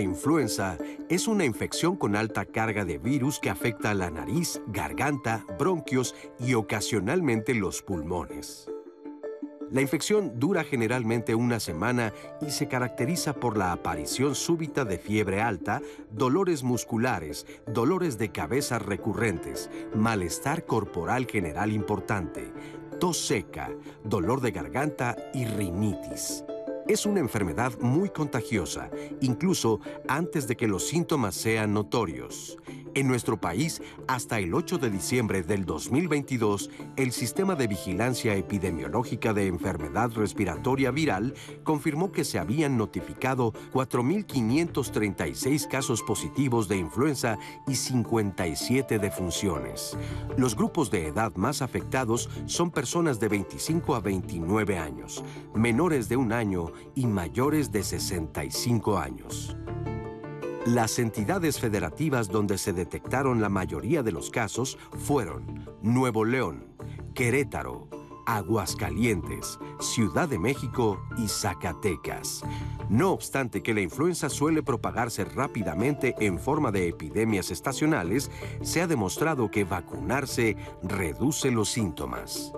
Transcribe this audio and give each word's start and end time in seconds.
Influenza 0.00 0.78
es 1.08 1.28
una 1.28 1.44
infección 1.44 1.96
con 1.96 2.16
alta 2.16 2.44
carga 2.44 2.84
de 2.84 2.98
virus 2.98 3.38
que 3.38 3.50
afecta 3.50 3.90
a 3.90 3.94
la 3.94 4.10
nariz, 4.10 4.60
garganta, 4.66 5.44
bronquios 5.58 6.14
y 6.38 6.54
ocasionalmente 6.54 7.54
los 7.54 7.82
pulmones. 7.82 8.68
La 9.70 9.80
infección 9.80 10.40
dura 10.40 10.64
generalmente 10.64 11.36
una 11.36 11.60
semana 11.60 12.12
y 12.40 12.50
se 12.50 12.66
caracteriza 12.66 13.34
por 13.34 13.56
la 13.56 13.70
aparición 13.70 14.34
súbita 14.34 14.84
de 14.84 14.98
fiebre 14.98 15.40
alta, 15.40 15.80
dolores 16.10 16.64
musculares, 16.64 17.46
dolores 17.66 18.18
de 18.18 18.32
cabeza 18.32 18.80
recurrentes, 18.80 19.70
malestar 19.94 20.66
corporal 20.66 21.26
general 21.26 21.70
importante, 21.70 22.52
tos 22.98 23.18
seca, 23.18 23.70
dolor 24.02 24.40
de 24.40 24.50
garganta 24.50 25.16
y 25.32 25.44
rinitis. 25.44 26.42
Es 26.90 27.06
una 27.06 27.20
enfermedad 27.20 27.78
muy 27.78 28.10
contagiosa, 28.10 28.90
incluso 29.20 29.78
antes 30.08 30.48
de 30.48 30.56
que 30.56 30.66
los 30.66 30.88
síntomas 30.88 31.36
sean 31.36 31.72
notorios. 31.72 32.58
En 32.94 33.06
nuestro 33.06 33.40
país, 33.40 33.80
hasta 34.08 34.40
el 34.40 34.52
8 34.52 34.78
de 34.78 34.90
diciembre 34.90 35.42
del 35.42 35.64
2022, 35.64 36.70
el 36.96 37.12
Sistema 37.12 37.54
de 37.54 37.68
Vigilancia 37.68 38.34
Epidemiológica 38.34 39.32
de 39.32 39.46
Enfermedad 39.46 40.10
Respiratoria 40.10 40.90
Viral 40.90 41.34
confirmó 41.62 42.10
que 42.10 42.24
se 42.24 42.40
habían 42.40 42.76
notificado 42.76 43.52
4.536 43.72 45.68
casos 45.68 46.02
positivos 46.02 46.66
de 46.66 46.78
influenza 46.78 47.38
y 47.68 47.76
57 47.76 48.98
defunciones. 48.98 49.96
Los 50.36 50.56
grupos 50.56 50.90
de 50.90 51.06
edad 51.06 51.34
más 51.36 51.62
afectados 51.62 52.28
son 52.46 52.72
personas 52.72 53.20
de 53.20 53.28
25 53.28 53.94
a 53.94 54.00
29 54.00 54.78
años, 54.78 55.22
menores 55.54 56.08
de 56.08 56.16
un 56.16 56.32
año 56.32 56.72
y 56.96 57.06
mayores 57.06 57.70
de 57.70 57.84
65 57.84 58.98
años. 58.98 59.56
Las 60.66 60.98
entidades 60.98 61.58
federativas 61.58 62.28
donde 62.28 62.58
se 62.58 62.74
detectaron 62.74 63.40
la 63.40 63.48
mayoría 63.48 64.02
de 64.02 64.12
los 64.12 64.28
casos 64.28 64.76
fueron 65.06 65.66
Nuevo 65.80 66.26
León, 66.26 66.66
Querétaro, 67.14 67.88
Aguascalientes, 68.26 69.58
Ciudad 69.80 70.28
de 70.28 70.38
México 70.38 71.00
y 71.16 71.28
Zacatecas. 71.28 72.42
No 72.90 73.12
obstante 73.12 73.62
que 73.62 73.72
la 73.72 73.80
influenza 73.80 74.28
suele 74.28 74.62
propagarse 74.62 75.24
rápidamente 75.24 76.14
en 76.20 76.38
forma 76.38 76.70
de 76.70 76.88
epidemias 76.88 77.50
estacionales, 77.50 78.30
se 78.60 78.82
ha 78.82 78.86
demostrado 78.86 79.50
que 79.50 79.64
vacunarse 79.64 80.58
reduce 80.82 81.50
los 81.50 81.70
síntomas. 81.70 82.52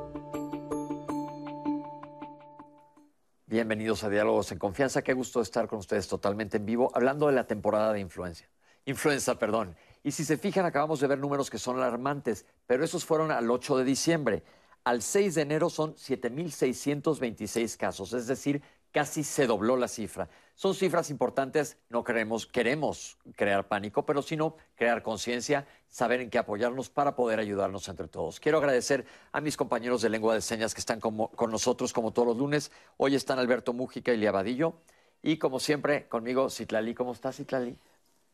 Bienvenidos 3.53 4.03
a 4.03 4.09
Diálogos 4.09 4.51
en 4.51 4.59
Confianza. 4.59 5.03
Qué 5.03 5.13
gusto 5.13 5.43
estar 5.43 5.69
con 5.69 5.81
ustedes 5.81 6.09
totalmente 6.09 6.57
en 6.57 6.65
vivo, 6.65 6.91
hablando 6.95 7.27
de 7.27 7.35
la 7.35 7.47
temporada 7.47 7.93
de 7.93 8.01
influencia. 8.01 8.49
Influenza, 8.87 9.39
perdón. 9.39 9.77
Y 10.03 10.13
si 10.13 10.25
se 10.25 10.39
fijan, 10.39 10.65
acabamos 10.65 11.01
de 11.01 11.07
ver 11.07 11.19
números 11.19 11.51
que 11.51 11.59
son 11.59 11.77
alarmantes, 11.77 12.47
pero 12.67 12.83
esos 12.83 13.05
fueron 13.05 13.31
al 13.31 13.51
8 13.51 13.77
de 13.77 13.85
diciembre. 13.85 14.43
Al 14.85 15.03
6 15.03 15.35
de 15.35 15.43
enero 15.43 15.69
son 15.69 15.95
7.626 15.97 17.77
casos, 17.77 18.15
es 18.15 18.27
decir, 18.27 18.63
casi 18.91 19.23
se 19.23 19.47
dobló 19.47 19.77
la 19.77 19.89
cifra. 19.89 20.31
Son 20.55 20.75
cifras 20.75 21.11
importantes, 21.11 21.77
no 21.89 22.05
queremos, 22.05 22.47
queremos 22.47 23.19
crear 23.37 23.67
pánico, 23.69 24.05
pero 24.05 24.23
sino 24.23 24.57
crear 24.77 25.03
conciencia, 25.03 25.67
saber 25.89 26.21
en 26.21 26.31
qué 26.31 26.39
apoyarnos 26.39 26.91
para 26.91 27.17
poder 27.17 27.41
ayudarnos 27.41 27.89
entre 27.89 28.07
todos. 28.07 28.39
Quiero 28.39 28.59
agradecer 28.59 29.05
a 29.33 29.41
mis 29.41 29.57
compañeros 29.57 30.03
de 30.03 30.11
lengua 30.11 30.35
de 30.35 30.41
señas 30.41 30.75
que 30.75 30.81
están 30.81 31.01
con 31.01 31.51
nosotros 31.51 31.93
como 31.93 32.13
todos 32.13 32.29
los 32.29 32.37
lunes. 32.37 32.71
Hoy 32.97 33.15
están 33.15 33.39
Alberto 33.39 33.73
Mújica 33.73 34.13
y 34.13 34.19
Liabadillo. 34.19 34.75
Y 35.23 35.39
como 35.39 35.61
siempre, 35.61 36.09
conmigo, 36.09 36.51
Citlali. 36.51 36.95
¿Cómo 36.95 37.13
estás, 37.13 37.37
Citlali? 37.37 37.77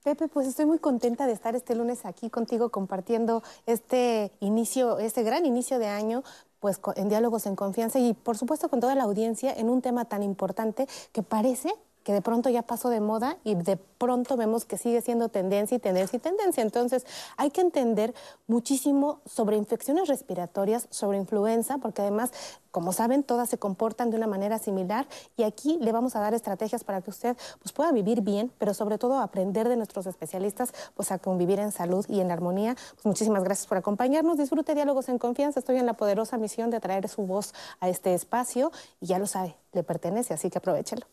Pepe, 0.02 0.28
pues 0.28 0.46
estoy 0.46 0.64
muy 0.64 0.78
contenta 0.78 1.26
de 1.26 1.32
estar 1.32 1.54
este 1.54 1.74
lunes 1.74 2.06
aquí 2.06 2.30
contigo 2.30 2.70
compartiendo 2.70 3.42
este 3.66 4.32
inicio, 4.40 4.98
este 4.98 5.22
gran 5.22 5.44
inicio 5.44 5.78
de 5.78 5.88
año, 5.88 6.22
pues 6.60 6.80
en 6.96 7.08
diálogos 7.08 7.46
en 7.46 7.56
confianza 7.56 7.98
y 7.98 8.14
por 8.14 8.38
supuesto 8.38 8.68
con 8.68 8.80
toda 8.80 8.94
la 8.94 9.04
audiencia 9.04 9.52
en 9.52 9.68
un 9.68 9.82
tema 9.82 10.06
tan 10.06 10.22
importante 10.22 10.86
que 11.12 11.22
parece 11.22 11.74
que 12.08 12.14
de 12.14 12.22
pronto 12.22 12.48
ya 12.48 12.62
pasó 12.62 12.88
de 12.88 13.00
moda 13.00 13.36
y 13.44 13.54
de 13.54 13.76
pronto 13.76 14.38
vemos 14.38 14.64
que 14.64 14.78
sigue 14.78 15.02
siendo 15.02 15.28
tendencia 15.28 15.76
y 15.76 15.78
tendencia 15.78 16.16
y 16.16 16.20
tendencia. 16.20 16.62
Entonces 16.62 17.04
hay 17.36 17.50
que 17.50 17.60
entender 17.60 18.14
muchísimo 18.46 19.20
sobre 19.26 19.58
infecciones 19.58 20.08
respiratorias, 20.08 20.86
sobre 20.88 21.18
influenza, 21.18 21.76
porque 21.76 22.00
además, 22.00 22.30
como 22.70 22.94
saben, 22.94 23.24
todas 23.24 23.50
se 23.50 23.58
comportan 23.58 24.08
de 24.08 24.16
una 24.16 24.26
manera 24.26 24.58
similar 24.58 25.06
y 25.36 25.42
aquí 25.42 25.76
le 25.82 25.92
vamos 25.92 26.16
a 26.16 26.20
dar 26.20 26.32
estrategias 26.32 26.82
para 26.82 27.02
que 27.02 27.10
usted 27.10 27.36
pues, 27.58 27.72
pueda 27.74 27.92
vivir 27.92 28.22
bien, 28.22 28.50
pero 28.56 28.72
sobre 28.72 28.96
todo 28.96 29.18
aprender 29.18 29.68
de 29.68 29.76
nuestros 29.76 30.06
especialistas 30.06 30.72
pues, 30.94 31.12
a 31.12 31.18
convivir 31.18 31.58
en 31.58 31.72
salud 31.72 32.06
y 32.08 32.20
en 32.20 32.30
armonía. 32.30 32.74
Pues, 32.94 33.04
muchísimas 33.04 33.44
gracias 33.44 33.66
por 33.66 33.76
acompañarnos. 33.76 34.38
Disfrute 34.38 34.74
Diálogos 34.74 35.10
en 35.10 35.18
Confianza. 35.18 35.60
Estoy 35.60 35.76
en 35.76 35.84
la 35.84 35.92
poderosa 35.92 36.38
misión 36.38 36.70
de 36.70 36.80
traer 36.80 37.06
su 37.06 37.26
voz 37.26 37.52
a 37.80 37.90
este 37.90 38.14
espacio 38.14 38.72
y 38.98 39.08
ya 39.08 39.18
lo 39.18 39.26
sabe, 39.26 39.56
le 39.74 39.82
pertenece, 39.82 40.32
así 40.32 40.48
que 40.48 40.56
aprovechelo. 40.56 41.04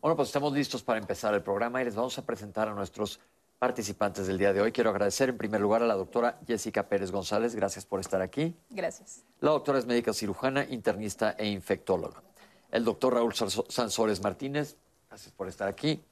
Bueno, 0.00 0.16
pues 0.16 0.30
estamos 0.30 0.54
listos 0.54 0.82
para 0.82 0.98
empezar 0.98 1.34
el 1.34 1.42
programa 1.42 1.82
y 1.82 1.84
les 1.84 1.94
vamos 1.94 2.16
a 2.16 2.24
presentar 2.24 2.68
a 2.68 2.72
nuestros 2.72 3.20
participantes 3.58 4.26
del 4.26 4.38
día 4.38 4.50
de 4.54 4.62
hoy. 4.62 4.72
Quiero 4.72 4.88
agradecer 4.88 5.28
en 5.28 5.36
primer 5.36 5.60
lugar 5.60 5.82
a 5.82 5.86
la 5.86 5.94
doctora 5.94 6.40
Jessica 6.46 6.88
Pérez 6.88 7.10
González. 7.10 7.54
Gracias 7.54 7.84
por 7.84 8.00
estar 8.00 8.22
aquí. 8.22 8.56
Gracias. 8.70 9.24
La 9.40 9.50
doctora 9.50 9.78
es 9.78 9.84
médica 9.84 10.14
cirujana, 10.14 10.64
internista 10.64 11.32
e 11.36 11.48
infectóloga. 11.48 12.22
El 12.70 12.82
doctor 12.82 13.12
Raúl 13.12 13.34
Sansores 13.34 14.22
Martínez. 14.22 14.78
Gracias 15.10 15.34
por 15.34 15.48
estar 15.48 15.68
aquí. 15.68 16.02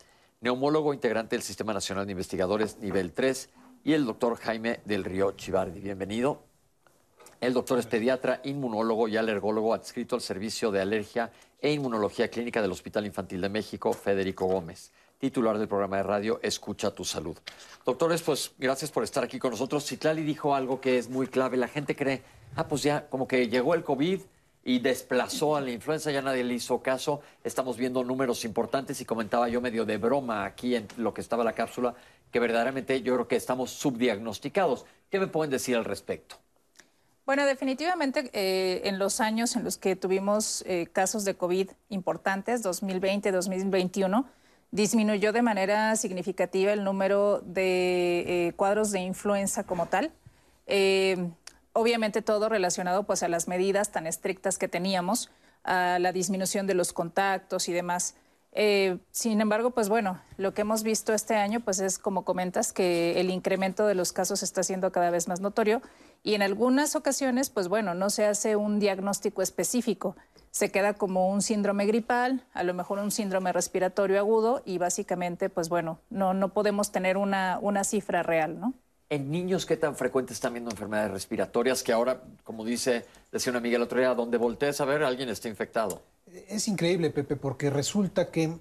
Neumólogo 0.43 0.93
integrante 0.93 1.37
del 1.37 1.43
Sistema 1.43 1.72
Nacional 1.72 2.05
de 2.05 2.12
Investigadores 2.12 2.76
nivel 2.81 3.15
3. 3.15 3.49
Y 3.84 3.94
el 3.94 4.05
doctor 4.05 4.37
Jaime 4.37 4.81
del 4.84 5.03
Río 5.03 5.32
Chivardi. 5.32 5.81
Bienvenido. 5.81 6.43
El 7.41 7.55
doctor 7.55 7.78
es 7.78 7.87
pediatra, 7.87 8.41
inmunólogo 8.44 9.09
y 9.09 9.16
alergólogo 9.16 9.72
adscrito 9.72 10.16
al 10.16 10.20
Servicio 10.20 10.72
de 10.72 10.82
Alergia 10.82 11.31
e 11.60 11.72
Inmunología 11.72 12.28
Clínica 12.28 12.62
del 12.62 12.72
Hospital 12.72 13.06
Infantil 13.06 13.41
de 13.41 13.48
México, 13.48 13.92
Federico 13.92 14.46
Gómez, 14.46 14.92
titular 15.19 15.58
del 15.58 15.69
programa 15.69 15.96
de 15.96 16.02
radio 16.04 16.41
Escucha 16.42 16.92
tu 16.92 17.04
Salud. 17.04 17.36
Doctores, 17.84 18.22
pues 18.22 18.52
gracias 18.58 18.91
por 18.91 19.02
estar 19.02 19.24
aquí 19.24 19.38
con 19.38 19.50
nosotros. 19.50 19.84
Citlali 19.84 20.22
dijo 20.22 20.54
algo 20.54 20.80
que 20.80 20.98
es 20.98 21.08
muy 21.08 21.26
clave. 21.26 21.56
La 21.56 21.69
gente 21.69 21.96
cree, 21.96 22.22
ah, 22.54 22.69
pues 22.69 22.82
ya 22.82 23.08
como 23.08 23.26
que 23.26 23.48
llegó 23.48 23.74
el 23.74 23.82
COVID 23.82 24.20
y 24.64 24.78
desplazó 24.80 25.56
a 25.56 25.60
la 25.60 25.70
influenza, 25.70 26.10
ya 26.10 26.22
nadie 26.22 26.44
le 26.44 26.54
hizo 26.54 26.80
caso. 26.82 27.22
Estamos 27.42 27.76
viendo 27.76 28.04
números 28.04 28.44
importantes 28.44 29.00
y 29.00 29.04
comentaba 29.04 29.48
yo 29.48 29.60
medio 29.60 29.84
de 29.84 29.96
broma 29.96 30.44
aquí 30.44 30.76
en 30.76 30.86
lo 30.96 31.14
que 31.14 31.20
estaba 31.20 31.42
la 31.42 31.54
cápsula, 31.54 31.94
que 32.30 32.38
verdaderamente 32.38 33.02
yo 33.02 33.14
creo 33.14 33.28
que 33.28 33.36
estamos 33.36 33.70
subdiagnosticados. 33.70 34.84
¿Qué 35.10 35.19
me 35.19 35.26
pueden 35.26 35.50
decir 35.50 35.76
al 35.76 35.84
respecto? 35.84 36.36
Bueno, 37.28 37.44
definitivamente 37.44 38.31
eh, 38.33 38.81
en 38.89 38.99
los 38.99 39.21
años 39.21 39.55
en 39.55 39.62
los 39.62 39.77
que 39.77 39.97
tuvimos 39.97 40.65
eh, 40.66 40.87
casos 40.91 41.27
de 41.27 41.34
COVID 41.34 41.69
importantes, 41.91 42.62
2020, 42.62 43.33
2021, 43.33 44.25
disminuyó 44.71 45.31
de 45.34 45.43
manera 45.43 45.94
significativa 45.97 46.72
el 46.72 46.84
número 46.84 47.43
de 47.44 48.47
eh, 48.47 48.53
cuadros 48.56 48.93
de 48.93 49.00
influenza 49.00 49.65
como 49.65 49.84
tal. 49.88 50.11
obviamente 51.75 52.23
todo 52.23 52.49
relacionado 52.49 53.02
pues 53.02 53.23
a 53.23 53.29
las 53.29 53.47
medidas 53.47 53.93
tan 53.93 54.06
estrictas 54.06 54.56
que 54.56 54.69
teníamos, 54.69 55.31
a 55.64 55.99
la 55.99 56.12
disminución 56.12 56.67
de 56.67 56.73
los 56.73 56.94
contactos 56.94 57.69
y 57.69 57.75
demás. 57.75 58.14
sin 59.12 59.43
embargo, 59.43 59.73
pues 59.73 59.91
bueno, 59.91 60.19
lo 60.38 60.55
que 60.55 60.62
hemos 60.62 60.82
visto 60.82 61.12
este 61.12 61.35
año 61.37 61.61
pues 61.61 61.79
es 61.81 61.99
como 61.99 62.25
comentas 62.25 62.73
que 62.73 63.20
el 63.20 63.29
incremento 63.29 63.87
de 63.87 63.94
los 63.94 64.14
casos 64.14 64.43
está 64.43 64.62
siendo 64.62 64.91
cada 64.93 65.11
vez 65.11 65.29
más 65.29 65.41
notorio 65.41 65.82
y 66.28 66.34
en 66.34 66.42
algunas 66.42 66.94
ocasiones, 66.94 67.48
pues 67.48 67.69
bueno, 67.69 67.94
no 67.94 68.10
se 68.10 68.26
hace 68.26 68.54
un 68.54 68.80
diagnóstico 68.80 69.40
específico. 69.40 70.14
Se 70.50 70.70
queda 70.70 70.92
como 70.92 71.30
un 71.30 71.40
síndrome 71.40 71.86
gripal, 71.86 72.44
a 72.52 72.64
lo 72.64 72.75
mejor 72.75 72.98
un 72.98 73.10
síndrome 73.10 73.50
respiratorio 73.50 74.19
agudo 74.19 74.60
y 74.66 74.76
básicamente, 74.76 75.48
pues 75.48 75.70
bueno, 75.70 76.00
no, 76.10 76.34
no 76.34 76.52
podemos 76.52 76.92
tener 76.92 77.16
una, 77.16 77.58
una 77.62 77.82
cifra 77.82 78.22
real, 78.22 78.60
¿no? 78.60 78.75
En 79.08 79.30
niños, 79.30 79.64
¿qué 79.64 79.78
tan 79.78 79.96
frecuentes 79.96 80.36
están 80.36 80.52
viendo 80.52 80.70
enfermedades 80.70 81.12
respiratorias 81.12 81.82
que 81.82 81.94
ahora, 81.94 82.20
como 82.44 82.62
dice, 82.62 83.06
decía 83.32 83.50
una 83.50 83.60
amiga 83.60 83.76
el 83.76 83.82
otro 83.84 83.98
día, 83.98 84.12
donde 84.12 84.36
voltees 84.36 84.82
a 84.82 84.84
ver, 84.84 85.04
alguien 85.04 85.30
está 85.30 85.48
infectado? 85.48 86.02
Es 86.46 86.69
increíble, 86.69 87.08
Pepe, 87.08 87.36
porque 87.36 87.70
resulta 87.70 88.30
que, 88.30 88.54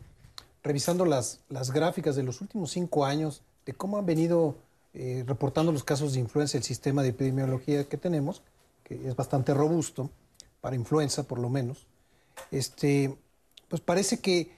revisando 0.64 1.04
las, 1.04 1.42
las 1.50 1.72
gráficas 1.72 2.16
de 2.16 2.24
los 2.24 2.40
últimos 2.40 2.72
cinco 2.72 3.04
años, 3.04 3.42
de 3.66 3.74
cómo 3.74 3.98
han 3.98 4.06
venido 4.06 4.56
eh, 4.94 5.24
reportando 5.28 5.72
los 5.72 5.84
casos 5.84 6.14
de 6.14 6.20
influenza, 6.20 6.58
el 6.58 6.64
sistema 6.64 7.04
de 7.04 7.10
epidemiología 7.10 7.84
que 7.88 7.98
tenemos, 7.98 8.42
que 8.84 9.08
es 9.08 9.16
bastante 9.16 9.54
robusto, 9.54 10.10
para 10.62 10.76
influenza 10.76 11.24
por 11.24 11.40
lo 11.40 11.50
menos, 11.50 11.86
este, 12.52 13.18
pues 13.68 13.82
parece 13.82 14.20
que 14.20 14.52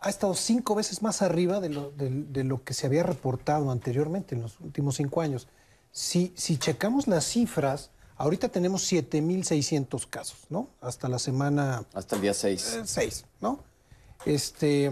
ha 0.00 0.10
estado 0.10 0.34
cinco 0.34 0.74
veces 0.74 1.02
más 1.02 1.22
arriba 1.22 1.60
de 1.60 1.70
lo, 1.70 1.90
de, 1.90 2.44
lo 2.44 2.62
que 2.62 2.74
se 2.74 2.86
había 2.86 3.02
reportado 3.02 3.70
anteriormente 3.70 4.34
en 4.34 4.42
los 4.42 4.60
últimos 4.60 4.96
cinco 4.96 5.22
años. 5.22 5.48
Si, 5.92 6.32
si 6.36 6.58
checamos 6.58 7.06
las 7.06 7.24
cifras, 7.24 7.90
ahorita 8.16 8.48
tenemos 8.50 8.90
7.600 8.92 10.06
casos, 10.10 10.38
¿no? 10.50 10.68
Hasta 10.80 11.08
la 11.08 11.18
semana... 11.18 11.84
Hasta 11.94 12.16
el 12.16 12.22
día 12.22 12.34
6. 12.34 12.80
6, 12.84 13.20
eh, 13.20 13.26
¿no? 13.40 13.64
Este, 14.26 14.90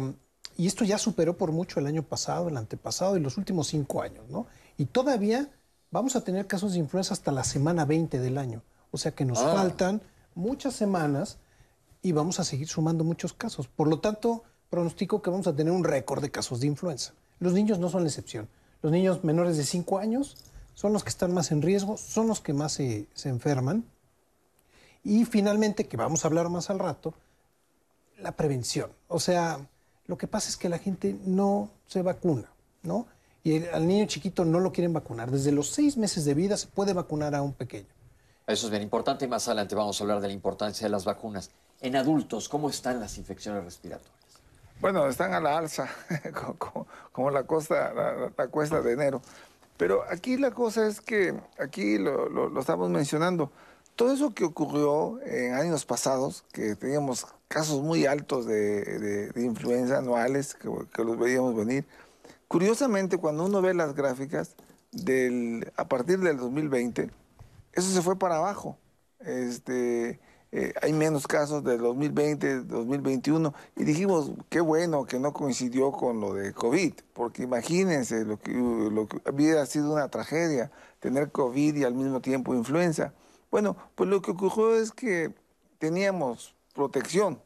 y 0.56 0.66
esto 0.66 0.84
ya 0.84 0.98
superó 0.98 1.36
por 1.36 1.52
mucho 1.52 1.80
el 1.80 1.86
año 1.86 2.02
pasado, 2.02 2.48
el 2.48 2.56
antepasado 2.56 3.16
y 3.16 3.20
los 3.20 3.36
últimos 3.38 3.68
cinco 3.68 4.02
años, 4.02 4.28
¿no? 4.28 4.46
Y 4.78 4.86
todavía 4.86 5.50
vamos 5.90 6.16
a 6.16 6.22
tener 6.22 6.46
casos 6.46 6.72
de 6.72 6.78
influenza 6.78 7.14
hasta 7.14 7.32
la 7.32 7.44
semana 7.44 7.84
20 7.84 8.18
del 8.20 8.38
año. 8.38 8.62
O 8.90 8.98
sea 8.98 9.12
que 9.12 9.24
nos 9.24 9.38
Ah. 9.38 9.52
faltan 9.54 10.02
muchas 10.34 10.74
semanas 10.74 11.38
y 12.02 12.12
vamos 12.12 12.40
a 12.40 12.44
seguir 12.44 12.68
sumando 12.68 13.04
muchos 13.04 13.32
casos. 13.32 13.68
Por 13.68 13.88
lo 13.88 14.00
tanto, 14.00 14.42
pronostico 14.70 15.22
que 15.22 15.30
vamos 15.30 15.46
a 15.46 15.54
tener 15.54 15.72
un 15.72 15.84
récord 15.84 16.22
de 16.22 16.30
casos 16.30 16.60
de 16.60 16.66
influenza. 16.66 17.12
Los 17.38 17.52
niños 17.52 17.78
no 17.78 17.88
son 17.90 18.02
la 18.02 18.08
excepción. 18.08 18.48
Los 18.82 18.90
niños 18.92 19.22
menores 19.24 19.56
de 19.56 19.64
5 19.64 19.98
años 19.98 20.36
son 20.74 20.92
los 20.92 21.04
que 21.04 21.10
están 21.10 21.32
más 21.34 21.52
en 21.52 21.62
riesgo, 21.62 21.96
son 21.96 22.26
los 22.26 22.40
que 22.40 22.52
más 22.52 22.72
se, 22.72 23.06
se 23.14 23.28
enferman. 23.28 23.84
Y 25.04 25.24
finalmente, 25.24 25.86
que 25.86 25.96
vamos 25.96 26.24
a 26.24 26.28
hablar 26.28 26.48
más 26.48 26.70
al 26.70 26.78
rato, 26.78 27.14
la 28.18 28.32
prevención. 28.32 28.90
O 29.08 29.20
sea, 29.20 29.66
lo 30.06 30.18
que 30.18 30.26
pasa 30.26 30.48
es 30.48 30.56
que 30.56 30.68
la 30.68 30.78
gente 30.78 31.16
no 31.24 31.70
se 31.86 32.02
vacuna, 32.02 32.50
¿no? 32.82 33.06
Y 33.44 33.56
el- 33.56 33.68
al 33.74 33.86
niño 33.86 34.06
chiquito 34.06 34.44
no 34.44 34.60
lo 34.60 34.72
quieren 34.72 34.92
vacunar. 34.92 35.30
Desde 35.30 35.52
los 35.52 35.68
seis 35.70 35.96
meses 35.96 36.24
de 36.24 36.34
vida 36.34 36.56
se 36.56 36.66
puede 36.68 36.92
vacunar 36.92 37.34
a 37.34 37.42
un 37.42 37.52
pequeño. 37.52 37.88
Eso 38.46 38.66
es 38.66 38.70
bien 38.70 38.82
importante 38.82 39.24
y 39.24 39.28
más 39.28 39.46
adelante 39.48 39.74
vamos 39.74 40.00
a 40.00 40.04
hablar 40.04 40.20
de 40.20 40.28
la 40.28 40.32
importancia 40.34 40.86
de 40.86 40.90
las 40.90 41.04
vacunas. 41.04 41.50
En 41.80 41.96
adultos, 41.96 42.48
¿cómo 42.48 42.68
están 42.70 43.00
las 43.00 43.18
infecciones 43.18 43.64
respiratorias? 43.64 44.12
Bueno, 44.80 45.06
están 45.06 45.32
a 45.34 45.40
la 45.40 45.58
alza, 45.58 45.88
co- 46.34 46.56
co- 46.58 46.86
como, 47.12 47.30
la, 47.30 47.44
costa, 47.44 47.92
la, 47.94 48.32
la 48.36 48.48
cuesta 48.48 48.80
de 48.80 48.92
enero. 48.92 49.22
Pero 49.76 50.02
aquí 50.10 50.36
la 50.36 50.50
cosa 50.50 50.86
es 50.86 51.00
que, 51.00 51.34
aquí 51.58 51.98
lo, 51.98 52.28
lo- 52.28 52.48
lo 52.48 52.60
estamos 52.60 52.90
mencionando, 52.90 53.50
todo 53.96 54.12
eso 54.12 54.34
que 54.34 54.44
ocurrió 54.44 55.20
en 55.24 55.54
años 55.54 55.84
pasados, 55.84 56.44
que 56.52 56.74
teníamos 56.76 57.26
casos 57.48 57.82
muy 57.82 58.06
altos 58.06 58.46
de, 58.46 59.30
influenza 59.36 59.98
anuales, 59.98 60.54
que, 60.54 61.04
los 61.04 61.18
veíamos 61.18 61.54
venir, 61.54 61.84
curiosamente 62.48 63.18
cuando 63.18 63.44
uno 63.44 63.60
ve 63.60 63.74
las 63.74 63.94
gráficas, 63.94 64.54
a 65.76 65.88
partir 65.88 66.18
del 66.20 66.36
2020, 66.36 67.10
eso 67.72 67.90
se 67.90 68.02
fue 68.02 68.18
para 68.18 68.36
abajo. 68.36 68.76
Este, 69.20 70.20
eh, 70.50 70.74
hay 70.82 70.92
menos 70.92 71.26
casos 71.26 71.64
del 71.64 71.78
2020, 71.78 72.64
2021, 72.64 73.54
y 73.76 73.84
dijimos, 73.84 74.32
qué 74.50 74.60
bueno 74.60 75.04
que 75.06 75.18
no 75.18 75.32
coincidió 75.32 75.92
con 75.92 76.20
lo 76.20 76.34
de 76.34 76.52
COVID, 76.52 76.92
porque 77.14 77.42
imagínense 77.42 78.24
lo 78.24 78.38
que, 78.38 78.52
lo 78.52 79.06
que 79.08 79.18
hubiera 79.30 79.64
sido 79.64 79.92
una 79.92 80.08
tragedia, 80.08 80.70
tener 81.00 81.30
COVID 81.30 81.76
y 81.76 81.84
al 81.84 81.94
mismo 81.94 82.20
tiempo 82.20 82.54
influenza. 82.54 83.14
Bueno, 83.52 83.76
pues 83.96 84.08
lo 84.08 84.22
que 84.22 84.30
ocurrió 84.30 84.76
es 84.76 84.92
que 84.92 85.34
teníamos 85.78 86.56
protección, 86.74 87.38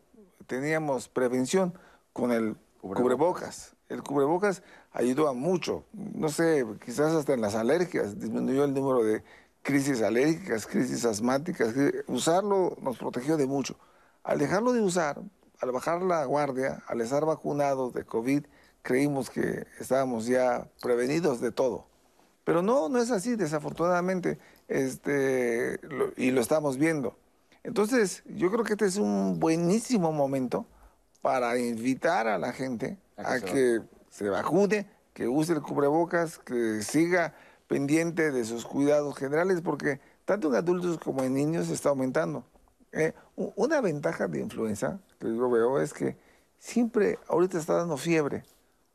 teníamos 0.46 1.08
prevención 1.08 1.74
con 2.12 2.30
el 2.30 2.56
cubrebocas. 2.80 3.74
El 3.88 4.04
cubrebocas 4.04 4.62
ayudó 4.92 5.26
a 5.26 5.32
mucho. 5.32 5.82
No 5.92 6.28
sé, 6.28 6.64
quizás 6.84 7.12
hasta 7.12 7.34
en 7.34 7.40
las 7.40 7.56
alergias 7.56 8.20
disminuyó 8.20 8.62
el 8.62 8.72
número 8.72 9.02
de 9.02 9.24
crisis 9.62 10.00
alérgicas, 10.00 10.68
crisis 10.68 11.04
asmáticas. 11.04 11.74
que 11.74 12.04
Usarlo 12.06 12.76
nos 12.80 12.98
protegió 12.98 13.36
de 13.36 13.46
mucho. 13.46 13.76
Al 14.22 14.38
dejarlo 14.38 14.72
de 14.72 14.82
usar, 14.82 15.20
al 15.58 15.72
bajar 15.72 16.02
la 16.02 16.24
guardia, 16.24 16.84
al 16.86 17.00
estar 17.00 17.24
vacunados 17.24 17.94
de 17.94 18.04
COVID, 18.04 18.46
creímos 18.82 19.28
que 19.28 19.66
estábamos 19.80 20.26
ya 20.26 20.68
prevenidos 20.80 21.40
de 21.40 21.50
todo. 21.50 21.88
Pero 22.44 22.62
no, 22.62 22.88
no 22.88 23.00
es 23.00 23.10
así, 23.10 23.34
desafortunadamente, 23.34 24.38
este, 24.68 25.78
lo- 25.82 26.12
y 26.16 26.30
lo 26.30 26.40
estamos 26.40 26.76
viendo. 26.76 27.16
Entonces, 27.62 28.22
yo 28.26 28.50
creo 28.50 28.64
que 28.64 28.74
este 28.74 28.86
es 28.86 28.96
un 28.96 29.38
buenísimo 29.40 30.12
momento 30.12 30.66
para 31.22 31.58
invitar 31.58 32.28
a 32.28 32.38
la 32.38 32.52
gente 32.52 32.98
A 33.16 33.34
a 33.34 33.40
que 33.40 33.46
se 33.46 33.52
que 33.52 33.80
se 34.10 34.28
vacune, 34.28 34.86
que 35.12 35.26
use 35.28 35.52
el 35.52 35.62
cubrebocas, 35.62 36.38
que 36.38 36.82
siga 36.82 37.34
pendiente 37.66 38.30
de 38.30 38.44
sus 38.44 38.64
cuidados 38.64 39.16
generales, 39.16 39.60
porque 39.60 40.00
tanto 40.24 40.48
en 40.48 40.54
adultos 40.54 40.98
como 40.98 41.24
en 41.24 41.34
niños 41.34 41.68
está 41.68 41.88
aumentando. 41.88 42.44
Eh, 42.92 43.12
una 43.34 43.80
ventaja 43.80 44.28
de 44.28 44.40
influenza 44.40 45.00
que 45.18 45.26
yo 45.26 45.50
veo 45.50 45.80
es 45.80 45.92
que 45.92 46.16
siempre 46.58 47.18
ahorita 47.28 47.58
está 47.58 47.74
dando 47.74 47.96
fiebre. 47.96 48.44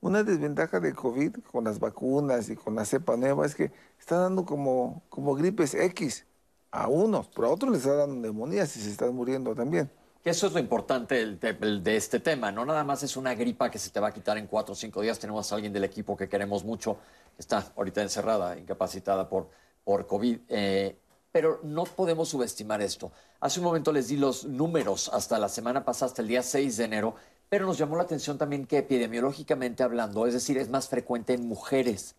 Una 0.02 0.24
desventaja 0.24 0.80
de 0.80 0.94
COVID 0.94 1.38
con 1.52 1.64
las 1.64 1.80
vacunas 1.80 2.50
y 2.50 2.56
con 2.56 2.76
la 2.76 2.86
cepa 2.86 3.16
nueva 3.18 3.46
es 3.46 3.54
que 3.56 3.72
está 4.00 4.18
dando 4.18 4.46
como, 4.46 5.04
como 5.10 5.36
gripes 5.36 5.76
X 5.76 6.26
a 6.72 6.88
unos, 6.88 7.28
pero 7.30 7.48
a 7.48 7.52
otros 7.52 7.72
les 7.72 7.82
está 7.82 7.96
dando 7.96 8.16
neumonías 8.16 8.76
y 8.78 8.82
se 8.82 8.90
están 8.90 9.14
muriendo 9.14 9.54
también. 9.54 9.92
Eso 10.24 10.48
es 10.48 10.54
lo 10.54 10.60
importante 10.60 11.16
del 11.16 11.38
te- 11.40 11.58
el- 11.62 11.84
de 11.84 11.98
este 11.98 12.20
tema. 12.20 12.52
No 12.52 12.66
nada 12.66 12.84
más 12.84 13.04
es 13.04 13.16
una 13.18 13.34
gripa 13.36 13.70
que 13.72 13.80
se 13.80 13.90
te 13.92 14.00
va 14.00 14.08
a 14.10 14.14
quitar 14.14 14.38
en 14.38 14.48
cuatro 14.48 14.74
o 14.74 14.76
cinco 14.76 15.02
días. 15.02 15.20
Tenemos 15.20 15.52
a 15.52 15.56
alguien 15.56 15.74
del 15.74 15.84
equipo 15.84 16.16
que 16.18 16.28
queremos 16.30 16.64
mucho, 16.64 16.98
está 17.38 17.72
ahorita 17.76 18.02
encerrada, 18.02 18.58
incapacitada 18.58 19.30
por, 19.30 19.50
por 19.84 20.08
COVID. 20.08 20.40
eh, 20.50 20.98
pero 21.32 21.62
no 21.64 21.86
podemos 21.86 22.28
subestimar 22.28 22.82
esto. 22.82 23.10
Hace 23.40 23.62
un 23.62 23.66
momento 23.66 23.94
les 23.94 24.10
di 24.10 24.18
los 24.18 24.44
números 24.44 25.10
hasta 25.14 25.40
la 25.40 25.48
semana 25.48 25.86
pasada, 25.86 26.08
hasta 26.10 26.22
el 26.22 26.28
día 26.28 26.44
6 26.44 26.76
de 26.76 26.84
enero, 26.84 27.16
pero 27.52 27.66
nos 27.66 27.78
llamó 27.78 27.98
la 27.98 28.04
atención 28.04 28.38
también 28.38 28.66
que 28.66 28.78
epidemiológicamente 28.78 29.84
hablando, 29.84 30.26
es 30.26 30.34
decir, 30.34 30.58
es 30.58 30.70
más 30.70 30.88
frecuente 30.88 31.34
en 31.34 31.50
mujeres 31.50 32.16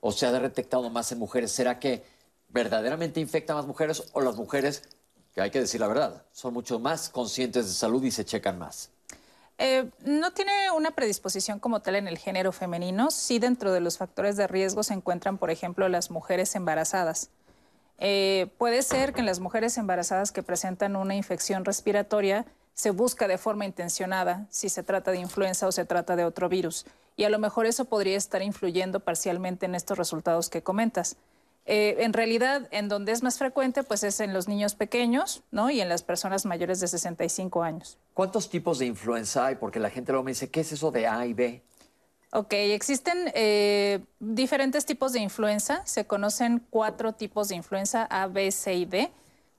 o 0.00 0.10
se 0.10 0.24
ha 0.24 0.32
detectado 0.32 0.88
más 0.88 1.12
en 1.12 1.18
mujeres. 1.18 1.52
¿Será 1.52 1.78
que 1.78 2.02
verdaderamente 2.48 3.20
infecta 3.20 3.54
más 3.54 3.66
mujeres 3.66 4.04
o 4.14 4.22
las 4.22 4.36
mujeres, 4.36 4.84
que 5.34 5.42
hay 5.42 5.50
que 5.50 5.60
decir 5.60 5.82
la 5.82 5.86
verdad, 5.86 6.24
son 6.32 6.54
mucho 6.54 6.78
más 6.78 7.10
conscientes 7.10 7.66
de 7.66 7.72
salud 7.74 8.02
y 8.04 8.10
se 8.10 8.24
checan 8.24 8.58
más? 8.58 8.90
Eh, 9.58 9.90
no 10.06 10.32
tiene 10.32 10.70
una 10.74 10.92
predisposición 10.92 11.58
como 11.58 11.82
tal 11.82 11.96
en 11.96 12.08
el 12.08 12.16
género 12.16 12.50
femenino. 12.50 13.10
Sí, 13.10 13.38
dentro 13.38 13.72
de 13.72 13.80
los 13.80 13.98
factores 13.98 14.38
de 14.38 14.46
riesgo 14.46 14.82
se 14.82 14.94
encuentran, 14.94 15.36
por 15.36 15.50
ejemplo, 15.50 15.90
las 15.90 16.10
mujeres 16.10 16.54
embarazadas. 16.54 17.28
Eh, 17.98 18.46
puede 18.56 18.80
ser 18.80 19.12
que 19.12 19.20
en 19.20 19.26
las 19.26 19.40
mujeres 19.40 19.76
embarazadas 19.76 20.32
que 20.32 20.42
presentan 20.42 20.96
una 20.96 21.16
infección 21.16 21.66
respiratoria 21.66 22.46
se 22.80 22.92
busca 22.92 23.28
de 23.28 23.36
forma 23.36 23.66
intencionada 23.66 24.46
si 24.48 24.70
se 24.70 24.82
trata 24.82 25.10
de 25.10 25.18
influenza 25.18 25.66
o 25.66 25.72
se 25.72 25.84
trata 25.84 26.16
de 26.16 26.24
otro 26.24 26.48
virus. 26.48 26.86
Y 27.14 27.24
a 27.24 27.28
lo 27.28 27.38
mejor 27.38 27.66
eso 27.66 27.84
podría 27.84 28.16
estar 28.16 28.40
influyendo 28.40 29.00
parcialmente 29.00 29.66
en 29.66 29.74
estos 29.74 29.98
resultados 29.98 30.48
que 30.48 30.62
comentas. 30.62 31.18
Eh, 31.66 31.96
en 31.98 32.14
realidad, 32.14 32.68
en 32.70 32.88
donde 32.88 33.12
es 33.12 33.22
más 33.22 33.36
frecuente, 33.36 33.82
pues 33.82 34.02
es 34.02 34.18
en 34.20 34.32
los 34.32 34.48
niños 34.48 34.74
pequeños, 34.74 35.42
¿no? 35.50 35.68
Y 35.68 35.82
en 35.82 35.90
las 35.90 36.02
personas 36.02 36.46
mayores 36.46 36.80
de 36.80 36.88
65 36.88 37.62
años. 37.62 37.98
¿Cuántos 38.14 38.48
tipos 38.48 38.78
de 38.78 38.86
influenza 38.86 39.44
hay? 39.44 39.56
Porque 39.56 39.78
la 39.78 39.90
gente 39.90 40.12
luego 40.12 40.24
me 40.24 40.30
dice, 40.30 40.50
¿qué 40.50 40.60
es 40.60 40.72
eso 40.72 40.90
de 40.90 41.06
A 41.06 41.26
y 41.26 41.34
B? 41.34 41.62
Ok, 42.32 42.54
existen 42.54 43.30
eh, 43.34 44.00
diferentes 44.20 44.86
tipos 44.86 45.12
de 45.12 45.20
influenza. 45.20 45.82
Se 45.84 46.06
conocen 46.06 46.64
cuatro 46.70 47.12
tipos 47.12 47.48
de 47.48 47.56
influenza, 47.56 48.04
A, 48.04 48.26
B, 48.26 48.50
C 48.50 48.72
y 48.72 48.86
D, 48.86 49.10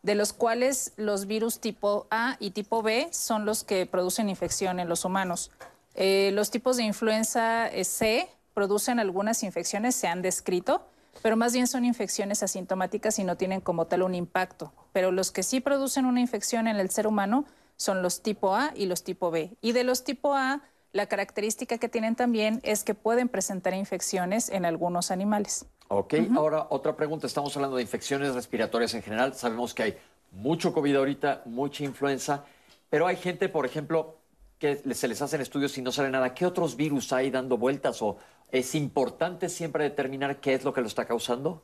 de 0.03 0.15
los 0.15 0.33
cuales 0.33 0.93
los 0.97 1.27
virus 1.27 1.59
tipo 1.59 2.07
A 2.09 2.37
y 2.39 2.51
tipo 2.51 2.81
B 2.81 3.07
son 3.11 3.45
los 3.45 3.63
que 3.63 3.85
producen 3.85 4.29
infección 4.29 4.79
en 4.79 4.89
los 4.89 5.05
humanos. 5.05 5.51
Eh, 5.95 6.31
los 6.33 6.49
tipos 6.51 6.77
de 6.77 6.83
influenza 6.83 7.67
eh, 7.67 7.83
C 7.83 8.29
producen 8.53 8.99
algunas 8.99 9.43
infecciones, 9.43 9.95
se 9.95 10.07
han 10.07 10.21
descrito, 10.21 10.85
pero 11.21 11.37
más 11.37 11.53
bien 11.53 11.67
son 11.67 11.85
infecciones 11.85 12.41
asintomáticas 12.43 13.19
y 13.19 13.23
no 13.23 13.37
tienen 13.37 13.61
como 13.61 13.85
tal 13.85 14.01
un 14.03 14.15
impacto. 14.15 14.73
Pero 14.93 15.11
los 15.11 15.31
que 15.31 15.43
sí 15.43 15.59
producen 15.59 16.05
una 16.05 16.21
infección 16.21 16.67
en 16.67 16.77
el 16.77 16.89
ser 16.89 17.07
humano 17.07 17.45
son 17.77 18.01
los 18.01 18.21
tipo 18.21 18.55
A 18.55 18.71
y 18.75 18.85
los 18.85 19.03
tipo 19.03 19.31
B. 19.31 19.55
Y 19.61 19.71
de 19.73 19.83
los 19.83 20.03
tipo 20.03 20.35
A, 20.35 20.61
la 20.93 21.05
característica 21.05 21.77
que 21.77 21.89
tienen 21.89 22.15
también 22.15 22.59
es 22.63 22.83
que 22.83 22.95
pueden 22.95 23.29
presentar 23.29 23.73
infecciones 23.73 24.49
en 24.49 24.65
algunos 24.65 25.11
animales. 25.11 25.65
Ok, 25.93 26.13
ahora 26.37 26.67
otra 26.69 26.95
pregunta. 26.95 27.27
Estamos 27.27 27.53
hablando 27.57 27.75
de 27.75 27.81
infecciones 27.81 28.33
respiratorias 28.33 28.93
en 28.93 29.01
general. 29.01 29.35
Sabemos 29.35 29.73
que 29.73 29.83
hay 29.83 29.97
mucho 30.31 30.71
COVID 30.71 30.95
ahorita, 30.95 31.41
mucha 31.43 31.83
influenza, 31.83 32.45
pero 32.89 33.07
hay 33.07 33.17
gente, 33.17 33.49
por 33.49 33.65
ejemplo, 33.65 34.15
que 34.57 34.77
se 34.93 35.09
les 35.09 35.21
hacen 35.21 35.41
estudios 35.41 35.77
y 35.77 35.81
no 35.81 35.91
sale 35.91 36.09
nada. 36.09 36.33
¿Qué 36.33 36.45
otros 36.45 36.77
virus 36.77 37.11
hay 37.11 37.29
dando 37.29 37.57
vueltas? 37.57 38.01
¿O 38.01 38.15
es 38.53 38.73
importante 38.73 39.49
siempre 39.49 39.83
determinar 39.83 40.39
qué 40.39 40.53
es 40.53 40.63
lo 40.63 40.73
que 40.73 40.79
lo 40.79 40.87
está 40.87 41.03
causando? 41.03 41.61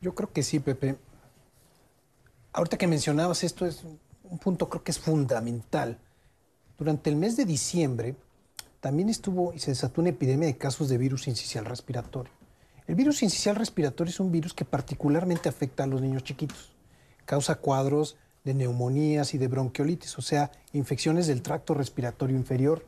Yo 0.00 0.12
creo 0.12 0.32
que 0.32 0.42
sí, 0.42 0.58
Pepe. 0.58 0.96
Ahorita 2.54 2.78
que 2.78 2.88
mencionabas 2.88 3.44
esto 3.44 3.64
es 3.64 3.84
un 4.24 4.40
punto 4.40 4.68
creo 4.68 4.82
que 4.82 4.90
es 4.90 4.98
fundamental. 4.98 5.98
Durante 6.76 7.10
el 7.10 7.14
mes 7.14 7.36
de 7.36 7.44
diciembre 7.44 8.16
también 8.80 9.08
estuvo 9.08 9.52
y 9.52 9.60
se 9.60 9.70
desató 9.70 10.00
una 10.00 10.10
epidemia 10.10 10.48
de 10.48 10.58
casos 10.58 10.88
de 10.88 10.98
virus 10.98 11.28
incisional 11.28 11.70
respiratorio. 11.70 12.37
El 12.88 12.94
virus 12.94 13.22
incisional 13.22 13.58
respiratorio 13.58 14.10
es 14.10 14.18
un 14.18 14.32
virus 14.32 14.54
que 14.54 14.64
particularmente 14.64 15.50
afecta 15.50 15.84
a 15.84 15.86
los 15.86 16.00
niños 16.00 16.24
chiquitos. 16.24 16.72
Causa 17.26 17.56
cuadros 17.56 18.16
de 18.44 18.54
neumonías 18.54 19.34
y 19.34 19.38
de 19.38 19.46
bronquiolitis, 19.46 20.16
o 20.16 20.22
sea, 20.22 20.50
infecciones 20.72 21.26
del 21.26 21.42
tracto 21.42 21.74
respiratorio 21.74 22.34
inferior 22.34 22.86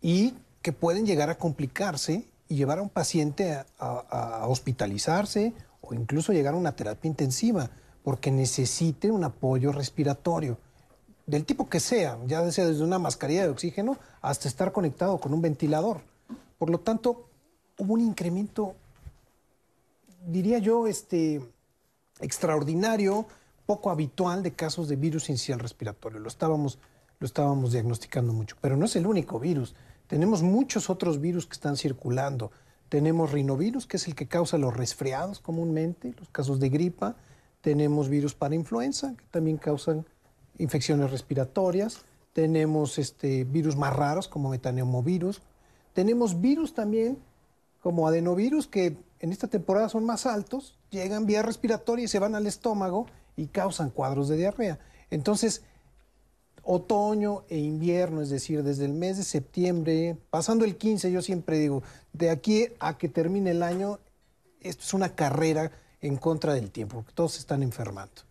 y 0.00 0.34
que 0.60 0.72
pueden 0.72 1.06
llegar 1.06 1.30
a 1.30 1.38
complicarse 1.38 2.26
y 2.48 2.56
llevar 2.56 2.80
a 2.80 2.82
un 2.82 2.88
paciente 2.88 3.64
a, 3.78 4.44
hospitalizarse 4.48 5.52
o 5.82 5.94
incluso 5.94 6.32
llegar 6.32 6.54
a 6.54 6.56
una 6.56 6.74
terapia 6.74 7.08
intensiva 7.08 7.70
porque 8.02 8.32
necesite 8.32 9.12
un 9.12 9.22
apoyo 9.22 9.70
respiratorio. 9.70 10.58
del 11.26 11.44
tipo 11.44 11.68
que 11.68 11.78
sea, 11.78 12.18
ya 12.26 12.50
sea 12.50 12.66
desde 12.66 12.82
una 12.82 12.98
mascarilla 12.98 13.44
de 13.44 13.50
oxígeno 13.50 13.96
hasta 14.20 14.48
estar 14.48 14.72
conectado 14.72 15.18
con 15.18 15.32
un 15.32 15.40
ventilador. 15.40 16.00
Por 16.58 16.70
lo 16.70 16.80
tanto, 16.80 17.28
hubo 17.78 17.94
un 17.94 18.00
incremento, 18.00 18.74
diría 20.26 20.58
yo, 20.58 20.86
este, 20.86 21.40
extraordinario, 22.20 23.26
poco 23.66 23.90
habitual 23.90 24.42
de 24.42 24.52
casos 24.52 24.88
de 24.88 24.96
virus 24.96 25.28
inicial 25.28 25.58
respiratorio. 25.58 26.18
Lo 26.18 26.28
estábamos, 26.28 26.78
lo 27.18 27.26
estábamos 27.26 27.72
diagnosticando 27.72 28.32
mucho, 28.32 28.56
pero 28.60 28.76
no 28.76 28.86
es 28.86 28.96
el 28.96 29.06
único 29.06 29.38
virus. 29.38 29.74
Tenemos 30.06 30.42
muchos 30.42 30.90
otros 30.90 31.20
virus 31.20 31.46
que 31.46 31.54
están 31.54 31.76
circulando. 31.76 32.50
Tenemos 32.88 33.32
rinovirus, 33.32 33.86
que 33.86 33.96
es 33.96 34.06
el 34.06 34.14
que 34.14 34.28
causa 34.28 34.58
los 34.58 34.76
resfriados 34.76 35.40
comúnmente, 35.40 36.14
los 36.18 36.28
casos 36.28 36.60
de 36.60 36.68
gripa. 36.68 37.16
Tenemos 37.62 38.08
virus 38.08 38.34
para 38.34 38.54
influenza, 38.54 39.14
que 39.16 39.24
también 39.30 39.56
causan 39.56 40.04
infecciones 40.58 41.10
respiratorias. 41.10 42.02
Tenemos 42.32 42.98
este, 42.98 43.44
virus 43.44 43.76
más 43.76 43.94
raros, 43.94 44.28
como 44.28 44.50
metaneumovirus. 44.50 45.40
Tenemos 45.94 46.40
virus 46.40 46.74
también, 46.74 47.18
como 47.80 48.06
adenovirus, 48.06 48.66
que 48.66 48.96
en 49.22 49.30
esta 49.30 49.46
temporada 49.46 49.88
son 49.88 50.04
más 50.04 50.26
altos, 50.26 50.76
llegan 50.90 51.26
vía 51.26 51.42
respiratoria 51.42 52.04
y 52.04 52.08
se 52.08 52.18
van 52.18 52.34
al 52.34 52.46
estómago 52.46 53.06
y 53.36 53.46
causan 53.46 53.90
cuadros 53.90 54.28
de 54.28 54.36
diarrea. 54.36 54.80
Entonces, 55.10 55.62
otoño 56.64 57.44
e 57.48 57.56
invierno, 57.58 58.20
es 58.20 58.30
decir, 58.30 58.64
desde 58.64 58.84
el 58.84 58.92
mes 58.92 59.16
de 59.16 59.22
septiembre, 59.22 60.16
pasando 60.30 60.64
el 60.64 60.76
15, 60.76 61.12
yo 61.12 61.22
siempre 61.22 61.58
digo, 61.58 61.84
de 62.12 62.30
aquí 62.30 62.66
a 62.80 62.98
que 62.98 63.08
termine 63.08 63.52
el 63.52 63.62
año, 63.62 64.00
esto 64.60 64.82
es 64.82 64.92
una 64.92 65.14
carrera 65.14 65.70
en 66.00 66.16
contra 66.16 66.54
del 66.54 66.72
tiempo, 66.72 66.96
porque 66.96 67.12
todos 67.12 67.34
se 67.34 67.38
están 67.38 67.62
enfermando. 67.62 68.22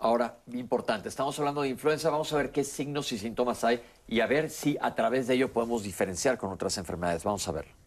Ahora, 0.00 0.38
importante, 0.52 1.08
estamos 1.08 1.38
hablando 1.38 1.62
de 1.62 1.68
influenza, 1.68 2.10
vamos 2.10 2.32
a 2.32 2.36
ver 2.36 2.50
qué 2.50 2.64
signos 2.64 3.12
y 3.12 3.18
síntomas 3.18 3.62
hay 3.62 3.80
y 4.08 4.20
a 4.20 4.26
ver 4.26 4.50
si 4.50 4.76
a 4.80 4.94
través 4.96 5.28
de 5.28 5.34
ello 5.34 5.52
podemos 5.52 5.84
diferenciar 5.84 6.36
con 6.36 6.50
otras 6.50 6.78
enfermedades. 6.78 7.22
Vamos 7.22 7.46
a 7.46 7.52
verlo. 7.52 7.85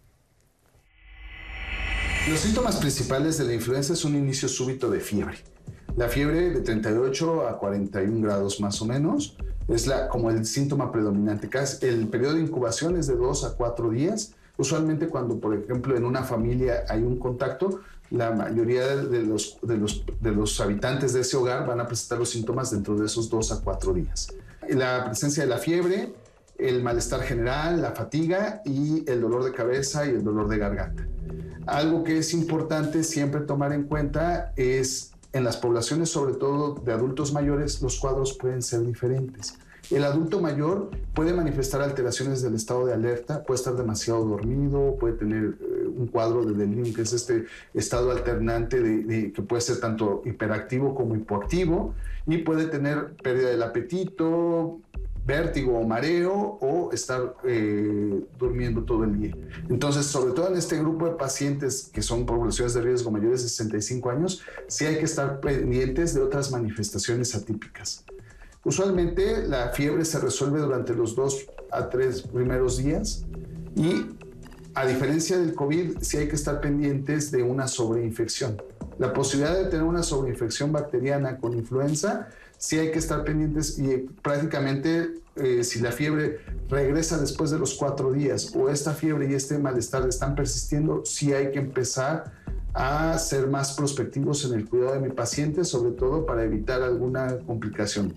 Los 2.28 2.42
síntomas 2.42 2.78
principales 2.78 3.38
de 3.38 3.46
la 3.46 3.54
influenza 3.54 3.94
es 3.94 4.04
un 4.04 4.16
inicio 4.16 4.50
súbito 4.50 4.90
de 4.90 5.00
fiebre. 5.00 5.38
La 5.96 6.10
fiebre 6.10 6.52
de 6.52 6.62
38 6.62 7.48
a 7.48 7.58
41 7.58 8.22
grados 8.22 8.60
más 8.60 8.82
o 8.82 8.86
menos 8.86 9.38
es 9.68 9.88
la, 9.88 10.10
como 10.10 10.30
el 10.30 10.46
síntoma 10.46 10.92
predominante. 10.92 11.50
El 11.82 12.08
periodo 12.08 12.34
de 12.34 12.42
incubación 12.42 12.98
es 12.98 13.08
de 13.08 13.16
2 13.16 13.46
a 13.46 13.56
4 13.56 13.90
días. 13.90 14.34
Usualmente 14.58 15.08
cuando, 15.08 15.40
por 15.40 15.56
ejemplo, 15.56 15.96
en 15.96 16.06
una 16.06 16.24
familia 16.24 16.84
hay 16.90 17.02
un 17.02 17.18
contacto, 17.18 17.80
la 18.12 18.32
mayoría 18.32 18.86
de 18.86 19.24
los, 19.24 19.58
de 19.62 19.78
los, 19.78 20.04
de 20.20 20.32
los 20.32 20.60
habitantes 20.60 21.14
de 21.14 21.22
ese 21.22 21.38
hogar 21.38 21.66
van 21.66 21.80
a 21.80 21.88
presentar 21.88 22.20
los 22.20 22.30
síntomas 22.30 22.70
dentro 22.72 22.96
de 22.96 23.06
esos 23.06 23.30
2 23.30 23.52
a 23.54 23.62
4 23.62 23.94
días. 23.94 24.36
La 24.68 25.06
presencia 25.06 25.44
de 25.44 25.50
la 25.50 25.58
fiebre, 25.58 26.14
el 26.58 26.84
malestar 26.84 27.22
general, 27.22 27.82
la 27.82 27.92
fatiga 27.92 28.62
y 28.66 29.10
el 29.10 29.22
dolor 29.22 29.46
de 29.46 29.54
cabeza 29.54 30.06
y 30.06 30.10
el 30.10 30.24
dolor 30.24 30.50
de 30.50 30.58
garganta. 30.58 31.08
Algo 31.66 32.04
que 32.04 32.18
es 32.18 32.34
importante 32.34 33.04
siempre 33.04 33.42
tomar 33.42 33.74
en 33.74 33.84
cuenta 33.84 34.54
es 34.56 35.12
en 35.34 35.44
las 35.44 35.58
poblaciones, 35.58 36.10
sobre 36.10 36.34
todo 36.34 36.76
de 36.76 36.92
adultos 36.92 37.34
mayores, 37.34 37.82
los 37.82 38.00
cuadros 38.00 38.34
pueden 38.34 38.62
ser 38.62 38.86
diferentes. 38.86 39.58
El 39.92 40.04
adulto 40.04 40.40
mayor 40.40 40.92
puede 41.16 41.34
manifestar 41.34 41.82
alteraciones 41.82 42.44
del 42.44 42.54
estado 42.54 42.86
de 42.86 42.94
alerta, 42.94 43.44
puede 43.44 43.58
estar 43.58 43.76
demasiado 43.76 44.24
dormido, 44.24 44.98
puede 45.00 45.16
tener 45.16 45.58
eh, 45.60 45.88
un 45.88 46.08
cuadro 46.08 46.46
de 46.46 46.54
delirio, 46.54 46.94
que 46.94 47.02
es 47.02 47.14
este 47.14 47.46
estado 47.74 48.12
alternante 48.12 48.82
de, 48.82 49.32
que 49.32 49.42
puede 49.42 49.62
ser 49.62 49.80
tanto 49.80 50.22
hiperactivo 50.26 50.94
como 50.94 51.16
hipoactivo, 51.16 51.96
y 52.28 52.38
puede 52.40 52.68
tener 52.68 53.16
pérdida 53.16 53.50
del 53.50 53.64
apetito, 53.64 54.80
vértigo 55.30 55.78
o 55.78 55.88
mareo 55.88 56.58
o 56.60 56.92
estar 56.92 57.36
eh, 57.46 58.26
durmiendo 58.38 58.84
todo 58.84 59.04
el 59.04 59.20
día. 59.20 59.36
Entonces, 59.70 60.08
sobre 60.08 60.34
todo 60.34 60.48
en 60.48 60.58
este 60.58 60.78
grupo 60.80 61.06
de 61.06 61.12
pacientes 61.12 61.90
que 61.94 62.02
son 62.02 62.26
poblaciones 62.26 62.74
de 62.74 62.82
riesgo 62.82 63.12
mayores 63.12 63.44
de 63.44 63.50
65 63.50 64.10
años, 64.10 64.42
sí 64.68 64.86
hay 64.86 64.98
que 64.98 65.06
estar 65.06 65.40
pendientes 65.40 66.16
de 66.16 66.22
otras 66.22 66.52
manifestaciones 66.52 67.36
atípicas. 67.36 68.04
Usualmente 68.64 69.48
la 69.48 69.70
fiebre 69.70 70.04
se 70.04 70.20
resuelve 70.20 70.60
durante 70.60 70.94
los 70.96 71.16
dos 71.16 71.46
a 71.72 71.90
tres 71.90 72.24
primeros 72.24 72.78
días 72.78 73.24
y 73.76 74.08
a 74.74 74.86
diferencia 74.86 75.38
del 75.38 75.54
COVID, 75.54 75.98
sí 76.02 76.18
hay 76.18 76.28
que 76.28 76.36
estar 76.36 76.60
pendientes 76.60 77.32
de 77.32 77.44
una 77.44 77.68
sobreinfección. 77.68 78.62
La 78.98 79.14
posibilidad 79.14 79.56
de 79.56 79.66
tener 79.66 79.84
una 79.84 80.04
sobreinfección 80.04 80.72
bacteriana 80.72 81.38
con 81.38 81.54
influenza 81.54 82.30
sí 82.60 82.78
hay 82.78 82.92
que 82.92 83.00
estar 83.00 83.24
pendientes 83.24 83.80
y 83.80 84.10
prácticamente 84.22 85.14
eh, 85.38 85.64
si 85.64 85.80
la 85.80 85.94
fiebre 85.94 86.40
regresa 86.68 87.18
después 87.18 87.50
de 87.52 87.58
los 87.58 87.74
cuatro 87.74 88.12
días 88.12 88.54
o 88.54 88.70
esta 88.70 88.94
fiebre 88.94 89.32
y 89.32 89.34
este 89.34 89.58
malestar 89.58 90.08
están 90.08 90.36
persistiendo, 90.36 91.04
sí 91.06 91.34
hay 91.34 91.52
que 91.52 91.60
empezar 91.60 92.34
a 92.74 93.18
ser 93.18 93.48
más 93.48 93.74
prospectivos 93.74 94.46
en 94.46 94.54
el 94.54 94.68
cuidado 94.68 94.94
de 94.94 95.00
mi 95.00 95.10
paciente, 95.10 95.64
sobre 95.64 95.92
todo 95.92 96.26
para 96.26 96.44
evitar 96.44 96.84
alguna 96.84 97.38
complicación. 97.48 98.14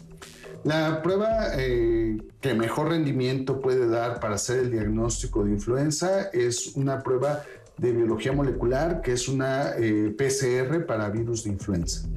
La 0.64 1.02
prueba 1.02 1.52
eh, 1.56 2.18
que 2.40 2.54
mejor 2.54 2.88
rendimiento 2.88 3.61
puede 3.61 3.88
dar 3.88 4.20
para 4.20 4.34
hacer 4.34 4.58
el 4.58 4.72
diagnóstico 4.72 5.44
de 5.44 5.52
influenza 5.52 6.30
es 6.32 6.75
una 6.75 7.02
prueba 7.02 7.44
de 7.78 7.92
biología 7.92 8.32
molecular, 8.32 9.02
que 9.02 9.12
es 9.12 9.28
una 9.28 9.70
eh, 9.76 10.14
PCR 10.16 10.84
para 10.84 11.08
virus 11.11 11.44
de 11.44 11.50
influenza 11.50 12.08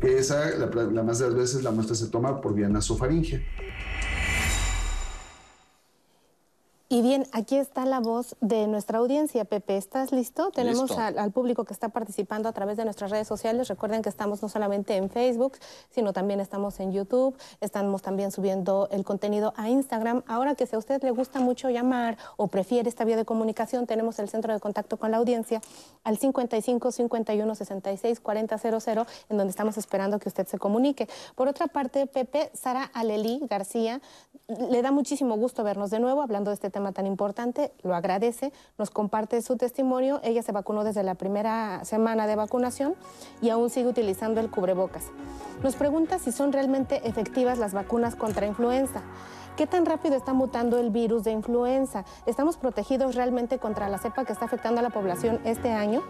que 0.00 0.18
esa, 0.18 0.50
la, 0.56 0.66
la, 0.66 1.02
más 1.02 1.18
de 1.18 1.26
las 1.26 1.34
veces 1.34 1.62
la 1.62 1.70
muestra 1.70 1.94
se 1.94 2.08
toma 2.08 2.40
por 2.40 2.54
vía 2.54 2.68
nasofaringea. 2.68 3.40
Y 6.92 7.02
bien, 7.02 7.24
aquí 7.30 7.54
está 7.54 7.86
la 7.86 8.00
voz 8.00 8.34
de 8.40 8.66
nuestra 8.66 8.98
audiencia. 8.98 9.44
Pepe, 9.44 9.76
¿estás 9.76 10.10
listo? 10.10 10.50
Tenemos 10.50 10.90
Al, 10.98 11.30
público 11.30 11.62
que 11.62 11.72
está 11.72 11.90
participando 11.90 12.48
a 12.48 12.52
través 12.52 12.76
de 12.76 12.82
nuestras 12.82 13.12
redes 13.12 13.28
sociales. 13.28 13.68
Recuerden 13.68 14.02
que 14.02 14.08
estamos 14.08 14.42
no 14.42 14.48
solamente 14.48 14.96
en 14.96 15.08
Facebook, 15.08 15.52
sino 15.90 16.12
también 16.12 16.40
estamos 16.40 16.80
en 16.80 16.90
YouTube. 16.90 17.36
Estamos 17.60 18.02
también 18.02 18.32
subiendo 18.32 18.88
el 18.90 19.04
contenido 19.04 19.54
a 19.56 19.68
Instagram. 19.68 20.24
Ahora 20.26 20.56
que 20.56 20.66
si 20.66 20.74
a 20.74 20.80
usted 20.80 21.00
le 21.04 21.12
gusta 21.12 21.38
mucho 21.38 21.70
llamar 21.70 22.18
o 22.36 22.48
prefiere 22.48 22.88
esta 22.88 23.04
vía 23.04 23.16
de 23.16 23.24
comunicación, 23.24 23.86
tenemos 23.86 24.18
el 24.18 24.28
centro 24.28 24.52
de 24.52 24.58
contacto 24.58 24.96
con 24.96 25.12
la 25.12 25.18
audiencia 25.18 25.62
al 26.02 26.18
55 26.18 26.90
51 26.90 27.54
66 27.54 28.18
40 28.18 28.58
00, 28.58 29.06
en 29.28 29.36
donde 29.36 29.52
estamos 29.52 29.78
esperando 29.78 30.18
que 30.18 30.28
usted 30.28 30.48
se 30.48 30.58
comunique. 30.58 31.08
Por 31.36 31.46
otra 31.46 31.68
parte, 31.68 32.08
Pepe, 32.08 32.50
Sara 32.52 32.90
Aleli 32.92 33.38
García, 33.48 34.00
le 34.48 34.82
da 34.82 34.90
muchísimo 34.90 35.36
gusto 35.36 35.62
vernos 35.62 35.90
de 35.90 36.00
nuevo 36.00 36.20
hablando 36.20 36.50
de 36.50 36.54
este 36.54 36.68
tema 36.68 36.79
tan 36.92 37.06
importante, 37.06 37.72
lo 37.82 37.94
agradece, 37.94 38.52
nos 38.78 38.90
comparte 38.90 39.40
su 39.42 39.56
testimonio. 39.56 40.20
Ella 40.22 40.42
se 40.42 40.52
vacunó 40.52 40.84
desde 40.84 41.02
la 41.02 41.14
primera 41.14 41.84
semana 41.84 42.26
de 42.26 42.36
vacunación 42.36 42.94
y 43.40 43.50
aún 43.50 43.70
sigue 43.70 43.88
utilizando 43.88 44.40
el 44.40 44.50
cubrebocas. 44.50 45.04
Nos 45.62 45.76
pregunta 45.76 46.18
si 46.18 46.32
son 46.32 46.52
realmente 46.52 47.06
efectivas 47.08 47.58
las 47.58 47.72
vacunas 47.72 48.16
contra 48.16 48.46
influenza. 48.46 49.02
¿Qué 49.56 49.66
tan 49.66 49.84
rápido 49.84 50.16
está 50.16 50.32
mutando 50.32 50.78
el 50.78 50.90
virus 50.90 51.24
de 51.24 51.32
influenza? 51.32 52.04
¿Estamos 52.24 52.56
protegidos 52.56 53.14
realmente 53.14 53.58
contra 53.58 53.90
la 53.90 53.98
cepa 53.98 54.24
que 54.24 54.32
está 54.32 54.46
afectando 54.46 54.80
a 54.80 54.82
la 54.82 54.88
población 54.88 55.38
este 55.44 55.70
año? 55.70 56.02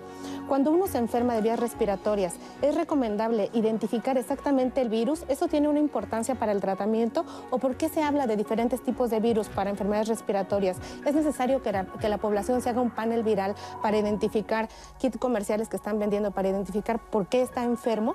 Cuando 0.47 0.71
uno 0.71 0.87
se 0.87 0.99
enferma 0.99 1.35
de 1.35 1.43
vías 1.43 1.59
respiratorias, 1.59 2.35
¿es 2.63 2.75
recomendable 2.77 3.51
identificar 3.53 4.19
exactamente 4.19 4.81
el 4.81 4.89
virus? 4.89 5.25
¿Eso 5.29 5.49
tiene 5.49 5.69
una 5.69 5.81
importancia 5.81 6.37
para 6.37 6.53
el 6.53 6.61
tratamiento? 6.61 7.25
¿O 7.51 7.59
por 7.59 7.77
qué 7.77 7.89
se 7.89 8.03
habla 8.03 8.29
de 8.29 8.37
diferentes 8.37 8.83
tipos 8.83 9.11
de 9.11 9.19
virus 9.19 9.49
para 9.49 9.71
enfermedades 9.71 10.09
respiratorias? 10.09 10.77
¿Es 11.05 11.15
necesario 11.15 11.61
que 11.63 11.73
la, 11.73 12.19
población 12.19 12.61
se 12.61 12.69
haga 12.69 12.81
un 12.81 12.91
panel 12.91 13.25
viral 13.25 13.55
para 13.83 13.99
identificar 13.99 14.69
kits 14.99 15.19
comerciales 15.19 15.69
que 15.69 15.77
están 15.77 15.99
vendiendo, 15.99 16.31
para 16.31 16.51
identificar 16.51 17.01
por 17.01 17.27
qué 17.27 17.43
está 17.43 17.65
enfermo? 17.65 18.15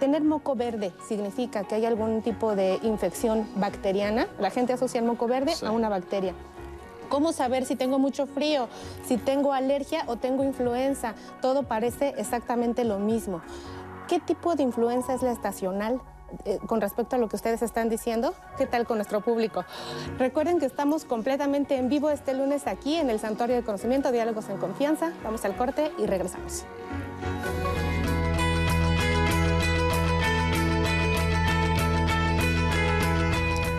Tener 0.00 0.22
moco 0.24 0.56
verde 0.56 0.92
significa 1.06 1.62
que 1.64 1.76
hay 1.76 1.86
algún 1.86 2.22
tipo 2.22 2.56
de 2.56 2.80
infección 2.82 3.46
bacteriana. 3.56 4.26
La 4.40 4.50
gente 4.50 4.71
asocia 4.74 5.00
el 5.00 5.06
moco 5.06 5.26
verde 5.26 5.52
a 5.64 5.70
una 5.70 5.88
bacteria. 5.88 6.34
¿Cómo 7.08 7.32
saber 7.32 7.66
si 7.66 7.76
tengo 7.76 7.98
mucho 7.98 8.26
frío, 8.26 8.68
si 9.06 9.18
tengo 9.18 9.52
alergia 9.52 10.04
o 10.06 10.16
tengo 10.16 10.44
influenza? 10.44 11.14
Todo 11.42 11.64
parece 11.64 12.14
exactamente 12.16 12.84
lo 12.84 12.98
mismo. 12.98 13.42
¿Qué 14.08 14.18
tipo 14.18 14.54
de 14.54 14.62
influenza 14.62 15.12
es 15.14 15.22
la 15.22 15.32
estacional? 15.32 16.00
Eh, 16.46 16.58
con 16.66 16.80
respecto 16.80 17.16
a 17.16 17.18
lo 17.18 17.28
que 17.28 17.36
ustedes 17.36 17.60
están 17.60 17.90
diciendo, 17.90 18.34
¿qué 18.56 18.66
tal 18.66 18.86
con 18.86 18.96
nuestro 18.96 19.20
público? 19.20 19.64
Recuerden 20.18 20.58
que 20.58 20.66
estamos 20.66 21.04
completamente 21.04 21.76
en 21.76 21.90
vivo 21.90 22.08
este 22.08 22.32
lunes 22.32 22.66
aquí 22.66 22.96
en 22.96 23.10
el 23.10 23.20
Santuario 23.20 23.56
de 23.56 23.62
Conocimiento, 23.62 24.10
Diálogos 24.10 24.48
en 24.48 24.56
Confianza. 24.56 25.12
Vamos 25.22 25.44
al 25.44 25.54
corte 25.54 25.92
y 25.98 26.06
regresamos. 26.06 26.64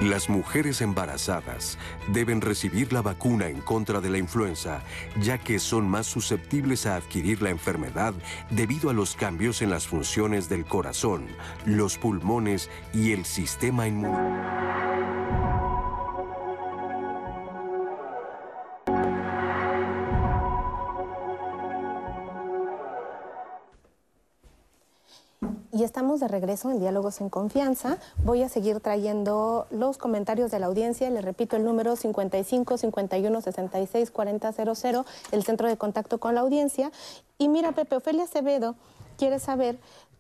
Las 0.04 0.28
mujeres 0.28 0.82
embarazadas 0.82 1.78
deben 2.10 2.42
recibir 2.42 2.92
la 2.92 3.02
vacuna 3.02 3.48
en 3.48 3.62
contra 3.62 4.02
de 4.02 4.10
la 4.10 4.18
influenza, 4.18 4.82
ya 5.22 5.38
que 5.38 5.60
son 5.60 5.88
más 5.88 6.08
susceptibles 6.08 6.86
a 6.86 6.98
adquirir 6.98 7.42
la 7.42 7.52
enfermedad 7.52 8.14
debido 8.50 8.90
a 8.90 8.94
los 8.94 9.16
cambios 9.16 9.62
en 9.62 9.70
las 9.70 9.88
funciones 9.88 10.50
del 10.50 10.66
corazón, 10.66 11.26
los 11.66 11.98
pulmones 11.98 12.70
y 12.94 13.14
el 13.14 13.24
sistema 13.24 13.88
inmune. 13.88 14.44
Y 25.76 25.84
estamos 25.84 26.20
de 26.20 26.28
regreso 26.28 26.70
en 26.70 26.80
Diálogos 26.80 27.20
en 27.20 27.30
Confianza. 27.30 27.98
Voy 28.24 28.44
a 28.44 28.50
seguir 28.50 28.80
trayendo 28.80 29.66
los 29.72 29.98
comentarios 29.98 30.52
de 30.52 30.60
la 30.60 30.68
audiencia. 30.68 31.10
Le 31.10 31.20
repito 31.20 31.56
el 31.56 31.66
número 31.66 31.96
55 31.96 32.78
51 32.78 33.42
66 33.42 34.12
40 34.12 34.52
00, 34.52 35.06
el 35.32 35.44
centro 35.44 35.68
de 35.68 35.76
contacto 35.76 36.20
con 36.20 36.36
la 36.36 36.42
audiencia. 36.42 36.92
Y 37.40 37.50
mira, 37.50 37.72
Pepe, 37.72 37.96
Ofelia 37.96 38.26
Acevedo 38.26 38.76
quiere 39.18 39.40
saber 39.40 39.80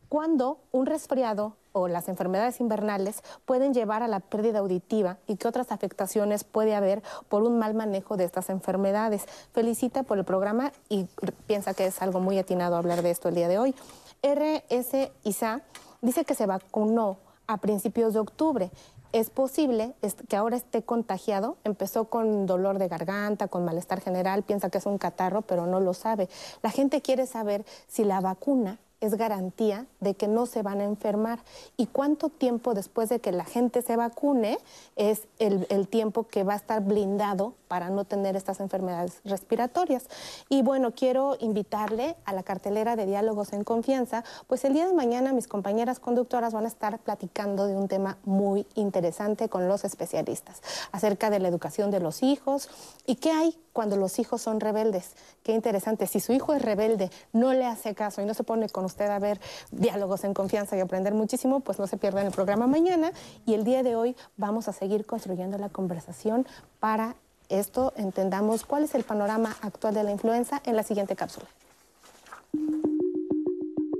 cuándo 0.09 0.57
un 0.71 0.87
resfriado 0.87 1.55
o 1.71 1.87
las 1.87 2.09
enfermedades 2.09 2.59
invernales 2.59 3.21
pueden 3.45 3.75
llevar 3.75 4.01
a 4.01 4.07
la 4.07 4.21
pérdida 4.21 4.57
auditiva 4.57 5.17
y 5.27 5.35
qué 5.35 5.47
otras 5.47 5.71
afectaciones 5.71 6.43
puede 6.43 6.73
haber 6.73 7.03
por 7.29 7.43
un 7.43 7.59
mal 7.59 7.75
manejo 7.75 8.17
de 8.17 8.23
estas 8.23 8.49
enfermedades. 8.49 9.25
Felicita 9.51 10.01
por 10.01 10.17
el 10.17 10.25
programa 10.25 10.71
y 10.89 11.05
piensa 11.45 11.75
que 11.75 11.85
es 11.85 12.01
algo 12.01 12.19
muy 12.19 12.39
atinado 12.39 12.75
hablar 12.75 13.03
de 13.03 13.11
esto 13.11 13.29
el 13.29 13.35
día 13.35 13.47
de 13.47 13.59
hoy. 13.59 13.75
RS 14.23 15.11
ISA 15.23 15.61
dice 16.01 16.23
que 16.23 16.33
se 16.33 16.45
vacunó 16.45 17.17
a 17.45 17.57
principios 17.57 18.13
de 18.13 18.19
octubre. 18.19 18.71
Es 19.11 19.29
posible 19.29 19.93
que 20.27 20.35
ahora 20.35 20.55
esté 20.55 20.81
contagiado. 20.81 21.57
Empezó 21.63 22.05
con 22.05 22.45
dolor 22.45 22.79
de 22.79 22.87
garganta, 22.87 23.47
con 23.47 23.65
malestar 23.65 24.01
general, 24.01 24.43
piensa 24.43 24.69
que 24.69 24.79
es 24.79 24.85
un 24.85 24.97
catarro, 24.97 25.43
pero 25.43 25.67
no 25.67 25.79
lo 25.79 25.93
sabe. 25.93 26.29
La 26.63 26.71
gente 26.71 27.01
quiere 27.01 27.27
saber 27.27 27.65
si 27.87 28.05
la 28.05 28.21
vacuna 28.21 28.79
es 29.03 29.15
garantía 29.15 29.85
de 29.99 30.13
que 30.13 30.27
no 30.27 30.45
se 30.45 30.61
van 30.61 30.79
a 30.79 30.85
enfermar. 30.85 31.39
¿Y 31.75 31.87
cuánto 31.87 32.29
tiempo 32.29 32.73
después 32.73 33.09
de 33.09 33.19
que 33.19 33.33
la 33.33 33.43
gente 33.43 33.81
se 33.81 33.97
vacune 33.97 34.57
es 34.95 35.27
el, 35.39 35.87
tiempo 35.89 36.25
que 36.27 36.43
va 36.43 36.53
a 36.53 36.55
estar 36.55 36.81
blindado 36.81 37.53
para 37.67 37.89
no 37.89 38.05
tener 38.05 38.37
estas 38.37 38.61
enfermedades 38.61 39.19
respiratorias? 39.25 40.05
Y 40.47 40.61
bueno, 40.61 40.91
quiero 40.91 41.35
invitarle 41.41 42.15
a 42.23 42.31
la 42.31 42.43
cartelera 42.43 42.95
de 42.95 43.05
Diálogos 43.05 43.51
en 43.51 43.65
Confianza, 43.65 44.23
pues 44.47 44.63
el 44.63 44.73
día 44.73 44.87
de 44.87 44.93
mañana 44.93 45.33
mis 45.33 45.47
compañeras 45.47 45.99
conductoras 45.99 46.53
van 46.53 46.63
a 46.63 46.69
estar 46.69 46.97
platicando 46.99 47.67
de 47.67 47.75
un 47.75 47.89
tema 47.89 48.17
muy 48.23 48.65
interesante 48.75 49.49
con 49.49 49.67
los 49.67 49.83
especialistas 49.83 50.61
acerca 50.93 51.29
de 51.29 51.39
la 51.39 51.49
educación 51.49 51.91
de 51.91 51.99
los 51.99 52.23
hijos 52.23 52.69
y 53.05 53.15
qué 53.15 53.31
hay 53.31 53.57
cuando 53.73 53.97
los 53.97 54.19
hijos 54.19 54.41
son 54.41 54.59
rebeldes. 54.59 55.11
Qué 55.41 55.51
interesante, 55.51 56.07
si 56.07 56.19
su 56.19 56.31
hijo 56.31 56.53
es 56.53 56.61
rebelde, 56.61 57.09
no 57.33 57.53
le 57.53 57.65
hace 57.65 57.95
caso 57.95 58.21
y 58.21 58.25
no 58.25 58.33
se 58.33 58.43
pone 58.43 58.69
con 58.69 58.85
usted 58.93 59.09
a 59.09 59.19
ver 59.19 59.39
diálogos 59.71 60.23
en 60.23 60.33
confianza 60.33 60.77
y 60.77 60.79
aprender 60.79 61.13
muchísimo, 61.13 61.59
pues 61.59 61.79
no 61.79 61.87
se 61.87 61.97
pierdan 61.97 62.25
el 62.27 62.31
programa 62.31 62.67
mañana. 62.67 63.11
Y 63.45 63.55
el 63.55 63.63
día 63.63 63.83
de 63.83 63.95
hoy 63.95 64.15
vamos 64.37 64.67
a 64.67 64.73
seguir 64.73 65.05
construyendo 65.05 65.57
la 65.57 65.69
conversación 65.69 66.47
para 66.79 67.15
esto 67.49 67.93
entendamos 67.97 68.65
cuál 68.65 68.83
es 68.83 68.95
el 68.95 69.03
panorama 69.03 69.55
actual 69.61 69.93
de 69.93 70.03
la 70.03 70.11
influenza 70.11 70.61
en 70.65 70.75
la 70.75 70.83
siguiente 70.83 71.15
cápsula. 71.15 71.45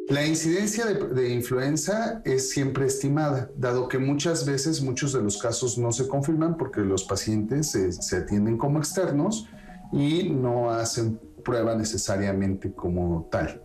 La 0.10 0.26
incidencia 0.26 0.86
de, 0.86 1.08
de, 1.08 1.30
influenza 1.30 2.22
es 2.24 2.52
siempre 2.52 2.86
estimada, 2.86 3.50
dado 3.56 3.88
que 3.88 3.98
muchas 3.98 4.46
veces 4.46 4.82
muchos 4.82 5.14
de 5.14 5.22
los 5.22 5.38
casos 5.38 5.78
no 5.78 5.92
se 5.92 6.08
confirman 6.08 6.56
porque 6.58 6.82
los 6.82 7.04
pacientes 7.04 7.72
se, 7.72 7.92
se 7.92 8.18
atienden 8.18 8.58
como 8.58 8.80
externos 8.80 9.48
y 9.92 10.30
no 10.30 10.70
hacen 10.70 11.20
prueba 11.44 11.76
necesariamente 11.76 12.74
como 12.74 13.28
tal. 13.32 13.62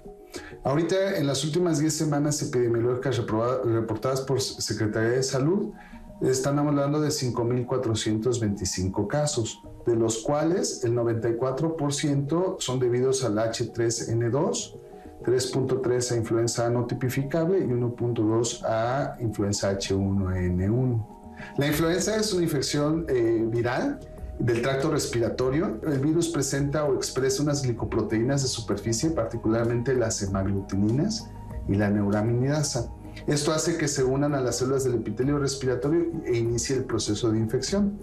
Ahorita, 0.65 1.17
en 1.17 1.27
las 1.27 1.45
últimas 1.45 1.79
10 1.79 1.93
semanas 1.93 2.43
epidemiológicas 2.43 3.17
reportadas 3.17 4.21
por 4.23 4.41
Secretaría 4.41 5.11
de 5.11 5.23
Salud, 5.23 5.73
están 6.21 6.59
hablando 6.59 7.01
de 7.01 7.09
5.425 7.09 9.07
casos, 9.07 9.63
de 9.87 9.95
los 9.95 10.19
cuales 10.19 10.83
el 10.85 10.95
94% 10.95 12.57
son 12.59 12.81
debidos 12.81 13.25
al 13.25 13.37
H3N2, 13.37 14.79
3.3 15.23 16.13
a 16.13 16.17
influenza 16.17 16.69
no 16.71 16.87
tipificable 16.87 17.59
y 17.59 17.65
1.2 17.69 18.65
a 18.65 19.17
influenza 19.21 19.73
H1N1. 19.73 21.07
La 21.57 21.67
influenza 21.69 22.17
es 22.17 22.33
una 22.33 22.43
infección 22.43 23.07
eh, 23.09 23.45
viral 23.47 24.01
del 24.39 24.63
tracto 24.63 24.91
respiratorio. 24.91 25.81
El 25.87 25.99
virus 25.99 26.29
presenta 26.29 26.85
o 26.85 26.95
expresa 26.95 27.43
unas 27.43 27.63
glicoproteínas 27.63 28.43
de 28.43 28.49
superficie, 28.49 29.11
particularmente 29.11 29.95
las 29.95 30.23
hemaglutininas 30.23 31.29
y 31.69 31.75
la 31.75 31.91
neuraminidasa. 31.91 32.91
Esto 33.27 33.53
hace 33.53 33.77
que 33.77 33.89
se 33.89 34.05
unan 34.05 34.35
a 34.35 34.41
las 34.41 34.59
células 34.59 34.85
del 34.85 34.95
epitelio 34.95 35.39
respiratorio 35.39 36.13
e 36.25 36.37
inicie 36.37 36.77
el 36.77 36.85
proceso 36.85 37.31
de 37.31 37.39
infección. 37.39 37.99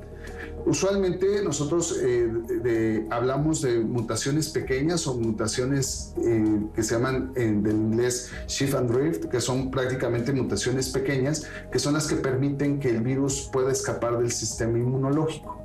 Usualmente 0.66 1.44
nosotros 1.44 2.00
eh, 2.02 3.06
hablamos 3.12 3.62
de 3.62 3.80
mutaciones 3.80 4.50
pequeñas 4.50 5.06
o 5.06 5.14
mutaciones 5.14 6.14
eh, 6.24 6.60
que 6.74 6.82
se 6.82 6.96
llaman 6.96 7.32
en 7.36 7.62
del 7.62 7.76
inglés 7.76 8.32
shift 8.48 8.74
and 8.74 8.92
drift, 8.92 9.26
que 9.26 9.40
son 9.40 9.70
prácticamente 9.70 10.34
mutaciones 10.34 10.90
pequeñas, 10.90 11.46
que 11.72 11.78
son 11.78 11.94
las 11.94 12.08
que 12.08 12.16
permiten 12.16 12.80
que 12.80 12.90
el 12.90 13.02
virus 13.02 13.48
pueda 13.54 13.72
escapar 13.72 14.18
del 14.18 14.32
sistema 14.32 14.80
inmunológico. 14.80 15.65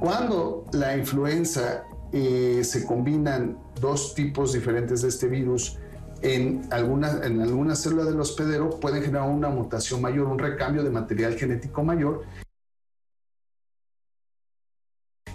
Cuando 0.00 0.64
la 0.72 0.96
influenza 0.96 1.84
eh, 2.12 2.62
se 2.64 2.84
combinan 2.84 3.58
dos 3.80 4.14
tipos 4.14 4.52
diferentes 4.52 5.02
de 5.02 5.08
este 5.08 5.28
virus 5.28 5.78
en 6.22 6.66
alguna, 6.70 7.20
en 7.22 7.40
alguna 7.40 7.74
célula 7.74 8.04
del 8.04 8.20
hospedero, 8.20 8.70
pueden 8.80 9.02
generar 9.02 9.28
una 9.28 9.48
mutación 9.50 10.00
mayor, 10.00 10.26
un 10.26 10.38
recambio 10.38 10.82
de 10.82 10.90
material 10.90 11.34
genético 11.34 11.82
mayor. 11.82 12.22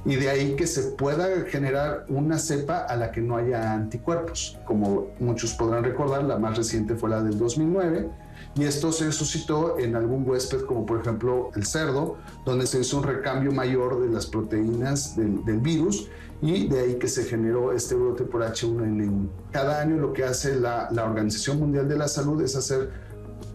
Y 0.06 0.16
de 0.16 0.30
ahí 0.30 0.56
que 0.56 0.66
se 0.66 0.92
pueda 0.92 1.28
generar 1.46 2.06
una 2.08 2.40
cepa 2.40 2.80
a 2.80 2.96
la 2.96 3.12
que 3.12 3.22
no 3.22 3.38
haya 3.38 3.74
anticuerpos. 3.74 4.58
Como 4.66 5.08
muchos 5.20 5.54
podrán 5.54 5.84
recordar, 5.84 6.24
la 6.24 6.38
más 6.38 6.58
reciente 6.58 6.96
fue 6.96 7.10
la 7.10 7.22
del 7.22 7.38
2009 7.38 8.10
y 8.56 8.64
esto 8.64 8.92
se 8.92 9.12
suscitó 9.12 9.78
en 9.80 9.96
algún 9.96 10.28
huésped, 10.28 10.62
como 10.62 10.86
por 10.86 11.02
ejemplo 11.02 11.52
el 11.56 11.66
cerdo, 11.66 12.18
donde 12.46 12.68
se 12.68 12.80
hizo 12.80 12.98
un 12.98 13.04
recambio 13.04 13.52
mayor 13.52 14.02
de 14.02 14.10
las 14.10 14.26
proteínas 14.26 15.16
del, 15.16 15.60
virus 15.60 16.08
y 16.42 16.68
de 16.68 16.80
ahí 16.80 16.96
que 16.96 17.08
se 17.08 17.24
generó 17.26 17.72
este 17.74 17.96
brote 17.96 18.24
por 18.24 18.42
H1N1. 18.42 19.30
Cada 19.52 19.82
año 19.82 19.98
lo 19.98 20.14
que 20.14 20.24
hace 20.24 20.56
la, 20.56 20.90
Organización 21.04 21.60
Mundial 21.60 21.88
de 21.88 21.98
la 21.98 22.08
Salud 22.08 22.42
es 22.42 22.56
hacer 22.56 22.90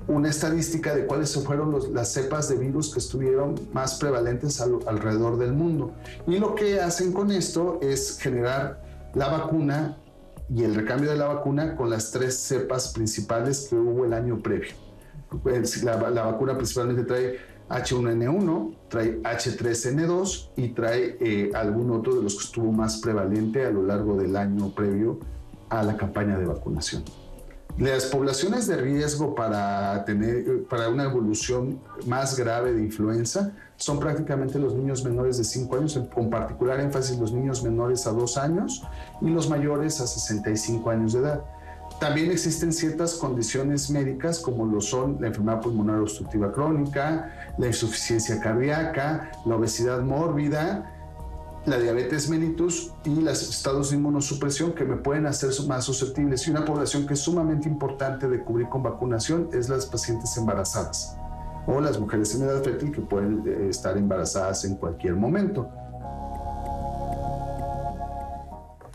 una 0.07 0.29
estadística 0.29 0.94
de 0.94 1.07
cuáles 1.07 1.35
fueron 1.35 1.94
las 1.94 2.12
cepas 2.12 2.49
de 2.49 2.57
virus 2.57 2.92
que 2.92 2.99
estuvieron 2.99 3.55
más 3.73 3.94
prevalentes 3.94 4.61
al, 4.61 4.79
alrededor 4.87 5.38
del 5.38 5.55
mundo. 5.55 5.92
Y 6.27 6.38
lo 6.38 6.55
que 6.55 6.81
hacen 6.81 7.12
con 7.12 7.33
esto 7.33 7.79
es 7.83 8.18
generar 8.18 8.83
la 9.14 9.29
vacuna 9.29 9.97
y 10.48 10.62
el 10.62 10.74
recambio 10.74 11.11
de 11.11 11.16
la 11.16 11.26
vacuna 11.26 11.76
con 11.76 11.90
las 11.90 12.11
tres 12.11 12.38
cepas 12.38 12.92
principales 12.92 13.66
que 13.68 13.76
hubo 13.76 14.04
el 14.04 14.12
año 14.12 14.40
previo. 14.42 14.72
La, 15.83 16.11
la 16.11 16.22
vacuna 16.26 16.57
principalmente 16.57 17.04
trae 17.04 17.38
H1N1, 17.68 18.76
trae 18.88 19.22
H3N2 19.22 20.50
y 20.57 20.68
trae 20.68 21.16
eh, 21.20 21.50
algún 21.54 21.90
otro 21.90 22.14
de 22.14 22.22
los 22.22 22.37
que 22.37 22.44
estuvo 22.44 22.70
más 22.72 22.98
prevalente 22.98 23.64
a 23.64 23.70
lo 23.70 23.83
largo 23.83 24.16
del 24.16 24.37
año 24.37 24.74
previo 24.74 25.18
a 25.70 25.83
la 25.83 25.96
campaña 25.96 26.38
de 26.38 26.46
vacunación. 26.46 27.04
Las 27.78 28.07
poblaciones 28.07 28.68
de 28.68 28.76
riesgo 28.76 29.35
para, 29.35 30.04
tener, 30.04 30.64
para 30.64 30.88
una 30.90 31.04
evolución 31.04 31.80
más 32.07 32.38
grave 32.38 32.72
de 32.72 32.83
influenza 32.83 33.52
son 33.76 33.98
prácticamente 33.98 34.58
los 34.58 34.74
niños 34.74 35.04
menores 35.04 35.38
de 35.38 35.44
5 35.44 35.76
años, 35.76 36.00
con 36.14 36.30
particular 36.30 36.80
énfasis 36.80 37.18
los 37.18 37.32
niños 37.32 37.62
menores 37.62 38.06
a 38.06 38.12
2 38.12 38.37
años 38.38 38.82
y 39.20 39.28
los 39.28 39.48
mayores 39.48 40.00
a 40.00 40.06
65 40.06 40.90
años 40.90 41.12
de 41.12 41.20
edad. 41.20 41.44
También 42.00 42.30
existen 42.30 42.72
ciertas 42.72 43.14
condiciones 43.14 43.90
médicas 43.90 44.40
como 44.40 44.66
lo 44.66 44.80
son 44.80 45.18
la 45.20 45.28
enfermedad 45.28 45.60
pulmonar 45.60 46.00
obstructiva 46.00 46.50
crónica, 46.52 47.32
la 47.56 47.66
insuficiencia 47.66 48.40
cardíaca, 48.40 49.30
la 49.44 49.56
obesidad 49.56 50.02
mórbida, 50.02 50.90
la 51.66 51.78
diabetes 51.78 52.28
mellitus 52.28 52.92
y 53.04 53.20
los 53.20 53.48
estados 53.48 53.90
de 53.90 53.96
inmunosupresión 53.96 54.72
que 54.72 54.84
me 54.84 54.96
pueden 54.96 55.26
hacer 55.26 55.50
más 55.66 55.84
susceptibles. 55.84 56.46
Y 56.46 56.50
una 56.50 56.64
población 56.64 57.06
que 57.06 57.14
es 57.14 57.20
sumamente 57.20 57.68
importante 57.68 58.28
de 58.28 58.42
cubrir 58.42 58.68
con 58.68 58.82
vacunación 58.82 59.48
es 59.52 59.68
las 59.68 59.87
pacientes 59.87 60.37
embarazadas 60.37 61.16
o 61.66 61.81
las 61.81 61.98
mujeres 61.98 62.35
en 62.35 62.42
edad 62.42 62.62
fértil 62.62 62.92
que 62.92 63.00
pueden 63.00 63.42
eh, 63.46 63.68
estar 63.70 63.96
embarazadas 63.96 64.64
en 64.64 64.77
cualquier 64.77 65.14
momento. 65.14 65.70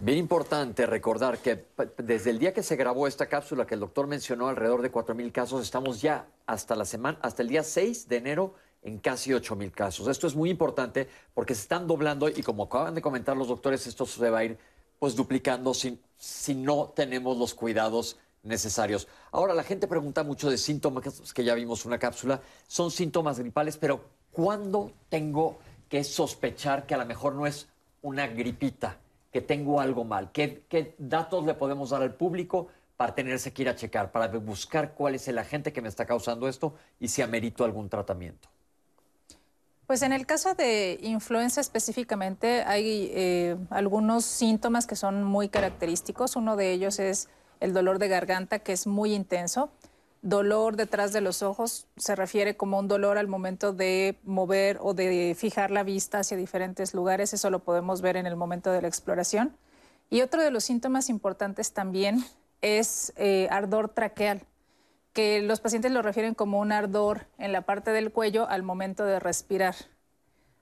Bien 0.01 0.17
importante 0.17 0.85
recordar 0.85 1.39
que 1.39 1.65
desde 1.97 2.29
el 2.29 2.39
día 2.39 2.53
que 2.53 2.63
se 2.63 2.77
grabó 2.77 3.05
esta 3.05 3.25
cápsula 3.25 3.67
que 3.67 3.73
el 3.73 3.81
doctor 3.81 4.07
mencionó, 4.07 4.47
alrededor 4.47 4.81
de 4.81 4.91
4.000 4.91 5.31
casos, 5.33 5.61
estamos 5.61 6.01
ya 6.01 6.25
hasta 6.45 6.75
la 6.75 6.85
semana, 6.85 7.19
hasta 7.21 7.41
el 7.41 7.49
día 7.49 7.63
6 7.63 8.07
de 8.07 8.15
enero 8.15 8.53
en 8.81 8.99
casi 8.99 9.31
8.000 9.31 9.71
casos. 9.71 10.07
Esto 10.07 10.25
es 10.25 10.35
muy 10.35 10.49
importante 10.49 11.09
porque 11.33 11.53
se 11.53 11.63
están 11.63 11.85
doblando 11.85 12.29
y 12.29 12.41
como 12.43 12.63
acaban 12.63 12.95
de 12.95 13.01
comentar 13.01 13.35
los 13.35 13.49
doctores, 13.49 13.85
esto 13.87 14.05
se 14.05 14.29
va 14.29 14.39
a 14.39 14.43
ir 14.45 14.57
pues 14.99 15.17
duplicando 15.17 15.73
si, 15.73 15.99
si 16.17 16.55
no 16.55 16.93
tenemos 16.95 17.37
los 17.37 17.53
cuidados 17.53 18.17
necesarios. 18.43 19.07
Ahora, 19.31 19.53
la 19.53 19.63
gente 19.63 19.87
pregunta 19.87 20.23
mucho 20.23 20.49
de 20.49 20.57
síntomas, 20.57 21.31
que 21.31 21.43
ya 21.43 21.53
vimos 21.55 21.85
una 21.85 21.99
cápsula, 21.99 22.41
son 22.67 22.91
síntomas 22.91 23.39
gripales, 23.39 23.77
pero 23.77 24.05
¿cuándo 24.31 24.91
tengo 25.09 25.59
que 25.89 26.03
sospechar 26.03 26.85
que 26.85 26.93
a 26.93 26.97
lo 26.97 27.05
mejor 27.05 27.35
no 27.35 27.47
es 27.47 27.67
una 28.01 28.27
gripita? 28.27 28.97
que 29.31 29.41
tengo 29.41 29.79
algo 29.79 30.03
mal? 30.03 30.31
¿Qué, 30.31 30.63
¿Qué, 30.67 30.95
datos 30.97 31.45
le 31.45 31.53
podemos 31.53 31.91
dar 31.91 32.01
al 32.01 32.15
público 32.15 32.67
para 32.97 33.15
tenerse 33.15 33.53
que 33.53 33.61
ir 33.61 33.69
a 33.69 33.75
checar, 33.75 34.11
para 34.11 34.27
buscar 34.27 34.93
cuál 34.93 35.15
es 35.15 35.27
el 35.27 35.37
agente 35.37 35.71
que 35.71 35.81
me 35.81 35.89
está 35.89 36.05
causando 36.05 36.47
esto 36.47 36.75
y 36.99 37.07
si 37.07 37.21
amerito 37.21 37.63
algún 37.63 37.89
tratamiento? 37.89 38.49
Pues 39.87 40.03
en 40.03 40.13
el 40.13 40.27
caso 40.27 40.53
de 40.53 40.99
influenza 41.01 41.61
específicamente 41.61 42.61
hay 42.61 43.09
eh, 43.11 43.57
algunos 43.71 44.23
síntomas 44.23 44.85
que 44.85 44.95
son 44.95 45.23
muy 45.23 45.49
característicos. 45.49 46.35
Uno 46.35 46.55
de 46.55 46.71
ellos 46.73 46.99
es 46.99 47.27
el 47.59 47.73
dolor 47.73 47.99
de 47.99 48.07
garganta, 48.07 48.59
que 48.59 48.73
es 48.73 48.87
muy 48.87 49.13
intenso. 49.13 49.69
Dolor 50.21 50.75
detrás 50.75 51.13
de 51.13 51.21
los 51.21 51.43
ojos 51.43 51.87
se 51.95 52.15
refiere 52.15 52.57
como 52.57 52.79
un 52.79 52.87
dolor 52.87 53.17
al 53.17 53.27
momento 53.27 53.71
de 53.71 54.17
mover 54.23 54.77
o 54.81 54.93
de 54.93 55.35
fijar 55.37 55.71
la 55.71 55.83
vista 55.83 56.19
hacia 56.19 56.35
diferentes 56.35 56.93
lugares. 56.93 57.33
Eso 57.33 57.49
lo 57.49 57.59
podemos 57.59 58.01
ver 58.01 58.17
en 58.17 58.25
el 58.25 58.35
momento 58.35 58.71
de 58.71 58.81
la 58.81 58.87
exploración. 58.87 59.55
Y 60.09 60.21
otro 60.21 60.41
de 60.41 60.51
los 60.51 60.63
síntomas 60.63 61.09
importantes 61.09 61.71
también 61.71 62.25
es 62.61 63.13
eh, 63.15 63.47
ardor 63.51 63.89
traqueal 63.89 64.45
que 65.13 65.41
los 65.41 65.59
pacientes 65.59 65.91
lo 65.91 66.01
refieren 66.01 66.33
como 66.33 66.59
un 66.59 66.71
ardor 66.71 67.27
en 67.37 67.51
la 67.51 67.61
parte 67.61 67.91
del 67.91 68.11
cuello 68.11 68.47
al 68.47 68.63
momento 68.63 69.05
de 69.05 69.19
respirar. 69.19 69.75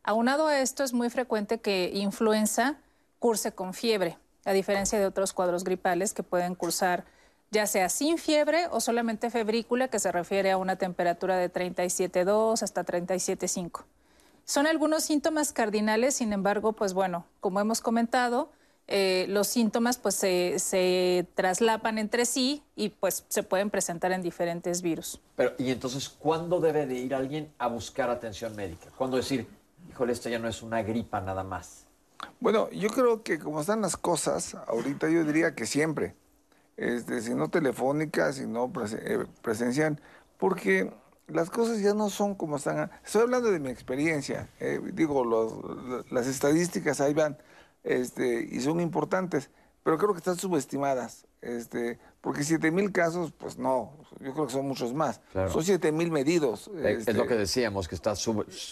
Aunado 0.04 0.48
a 0.48 0.60
esto, 0.60 0.84
es 0.84 0.94
muy 0.94 1.10
frecuente 1.10 1.60
que 1.60 1.92
influenza 1.94 2.78
curse 3.20 3.52
con 3.52 3.74
fiebre, 3.74 4.18
a 4.48 4.54
diferencia 4.54 4.98
de 4.98 5.06
otros 5.06 5.34
cuadros 5.34 5.64
gripales 5.64 6.14
que 6.14 6.24
pueden 6.24 6.56
cursar 6.56 7.06
ya 7.52 7.66
sea 7.66 7.90
sin 7.90 8.18
fiebre 8.18 8.68
o 8.72 8.82
solamente 8.82 9.30
febrícula, 9.30 9.88
que 9.88 10.00
se 10.00 10.12
refiere 10.12 10.52
a 10.52 10.58
una 10.58 10.76
temperatura 10.76 11.38
de 11.38 11.52
37.2 11.52 12.62
hasta 12.62 12.86
37.5. 12.86 13.84
Son 14.46 14.68
algunos 14.68 15.04
síntomas 15.04 15.54
cardinales, 15.54 16.16
sin 16.16 16.34
embargo, 16.34 16.74
pues 16.74 16.94
bueno, 16.94 17.26
como 17.40 17.60
hemos 17.60 17.82
comentado, 17.82 18.50
eh, 18.88 19.26
los 19.28 19.48
síntomas 19.48 19.98
pues 19.98 20.16
se, 20.16 21.28
traslapan 21.36 21.98
entre 21.98 22.26
sí 22.26 22.64
y 22.76 22.90
pues 22.90 23.26
se 23.28 23.44
pueden 23.44 23.70
presentar 23.70 24.14
en 24.14 24.22
diferentes 24.22 24.82
virus. 24.82 25.20
Pero, 25.36 25.54
¿y 25.58 25.72
entonces 25.72 26.08
cuándo 26.08 26.62
debe 26.62 26.86
de 26.86 26.96
ir 26.96 27.14
alguien 27.14 27.52
a 27.58 27.68
buscar 27.68 28.10
atención 28.10 28.56
médica? 28.56 28.88
¿Cuándo 28.98 29.18
decir, 29.18 29.48
híjole, 29.90 30.14
esto 30.14 30.30
ya 30.30 30.40
no 30.40 30.48
es 30.48 30.62
una 30.62 30.82
gripa 30.82 31.20
nada 31.20 31.44
más? 31.44 31.87
Bueno, 32.40 32.70
yo 32.72 32.90
creo 32.90 33.24
que 33.24 33.40
como 33.40 33.62
están 33.62 33.82
las 33.82 33.98
cosas, 33.98 34.56
ahorita 34.68 35.10
yo 35.10 35.24
diría 35.24 35.56
que 35.56 35.66
siempre, 35.66 36.16
este, 36.78 37.22
si 37.22 37.34
no 37.34 37.50
telefónica, 37.50 38.32
si 38.34 38.48
no 38.48 38.72
eh, 38.92 39.26
presencial, 39.42 40.02
porque 40.38 40.92
las 41.28 41.50
cosas 41.50 41.80
ya 41.82 41.94
no 41.94 42.10
son 42.10 42.36
como 42.36 42.58
están. 42.58 42.92
Estoy 43.06 43.24
hablando 43.24 43.52
de 43.52 43.60
mi 43.60 43.70
experiencia, 43.70 44.50
eh, 44.60 44.80
digo, 44.94 45.24
las 46.10 46.28
estadísticas 46.28 47.02
ahí 47.02 47.14
van 47.14 47.38
este, 47.84 48.48
y 48.52 48.60
son 48.62 48.80
importantes, 48.80 49.50
pero 49.88 49.98
creo 49.98 50.12
que 50.12 50.18
están 50.18 50.38
subestimadas, 50.38 51.26
este, 51.42 51.98
porque 52.20 52.44
7 52.44 52.72
mil 52.72 52.92
casos, 52.92 53.32
pues 53.32 53.58
no, 53.58 53.94
yo 54.20 54.34
creo 54.34 54.48
que 54.48 54.52
son 54.52 54.68
muchos 54.68 54.94
más. 54.94 55.22
Son 55.32 55.64
7 55.64 55.94
mil 55.94 56.12
medidos. 56.12 56.70
es 56.76 57.16
lo 57.16 57.24
que 57.24 57.36
este, 57.36 57.38
decíamos, 57.38 57.88
que 57.88 57.96
está 57.96 58.14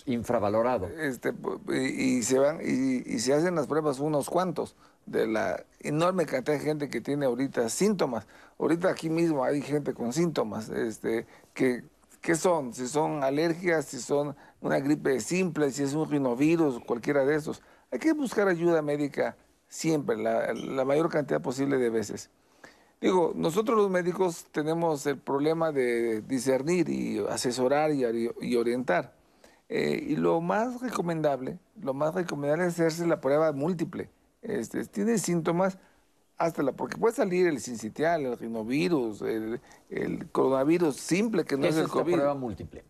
infravalorado. 0.08 0.90
Este, 0.90 1.34
y, 1.74 2.22
se 2.24 2.38
van, 2.38 2.60
y, 2.62 3.20
se 3.20 3.34
hacen 3.34 3.56
las 3.56 3.68
pruebas 3.68 4.00
unos 4.00 4.30
cuantos 4.30 4.76
de 5.06 5.26
la 5.26 5.64
enorme 5.80 6.26
cantidad 6.26 6.58
de 6.58 6.66
gente 6.66 6.90
que 6.90 7.00
tiene 7.00 7.28
ahorita 7.28 7.70
síntomas. 7.70 8.28
Ahorita 8.60 8.90
aquí 8.90 9.10
mismo 9.10 9.46
hay 9.46 9.62
gente 9.62 9.94
con 9.94 10.12
síntomas, 10.12 10.68
este, 10.68 11.28
que 11.54 11.86
¿Qué 12.20 12.36
son? 12.36 12.74
Si 12.74 12.88
son 12.88 13.24
alergias, 13.24 13.86
si 13.86 14.00
son 14.00 14.36
una 14.60 14.80
gripe 14.80 15.22
simple, 15.22 15.72
si 15.72 15.84
es 15.84 15.94
un 15.94 16.10
rinovirus, 16.10 16.80
cualquiera 16.84 17.24
de 17.24 17.36
esos. 17.36 17.62
Hay 17.92 18.00
que 18.00 18.12
buscar 18.14 18.48
ayuda 18.48 18.82
médica 18.82 19.38
siempre, 19.76 20.16
la, 20.16 20.86
mayor 20.86 21.10
cantidad 21.10 21.42
posible 21.42 21.78
de 21.78 21.90
veces. 21.90 22.30
Digo, 23.02 23.34
nosotros 23.36 23.78
los 23.78 23.90
médicos 23.90 24.46
tenemos 24.52 25.06
el 25.06 25.18
problema 25.18 25.74
de 25.74 26.22
discernir 26.22 26.90
y 26.90 27.20
asesorar 27.30 27.92
y, 27.92 28.56
orientar. 28.56 29.14
Eh, 29.68 30.02
y 30.10 30.16
lo 30.16 30.40
más 30.40 30.80
recomendable, 30.82 31.60
lo 31.82 31.94
más 31.94 32.16
recomendable 32.16 32.68
es 32.68 32.74
hacerse 32.74 33.06
la 33.06 33.20
prueba 33.20 33.52
múltiple. 33.52 34.10
Este, 34.42 34.86
tiene 34.86 35.18
síntomas, 35.18 35.78
hasta 36.38 36.64
la, 36.64 36.72
porque 36.72 36.98
puede 36.98 37.14
salir 37.14 37.48
el 37.48 37.60
sincitial, 37.60 38.26
el 38.26 38.38
rinovirus, 38.38 39.22
el, 39.24 39.60
coronavirus 40.32 40.96
simple 40.96 41.44
que 41.44 41.58
no 41.58 41.68
es, 41.68 41.76
el 41.76 41.90
COVID. 41.90 42.14
prueba 42.14 42.34
múltiple? 42.34 42.86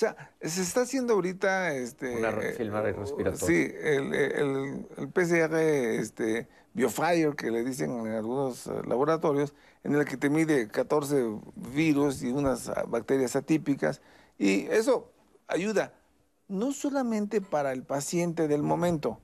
O 0.00 0.02
sea, 0.02 0.16
se 0.40 0.62
está 0.62 0.80
haciendo 0.80 1.12
ahorita... 1.12 1.74
Este, 1.74 2.16
Una 2.16 2.32
filmar 2.56 2.84
respiratoria. 2.84 3.36
Sí, 3.36 3.70
el, 3.82 4.14
el, 4.14 4.86
el, 4.96 5.08
PCR 5.10 5.54
este, 5.56 6.48
Biofire, 6.72 7.36
que 7.36 7.50
le 7.50 7.62
dicen 7.62 8.06
en 8.06 8.14
algunos 8.14 8.66
eh, 8.66 8.70
laboratorios, 8.88 9.52
en 9.84 9.96
el 9.96 10.06
que 10.06 10.16
te 10.16 10.30
mide 10.30 10.68
14 10.68 11.38
virus 11.74 12.22
y 12.22 12.32
unas 12.32 12.70
ah, 12.70 12.84
bacterias 12.88 13.36
atípicas. 13.36 14.00
Y 14.38 14.68
eso 14.68 15.12
ayuda 15.48 15.92
no 16.48 16.72
solamente 16.72 17.42
para 17.42 17.72
el 17.72 17.82
paciente 17.82 18.48
del 18.48 18.62
momento, 18.62 19.20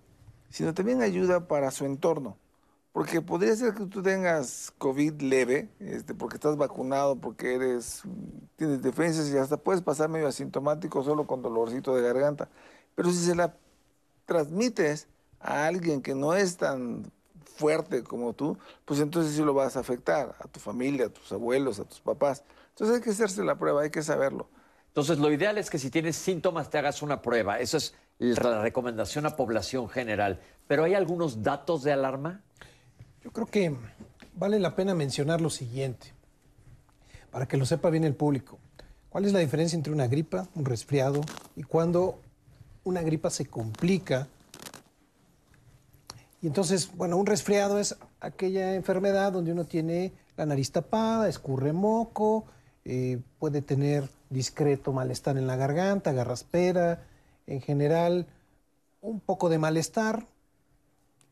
sino 0.51 0.75
también 0.75 1.01
ayuda 1.01 1.49
para 1.49 1.71
su 1.71 1.87
entorno. 1.87 2.37
Porque 2.97 3.21
podría 3.21 3.55
ser 3.55 3.75
que 3.75 3.85
tú 3.85 4.03
tengas 4.03 4.73
COVID 4.79 5.21
leve, 5.21 5.69
este, 5.81 6.15
porque 6.15 6.37
estás 6.37 6.57
vacunado, 6.57 7.15
porque 7.17 7.55
eres, 7.55 8.01
tienes 8.57 8.81
defensas 8.81 9.29
y 9.29 9.37
hasta 9.37 9.59
puedes 9.59 9.83
pasar 9.83 10.09
medio 10.09 10.27
asintomático 10.27 11.05
solo 11.05 11.27
con 11.27 11.43
dolorcito 11.43 11.95
de 11.95 12.01
garganta. 12.01 12.49
Pero 12.95 13.11
si 13.11 13.19
se 13.19 13.35
la 13.35 13.55
transmites 14.25 15.09
a 15.41 15.67
alguien 15.67 16.01
que 16.01 16.15
no 16.15 16.33
es 16.33 16.57
tan 16.57 17.13
fuerte 17.45 18.03
como 18.03 18.33
tú, 18.33 18.57
pues 18.87 19.01
entonces 19.01 19.35
sí 19.35 19.43
lo 19.43 19.53
vas 19.53 19.77
a 19.77 19.81
afectar 19.81 20.35
a 20.39 20.49
tu 20.49 20.59
familia, 20.59 21.05
a 21.05 21.11
tus 21.11 21.31
abuelos, 21.33 21.79
a 21.79 21.85
tus 21.85 22.01
papás. 22.01 22.45
Entonces 22.71 22.97
hay 22.97 23.03
que 23.03 23.11
hacerse 23.11 23.45
la 23.45 23.59
prueba, 23.59 23.83
hay 23.83 23.91
que 23.91 24.01
saberlo. 24.01 24.49
Entonces 24.89 25.19
lo 25.19 25.31
ideal 25.31 25.59
es 25.59 25.69
que 25.69 25.79
si 25.79 25.91
tienes 25.91 26.17
síntomas 26.17 26.71
te 26.71 26.79
hagas 26.79 27.03
una 27.03 27.21
prueba. 27.21 27.61
Eso 27.61 27.77
es 27.77 27.95
la 28.19 28.63
recomendación 28.63 29.27
a 29.27 29.37
población 29.37 29.87
general. 29.91 30.41
Pero 30.67 30.85
¿hay 30.85 30.95
algunos 30.95 31.43
datos 31.43 31.83
de 31.83 31.93
alarma? 31.93 32.43
Yo 33.27 33.33
creo 33.33 33.47
que 33.49 33.75
vale 34.37 34.61
la 34.61 34.77
pena 34.77 34.95
mencionar 34.95 35.41
lo 35.41 35.51
siguiente, 35.51 36.13
para 37.33 37.49
que 37.49 37.57
lo 37.57 37.67
sepa 37.67 37.91
bien 37.91 38.05
el 38.05 38.15
público. 38.15 38.61
¿Cuál 39.09 39.25
es 39.25 39.33
la 39.33 39.41
diferencia 39.41 39.75
entre 39.75 39.93
una 39.93 40.07
gripa, 40.07 40.47
un 40.55 40.65
resfriado 40.65 41.23
y 41.57 41.65
cuando 41.65 42.21
una 42.85 43.03
gripa 43.03 43.31
se 43.31 43.47
complica? 43.47 44.29
Y 46.41 46.47
entonces, 46.47 46.89
bueno, 46.95 47.17
un 47.17 47.27
resfriado 47.27 47.81
es 47.81 47.97
aquella 48.21 48.77
enfermedad 48.77 49.33
donde 49.33 49.51
uno 49.51 49.65
tiene 49.65 50.13
la 50.37 50.47
nariz 50.47 50.71
tapada, 50.71 51.29
escurre 51.29 51.73
moco, 51.73 52.45
eh, 52.85 53.19
puede 53.41 53.61
tener 53.61 54.09
discreto 54.31 54.93
malestar 54.93 55.37
en 55.37 55.49
la 55.49 55.57
garganta, 55.57 56.13
garraspera, 56.13 57.03
en 57.49 57.61
general 57.61 58.29
un 59.01 59.19
poco 59.19 59.49
de 59.49 59.59
malestar, 59.59 60.29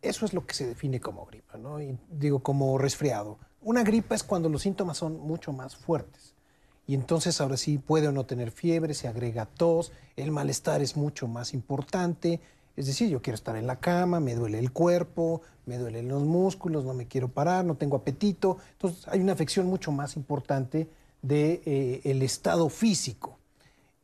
eso 0.04 0.24
es 0.24 0.34
lo 0.34 0.46
que 0.46 0.54
se 0.54 0.66
define 0.66 1.00
como 1.00 1.24
gripa, 1.26 1.56
¿no? 1.58 1.80
Y 1.80 1.98
digo, 2.10 2.40
como 2.40 2.78
resfriado. 2.78 3.38
Una 3.60 3.82
gripa 3.82 4.14
es 4.14 4.22
cuando 4.22 4.48
los 4.48 4.62
síntomas 4.62 4.98
son 4.98 5.18
mucho 5.20 5.52
más 5.52 5.76
fuertes. 5.76 6.34
Y 6.86 6.94
entonces 6.94 7.40
ahora 7.40 7.56
sí 7.56 7.78
puede 7.78 8.08
o 8.08 8.12
no 8.12 8.26
tener 8.26 8.50
fiebre, 8.50 8.92
se 8.92 9.08
agrega 9.08 9.46
tos, 9.46 9.92
el 10.16 10.30
malestar 10.30 10.82
es 10.82 10.96
mucho 10.96 11.26
más 11.26 11.54
importante. 11.54 12.40
Es 12.76 12.86
decir, 12.86 13.08
yo 13.08 13.22
quiero 13.22 13.36
estar 13.36 13.56
en 13.56 13.66
la 13.66 13.80
cama, 13.80 14.20
me 14.20 14.34
duele 14.34 14.58
el 14.58 14.72
cuerpo, 14.72 15.40
me 15.64 15.78
duelen 15.78 16.08
los 16.08 16.24
músculos, 16.24 16.84
no 16.84 16.92
me 16.92 17.06
quiero 17.06 17.28
parar, 17.28 17.64
no 17.64 17.76
tengo 17.76 17.96
apetito. 17.96 18.58
Entonces 18.72 19.08
hay 19.08 19.20
una 19.20 19.32
afección 19.32 19.66
mucho 19.66 19.92
más 19.92 20.16
importante 20.16 20.90
del 21.22 21.62
de, 21.62 22.02
eh, 22.04 22.24
estado 22.24 22.68
físico. 22.68 23.38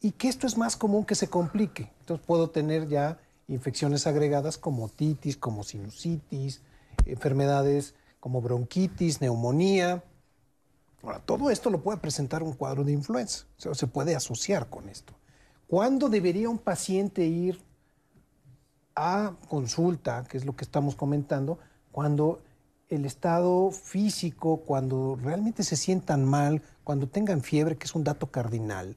Y 0.01 0.13
que 0.13 0.29
esto 0.29 0.47
es 0.47 0.57
más 0.57 0.77
común 0.77 1.05
que 1.05 1.15
se 1.15 1.29
complique. 1.29 1.93
Entonces 2.01 2.27
puedo 2.27 2.49
tener 2.49 2.89
ya 2.89 3.19
infecciones 3.51 4.07
agregadas 4.07 4.57
como 4.57 4.85
otitis, 4.85 5.37
como 5.37 5.65
sinusitis, 5.65 6.63
enfermedades 7.05 7.95
como 8.21 8.41
bronquitis, 8.41 9.21
neumonía. 9.21 10.05
Ahora, 11.03 11.19
todo 11.21 11.51
esto 11.51 11.71
lo 11.71 11.83
puede 11.83 11.99
presentar 11.99 12.43
un 12.43 12.53
cuadro 12.53 12.85
de 12.85 12.93
influenza, 12.93 13.47
o 13.67 13.75
se 13.75 13.87
puede 13.87 14.15
asociar 14.15 14.69
con 14.69 14.89
esto. 14.89 15.15
¿Cuándo 15.67 16.09
debería 16.09 16.51
un 16.51 16.59
paciente 16.59 17.25
ir 17.25 17.61
a 18.95 19.35
consulta, 19.49 20.25
que 20.25 20.37
es 20.37 20.45
lo 20.45 20.55
que 20.55 20.65
estamos 20.65 20.95
comentando, 20.95 21.59
cuando 21.91 22.43
el 22.89 23.07
estado 23.07 23.71
físico, 23.71 24.59
cuando 24.67 25.17
realmente 25.23 25.63
se 25.63 25.77
sientan 25.77 26.25
mal, 26.25 26.63
cuando 26.85 27.09
tengan 27.09 27.41
fiebre, 27.41 27.77
que 27.77 27.87
es 27.87 27.95
un 27.95 28.05
dato 28.05 28.31
cardinal, 28.31 28.97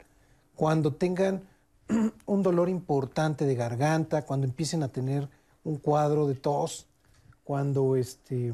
cuando 0.55 0.93
tengan 0.93 1.43
un 2.25 2.43
dolor 2.43 2.69
importante 2.69 3.45
de 3.45 3.55
garganta, 3.55 4.25
cuando 4.25 4.45
empiecen 4.47 4.83
a 4.83 4.87
tener 4.89 5.29
un 5.63 5.77
cuadro 5.77 6.27
de 6.27 6.35
tos, 6.35 6.87
cuando 7.43 7.95
este, 7.95 8.53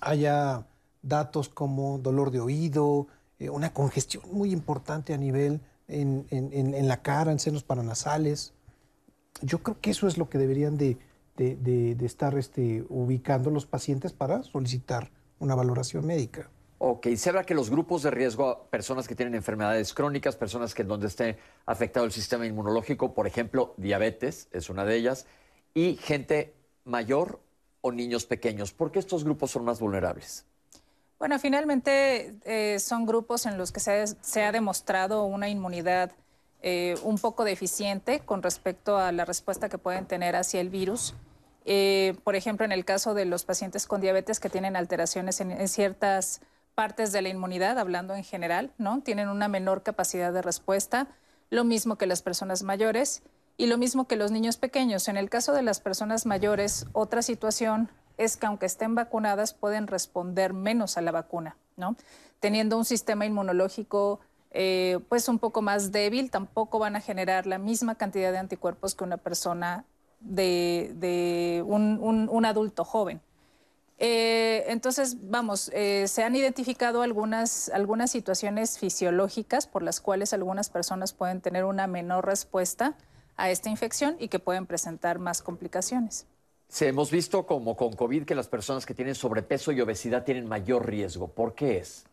haya 0.00 0.66
datos 1.02 1.48
como 1.48 1.98
dolor 1.98 2.30
de 2.30 2.40
oído, 2.40 3.06
eh, 3.38 3.50
una 3.50 3.72
congestión 3.72 4.22
muy 4.32 4.52
importante 4.52 5.14
a 5.14 5.18
nivel 5.18 5.60
en, 5.88 6.88
la 6.88 7.02
cara, 7.02 7.32
en 7.32 7.38
senos 7.38 7.64
paranasales. 7.64 8.54
Yo 9.42 9.62
creo 9.62 9.80
que 9.80 9.90
eso 9.90 10.06
es 10.06 10.16
lo 10.16 10.28
que 10.28 10.38
deberían 10.38 10.78
de, 10.78 10.98
estar 12.00 12.36
este, 12.38 12.84
ubicando 12.88 13.50
los 13.50 13.66
pacientes 13.66 14.12
para 14.12 14.42
solicitar 14.42 15.10
una 15.38 15.54
valoración 15.54 16.06
médica. 16.06 16.50
Ok, 16.84 17.06
se 17.14 17.28
habla 17.28 17.44
que 17.44 17.54
los 17.54 17.70
grupos 17.70 18.02
de 18.02 18.10
riesgo, 18.10 18.66
personas 18.68 19.06
que 19.06 19.14
tienen 19.14 19.36
enfermedades 19.36 19.94
crónicas, 19.94 20.34
personas 20.34 20.74
que 20.74 20.82
en 20.82 20.88
donde 20.88 21.06
esté 21.06 21.38
afectado 21.64 22.04
el 22.04 22.10
sistema 22.10 22.44
inmunológico, 22.44 23.14
por 23.14 23.28
ejemplo, 23.28 23.72
diabetes 23.76 24.48
es 24.50 24.68
una 24.68 24.84
de 24.84 24.96
ellas, 24.96 25.26
y 25.74 25.94
gente 25.94 26.52
mayor 26.82 27.38
o 27.82 27.92
niños 27.92 28.26
pequeños. 28.26 28.72
¿Por 28.72 28.90
qué 28.90 28.98
estos 28.98 29.22
grupos 29.22 29.52
son 29.52 29.64
más 29.64 29.78
vulnerables? 29.78 30.44
Bueno, 31.20 31.38
finalmente 31.38 32.34
eh, 32.44 32.80
son 32.80 33.06
grupos 33.06 33.46
en 33.46 33.58
los 33.58 33.70
que 33.70 33.78
se 33.78 34.42
ha, 34.42 34.50
demostrado 34.50 35.22
una 35.22 35.48
inmunidad 35.48 36.10
eh, 36.62 36.96
un 37.04 37.16
poco 37.16 37.44
deficiente 37.44 38.18
con 38.18 38.42
respecto 38.42 38.98
a 38.98 39.12
la 39.12 39.24
respuesta 39.24 39.68
que 39.68 39.78
pueden 39.78 40.06
tener 40.06 40.34
hacia 40.34 40.60
el 40.60 40.68
virus. 40.68 41.14
Eh, 41.64 42.16
por 42.24 42.34
ejemplo, 42.34 42.66
en 42.66 42.72
el 42.72 42.84
caso 42.84 43.14
de 43.14 43.24
los 43.24 43.44
pacientes 43.44 43.86
con 43.86 44.00
diabetes 44.00 44.40
que 44.40 44.50
tienen 44.50 44.74
alteraciones 44.74 45.40
en 45.40 45.68
ciertas 45.68 46.40
partes 46.74 47.12
de 47.12 47.22
la 47.22 47.28
inmunidad, 47.28 47.78
hablando 47.78 48.14
en 48.14 48.24
general, 48.24 48.72
¿no? 48.78 49.02
Tienen 49.02 49.28
una 49.28 49.48
menor 49.48 49.82
capacidad 49.82 50.32
de 50.32 50.42
respuesta, 50.42 51.08
lo 51.50 51.64
mismo 51.64 51.96
que 51.96 52.06
las 52.06 52.22
personas 52.22 52.62
mayores 52.62 53.22
y 53.56 53.66
lo 53.66 53.78
mismo 53.78 54.06
que 54.06 54.16
los 54.16 54.30
niños 54.30 54.56
pequeños. 54.56 55.08
En 55.08 55.16
el 55.16 55.28
caso 55.28 55.52
de 55.52 55.62
las 55.62 55.80
personas 55.80 56.26
mayores, 56.26 56.86
otra 56.92 57.22
situación 57.22 57.90
es 58.16 58.36
que 58.36 58.46
aunque 58.46 58.66
estén 58.66 58.94
vacunadas, 58.94 59.54
pueden 59.54 59.86
responder 59.86 60.52
menos 60.52 60.96
a 60.96 61.02
la 61.02 61.12
vacuna, 61.12 61.56
¿no? 61.76 61.96
Teniendo 62.40 62.78
un 62.78 62.84
sistema 62.84 63.26
inmunológico 63.26 64.20
eh, 64.54 64.98
pues 65.08 65.28
un 65.28 65.38
poco 65.38 65.62
más 65.62 65.92
débil, 65.92 66.30
tampoco 66.30 66.78
van 66.78 66.96
a 66.96 67.00
generar 67.00 67.46
la 67.46 67.58
misma 67.58 67.94
cantidad 67.94 68.32
de 68.32 68.38
anticuerpos 68.38 68.94
que 68.94 69.04
una 69.04 69.16
persona 69.16 69.84
de, 70.20 71.62
un 71.66 72.44
adulto 72.44 72.84
joven. 72.84 73.20
Eh, 74.04 74.64
entonces, 74.66 75.16
vamos, 75.30 75.70
eh, 75.72 76.08
se 76.08 76.24
han 76.24 76.34
identificado 76.34 77.02
algunas, 77.02 77.68
algunas 77.68 78.10
situaciones 78.10 78.76
fisiológicas 78.76 79.68
por 79.68 79.84
las 79.84 80.00
cuales 80.00 80.32
algunas 80.32 80.70
personas 80.70 81.12
pueden 81.12 81.40
tener 81.40 81.64
una 81.64 81.86
menor 81.86 82.26
respuesta 82.26 82.96
a 83.36 83.48
esta 83.50 83.70
infección 83.70 84.16
y 84.18 84.26
que 84.26 84.40
pueden 84.40 84.66
presentar 84.66 85.20
más 85.20 85.40
complicaciones. 85.40 86.26
Se 86.66 86.88
hemos 86.88 87.12
visto 87.12 87.46
como 87.46 87.76
con 87.76 87.92
COVID 87.92 88.24
que 88.24 88.34
las 88.34 88.48
personas 88.48 88.86
que 88.86 88.94
tienen 88.94 89.14
sobrepeso 89.14 89.70
y 89.70 89.80
obesidad 89.80 90.24
tienen 90.24 90.48
mayor 90.48 90.84
riesgo. 90.84 91.28
¿Por 91.28 91.54
qué 91.54 91.78
es? 91.78 92.04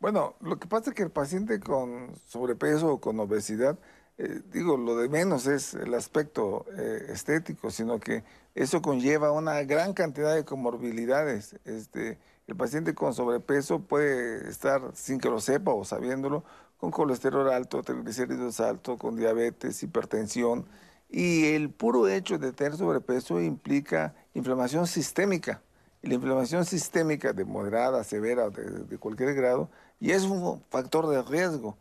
Bueno, 0.00 0.36
lo 0.40 0.58
que 0.58 0.66
pasa 0.66 0.90
es 0.90 0.96
que 0.96 1.02
el 1.02 1.10
paciente 1.10 1.60
con 1.60 2.14
sobrepeso 2.26 2.94
o 2.94 3.00
con 3.02 3.20
obesidad, 3.20 3.78
eh, 4.16 4.40
digo, 4.50 4.78
lo 4.78 4.96
de 4.96 5.10
menos 5.10 5.46
es 5.46 5.74
el 5.74 5.92
aspecto 5.92 6.64
estético, 7.06 7.70
sino 7.70 8.00
que 8.00 8.24
eso 8.54 8.82
conlleva 8.82 9.32
una 9.32 9.62
gran 9.62 9.94
cantidad 9.94 10.34
de 10.34 10.44
comorbilidades. 10.44 11.56
Este, 11.64 12.18
el 12.46 12.56
paciente 12.56 12.94
con 12.94 13.14
sobrepeso 13.14 13.80
puede 13.80 14.48
estar 14.48 14.90
sin 14.94 15.18
que 15.18 15.30
lo 15.30 15.40
sepa 15.40 15.72
o 15.72 15.84
sabiéndolo, 15.84 16.44
con 16.76 16.90
colesterol 16.90 17.50
alto, 17.50 17.82
triglicéridos 17.82 18.60
altos, 18.60 18.98
con 18.98 19.16
diabetes, 19.16 19.82
hipertensión. 19.82 20.66
Y 21.08 21.54
el 21.54 21.70
puro 21.70 22.08
hecho 22.08 22.38
de 22.38 22.52
tener 22.52 22.76
sobrepeso 22.76 23.40
implica 23.40 24.14
inflamación 24.34 24.86
sistémica. 24.86 25.62
La 26.02 26.14
inflamación 26.14 26.64
sistémica 26.64 27.32
de 27.32 27.44
moderada, 27.44 28.02
severa, 28.02 28.50
de, 28.50 28.64
de 28.64 28.98
cualquier 28.98 29.34
grado, 29.34 29.70
y 30.00 30.10
es 30.10 30.24
un 30.24 30.62
factor 30.68 31.06
de 31.08 31.22
riesgo. 31.22 31.76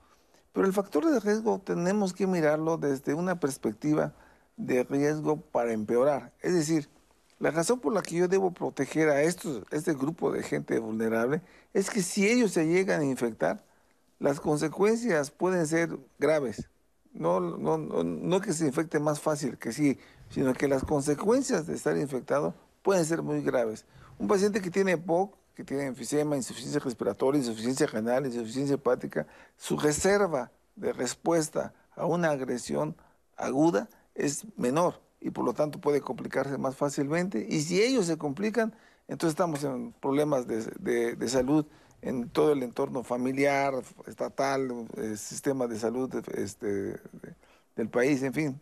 Pero 0.54 0.68
el 0.68 0.74
factor 0.74 1.10
de 1.10 1.20
riesgo 1.20 1.60
tenemos 1.60 2.14
que 2.14 2.28
mirarlo 2.28 2.78
desde 2.78 3.14
una 3.14 3.40
perspectiva 3.40 4.14
de 4.65 4.84
riesgo 4.84 5.41
para 5.41 5.74
empeorar. 5.74 6.32
Es 6.41 6.54
decir, 6.54 6.89
la 7.39 7.52
razón 7.52 7.80
por 7.80 7.93
la 7.93 8.02
que 8.02 8.15
yo 8.15 8.28
debo 8.28 8.52
proteger 8.52 9.10
a 9.10 9.24
estos, 9.24 9.63
este 9.71 9.93
grupo 9.93 10.32
de 10.32 10.43
gente 10.43 10.78
vulnerable 10.80 11.41
es 11.74 11.89
que 11.89 12.04
si 12.04 12.28
ellos 12.28 12.52
se 12.52 12.67
llegan 12.67 13.02
a 13.02 13.06
infectar, 13.06 13.63
las 14.19 14.39
consecuencias 14.39 15.32
pueden 15.32 15.65
ser 15.65 15.97
graves. 16.19 16.69
No, 17.13 17.39
no, 17.39 17.78
no, 17.78 18.41
que 18.41 18.54
se 18.54 18.67
infecte 18.67 19.00
más 19.00 19.19
fácil 19.19 19.58
que 19.58 19.74
sí, 19.74 19.97
sino 20.30 20.54
que 20.54 20.67
las 20.67 20.84
consecuencias 20.84 21.65
de 21.65 21.74
estar 21.74 21.97
infectado 21.97 22.54
pueden 22.84 23.04
ser 23.04 23.21
muy 23.21 23.41
graves. 23.41 23.86
Un 24.17 24.28
paciente 24.28 24.62
que 24.62 24.69
tiene 24.69 24.97
POC, 24.97 25.36
que 25.56 25.63
tiene 25.63 25.88
enfisema, 25.88 26.38
insuficiencia 26.38 26.80
respiratoria, 26.80 27.39
insuficiencia 27.39 27.88
renal, 27.88 28.28
insuficiencia 28.28 28.76
hepática, 28.76 29.28
su 29.58 29.78
reserva 29.78 30.52
de 30.76 30.93
respuesta 30.93 31.74
a 31.95 32.06
una 32.06 32.30
agresión 32.30 32.95
aguda 33.36 33.89
es 34.15 34.45
menor 34.58 35.02
y 35.19 35.30
por 35.30 35.45
lo 35.45 35.54
tanto 35.54 35.80
puede 35.80 36.02
complicarse 36.02 36.58
más 36.58 36.76
fácilmente. 36.76 37.45
Y 37.47 37.62
si 37.62 37.82
ellos 37.82 38.08
se 38.08 38.17
complican, 38.17 38.74
entonces 39.08 39.34
estamos 39.34 39.63
en 39.63 39.93
problemas 39.93 40.47
de, 40.47 41.15
de, 41.15 41.28
salud 41.30 41.65
en 42.02 42.30
todo 42.30 42.54
el 42.54 42.63
entorno 42.63 43.04
familiar, 43.04 43.74
estatal, 44.08 44.88
el 44.97 45.17
sistema 45.17 45.67
de 45.67 45.78
salud 45.78 46.10
este, 46.36 47.00
del 47.76 47.89
país, 47.89 48.24
en 48.24 48.34
fin. 48.34 48.60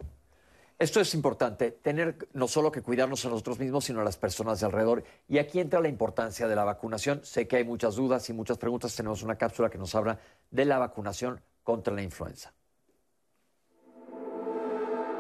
Esto 0.78 1.02
es 1.02 1.14
importante, 1.14 1.72
tener 1.72 2.30
no 2.34 2.48
solo 2.48 2.72
que 2.72 2.82
cuidarnos 2.82 3.26
a 3.26 3.30
nosotros 3.30 3.60
mismos, 3.60 3.84
sino 3.86 4.00
a 4.00 4.04
las 4.06 4.16
personas 4.16 4.62
de 4.62 4.66
alrededor. 4.66 5.04
Y 5.28 5.38
aquí 5.38 5.60
entra 5.60 5.82
la 5.82 5.90
importancia 5.90 6.48
de 6.48 6.56
la 6.56 6.64
vacunación. 6.64 7.20
Sé 7.24 7.48
que 7.50 7.58
hay 7.58 7.66
muchas 7.66 7.96
dudas 7.96 8.30
y 8.30 8.34
muchas 8.34 8.58
preguntas. 8.58 8.96
Tenemos 8.96 9.22
una 9.22 9.38
cápsula 9.38 9.70
que 9.70 9.78
nos 9.78 9.94
habla 9.94 10.20
de 10.52 10.64
la 10.64 10.78
vacunación 10.78 11.42
contra 11.64 11.94
la 11.94 12.02
influenza. 12.02 12.54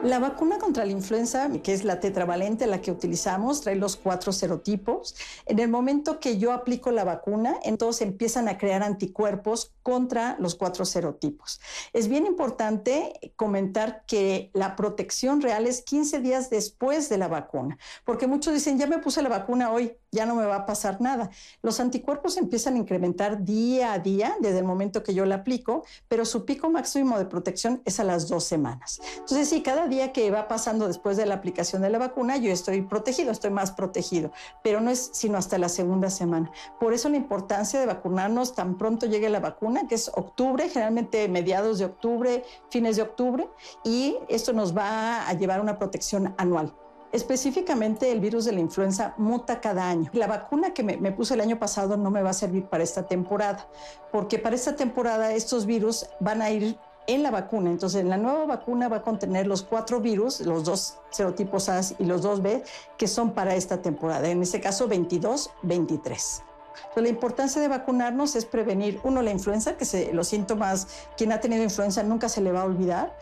La 0.03 0.17
vacuna 0.19 0.59
contra 0.59 0.85
la 0.85 0.93
influenza, 0.93 1.49
que 1.61 1.73
es 1.73 1.83
la 1.83 1.99
tetravalente, 1.99 2.67
la 2.67 2.79
que 2.79 2.89
utilizamos, 2.89 3.59
trae 3.59 3.75
los 3.75 3.97
cuatro 3.97 4.31
serotipos. 4.31 5.13
En 5.45 5.59
el 5.59 5.67
momento 5.67 6.21
que 6.21 6.37
yo 6.37 6.53
aplico 6.53 6.91
la 6.91 7.03
vacuna, 7.03 7.57
entonces 7.63 8.07
empiezan 8.07 8.47
a 8.47 8.57
crear 8.57 8.81
anticuerpos 8.81 9.73
contra 9.83 10.37
los 10.39 10.55
cuatro 10.55 10.85
serotipos. 10.85 11.59
Es 11.91 12.07
bien 12.07 12.25
importante 12.25 13.33
comentar 13.35 14.05
que 14.05 14.51
la 14.53 14.77
protección 14.77 15.41
real 15.41 15.67
es 15.67 15.81
15 15.81 16.21
días 16.21 16.49
después 16.49 17.09
de 17.09 17.17
la 17.17 17.27
vacuna, 17.27 17.77
porque 18.05 18.25
muchos 18.25 18.53
dicen, 18.53 18.79
ya 18.79 18.87
me 18.87 18.99
puse 18.99 19.21
la 19.21 19.27
vacuna 19.29 19.69
hoy, 19.69 19.97
ya 20.11 20.25
no 20.25 20.35
me 20.35 20.45
va 20.45 20.55
a 20.55 20.65
pasar 20.65 21.01
nada. 21.01 21.29
Los 21.61 21.79
anticuerpos 21.79 22.37
empiezan 22.37 22.75
a 22.75 22.77
incrementar 22.77 23.43
día 23.43 23.93
a 23.93 23.99
día 23.99 24.35
desde 24.39 24.59
el 24.59 24.65
momento 24.65 25.03
que 25.03 25.13
yo 25.13 25.25
la 25.25 25.35
aplico, 25.35 25.83
pero 26.07 26.25
su 26.25 26.45
pico 26.45 26.69
máximo 26.69 27.17
de 27.17 27.25
protección 27.25 27.81
es 27.85 27.99
a 27.99 28.03
las 28.03 28.27
dos 28.27 28.43
semanas. 28.43 28.99
Entonces, 29.13 29.49
sí, 29.49 29.61
cada 29.61 29.87
día 29.87 30.11
que 30.11 30.31
va 30.31 30.47
pasando 30.47 30.87
después 30.87 31.17
de 31.17 31.25
la 31.25 31.35
aplicación 31.35 31.81
de 31.81 31.89
la 31.89 31.99
vacuna, 31.99 32.37
yo 32.37 32.51
estoy 32.51 32.81
protegido, 32.81 33.31
estoy 33.31 33.51
más 33.51 33.71
protegido, 33.71 34.31
pero 34.63 34.81
no 34.81 34.89
es 34.89 35.11
sino 35.13 35.37
hasta 35.37 35.57
la 35.57 35.69
segunda 35.69 36.09
semana. 36.09 36.51
Por 36.79 36.93
eso 36.93 37.09
la 37.09 37.17
importancia 37.17 37.79
de 37.79 37.85
vacunarnos 37.85 38.55
tan 38.55 38.77
pronto 38.77 39.05
llegue 39.05 39.29
la 39.29 39.39
vacuna, 39.39 39.87
que 39.87 39.95
es 39.95 40.09
octubre, 40.09 40.69
generalmente 40.69 41.27
mediados 41.27 41.79
de 41.79 41.85
octubre, 41.85 42.43
fines 42.69 42.95
de 42.95 43.03
octubre, 43.03 43.49
y 43.83 44.17
esto 44.27 44.53
nos 44.53 44.75
va 44.75 45.27
a 45.27 45.33
llevar 45.33 45.61
una 45.61 45.77
protección 45.77 46.33
anual. 46.37 46.73
Específicamente 47.11 48.11
el 48.11 48.19
virus 48.19 48.45
de 48.45 48.51
la 48.51 48.59
influenza 48.59 49.15
muta 49.17 49.59
cada 49.61 49.89
año. 49.89 50.11
La 50.13 50.27
vacuna 50.27 50.73
que 50.73 50.83
me, 50.83 51.11
puse 51.11 51.33
el 51.33 51.41
año 51.41 51.57
pasado 51.57 51.97
no 51.97 52.11
me 52.11 52.21
va 52.21 52.29
a 52.29 52.33
servir 52.33 52.65
para 52.65 52.83
esta 52.83 53.07
temporada, 53.07 53.67
porque 54.11 54.37
para 54.37 54.55
esta 54.55 54.75
temporada 54.75 55.33
estos 55.33 55.65
virus 55.65 56.05
van 56.19 56.43
a 56.43 56.51
ir 56.51 56.77
en 57.07 57.23
la 57.23 57.31
vacuna. 57.31 57.71
Entonces, 57.71 58.05
la 58.05 58.17
nueva 58.17 58.45
vacuna 58.45 58.87
va 58.87 58.97
a 58.97 59.01
contener 59.01 59.47
los 59.47 59.63
cuatro 59.63 59.99
virus, 59.99 60.41
los 60.41 60.63
dos 60.63 60.99
serotipos 61.09 61.67
A 61.67 61.81
y 61.97 62.05
los 62.05 62.21
dos 62.21 62.43
B, 62.43 62.63
que 62.97 63.07
son 63.07 63.33
para 63.33 63.55
esta 63.55 63.81
temporada. 63.81 64.29
En 64.29 64.43
este 64.43 64.61
caso, 64.61 64.87
22, 64.87 65.49
23. 65.63 66.43
Entonces, 66.75 67.03
la 67.03 67.09
importancia 67.09 67.61
de 67.61 67.67
vacunarnos 67.67 68.35
es 68.35 68.45
prevenir, 68.45 68.99
uno, 69.03 69.23
la 69.23 69.31
influenza, 69.31 69.75
que 69.75 70.11
los 70.13 70.27
síntomas, 70.27 70.87
quien 71.17 71.31
ha 71.31 71.39
tenido 71.39 71.63
influenza 71.63 72.03
nunca 72.03 72.29
se 72.29 72.41
le 72.41 72.51
va 72.51 72.61
a 72.61 72.65
olvidar, 72.65 73.17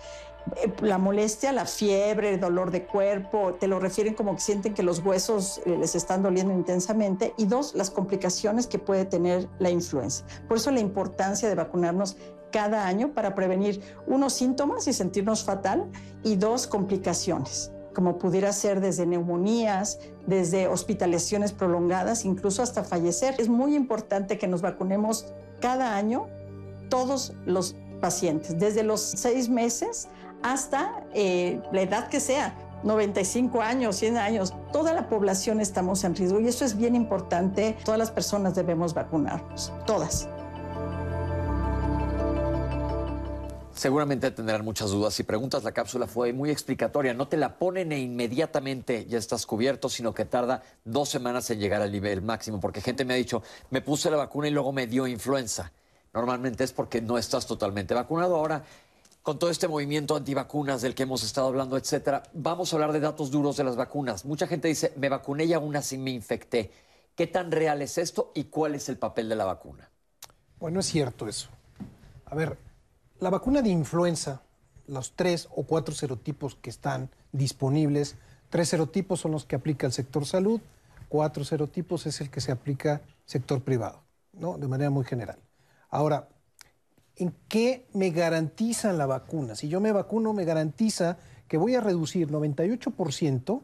la 0.81 0.97
molestia, 0.97 1.51
la 1.51 1.65
fiebre, 1.65 2.33
el 2.33 2.39
dolor 2.39 2.71
de 2.71 2.85
cuerpo, 2.85 3.55
te 3.59 3.67
lo 3.67 3.79
refieren 3.79 4.13
como 4.13 4.35
que 4.35 4.41
sienten 4.41 4.73
que 4.73 4.83
los 4.83 4.99
huesos 4.99 5.61
eh, 5.65 5.77
les 5.77 5.95
están 5.95 6.23
doliendo 6.23 6.53
intensamente. 6.53 7.33
Y 7.37 7.45
dos, 7.45 7.75
las 7.75 7.89
complicaciones 7.89 8.67
que 8.67 8.79
puede 8.79 9.05
tener 9.05 9.47
la 9.59 9.69
influenza. 9.69 10.25
Por 10.47 10.57
eso 10.57 10.71
la 10.71 10.79
importancia 10.79 11.49
de 11.49 11.55
vacunarnos 11.55 12.17
cada 12.51 12.87
año 12.87 13.13
para 13.13 13.35
prevenir 13.35 13.81
unos 14.05 14.33
síntomas 14.33 14.87
y 14.87 14.93
sentirnos 14.93 15.43
fatal 15.43 15.85
y 16.23 16.35
dos 16.35 16.67
complicaciones 16.67 17.71
como 17.93 18.19
pudiera 18.19 18.53
ser 18.53 18.79
desde 18.79 19.07
neumonías, 19.07 19.97
desde 20.27 20.67
hospitalizaciones 20.67 21.51
prolongadas, 21.51 22.25
incluso 22.25 22.61
hasta 22.61 22.83
fallecer. 22.83 23.33
Es 23.39 23.49
muy 23.49 23.73
importante 23.73 24.37
que 24.37 24.47
nos 24.47 24.61
vacunemos 24.61 25.33
cada 25.59 25.95
año 25.95 26.27
todos 26.89 27.33
los 27.47 27.75
pacientes, 27.99 28.59
desde 28.59 28.83
los 28.83 29.01
seis 29.01 29.49
meses 29.49 30.09
hasta 30.43 31.03
eh, 31.13 31.61
la 31.71 31.81
edad 31.81 32.07
que 32.09 32.19
sea, 32.19 32.55
95 32.83 33.61
años, 33.61 33.95
100 33.97 34.17
años, 34.17 34.53
toda 34.71 34.93
la 34.93 35.09
población 35.09 35.59
estamos 35.59 36.03
en 36.03 36.15
riesgo 36.15 36.39
y 36.39 36.47
eso 36.47 36.63
es 36.65 36.77
bien 36.77 36.95
importante. 36.95 37.75
Todas 37.83 37.97
las 37.97 38.11
personas 38.11 38.55
debemos 38.55 38.93
vacunarnos, 38.93 39.73
todas. 39.85 40.29
Seguramente 43.77 44.31
tendrán 44.31 44.65
muchas 44.65 44.89
dudas 44.89 45.19
y 45.19 45.23
preguntas. 45.23 45.63
La 45.63 45.71
cápsula 45.71 46.07
fue 46.07 46.33
muy 46.33 46.49
explicatoria. 46.49 47.13
No 47.13 47.27
te 47.27 47.37
la 47.37 47.59
ponen 47.59 47.91
e 47.91 47.99
inmediatamente 47.99 49.05
ya 49.05 49.19
estás 49.19 49.45
cubierto, 49.45 49.87
sino 49.87 50.15
que 50.15 50.25
tarda 50.25 50.63
dos 50.83 51.09
semanas 51.09 51.47
en 51.51 51.59
llegar 51.59 51.83
al 51.83 51.91
nivel 51.91 52.23
máximo. 52.23 52.59
Porque 52.59 52.81
gente 52.81 53.05
me 53.05 53.13
ha 53.13 53.17
dicho, 53.17 53.43
me 53.69 53.81
puse 53.81 54.09
la 54.09 54.17
vacuna 54.17 54.47
y 54.47 54.51
luego 54.51 54.71
me 54.71 54.87
dio 54.87 55.05
influenza. 55.05 55.71
Normalmente 56.11 56.63
es 56.63 56.73
porque 56.73 57.01
no 57.01 57.19
estás 57.19 57.45
totalmente 57.45 57.93
vacunado. 57.93 58.35
Ahora, 58.37 58.63
con 59.27 59.39
todo 59.39 59.49
este 59.49 59.67
movimiento 59.67 60.15
antivacunas 60.15 60.81
del 60.81 60.95
que 60.95 61.03
hemos 61.03 61.21
estado 61.21 61.47
hablando, 61.47 61.75
etcétera, 61.75 62.23
vamos 62.31 62.71
a 62.71 62.77
hablar 62.77 62.93
de 62.93 63.01
datos 63.01 63.29
duros 63.29 63.57
de 63.57 63.65
las 63.65 63.75
vacunas. 63.75 64.23
Mucha 64.23 64.47
gente 64.47 64.69
dice, 64.69 64.93
me 64.95 65.09
vacuné 65.09 65.43
y 65.43 65.51
aún 65.51 65.75
así 65.75 65.97
me 65.97 66.11
infecté. 66.11 66.71
¿Qué 67.13 67.27
tan 67.27 67.51
real 67.51 67.81
es 67.81 67.97
esto 67.97 68.31
y 68.35 68.45
cuál 68.45 68.73
es 68.73 68.87
el 68.87 68.95
papel 68.95 69.27
de 69.27 69.35
la 69.35 69.43
vacuna? 69.43 69.91
Bueno, 70.61 70.79
es 70.79 70.85
cierto 70.85 71.27
eso. 71.27 71.49
A 72.23 72.35
ver, 72.35 72.57
la 73.19 73.29
vacuna 73.29 73.61
de 73.61 73.67
influenza, 73.67 74.43
los 74.87 75.11
tres 75.11 75.49
o 75.53 75.63
cuatro 75.63 75.93
serotipos 75.93 76.55
que 76.55 76.69
están 76.69 77.09
disponibles, 77.33 78.15
tres 78.49 78.69
serotipos 78.69 79.19
son 79.19 79.33
los 79.33 79.43
que 79.43 79.57
aplica 79.57 79.85
el 79.85 79.91
sector 79.91 80.25
salud, 80.25 80.61
cuatro 81.09 81.43
serotipos 81.43 82.05
es 82.05 82.21
el 82.21 82.29
que 82.29 82.39
se 82.39 82.53
aplica 82.53 83.01
sector 83.25 83.61
privado, 83.61 84.03
¿no? 84.31 84.57
De 84.57 84.69
manera 84.69 84.89
muy 84.89 85.03
general. 85.03 85.37
Ahora, 85.89 86.29
¿en 87.17 87.33
qué 87.47 87.85
me 87.93 88.11
garantizan 88.11 88.97
la 88.97 89.05
vacuna? 89.05 89.55
Si 89.55 89.67
yo 89.67 89.79
me 89.81 89.91
vacuno, 89.91 90.33
me 90.33 90.45
garantiza 90.45 91.17
que 91.47 91.57
voy 91.57 91.75
a 91.75 91.81
reducir 91.81 92.29
98% 92.29 93.61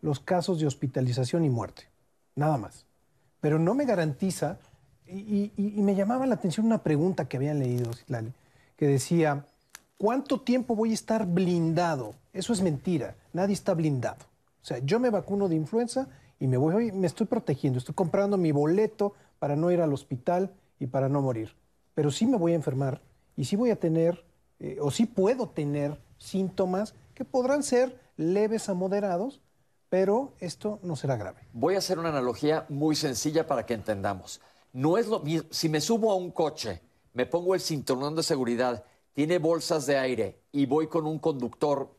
los 0.00 0.20
casos 0.20 0.60
de 0.60 0.66
hospitalización 0.66 1.44
y 1.44 1.50
muerte, 1.50 1.84
nada 2.34 2.56
más. 2.58 2.86
Pero 3.40 3.58
no 3.58 3.74
me 3.74 3.84
garantiza, 3.84 4.58
y, 5.06 5.52
me 5.56 5.94
llamaba 5.94 6.26
la 6.26 6.34
atención 6.34 6.66
una 6.66 6.82
pregunta 6.82 7.28
que 7.28 7.36
habían 7.36 7.58
leído, 7.58 7.92
Citlali, 7.92 8.32
que 8.76 8.86
decía, 8.86 9.46
¿cuánto 9.98 10.40
tiempo 10.40 10.74
voy 10.74 10.90
a 10.90 10.94
estar 10.94 11.26
blindado? 11.26 12.14
Eso 12.32 12.52
es 12.52 12.62
mentira, 12.62 13.16
nadie 13.32 13.54
está 13.54 13.74
blindado. 13.74 14.24
O 14.62 14.64
sea, 14.64 14.78
yo 14.78 14.98
me 14.98 15.10
vacuno 15.10 15.48
de 15.48 15.54
influenza 15.54 16.08
y 16.40 16.48
me, 16.48 16.56
voy, 16.56 16.92
me 16.92 17.06
estoy 17.06 17.26
protegiendo, 17.26 17.78
estoy 17.78 17.94
comprando 17.94 18.36
mi 18.36 18.52
boleto 18.52 19.14
para 19.38 19.54
no 19.54 19.70
ir 19.70 19.80
al 19.80 19.92
hospital 19.92 20.52
y 20.80 20.86
para 20.86 21.08
no 21.08 21.22
morir. 21.22 21.54
Pero 21.96 22.12
sí 22.12 22.26
me 22.26 22.36
voy 22.36 22.52
a 22.52 22.56
enfermar 22.56 23.00
y 23.36 23.46
sí 23.46 23.56
voy 23.56 23.70
a 23.70 23.80
tener, 23.80 24.24
eh, 24.60 24.76
o 24.80 24.92
sí 24.92 25.06
puedo 25.06 25.48
tener 25.48 25.98
síntomas 26.18 26.94
que 27.14 27.24
podrán 27.24 27.64
ser 27.64 27.98
leves 28.16 28.68
a 28.68 28.74
moderados, 28.74 29.40
pero 29.88 30.34
esto 30.38 30.78
no 30.82 30.94
será 30.94 31.16
grave. 31.16 31.40
Voy 31.54 31.74
a 31.74 31.78
hacer 31.78 31.98
una 31.98 32.10
analogía 32.10 32.66
muy 32.68 32.94
sencilla 32.94 33.48
para 33.48 33.66
que 33.66 33.74
entendamos. 33.74 34.40
No 34.72 34.98
es 34.98 35.08
lo 35.08 35.20
mismo, 35.20 35.48
si 35.50 35.68
me 35.68 35.80
subo 35.80 36.12
a 36.12 36.16
un 36.16 36.30
coche 36.30 36.82
me 37.14 37.24
pongo 37.24 37.54
el 37.54 37.62
cinturón 37.62 38.14
de 38.14 38.22
seguridad, 38.22 38.84
tiene 39.14 39.38
bolsas 39.38 39.86
de 39.86 39.96
aire 39.96 40.42
y 40.52 40.66
voy 40.66 40.86
con 40.86 41.06
un 41.06 41.18
conductor 41.18 41.96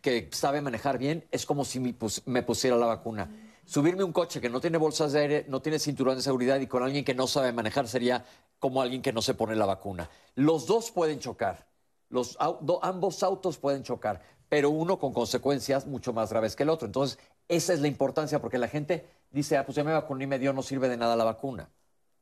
que 0.00 0.28
sabe 0.30 0.60
manejar 0.60 0.96
bien, 0.96 1.26
es 1.32 1.44
como 1.44 1.64
si 1.64 1.80
me, 1.80 2.42
pusiera 2.44 2.76
la 2.76 2.86
vacuna. 2.86 3.28
Subirme 3.64 4.04
un 4.04 4.12
coche 4.12 4.40
que 4.40 4.48
no 4.48 4.60
tiene 4.60 4.78
bolsas 4.78 5.10
de 5.10 5.20
aire, 5.20 5.46
no 5.48 5.60
tiene 5.60 5.80
cinturón 5.80 6.14
de 6.14 6.22
seguridad 6.22 6.60
y 6.60 6.68
con 6.68 6.84
alguien 6.84 7.04
que 7.04 7.16
no 7.16 7.26
sabe 7.26 7.52
manejar 7.52 7.88
sería 7.88 8.24
como 8.60 8.80
alguien 8.80 9.02
que 9.02 9.12
no 9.12 9.22
se 9.22 9.34
pone 9.34 9.56
la 9.56 9.66
vacuna. 9.66 10.08
Los 10.36 10.66
dos 10.66 10.92
pueden 10.92 11.18
chocar, 11.18 11.66
los, 12.10 12.36
ambos 12.82 13.22
autos 13.24 13.58
pueden 13.58 13.82
chocar, 13.82 14.20
pero 14.48 14.70
uno 14.70 14.98
con 14.98 15.12
consecuencias 15.12 15.86
mucho 15.86 16.12
más 16.12 16.30
graves 16.30 16.54
que 16.54 16.62
el 16.62 16.68
otro. 16.68 16.86
Entonces, 16.86 17.18
esa 17.48 17.72
es 17.72 17.80
la 17.80 17.88
importancia, 17.88 18.40
porque 18.40 18.58
la 18.58 18.68
gente 18.68 19.06
dice, 19.30 19.56
ah, 19.56 19.64
pues 19.64 19.74
ya 19.74 19.82
me 19.82 19.92
vacuné 19.92 20.24
y 20.24 20.26
me 20.28 20.38
dio, 20.38 20.52
no 20.52 20.62
sirve 20.62 20.88
de 20.88 20.96
nada 20.96 21.16
la 21.16 21.24
vacuna. 21.24 21.68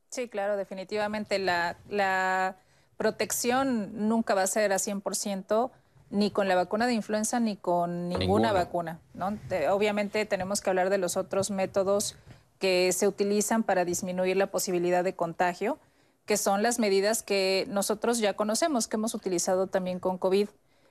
Sí, 0.09 0.27
claro, 0.27 0.57
definitivamente 0.57 1.37
la, 1.37 2.55
protección 2.97 4.09
nunca 4.09 4.33
va 4.35 4.41
a 4.41 4.47
ser 4.47 4.73
a 4.73 4.75
100% 4.75 5.71
ni 6.09 6.31
con 6.31 6.49
la 6.49 6.55
vacuna 6.55 6.85
de 6.85 6.93
influenza 6.93 7.39
ni 7.39 7.55
con 7.55 8.09
ninguna, 8.09 8.51
vacuna. 8.51 8.99
¿no? 9.13 9.37
obviamente 9.71 10.25
tenemos 10.25 10.59
que 10.59 10.69
hablar 10.69 10.89
de 10.89 10.97
los 10.97 11.15
otros 11.15 11.49
métodos 11.49 12.17
que 12.57 12.91
se 12.91 13.07
utilizan 13.07 13.63
para 13.63 13.85
disminuir 13.85 14.35
la 14.35 14.47
posibilidad 14.47 15.01
de 15.05 15.15
contagio, 15.15 15.79
que 16.29 16.37
son 16.37 16.61
las 16.61 16.77
medidas 16.77 17.23
que 17.23 17.65
nosotros 17.69 18.19
ya 18.19 18.35
conocemos, 18.35 18.87
que 18.87 18.97
hemos 18.97 19.15
utilizado 19.15 19.65
también 19.65 19.97
con 19.99 20.19
COVID. 20.19 20.47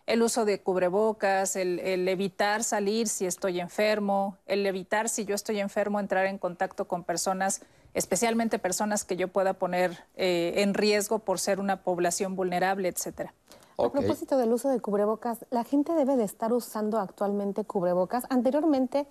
El 0.06 0.22
uso 0.24 0.44
de 0.44 0.60
cubrebocas, 0.60 1.54
el, 1.54 1.78
el 1.78 2.08
evitar 2.08 2.64
salir 2.64 3.06
si 3.06 3.24
estoy 3.24 3.60
enfermo, 3.60 4.36
el 4.46 4.66
evitar 4.66 5.08
si 5.08 5.24
yo 5.24 5.36
estoy 5.36 5.60
enfermo 5.60 6.00
entrar 6.00 6.26
en 6.26 6.38
contacto 6.38 6.88
con 6.88 7.04
personas 7.04 7.60
especialmente 7.94 8.58
personas 8.58 9.04
que 9.04 9.16
yo 9.16 9.28
pueda 9.28 9.54
poner 9.54 10.04
eh, 10.16 10.54
en 10.56 10.74
riesgo 10.74 11.20
por 11.20 11.38
ser 11.38 11.60
una 11.60 11.82
población 11.84 12.34
vulnerable, 12.34 12.88
etcétera. 12.88 13.32
A 13.78 13.92
propósito 13.92 14.38
del 14.38 14.52
uso 14.52 14.68
de 14.70 14.80
cubrebocas, 14.80 15.46
la 15.50 15.62
gente 15.62 15.94
debe 15.94 16.16
de 16.16 16.24
estar 16.24 16.52
usando 16.52 16.98
actualmente 16.98 17.62
cubrebocas. 17.62 18.24
Anteriormente, 18.28 19.06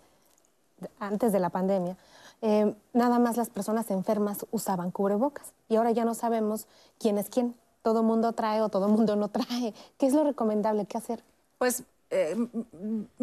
antes 1.00 1.32
de 1.32 1.40
la 1.40 1.52
pandemia, 1.52 1.96
eh, 2.42 2.74
nada 2.94 3.20
más 3.20 3.38
las 3.38 3.50
personas 3.50 3.90
enfermas 3.92 4.46
usaban 4.52 4.92
cubrebocas 4.92 5.54
y 5.70 5.76
ahora 5.76 5.92
ya 5.92 6.06
no 6.06 6.14
sabemos 6.14 6.68
quién 7.00 7.18
es 7.18 7.30
quién. 7.30 7.56
Todo 7.82 8.04
mundo 8.04 8.34
trae 8.34 8.62
o 8.62 8.70
todo 8.70 8.88
mundo 8.90 9.16
no 9.16 9.30
trae. 9.30 9.74
¿Qué 9.98 10.08
es 10.08 10.14
lo 10.14 10.24
recomendable? 10.24 10.86
¿Qué 10.86 10.98
hacer? 10.98 11.24
Pues 11.58 11.84
eh, 12.10 12.36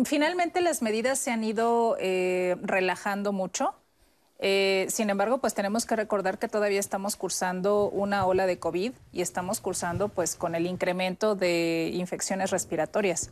finalmente 0.04 0.60
las 0.60 0.82
medidas 0.82 1.18
se 1.18 1.30
han 1.30 1.44
ido 1.44 1.96
relajando 1.96 3.32
mucho. 3.32 3.74
Eh, 4.46 4.86
sin 4.90 5.10
embargo, 5.10 5.38
pues 5.38 5.54
tenemos 5.54 5.86
que 5.86 5.96
recordar 5.96 6.38
que 6.38 6.48
todavía 6.48 6.80
estamos 6.80 7.16
cursando 7.16 7.88
una 7.88 8.26
ola 8.26 8.46
de 8.46 8.58
COVID 8.58 8.92
y 9.12 9.22
estamos 9.22 9.60
cursando 9.60 10.08
pues 10.08 10.36
con 10.36 10.54
el 10.54 10.66
incremento 10.66 11.34
de 11.34 11.90
infecciones 11.94 12.50
respiratorias. 12.50 13.30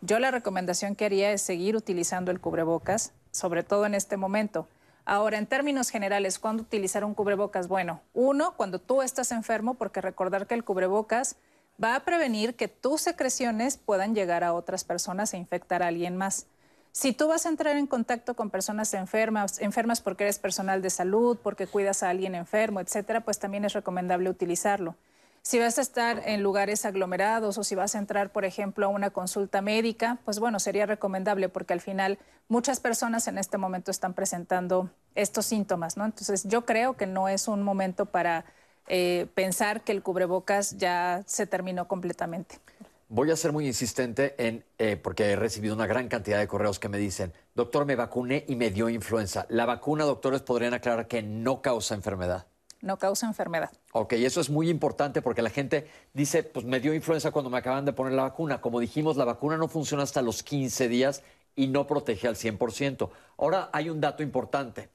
Yo 0.00 0.18
la 0.18 0.30
recomendación 0.30 0.94
que 0.94 1.06
haría 1.06 1.32
es 1.32 1.42
seguir 1.42 1.76
utilizando 1.76 2.30
el 2.30 2.40
cubrebocas, 2.40 3.12
sobre 3.30 3.62
todo 3.62 3.86
en 3.86 3.94
este 3.94 4.16
momento. 4.16 4.66
Ahora, 5.06 5.36
en 5.36 5.46
términos 5.46 5.90
generales, 5.90 6.38
¿cuándo 6.38 6.62
utilizar 6.62 7.04
un 7.04 7.14
cubrebocas? 7.14 7.68
Bueno, 7.68 8.00
uno, 8.14 8.54
cuando 8.56 8.78
tú 8.78 9.02
estás 9.02 9.32
enfermo, 9.32 9.74
porque 9.74 10.00
recordar 10.00 10.46
que 10.46 10.54
el 10.54 10.64
cubrebocas 10.64 11.36
va 11.82 11.94
a 11.94 12.04
prevenir 12.04 12.56
que 12.56 12.68
tus 12.68 13.02
secreciones 13.02 13.76
puedan 13.76 14.14
llegar 14.14 14.44
a 14.44 14.54
otras 14.54 14.84
personas 14.84 15.34
e 15.34 15.38
infectar 15.38 15.82
a 15.82 15.88
alguien 15.88 16.16
más. 16.16 16.46
Si 16.92 17.12
tú 17.12 17.28
vas 17.28 17.44
a 17.44 17.50
entrar 17.50 17.76
en 17.76 17.86
contacto 17.86 18.34
con 18.34 18.50
personas 18.50 18.94
enfermas, 18.94 19.60
enfermas 19.60 20.00
porque 20.00 20.24
eres 20.24 20.38
personal 20.38 20.80
de 20.80 20.90
salud, 20.90 21.36
porque 21.42 21.66
cuidas 21.66 22.02
a 22.02 22.08
alguien 22.08 22.34
enfermo, 22.34 22.80
etcétera, 22.80 23.20
pues 23.20 23.38
también 23.38 23.64
es 23.64 23.72
recomendable 23.72 24.30
utilizarlo. 24.30 24.94
Si 25.46 25.58
vas 25.58 25.76
a 25.76 25.82
estar 25.82 26.22
en 26.24 26.42
lugares 26.42 26.86
aglomerados 26.86 27.58
o 27.58 27.64
si 27.64 27.74
vas 27.74 27.94
a 27.94 27.98
entrar, 27.98 28.32
por 28.32 28.46
ejemplo, 28.46 28.86
a 28.86 28.88
una 28.88 29.10
consulta 29.10 29.60
médica, 29.60 30.18
pues 30.24 30.38
bueno, 30.38 30.58
sería 30.58 30.86
recomendable 30.86 31.50
porque 31.50 31.74
al 31.74 31.82
final 31.82 32.18
muchas 32.48 32.80
personas 32.80 33.28
en 33.28 33.36
este 33.36 33.58
momento 33.58 33.90
están 33.90 34.14
presentando 34.14 34.88
estos 35.14 35.44
síntomas, 35.44 35.98
¿no? 35.98 36.06
Entonces 36.06 36.44
yo 36.44 36.64
creo 36.64 36.96
que 36.96 37.06
no 37.06 37.28
es 37.28 37.46
un 37.46 37.62
momento 37.62 38.06
para 38.06 38.46
eh, 38.88 39.26
pensar 39.34 39.84
que 39.84 39.92
el 39.92 40.02
cubrebocas 40.02 40.78
ya 40.78 41.22
se 41.26 41.46
terminó 41.46 41.88
completamente. 41.88 42.58
Voy 43.10 43.30
a 43.30 43.36
ser 43.36 43.52
muy 43.52 43.66
insistente 43.66 44.34
en, 44.38 44.64
eh, 44.78 44.96
porque 44.96 45.24
he 45.24 45.36
recibido 45.36 45.74
una 45.74 45.86
gran 45.86 46.08
cantidad 46.08 46.38
de 46.38 46.48
correos 46.48 46.78
que 46.78 46.88
me 46.88 46.96
dicen, 46.96 47.34
doctor, 47.54 47.84
me 47.84 47.96
vacuné 47.96 48.46
y 48.48 48.56
me 48.56 48.70
dio 48.70 48.88
influenza. 48.88 49.44
La 49.50 49.66
vacuna, 49.66 50.04
doctores, 50.04 50.40
podrían 50.40 50.72
aclarar 50.72 51.06
que 51.06 51.22
no 51.22 51.60
causa 51.60 51.94
enfermedad. 51.94 52.46
No 52.84 52.98
causa 52.98 53.26
enfermedad. 53.26 53.70
Ok, 53.92 54.12
eso 54.12 54.40
es 54.40 54.50
muy 54.50 54.68
importante 54.68 55.22
porque 55.22 55.42
la 55.42 55.50
gente 55.50 55.88
dice, 56.12 56.42
pues 56.42 56.64
me 56.66 56.80
dio 56.80 56.92
influenza 56.94 57.30
cuando 57.30 57.50
me 57.50 57.58
acaban 57.58 57.84
de 57.84 57.92
poner 57.92 58.12
la 58.12 58.24
vacuna. 58.24 58.60
Como 58.60 58.78
dijimos, 58.78 59.16
la 59.16 59.24
vacuna 59.24 59.56
no 59.56 59.68
funciona 59.68 60.02
hasta 60.02 60.22
los 60.22 60.42
15 60.42 60.88
días 60.88 61.22
y 61.56 61.68
no 61.68 61.86
protege 61.86 62.28
al 62.28 62.36
100%. 62.36 63.08
Ahora 63.38 63.70
hay 63.72 63.88
un 63.88 64.00
dato 64.00 64.22
importante 64.22 64.90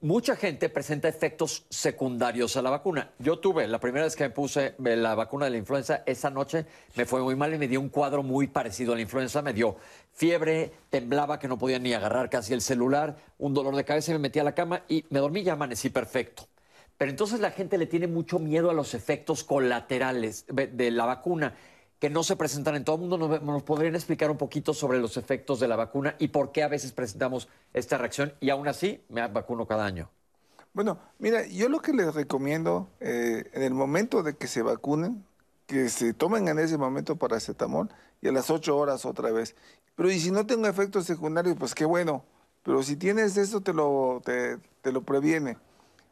mucha 0.00 0.36
gente 0.36 0.68
presenta 0.68 1.08
efectos 1.08 1.64
secundarios 1.68 2.56
a 2.56 2.62
la 2.62 2.70
vacuna. 2.70 3.10
Yo 3.18 3.38
tuve, 3.38 3.66
la 3.68 3.78
primera 3.80 4.04
vez 4.04 4.16
que 4.16 4.24
me 4.24 4.30
puse 4.30 4.74
eh, 4.84 4.96
la 4.96 5.14
vacuna 5.14 5.46
de 5.46 5.52
la 5.52 5.56
influenza, 5.56 6.02
esa 6.06 6.30
noche 6.30 6.66
me 6.96 7.04
fue 7.04 7.22
muy 7.22 7.36
mal 7.36 7.54
y 7.54 7.58
me 7.58 7.68
dio 7.68 7.80
un 7.80 7.88
cuadro 7.88 8.22
muy 8.22 8.46
parecido 8.46 8.92
a 8.92 8.96
la 8.96 9.02
influenza. 9.02 9.42
Me 9.42 9.52
dio 9.52 9.76
fiebre, 10.12 10.72
temblaba 10.90 11.38
que 11.38 11.48
no 11.48 11.58
podía 11.58 11.78
ni 11.78 11.92
agarrar 11.92 12.30
casi 12.30 12.54
el 12.54 12.60
celular, 12.60 13.16
un 13.38 13.54
dolor 13.54 13.76
de 13.76 13.84
cabeza 13.84 14.12
y 14.12 14.14
me 14.14 14.20
metí 14.20 14.38
a 14.38 14.44
la 14.44 14.54
cama 14.54 14.82
y 14.88 15.04
me 15.10 15.20
dormí 15.20 15.40
y 15.40 15.48
amanecí 15.48 15.90
perfecto. 15.90 16.48
Pero 17.04 17.10
entonces 17.10 17.40
la 17.40 17.50
gente 17.50 17.76
le 17.76 17.84
tiene 17.84 18.06
mucho 18.06 18.38
miedo 18.38 18.70
a 18.70 18.72
los 18.72 18.94
efectos 18.94 19.44
colaterales 19.44 20.46
de 20.48 20.90
la 20.90 21.04
vacuna 21.04 21.54
que 21.98 22.08
no 22.08 22.24
se 22.24 22.34
presentan 22.34 22.76
en 22.76 22.84
todo 22.84 22.96
el 22.96 23.02
mundo. 23.02 23.40
¿Nos, 23.42 23.62
podrían 23.62 23.94
explicar 23.94 24.30
un 24.30 24.38
poquito 24.38 24.72
sobre 24.72 24.98
los 24.98 25.18
efectos 25.18 25.60
de 25.60 25.68
la 25.68 25.76
vacuna 25.76 26.16
y 26.18 26.28
por 26.28 26.50
qué 26.50 26.62
a 26.62 26.68
veces 26.68 26.92
presentamos 26.92 27.46
esta 27.74 27.98
reacción 27.98 28.32
y 28.40 28.48
aún 28.48 28.68
así 28.68 29.04
me 29.10 29.28
vacuno 29.28 29.66
cada 29.66 29.84
año? 29.84 30.08
Bueno, 30.72 30.98
mira, 31.18 31.46
yo 31.46 31.68
lo 31.68 31.80
que 31.80 31.92
les 31.92 32.14
recomiendo 32.14 32.88
eh, 33.00 33.50
en 33.52 33.62
el 33.62 33.74
momento 33.74 34.22
de 34.22 34.38
que 34.38 34.46
se 34.46 34.62
vacunen, 34.62 35.26
que 35.66 35.90
se 35.90 36.14
tomen 36.14 36.48
en 36.48 36.58
ese 36.58 36.78
momento 36.78 37.16
paracetamol 37.16 37.90
y 38.22 38.28
a 38.28 38.32
las 38.32 38.48
8 38.48 38.74
horas 38.74 39.04
otra 39.04 39.30
vez. 39.30 39.56
Pero 39.94 40.10
y 40.10 40.18
si 40.20 40.30
no 40.30 40.46
tengo 40.46 40.68
efectos 40.68 41.04
secundarios, 41.04 41.54
pues 41.58 41.74
qué 41.74 41.84
bueno. 41.84 42.24
Pero 42.62 42.82
si 42.82 42.96
tienes 42.96 43.36
eso, 43.36 43.60
te 43.60 43.74
lo, 43.74 44.22
te, 44.24 44.90
lo 44.90 45.02
previene. 45.02 45.58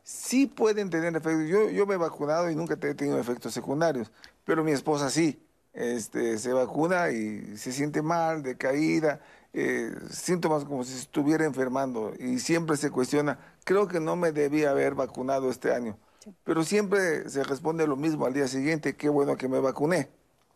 Sí 0.02 0.46
pueden 0.46 0.90
tener 0.90 1.14
efectos. 1.14 1.48
Yo, 1.48 1.70
yo 1.70 1.86
me 1.86 1.94
he 1.94 1.98
vacunado 1.98 2.50
y 2.50 2.56
nunca 2.56 2.74
he 2.74 2.94
tenido 2.94 3.18
efectos 3.18 3.54
secundarios, 3.54 4.10
pero 4.44 4.64
mi 4.64 4.72
esposa 4.72 5.10
sí. 5.10 5.40
este, 5.72 6.38
se 6.38 6.52
vacuna 6.52 7.10
y 7.10 7.56
se 7.56 7.72
siente 7.72 8.02
mal, 8.02 8.42
decaída, 8.42 9.20
eh, 9.52 9.92
síntomas 10.10 10.64
como 10.64 10.84
si 10.84 10.94
estuviera 10.98 11.44
enfermando 11.44 12.12
y 12.18 12.38
siempre 12.38 12.76
se 12.76 12.90
cuestiona, 12.90 13.38
creo 13.64 13.88
que 13.88 14.00
no 14.00 14.16
me 14.16 14.32
debía 14.32 14.70
haber 14.70 14.94
vacunado 14.94 15.50
este 15.50 15.74
año, 15.74 15.98
pero 16.44 16.64
siempre 16.64 17.28
se 17.28 17.42
responde 17.42 17.86
lo 17.86 17.96
mismo 17.96 18.26
al 18.26 18.34
día 18.34 18.48
siguiente, 18.48 18.96
qué 18.96 19.08
bueno 19.08 19.36
que 19.36 19.48
me 19.48 19.60
vacuné. 19.60 20.08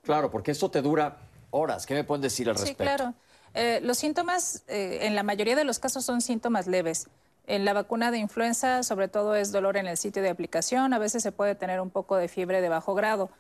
Claro, 0.03 0.31
porque 0.31 0.53
esto 0.53 0.71
te 0.71 0.83
dura 0.83 1.19
horas. 1.51 1.85
¿Qué 1.85 1.95
me 1.95 2.05
pueden 2.05 2.23
decir 2.23 2.49
al 2.49 2.55
respecto? 2.55 2.83
Sí, 2.83 2.87
claro. 2.87 3.15
Eh, 3.55 3.81
los 3.83 3.99
síntomas, 3.99 4.63
eh, 4.69 5.01
en 5.03 5.15
la 5.15 5.23
mayoría 5.23 5.57
de 5.57 5.65
los 5.65 5.79
casos, 5.79 6.05
son 6.05 6.21
síntomas 6.21 6.67
leves. 6.67 7.09
En 7.47 7.65
la 7.65 7.73
vacuna 7.73 8.11
de 8.11 8.19
influenza, 8.19 8.83
sobre 8.83 9.09
todo, 9.09 9.37
es 9.37 9.53
dolor 9.53 9.77
en 9.77 9.87
el 9.87 9.97
sitio 9.97 10.23
de 10.23 10.31
aplicación. 10.31 10.93
A 10.93 10.99
veces 10.99 11.23
se 11.23 11.33
puede 11.33 11.55
tener 11.55 11.81
un 11.81 11.91
poco 11.91 12.17
de 12.17 12.29
fiebre 12.29 12.61
de 12.61 12.69
bajo 12.69 12.95
grado. 12.95 13.31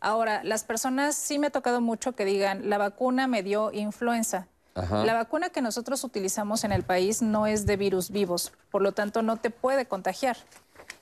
Ahora, 0.00 0.44
las 0.44 0.64
personas 0.64 1.16
sí 1.16 1.38
me 1.38 1.48
ha 1.48 1.50
tocado 1.50 1.80
mucho 1.80 2.12
que 2.12 2.24
digan, 2.24 2.68
la 2.68 2.78
vacuna 2.78 3.26
me 3.26 3.42
dio 3.42 3.72
influenza. 3.72 4.46
La 4.76 5.14
vacuna 5.14 5.48
que 5.48 5.62
nosotros 5.62 6.04
utilizamos 6.04 6.62
en 6.62 6.70
el 6.70 6.82
país 6.82 7.22
no 7.22 7.46
es 7.46 7.64
de 7.64 7.78
virus 7.78 8.10
vivos, 8.10 8.52
por 8.70 8.82
lo 8.82 8.92
tanto 8.92 9.22
no 9.22 9.38
te 9.38 9.48
puede 9.48 9.86
contagiar. 9.86 10.36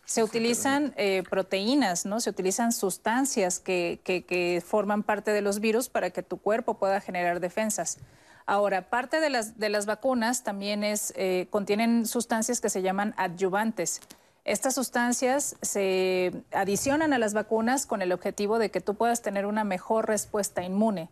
Se 0.05 0.23
utilizan 0.23 0.95
eh, 0.97 1.25
proteínas, 1.29 2.07
¿no? 2.07 2.21
Se 2.21 2.31
utilizan 2.31 2.71
sustancias 2.71 3.59
que, 3.59 4.01
que, 4.05 4.62
forman 4.65 5.03
parte 5.03 5.33
de 5.33 5.41
los 5.41 5.59
virus 5.59 5.89
para 5.89 6.11
que 6.11 6.23
tu 6.23 6.37
cuerpo 6.37 6.75
pueda 6.75 7.01
generar 7.01 7.41
defensas. 7.41 7.99
Ahora, 8.47 8.90
parte 8.90 9.20
de 9.20 9.30
las, 9.30 9.59
de 9.59 9.68
las 9.68 9.86
vacunas 9.86 10.42
también 10.42 10.84
es, 10.84 11.12
eh, 11.16 11.47
contienen 11.51 12.07
sustancias 12.07 12.61
que 12.61 12.68
se 12.68 12.82
llaman 12.82 13.14
adyuvantes. 13.16 14.01
Estas 14.45 14.74
sustancias 14.74 15.57
se 15.62 16.45
adicionan 16.53 17.14
a 17.14 17.18
las 17.18 17.32
vacunas 17.32 17.86
con 17.86 18.03
el 18.03 18.12
objetivo 18.12 18.59
de 18.59 18.70
que 18.70 18.82
tú 18.82 18.95
puedas 18.95 19.22
tener 19.22 19.47
una 19.47 19.64
mejor 19.64 20.07
respuesta 20.07 20.62
inmune. 20.62 21.09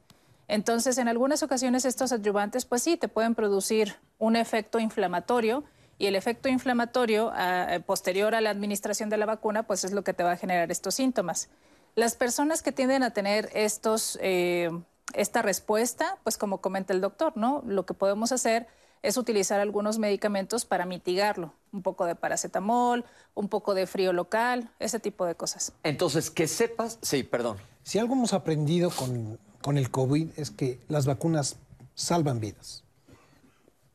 Entonces, 0.48 0.98
en 0.98 1.08
algunas 1.08 1.42
ocasiones 1.42 1.86
estos 1.86 2.12
adyuvantes, 2.12 2.66
pues 2.66 2.82
sí, 2.82 2.98
te 2.98 3.08
pueden 3.08 3.34
producir 3.34 3.96
un 4.18 4.36
efecto 4.36 4.78
inflamatorio 4.78 5.64
y 5.96 6.06
el 6.06 6.16
efecto 6.16 6.50
inflamatorio 6.50 7.30
ah, 7.34 7.78
posterior 7.86 8.34
a 8.34 8.42
la 8.42 8.50
administración 8.50 9.08
de 9.08 9.16
la 9.16 9.24
vacuna, 9.24 9.62
pues 9.62 9.84
es 9.84 9.92
lo 9.92 10.04
que 10.04 10.12
te 10.12 10.22
va 10.22 10.32
a 10.32 10.36
generar 10.36 10.70
estos 10.70 10.96
síntomas. 10.96 11.48
Las 11.94 12.16
personas 12.16 12.62
que 12.62 12.72
tienden 12.72 13.02
a 13.02 13.12
tener 13.12 13.48
estos, 13.54 14.18
eh, 14.20 14.70
esta 15.14 15.42
respuesta, 15.42 16.18
pues 16.24 16.38
como 16.38 16.60
comenta 16.60 16.92
el 16.92 17.00
doctor, 17.00 17.36
¿no? 17.36 17.62
Lo 17.66 17.86
que 17.86 17.94
podemos 17.94 18.32
hacer 18.32 18.66
es 19.02 19.16
utilizar 19.16 19.60
algunos 19.60 19.98
medicamentos 19.98 20.64
para 20.64 20.86
mitigarlo. 20.86 21.54
Un 21.72 21.82
poco 21.82 22.06
de 22.06 22.14
paracetamol, 22.14 23.04
un 23.34 23.48
poco 23.48 23.74
de 23.74 23.86
frío 23.86 24.12
local, 24.12 24.70
ese 24.78 25.00
tipo 25.00 25.26
de 25.26 25.34
cosas. 25.34 25.72
Entonces, 25.82 26.30
que 26.30 26.46
sepas, 26.46 26.98
sí, 27.02 27.22
perdón. 27.22 27.58
Si 27.82 27.98
algo 27.98 28.14
hemos 28.14 28.32
aprendido 28.32 28.90
con, 28.90 29.38
con 29.60 29.76
el 29.76 29.90
COVID 29.90 30.30
es 30.36 30.50
que 30.50 30.80
las 30.88 31.06
vacunas 31.06 31.56
salvan 31.94 32.40
vidas. 32.40 32.84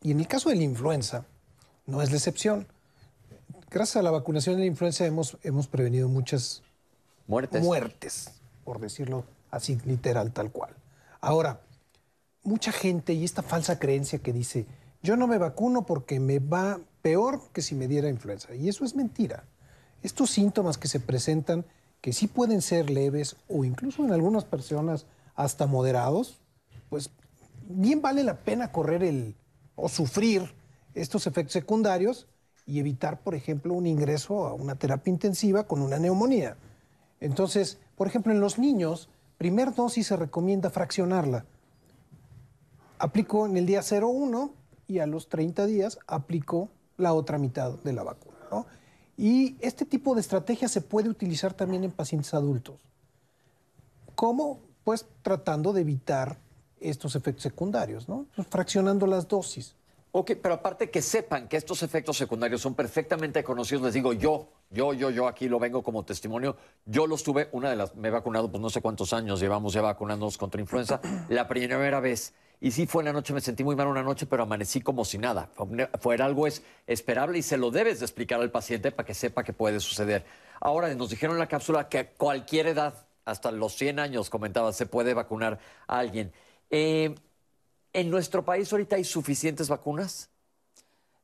Y 0.01 0.11
en 0.11 0.19
el 0.19 0.27
caso 0.27 0.49
de 0.49 0.55
la 0.55 0.63
influenza, 0.63 1.25
no 1.85 2.01
es 2.01 2.11
la 2.11 2.17
excepción. 2.17 2.67
Gracias 3.69 3.97
a 3.97 4.01
la 4.01 4.11
vacunación 4.11 4.55
de 4.55 4.61
la 4.61 4.67
influenza 4.67 5.05
hemos, 5.05 5.37
hemos 5.43 5.67
prevenido 5.67 6.07
muchas 6.09 6.63
muertes. 7.27 7.63
muertes, 7.63 8.31
por 8.63 8.79
decirlo 8.79 9.23
así 9.51 9.77
literal, 9.85 10.31
tal 10.33 10.51
cual. 10.51 10.75
Ahora, 11.27 11.59
mucha 12.41 12.71
gente 12.71 13.11
y 13.11 13.25
esta 13.25 13.41
falsa 13.43 13.79
creencia 13.79 14.19
que 14.19 14.31
dice, 14.31 14.65
yo 15.03 15.17
no 15.17 15.27
me 15.27 15.37
vacuno 15.37 15.85
porque 15.85 16.21
me 16.21 16.39
va 16.39 16.79
peor 17.01 17.41
que 17.51 17.61
si 17.61 17.75
me 17.75 17.89
diera 17.89 18.07
influenza. 18.07 18.55
Y 18.55 18.69
eso 18.69 18.85
es 18.85 18.95
mentira. 18.95 19.43
Estos 20.03 20.29
síntomas 20.29 20.77
que 20.77 20.87
se 20.87 21.01
presentan, 21.01 21.65
que 21.99 22.13
sí 22.13 22.27
pueden 22.27 22.61
ser 22.61 22.89
leves 22.89 23.35
o 23.49 23.65
incluso 23.65 24.05
en 24.05 24.13
algunas 24.13 24.45
personas 24.45 25.05
hasta 25.35 25.67
moderados, 25.67 26.39
pues 26.87 27.09
bien 27.67 28.01
vale 28.01 28.23
la 28.23 28.37
pena 28.37 28.71
correr 28.71 29.03
el 29.03 29.35
o 29.75 29.89
sufrir 29.89 30.55
estos 30.93 31.27
efectos 31.27 31.51
secundarios 31.51 32.27
y 32.65 32.79
evitar, 32.79 33.19
por 33.19 33.35
ejemplo, 33.35 33.73
un 33.73 33.85
ingreso 33.85 34.47
a 34.47 34.53
una 34.53 34.75
terapia 34.75 35.11
intensiva 35.11 35.65
con 35.65 35.81
una 35.81 35.99
neumonía. 35.99 36.55
Entonces, 37.19 37.79
por 37.97 38.07
ejemplo, 38.07 38.31
en 38.31 38.39
los 38.39 38.57
niños, 38.57 39.09
primer 39.37 39.73
dosis 39.73 40.07
se 40.07 40.15
recomienda 40.15 40.69
fraccionarla. 40.69 41.45
Aplico 42.99 43.45
en 43.45 43.57
el 43.57 43.65
día 43.65 43.81
0,1 43.81 44.51
y 44.87 44.99
a 44.99 45.05
los 45.05 45.29
30 45.29 45.65
días 45.65 45.99
aplicó 46.07 46.69
la 46.97 47.13
otra 47.13 47.37
mitad 47.37 47.73
de 47.83 47.93
la 47.93 48.03
vacuna. 48.03 48.37
Y 49.17 49.57
este 49.61 49.83
tipo 49.83 50.13
de 50.13 50.21
estrategia 50.21 50.67
se 50.67 50.81
puede 50.81 51.09
utilizar 51.09 51.53
también 51.53 51.83
en 51.83 51.91
pacientes 51.91 52.35
adultos. 52.35 52.79
¿Cómo? 54.13 54.59
Pues 54.83 55.07
tratando 55.23 55.73
de 55.73 55.81
evitar 55.81 56.37
estos 56.79 57.15
efectos 57.15 57.41
secundarios, 57.41 58.07
¿no? 58.07 58.27
Pues 58.35 58.47
fraccionando 58.47 59.07
las 59.07 59.27
dosis. 59.27 59.75
Ok, 60.11 60.33
pero 60.41 60.55
aparte 60.55 60.91
que 60.91 61.01
sepan 61.01 61.47
que 61.47 61.57
estos 61.57 61.81
efectos 61.81 62.17
secundarios 62.17 62.61
son 62.61 62.75
perfectamente 62.75 63.43
conocidos, 63.43 63.83
les 63.83 63.93
digo 63.95 64.13
yo, 64.13 64.49
yo, 64.69 64.93
yo, 64.93 65.09
yo 65.09 65.27
aquí 65.27 65.47
lo 65.47 65.59
vengo 65.59 65.83
como 65.83 66.03
testimonio, 66.03 66.57
yo 66.85 67.07
los 67.07 67.23
tuve, 67.23 67.49
una 67.51 67.69
de 67.69 67.75
las, 67.75 67.95
me 67.95 68.09
he 68.09 68.11
vacunado 68.11 68.51
pues 68.51 68.61
no 68.61 68.69
sé 68.69 68.81
cuántos 68.81 69.13
años, 69.13 69.39
llevamos 69.39 69.73
ya 69.73 69.81
vacunándonos 69.81 70.37
contra 70.37 70.61
influenza, 70.61 70.99
la 71.29 71.47
primera 71.47 71.99
vez 71.99 72.33
y 72.59 72.71
sí 72.71 72.87
fue 72.87 73.01
en 73.01 73.07
la 73.07 73.13
noche, 73.13 73.33
me 73.33 73.41
sentí 73.41 73.63
muy 73.63 73.75
mal 73.75 73.87
una 73.87 74.01
noche, 74.01 74.25
pero 74.25 74.43
amanecí 74.43 74.81
como 74.81 75.05
si 75.05 75.19
nada. 75.19 75.51
Fue, 75.99 76.15
algo 76.15 76.47
es, 76.47 76.63
esperable 76.87 77.37
y 77.37 77.43
se 77.43 77.57
lo 77.57 77.69
debes 77.69 77.99
de 77.99 78.05
explicar 78.05 78.41
al 78.41 78.49
paciente 78.49 78.91
para 78.91 79.05
que 79.05 79.13
sepa 79.13 79.43
que 79.43 79.53
puede 79.53 79.79
suceder. 79.79 80.25
Ahora, 80.59 80.93
nos 80.95 81.09
dijeron 81.11 81.35
en 81.35 81.39
la 81.39 81.47
cápsula 81.47 81.87
que 81.87 81.99
a 81.99 82.09
cualquier 82.13 82.67
edad, 82.67 83.05
hasta 83.25 83.51
los 83.51 83.75
100 83.75 83.99
años, 83.99 84.31
comentaba, 84.31 84.73
se 84.73 84.87
puede 84.87 85.13
vacunar 85.13 85.59
a 85.85 85.99
alguien. 85.99 86.33
Eh, 86.71 87.13
¿En 87.93 88.09
nuestro 88.09 88.43
país 88.43 88.71
ahorita 88.71 88.95
hay 88.95 89.03
suficientes 89.03 89.69
vacunas? 89.69 90.31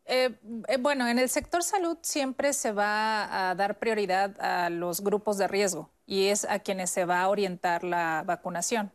Eh, 0.06 0.36
eh, 0.68 0.78
bueno, 0.80 1.08
en 1.08 1.18
el 1.18 1.30
sector 1.30 1.64
salud 1.64 1.98
siempre 2.02 2.54
se 2.54 2.72
va 2.72 3.50
a 3.50 3.56
dar 3.56 3.80
prioridad 3.80 4.40
a 4.42 4.70
los 4.70 5.02
grupos 5.02 5.38
de 5.38 5.48
riesgo 5.48 5.90
y 6.06 6.28
es 6.28 6.46
a 6.46 6.60
quienes 6.60 6.90
se 6.90 7.06
va 7.06 7.22
a 7.22 7.30
orientar 7.30 7.84
la 7.84 8.24
vacunación. 8.26 8.92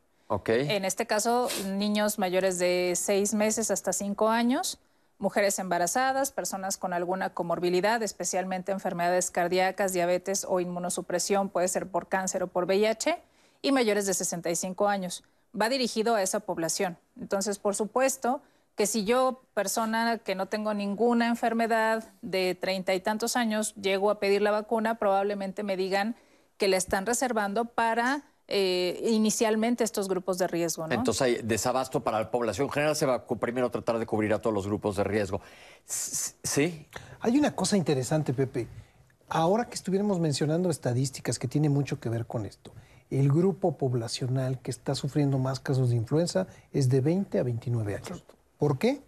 En 0.47 0.85
este 0.85 1.07
caso, 1.07 1.49
niños 1.69 2.19
mayores 2.19 2.59
de 2.59 2.93
seis 2.97 3.33
meses 3.33 3.71
hasta 3.71 3.95
cinco 3.95 4.29
años, 4.29 4.79
mujeres 5.19 5.59
embarazadas, 5.59 6.33
personas 6.33 6.77
con 6.77 6.93
alguna 6.93 7.31
comorbilidad, 7.31 8.03
especialmente 8.03 8.71
enfermedades 8.71 9.31
cardíacas, 9.31 9.95
diabetes 9.95 10.45
o 10.47 10.61
inmunosupresión, 10.61 11.49
puede 11.49 11.69
ser 11.69 11.87
por 11.87 12.09
cáncer 12.09 12.43
o 12.43 12.47
por 12.47 12.67
VIH, 12.67 13.19
y 13.63 13.73
mayores 13.73 14.05
de 14.05 14.13
65 14.13 14.87
años. 14.87 15.25
Va 15.59 15.71
dirigido 15.71 16.15
a 16.15 16.23
esa 16.23 16.41
población. 16.41 16.99
Entonces, 17.19 17.59
por 17.59 17.75
supuesto 17.75 18.43
que 18.79 18.87
si 18.87 19.05
yo, 19.05 19.43
persona 19.55 20.19
que 20.19 20.37
no 20.37 20.47
tengo 20.47 20.73
ninguna 20.73 21.27
enfermedad 21.27 22.13
de 22.23 22.55
treinta 22.55 22.95
y 22.95 23.01
tantos 23.01 23.35
años, 23.35 23.75
llego 23.75 24.09
a 24.09 24.21
pedir 24.21 24.41
la 24.41 24.53
vacuna, 24.53 25.01
probablemente 25.01 25.65
me 25.65 25.77
digan 25.77 26.15
que 26.59 26.69
la 26.69 26.77
están 26.77 27.05
reservando 27.05 27.65
para 27.65 28.23
eh, 28.47 29.01
inicialmente 29.11 29.83
estos 29.83 30.07
grupos 30.07 30.39
de 30.39 30.47
riesgo. 30.47 30.87
¿no? 30.87 30.95
Entonces 30.95 31.23
hay 31.23 31.43
desabasto 31.43 32.05
para 32.05 32.21
la 32.21 32.31
población 32.31 32.71
general, 32.71 32.95
se 32.95 33.05
va 33.05 33.15
a 33.17 33.27
primero 33.27 33.69
tratar 33.69 33.99
de 33.99 34.07
cubrir 34.07 34.33
a 34.33 34.41
todos 34.41 34.55
los 34.55 34.69
grupos 34.69 34.95
de 34.95 35.03
riesgo. 35.03 35.41
¿Sí? 35.85 36.87
Hay 37.19 37.37
una 37.37 37.57
cosa 37.57 37.77
interesante, 37.77 38.33
Pepe. 38.33 38.69
Ahora 39.29 39.69
que 39.69 39.75
estuviéramos 39.75 40.21
mencionando 40.21 40.71
estadísticas 40.71 41.41
que 41.41 41.49
tienen 41.49 41.73
mucho 41.73 41.99
que 41.99 42.11
ver 42.11 42.27
con 42.27 42.47
esto, 42.47 42.73
el 43.11 43.29
grupo 43.33 43.77
poblacional 43.77 44.61
que 44.61 44.71
está 44.71 44.95
sufriendo 44.95 45.37
más 45.39 45.59
casos 45.59 45.91
de 45.91 45.97
influenza 45.97 46.47
es 46.73 46.89
de 46.89 47.01
20 47.01 47.41
a 47.41 47.43
29 47.43 47.97
años. 47.97 48.23
¿Por 48.59 48.79
qué? 48.79 49.03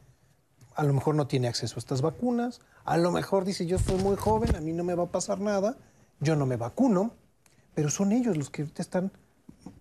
A 0.74 0.84
lo 0.84 0.94
mejor 0.94 1.14
no 1.14 1.26
tiene 1.26 1.48
acceso 1.48 1.76
a 1.76 1.80
estas 1.80 2.00
vacunas, 2.00 2.60
a 2.84 2.96
lo 2.96 3.10
mejor 3.10 3.44
dice 3.44 3.66
yo 3.66 3.78
soy 3.78 3.96
muy 3.96 4.16
joven, 4.16 4.56
a 4.56 4.60
mí 4.60 4.72
no 4.72 4.84
me 4.84 4.94
va 4.94 5.04
a 5.04 5.12
pasar 5.12 5.40
nada, 5.40 5.76
yo 6.20 6.36
no 6.36 6.46
me 6.46 6.56
vacuno, 6.56 7.12
pero 7.74 7.90
son 7.90 8.12
ellos 8.12 8.36
los 8.36 8.50
que 8.50 8.62
ahorita 8.62 8.80
están 8.80 9.12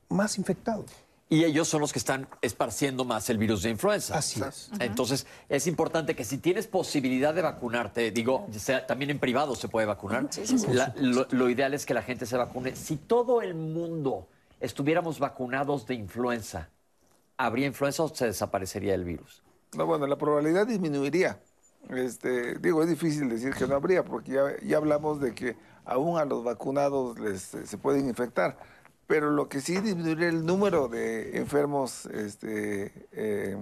más 0.09 0.38
infectados. 0.38 0.91
Y 1.32 1.43
ellos 1.43 1.67
son 1.67 1.82
los 1.82 1.93
que 1.93 1.99
están 1.99 2.28
esparciendo 2.41 3.05
más 3.05 3.30
el 3.30 3.38
virus 3.38 3.61
de 3.61 3.70
influenza. 3.70 4.17
Así 4.17 4.41
es. 4.41 4.72
Entonces, 4.80 5.28
es 5.47 5.67
importante 5.67 6.15
que 6.15 6.24
si 6.24 6.39
tienes 6.39 6.65
posibilidad 6.65 7.36
de 7.36 7.43
vacunarte, 7.43 8.09
digo, 8.09 8.47
sea, 8.51 8.88
también 8.88 9.11
en 9.11 9.20
privado 9.20 9.55
se 9.55 9.67
puede 9.67 9.86
vacunar, 9.86 10.28
lo, 10.97 11.49
ideal 11.49 11.76
es 11.76 11.86
que 11.86 11.93
la 11.93 12.01
gente 12.01 12.26
se 12.26 12.36
vacune. 12.36 12.76
Si 12.76 12.97
todo 12.97 13.43
el 13.43 13.53
mundo 13.53 14.28
estuviéramos 14.59 15.20
vacunados 15.20 15.86
de 15.86 15.93
influenza, 15.93 16.70
¿habría 17.38 17.67
influenza 17.67 18.01
o 18.01 18.09
se 18.09 18.26
desaparecería 18.26 18.95
el 18.95 19.03
virus? 19.03 19.43
No, 19.76 19.86
bueno, 19.86 20.07
la 20.07 20.17
probabilidad 20.17 20.67
disminuiría. 20.67 21.39
Este, 21.89 22.55
digo, 22.59 22.84
es 22.84 22.89
difícil 22.89 23.30
decir 23.30 23.53
que 23.53 23.67
no 23.67 23.76
habría, 23.76 24.03
porque 24.03 24.34
ya, 24.34 24.43
ya 24.61 24.78
hablamos 24.78 25.20
de 25.20 25.34
que 25.34 25.55
aún 25.86 26.20
a 26.20 26.26
los 26.26 26.43
vacunados 26.43 27.20
les, 27.20 27.41
se 27.41 27.78
pueden 27.78 28.07
infectar 28.07 28.57
pero 29.09 29.32
lo 29.32 29.49
que 29.49 29.59
sí 29.59 29.82
disminuiría 29.82 30.30
el 30.30 30.45
número 30.45 30.88
de 30.88 31.36
enfermos 31.39 32.05
este, 32.05 33.07
eh, 33.11 33.57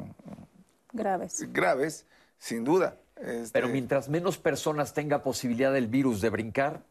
graves. 0.92 1.54
graves, 1.54 2.06
sin 2.38 2.66
duda. 2.66 2.98
Este 3.16 3.54
pero 3.54 3.70
mientras 3.70 4.10
menos 4.10 4.38
personas 4.38 4.94
tenga 4.94 5.24
posibilidad 5.24 5.72
del 5.72 5.88
virus 5.88 6.20
de 6.20 6.30
brincar, 6.32 6.84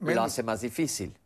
lo 0.00 0.20
hace 0.20 0.42
más 0.42 0.62
difícil. 0.62 1.16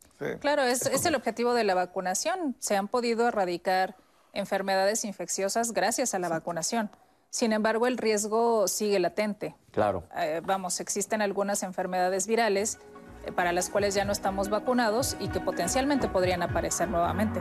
Claro, 0.41 0.63
es, 0.63 0.85
es 0.85 1.07
el 1.07 1.15
objetivo 1.15 1.55
de 1.55 1.65
la 1.65 1.75
vacunación. 1.75 2.55
Se 2.59 2.77
han 2.77 2.89
podido 2.89 3.27
erradicar 3.27 3.97
enfermedades 4.35 5.07
infecciosas 5.07 5.73
gracias 5.73 6.13
a 6.13 6.19
la 6.19 6.29
vacunación. 6.29 6.91
Sin 7.31 7.53
embargo, 7.53 7.87
el 7.87 7.97
riesgo 7.97 8.67
sigue 8.67 8.99
latente. 8.99 9.55
Claro. 9.71 10.03
Eh, 10.17 10.43
vamos, 10.45 10.81
existen 10.81 11.23
algunas 11.23 11.63
enfermedades 11.63 12.27
virales 12.27 12.79
eh, 13.25 13.33
para 13.33 13.53
las 13.53 13.71
cuales 13.71 13.95
ya 13.95 14.05
no 14.05 14.13
estamos 14.13 14.49
vacunados 14.51 15.17
y 15.21 15.29
que 15.29 15.41
potencialmente 15.41 16.09
podrían 16.09 16.43
aparecer 16.43 16.89
nuevamente. 16.89 17.41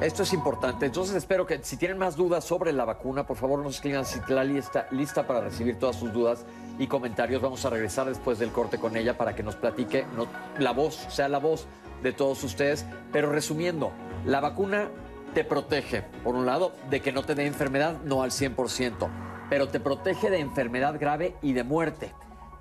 Esto 0.00 0.22
es 0.22 0.32
importante. 0.32 0.86
Entonces 0.86 1.14
espero 1.14 1.46
que 1.46 1.62
si 1.62 1.76
tienen 1.76 1.98
más 1.98 2.16
dudas 2.16 2.44
sobre 2.44 2.72
la 2.72 2.84
vacuna, 2.84 3.26
por 3.26 3.36
favor 3.36 3.62
nos 3.62 3.76
escriban 3.76 4.04
si 4.04 4.18
la 4.28 4.44
lista 4.44 4.86
lista 4.90 5.26
para 5.26 5.40
recibir 5.40 5.78
todas 5.78 5.96
sus 5.96 6.12
dudas 6.12 6.44
y 6.78 6.86
comentarios. 6.86 7.42
Vamos 7.42 7.64
a 7.64 7.70
regresar 7.70 8.06
después 8.06 8.38
del 8.38 8.50
corte 8.50 8.78
con 8.78 8.96
ella 8.96 9.16
para 9.16 9.34
que 9.34 9.42
nos 9.42 9.56
platique 9.56 10.06
no, 10.16 10.26
la 10.58 10.72
voz, 10.72 11.06
sea 11.10 11.28
la 11.28 11.38
voz 11.38 11.66
de 12.02 12.12
todos 12.12 12.42
ustedes. 12.44 12.86
Pero 13.12 13.30
resumiendo, 13.30 13.92
la 14.24 14.40
vacuna 14.40 14.88
te 15.34 15.44
protege, 15.44 16.02
por 16.24 16.34
un 16.34 16.46
lado, 16.46 16.72
de 16.88 17.00
que 17.00 17.12
no 17.12 17.22
te 17.22 17.34
dé 17.34 17.46
enfermedad, 17.46 17.98
no 18.04 18.22
al 18.22 18.30
100%, 18.30 19.08
pero 19.50 19.68
te 19.68 19.80
protege 19.80 20.30
de 20.30 20.38
enfermedad 20.38 20.98
grave 20.98 21.34
y 21.42 21.52
de 21.52 21.64
muerte. 21.64 22.14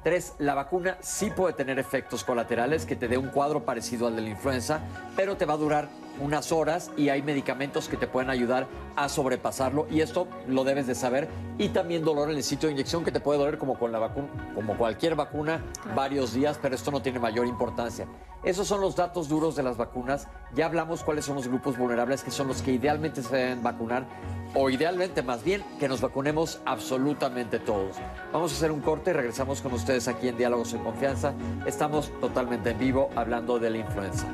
Tres, 0.04 0.34
la 0.40 0.56
vacuna 0.56 0.98
sí 1.02 1.30
puede 1.30 1.54
tener 1.54 1.78
efectos 1.78 2.24
colaterales 2.24 2.86
que 2.86 2.96
te 2.96 3.08
dé 3.08 3.18
un 3.18 3.30
cuadro 3.30 3.64
parecido 3.64 4.08
al 4.08 4.16
de 4.16 4.24
la 4.24 4.30
influenza, 4.30 4.82
pero 5.16 5.38
te 5.38 5.46
va 5.46 5.54
a 5.54 5.58
durar 5.58 5.90
unas 6.20 6.52
horas 6.52 6.92
y 6.98 7.10
hay 7.10 7.22
medicamentos 7.22 7.88
que 7.88 7.98
te 7.98 8.08
pueden 8.08 8.30
ayudar 8.30 8.68
a 8.96 9.10
sobrepasarlo 9.10 9.88
y 9.90 10.02
esto 10.02 10.28
lo 10.48 10.64
debes 10.64 10.88
de 10.88 10.96
saber. 10.96 11.28
Y 11.58 11.70
también 11.70 12.04
dolor 12.04 12.30
en 12.30 12.38
el 12.38 12.44
sitio 12.44 12.68
de 12.68 12.74
inyección 12.74 13.04
que 13.04 13.12
te 13.12 13.20
puede 13.20 13.40
doler 13.40 13.58
como 13.58 13.78
con 13.78 13.92
la 13.92 14.00
vacuna 14.00 14.28
como 14.56 14.78
cualquier 14.78 15.16
vacuna 15.16 15.64
varios 15.96 16.34
días 16.34 16.60
pero 16.62 16.76
esto 16.76 16.92
no 16.92 17.02
tiene 17.02 17.20
mayor 17.20 17.48
importancia. 17.48 18.08
Esos 18.44 18.68
son 18.68 18.80
los 18.80 18.96
datos 18.96 19.28
duros 19.28 19.56
de 19.56 19.64
las 19.64 19.76
vacunas. 19.76 20.28
Ya 20.56 20.66
hablamos 20.66 21.04
cuáles 21.04 21.26
son 21.26 21.36
los 21.36 21.48
grupos 21.48 21.78
vulnerables 21.78 22.24
que 22.24 22.32
son 22.32 22.48
los 22.48 22.62
que 22.62 22.72
idealmente 22.72 23.22
se 23.22 23.36
deben 23.36 23.62
vacunar 23.64 24.06
o 24.56 24.70
idealmente 24.70 25.22
más 25.22 25.44
bien 25.44 25.64
que 25.80 25.88
nos 25.88 26.02
vacunemos 26.02 26.62
absolutamente 26.66 27.60
todos. 27.60 27.98
Vamos 28.32 28.52
a 28.54 28.56
hacer 28.56 28.72
un 28.72 28.80
corte 28.80 29.12
y 29.12 29.14
regresamos 29.14 29.62
con 29.62 29.74
ustedes 29.74 30.08
aquí 30.08 30.30
en 30.30 30.38
Diálogos 30.38 30.74
en 30.74 30.84
Confianza. 30.84 31.34
Estamos 31.66 32.12
totalmente 32.22 32.72
en 32.72 32.80
vivo 32.80 33.10
hablando 33.16 33.60
de 33.60 33.70
la 33.70 33.78
influenza 33.78 34.28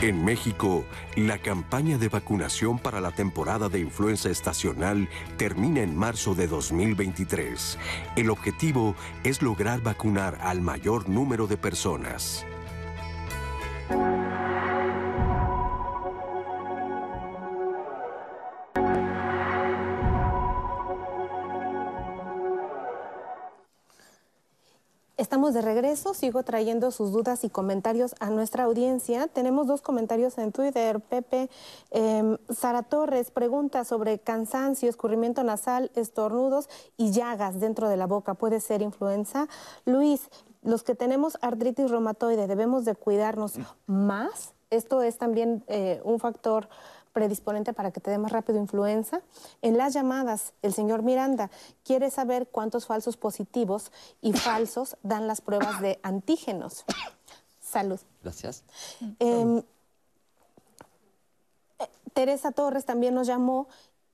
En 0.00 0.24
México, 0.24 0.84
la 1.16 1.38
campaña 1.38 1.98
de 1.98 2.08
vacunación 2.08 2.78
para 2.78 3.00
la 3.00 3.10
temporada 3.10 3.68
de 3.68 3.80
influenza 3.80 4.30
estacional 4.30 5.08
termina 5.38 5.80
en 5.80 5.96
marzo 5.96 6.36
de 6.36 6.46
2023. 6.46 7.76
El 8.14 8.30
objetivo 8.30 8.94
es 9.24 9.42
lograr 9.42 9.80
vacunar 9.80 10.38
al 10.40 10.60
mayor 10.60 11.08
número 11.08 11.48
de 11.48 11.56
personas. 11.56 12.46
Estamos 25.18 25.52
de 25.52 25.62
regreso, 25.62 26.14
sigo 26.14 26.44
trayendo 26.44 26.92
sus 26.92 27.10
dudas 27.10 27.42
y 27.42 27.50
comentarios 27.50 28.14
a 28.20 28.30
nuestra 28.30 28.62
audiencia. 28.62 29.26
Tenemos 29.26 29.66
dos 29.66 29.82
comentarios 29.82 30.38
en 30.38 30.52
Twitter. 30.52 31.00
Pepe 31.00 31.50
eh, 31.90 32.38
Sara 32.50 32.84
Torres 32.84 33.32
pregunta 33.32 33.84
sobre 33.84 34.20
cansancio, 34.20 34.88
escurrimiento 34.88 35.42
nasal, 35.42 35.90
estornudos 35.96 36.68
y 36.96 37.10
llagas 37.10 37.58
dentro 37.58 37.88
de 37.88 37.96
la 37.96 38.06
boca. 38.06 38.34
¿Puede 38.34 38.60
ser 38.60 38.80
influenza? 38.80 39.48
Luis, 39.84 40.30
los 40.62 40.84
que 40.84 40.94
tenemos 40.94 41.36
artritis 41.40 41.90
reumatoide, 41.90 42.46
¿debemos 42.46 42.84
de 42.84 42.94
cuidarnos 42.94 43.54
más? 43.86 44.54
Esto 44.70 45.02
es 45.02 45.18
también 45.18 45.64
eh, 45.66 46.00
un 46.04 46.20
factor 46.20 46.68
predisponente 47.18 47.72
para 47.72 47.90
que 47.90 47.98
te 47.98 48.12
dé 48.12 48.18
más 48.18 48.30
rápido 48.30 48.60
influenza. 48.60 49.22
En 49.60 49.76
las 49.76 49.92
llamadas, 49.92 50.52
el 50.62 50.72
señor 50.72 51.02
Miranda 51.02 51.50
quiere 51.82 52.12
saber 52.12 52.46
cuántos 52.46 52.86
falsos 52.86 53.16
positivos 53.16 53.90
y 54.20 54.32
falsos 54.34 54.96
dan 55.02 55.26
las 55.26 55.40
pruebas 55.40 55.80
de 55.80 55.98
antígenos. 56.04 56.84
Salud. 57.60 57.98
Gracias. 58.22 58.62
Eh, 59.18 59.64
Teresa 62.14 62.52
Torres 62.52 62.84
también 62.84 63.16
nos 63.16 63.26
llamó, 63.26 63.66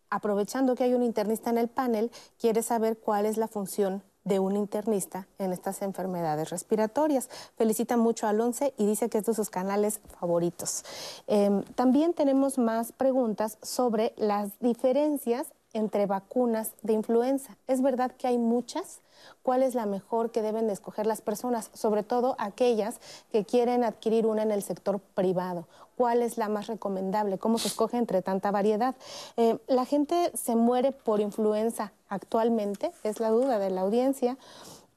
aprovechando 0.09 0.75
que 0.75 0.85
hay 0.85 0.95
un 0.95 1.03
internista 1.03 1.51
en 1.51 1.59
el 1.59 1.69
panel, 1.69 2.11
quiere 2.39 2.63
saber 2.63 2.97
cuál 2.97 3.27
es 3.27 3.37
la 3.37 3.49
función 3.49 4.03
de 4.25 4.39
un 4.39 4.57
internista 4.57 5.27
en 5.39 5.53
estas 5.53 5.83
enfermedades 5.83 6.51
respiratorias. 6.51 7.29
Felicita 7.57 7.97
mucho 7.97 8.27
al 8.27 8.41
ONCE 8.41 8.75
y 8.79 8.87
dice 8.87 9.09
que 9.09 9.19
es 9.19 9.27
de 9.27 9.35
sus 9.35 9.51
canales 9.51 10.01
favoritos. 10.19 10.85
Eh, 11.27 11.63
también 11.75 12.15
tenemos 12.15 12.59
más 12.59 12.93
preguntas 12.93 13.59
sobre 13.63 14.15
las 14.17 14.59
diferencias 14.61 15.49
entre 15.73 16.07
vacunas 16.07 16.73
de 16.83 16.95
influenza. 16.95 17.57
¿Es 17.67 17.83
verdad 17.83 18.13
que 18.13 18.29
hay 18.29 18.39
muchas? 18.39 19.01
¿Cuál 19.43 19.63
es 19.63 19.75
la 19.75 19.87
mejor 19.87 20.31
que 20.31 20.43
deben 20.43 20.67
de 20.67 20.73
escoger 20.73 21.07
las 21.07 21.21
personas? 21.21 21.71
Sobre 21.75 22.03
todo 22.03 22.37
aquellas 22.39 23.01
que 23.33 23.45
quieren 23.45 23.85
adquirir 23.85 24.27
una 24.27 24.43
en 24.43 24.51
el 24.51 24.63
sector 24.63 25.01
privado. 25.01 25.67
¿Cuál 25.97 26.23
es 26.23 26.39
la 26.39 26.49
más 26.49 26.67
recomendable? 26.67 27.39
¿Cómo 27.39 27.59
se 27.59 27.69
escoge 27.69 27.97
entre 27.97 28.23
tanta 28.23 28.51
variedad? 28.51 28.95
Eh, 29.37 29.59
la 29.69 29.85
gente 29.85 30.33
se 30.35 30.57
muere 30.57 30.93
por 30.93 31.21
influenza 31.21 31.93
actualmente, 32.09 32.91
es 33.03 33.21
la 33.21 33.31
duda 33.31 33.59
de 33.59 33.71
la 33.71 33.83
audiencia. 33.83 34.37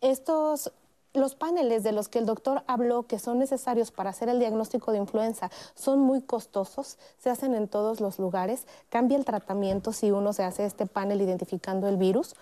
Estos 0.01 0.72
los 1.18 1.36
paneles 1.36 1.84
de 1.84 1.91
los 1.91 2.09
que 2.09 2.20
el 2.20 2.26
doctor 2.26 2.63
habló 2.68 3.03
que 3.03 3.20
son 3.20 3.39
necesarios 3.39 3.91
para 3.91 4.11
hacer 4.11 4.30
el 4.30 4.39
diagnóstico 4.39 4.91
de 4.91 4.99
influenza 4.99 5.49
son 5.74 5.99
muy 5.99 6.22
costosos, 6.22 6.97
se 7.18 7.30
hacen 7.30 7.55
en 7.55 7.68
todos 7.68 7.99
los 7.99 8.20
lugares, 8.20 8.65
cambia 8.89 9.18
el 9.18 9.26
tratamiento 9.26 9.93
si 9.93 10.11
uno 10.11 10.32
se 10.34 10.43
hace 10.43 10.65
este 10.65 10.86
panel 10.86 11.22
identificando 11.22 11.88
el 11.88 11.97
virus. 11.97 12.36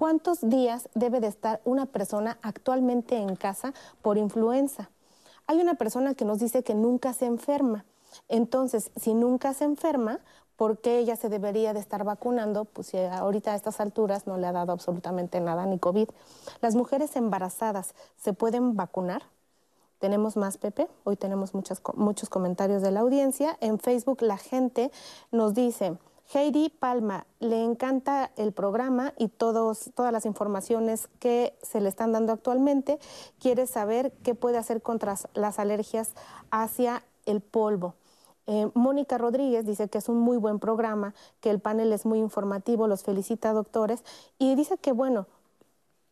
¿Cuántos 0.00 0.40
días 0.48 0.88
debe 0.94 1.20
de 1.20 1.26
estar 1.26 1.60
una 1.66 1.84
persona 1.84 2.38
actualmente 2.40 3.18
en 3.18 3.36
casa 3.36 3.74
por 4.00 4.16
influenza? 4.16 4.88
Hay 5.46 5.60
una 5.60 5.74
persona 5.74 6.14
que 6.14 6.24
nos 6.24 6.38
dice 6.38 6.62
que 6.62 6.74
nunca 6.74 7.12
se 7.12 7.26
enferma. 7.26 7.84
Entonces, 8.26 8.92
si 8.96 9.12
nunca 9.12 9.52
se 9.52 9.64
enferma, 9.64 10.20
¿por 10.56 10.78
qué 10.78 10.96
ella 10.96 11.16
se 11.16 11.28
debería 11.28 11.74
de 11.74 11.80
estar 11.80 12.02
vacunando? 12.02 12.64
Pues 12.64 12.86
si 12.86 12.96
ahorita 12.96 13.52
a 13.52 13.56
estas 13.56 13.78
alturas 13.78 14.26
no 14.26 14.38
le 14.38 14.46
ha 14.46 14.52
dado 14.52 14.72
absolutamente 14.72 15.38
nada 15.38 15.66
ni 15.66 15.78
COVID. 15.78 16.08
Las 16.62 16.74
mujeres 16.76 17.14
embarazadas 17.16 17.94
se 18.16 18.32
pueden 18.32 18.76
vacunar. 18.76 19.24
Tenemos 19.98 20.38
más, 20.38 20.56
Pepe. 20.56 20.88
Hoy 21.04 21.16
tenemos 21.16 21.52
muchos 21.52 22.30
comentarios 22.30 22.80
de 22.80 22.90
la 22.90 23.00
audiencia. 23.00 23.58
En 23.60 23.78
Facebook 23.78 24.22
la 24.22 24.38
gente 24.38 24.90
nos 25.30 25.52
dice, 25.52 25.98
Heidi 26.32 26.68
Palma, 26.68 27.26
le 27.40 27.64
encanta 27.64 28.30
el 28.36 28.52
programa 28.52 29.14
y 29.18 29.26
todos, 29.26 29.90
todas 29.96 30.12
las 30.12 30.26
informaciones 30.26 31.08
que 31.18 31.58
se 31.60 31.80
le 31.80 31.88
están 31.88 32.12
dando 32.12 32.32
actualmente. 32.32 33.00
Quiere 33.40 33.66
saber 33.66 34.12
qué 34.22 34.36
puede 34.36 34.56
hacer 34.56 34.80
contra 34.80 35.16
las 35.34 35.58
alergias 35.58 36.14
hacia 36.52 37.02
el 37.26 37.40
polvo. 37.40 37.94
Eh, 38.46 38.70
Mónica 38.74 39.18
Rodríguez 39.18 39.66
dice 39.66 39.88
que 39.88 39.98
es 39.98 40.08
un 40.08 40.18
muy 40.18 40.36
buen 40.36 40.60
programa, 40.60 41.14
que 41.40 41.50
el 41.50 41.58
panel 41.58 41.92
es 41.92 42.06
muy 42.06 42.20
informativo, 42.20 42.86
los 42.86 43.02
felicita 43.02 43.52
doctores 43.52 44.04
y 44.38 44.54
dice 44.54 44.78
que 44.78 44.92
bueno, 44.92 45.26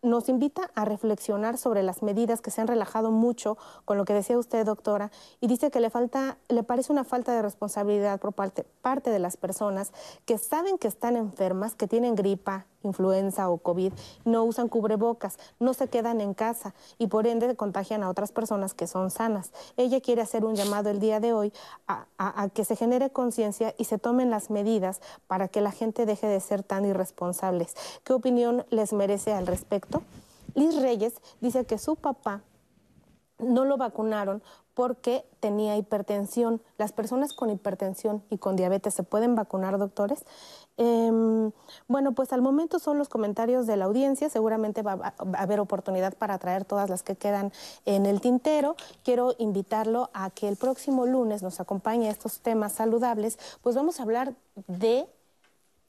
nos 0.03 0.29
invita 0.29 0.71
a 0.75 0.85
reflexionar 0.85 1.59
sobre 1.59 1.83
las 1.83 2.03
medidas 2.03 2.41
que 2.41 2.51
se 2.51 2.61
han 2.61 2.69
relajado 2.69 3.11
mucho 3.11 3.59
con 3.85 3.99
lo 3.99 4.05
que 4.05 4.15
decía 4.15 4.39
usted, 4.39 4.65
doctora, 4.65 5.11
y 5.41 5.49
dice 5.49 5.71
que 5.71 5.81
le 5.81 5.91
falta, 5.91 6.39
le 6.49 6.63
parece 6.63 6.93
una 6.93 7.05
falta 7.05 7.33
de 7.33 7.43
responsabilidad 7.43 8.21
por 8.21 8.33
parte, 8.33 8.65
parte 8.83 9.11
de 9.11 9.19
las 9.19 9.37
personas 9.37 9.93
que 10.25 10.39
saben 10.39 10.79
que 10.79 10.89
están 10.89 11.17
enfermas, 11.17 11.75
que 11.75 11.89
tienen 11.89 12.15
gripa, 12.15 12.67
influenza 12.83 13.51
o 13.51 13.59
COVID, 13.59 13.93
no 14.25 14.45
usan 14.45 14.69
cubrebocas, 14.69 15.39
no 15.59 15.75
se 15.75 15.89
quedan 15.89 16.21
en 16.21 16.35
casa 16.35 16.75
y 16.99 17.09
por 17.09 17.27
ende 17.27 17.57
contagian 17.57 18.03
a 18.03 18.11
otras 18.11 18.33
personas 18.33 18.75
que 18.75 18.87
son 18.87 19.11
sanas. 19.11 19.53
Ella 19.77 20.01
quiere 20.01 20.23
hacer 20.23 20.45
un 20.45 20.55
llamado 20.55 20.91
el 20.91 21.01
día 21.01 21.21
de 21.21 21.33
hoy 21.33 21.53
a, 21.87 22.49
que 22.55 22.65
se 22.65 22.77
genere 22.77 23.11
conciencia 23.11 23.75
y 23.79 23.85
se 23.85 23.99
tomen 23.99 24.31
las 24.31 24.51
medidas 24.51 25.01
para 25.27 25.49
que 25.49 25.61
la 25.61 25.73
gente 25.73 26.07
deje 26.07 26.27
de 26.27 26.41
ser 26.41 26.63
tan 26.63 26.85
irresponsables. 26.85 27.75
¿Qué 28.05 28.13
opinión 28.13 28.65
les 28.71 28.93
merece 28.93 29.33
al 29.33 29.47
respecto? 29.47 30.03
Liz 30.55 30.81
Reyes 30.81 31.15
dice 31.41 31.65
que 31.65 31.79
su 31.79 31.97
papá 31.97 32.43
no 33.39 33.65
lo 33.65 33.77
vacunaron 33.77 34.43
porque 34.75 35.25
tenía 35.41 35.77
hipertensión. 35.77 36.63
Las 36.77 36.93
personas 36.93 37.33
con 37.33 37.51
hipertensión 37.51 38.23
y 38.31 38.39
con 38.39 38.57
diabetes 38.57 38.95
se 38.95 39.03
pueden 39.03 39.35
vacunar, 39.35 39.79
doctores. 39.79 40.25
Eh, 40.79 41.51
bueno, 41.89 42.13
pues 42.13 42.33
al 42.33 42.41
momento 42.41 42.79
son 42.79 42.99
los 42.99 43.09
comentarios 43.09 43.67
de 43.67 43.77
la 43.77 43.87
audiencia. 43.87 44.31
Seguramente 44.31 44.83
va 44.83 45.13
a 45.19 45.43
haber 45.43 45.61
oportunidad 45.61 46.15
para 46.15 46.39
traer 46.39 46.65
todas 46.65 46.89
las 46.89 47.03
que 47.03 47.17
quedan 47.17 47.53
en 47.85 48.07
el 48.07 48.21
tintero. 48.21 48.77
Quiero 49.05 49.35
invitarlo 49.39 50.09
a 50.15 50.31
que 50.31 50.49
el 50.49 50.57
próximo 50.57 51.05
lunes 51.07 51.43
nos 51.43 51.61
acompañe 51.61 52.09
a 52.09 52.13
estos 52.13 52.41
temas 52.41 52.73
saludables. 52.73 53.39
Pues 53.61 53.75
vamos 53.77 53.99
a 53.99 54.05
hablar 54.05 54.35
de 54.69 55.07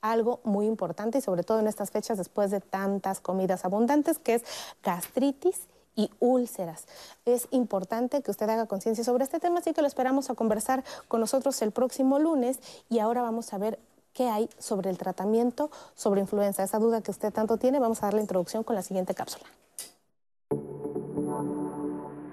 algo 0.01 0.39
muy 0.43 0.65
importante 0.65 1.17
y 1.17 1.21
sobre 1.21 1.43
todo 1.43 1.59
en 1.59 1.67
estas 1.67 1.91
fechas 1.91 2.17
después 2.17 2.51
de 2.51 2.61
tantas 2.61 3.19
comidas 3.19 3.65
abundantes, 3.65 4.17
que 4.17 4.35
es 4.35 4.43
gastritis 4.81 5.67
y 5.95 6.09
úlceras. 6.19 6.85
Es 7.25 7.47
importante 7.51 8.21
que 8.21 8.31
usted 8.31 8.49
haga 8.49 8.65
conciencia 8.65 9.03
sobre 9.03 9.25
este 9.25 9.39
tema, 9.39 9.59
así 9.59 9.73
que 9.73 9.81
lo 9.81 9.87
esperamos 9.87 10.29
a 10.29 10.35
conversar 10.35 10.83
con 11.09 11.19
nosotros 11.19 11.61
el 11.61 11.71
próximo 11.71 12.19
lunes 12.19 12.59
y 12.89 12.99
ahora 12.99 13.21
vamos 13.21 13.53
a 13.53 13.57
ver 13.57 13.79
hay 14.27 14.49
sobre 14.57 14.89
el 14.89 14.97
tratamiento 14.97 15.69
sobre 15.95 16.21
influenza. 16.21 16.63
Esa 16.63 16.79
duda 16.79 17.01
que 17.01 17.11
usted 17.11 17.31
tanto 17.31 17.57
tiene, 17.57 17.79
vamos 17.79 18.01
a 18.03 18.07
dar 18.07 18.15
la 18.15 18.21
introducción 18.21 18.63
con 18.63 18.75
la 18.75 18.81
siguiente 18.81 19.13
cápsula. 19.13 19.45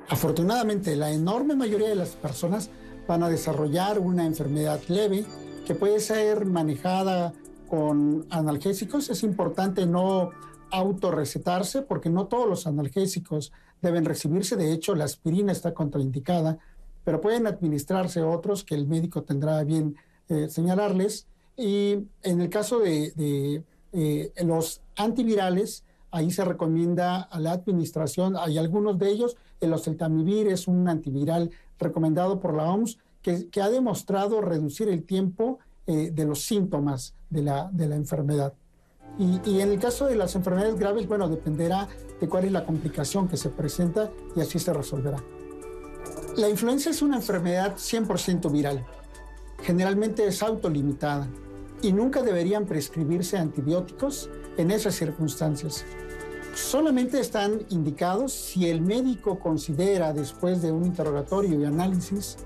Afortunadamente, 0.08 0.96
la 0.96 1.10
enorme 1.10 1.56
mayoría 1.56 1.88
de 1.88 1.96
las 1.96 2.10
personas 2.10 2.70
van 3.06 3.22
a 3.22 3.28
desarrollar 3.28 3.98
una 3.98 4.24
enfermedad 4.24 4.80
leve 4.88 5.24
que 5.66 5.74
puede 5.74 6.00
ser 6.00 6.46
manejada 6.46 7.32
con 7.68 8.26
analgésicos. 8.30 9.10
Es 9.10 9.22
importante 9.22 9.86
no 9.86 10.30
autorrecetarse 10.70 11.82
porque 11.82 12.10
no 12.10 12.26
todos 12.26 12.48
los 12.48 12.66
analgésicos 12.66 13.52
deben 13.82 14.04
recibirse. 14.04 14.56
De 14.56 14.72
hecho, 14.72 14.94
la 14.94 15.04
aspirina 15.04 15.52
está 15.52 15.74
contraindicada, 15.74 16.58
pero 17.04 17.20
pueden 17.20 17.46
administrarse 17.46 18.22
otros 18.22 18.64
que 18.64 18.74
el 18.74 18.86
médico 18.86 19.22
tendrá 19.22 19.62
bien 19.64 19.96
eh, 20.28 20.48
señalarles. 20.48 21.26
Y 21.56 22.06
en 22.22 22.40
el 22.40 22.50
caso 22.50 22.80
de, 22.80 23.62
eh, 23.92 24.32
los 24.44 24.82
antivirales, 24.96 25.84
ahí 26.10 26.30
se 26.30 26.44
recomienda 26.44 27.22
a 27.22 27.40
la 27.40 27.52
administración, 27.52 28.36
hay 28.36 28.58
algunos 28.58 28.98
de 28.98 29.10
ellos, 29.10 29.36
el 29.60 29.72
oseltamivir 29.72 30.48
es 30.48 30.68
un 30.68 30.88
antiviral 30.88 31.50
recomendado 31.78 32.40
por 32.40 32.54
la 32.54 32.70
OMS 32.70 32.98
que, 33.22 33.48
ha 33.60 33.70
demostrado 33.70 34.40
reducir 34.40 34.88
el 34.88 35.02
tiempo 35.02 35.58
eh, 35.86 36.10
de 36.12 36.24
los 36.24 36.42
síntomas 36.42 37.14
de 37.30 37.42
la, 37.42 37.70
de 37.72 37.88
la 37.88 37.96
enfermedad. 37.96 38.52
Y, 39.18 39.60
en 39.60 39.70
el 39.70 39.78
caso 39.78 40.06
de 40.06 40.14
las 40.14 40.34
enfermedades 40.36 40.78
graves, 40.78 41.08
bueno, 41.08 41.28
dependerá 41.28 41.88
de 42.20 42.28
cuál 42.28 42.44
es 42.44 42.52
la 42.52 42.66
complicación 42.66 43.28
que 43.28 43.38
se 43.38 43.48
presenta 43.48 44.10
y 44.34 44.40
así 44.40 44.58
se 44.58 44.74
resolverá. 44.74 45.22
La 46.36 46.50
influenza 46.50 46.90
es 46.90 47.00
una 47.00 47.16
enfermedad 47.16 47.76
100% 47.76 48.52
viral. 48.52 48.84
Generalmente 49.62 50.26
es 50.26 50.42
autolimitada 50.42 51.28
y 51.82 51.92
nunca 51.92 52.22
deberían 52.22 52.66
prescribirse 52.66 53.38
antibióticos 53.38 54.30
en 54.56 54.70
esas 54.70 54.94
circunstancias. 54.94 55.84
Solamente 56.54 57.20
están 57.20 57.60
indicados 57.68 58.32
si 58.32 58.68
el 58.68 58.80
médico 58.80 59.38
considera, 59.38 60.12
después 60.12 60.62
de 60.62 60.72
un 60.72 60.86
interrogatorio 60.86 61.60
y 61.60 61.64
análisis, 61.64 62.36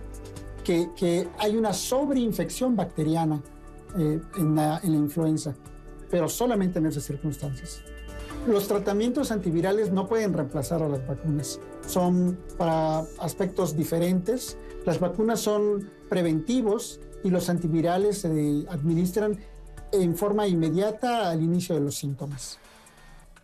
que, 0.64 1.28
hay 1.38 1.56
una 1.56 1.72
sobreinfección 1.72 2.76
bacteriana 2.76 3.42
eh, 3.98 4.20
en 4.36 4.54
la 4.54 4.80
influenza 4.84 5.54
pero 6.10 6.28
solamente 6.28 6.78
en 6.78 6.86
esas 6.86 7.04
circunstancias. 7.04 7.82
Los 8.46 8.68
tratamientos 8.68 9.30
antivirales 9.30 9.92
no 9.92 10.08
pueden 10.08 10.32
reemplazar 10.32 10.82
a 10.82 10.88
las 10.88 11.06
vacunas. 11.06 11.60
Son 11.86 12.38
para 12.56 13.00
aspectos 13.18 13.76
diferentes. 13.76 14.56
Las 14.86 14.98
vacunas 14.98 15.40
son 15.40 15.90
preventivos 16.08 17.00
y 17.22 17.30
los 17.30 17.48
antivirales 17.48 18.20
se 18.20 18.64
administran 18.68 19.38
en 19.92 20.16
forma 20.16 20.46
inmediata 20.46 21.30
al 21.30 21.42
inicio 21.42 21.74
de 21.74 21.80
los 21.80 21.96
síntomas. 21.96 22.58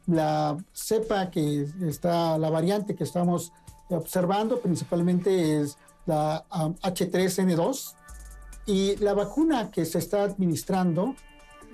La 0.07 0.57
cepa 0.72 1.31
que 1.31 1.66
está, 1.83 2.39
la 2.39 2.51
variante 2.51 2.95
que 2.95 3.05
estamos 3.05 3.53
observando 3.91 4.61
principalmente 4.61 5.61
es 5.61 5.77
la 6.07 6.45
H3N2 6.49 7.95
y 8.66 8.97
la 8.97 9.14
vacuna 9.14 9.70
que 9.70 9.85
se 9.85 9.99
está 9.99 10.22
administrando 10.22 11.14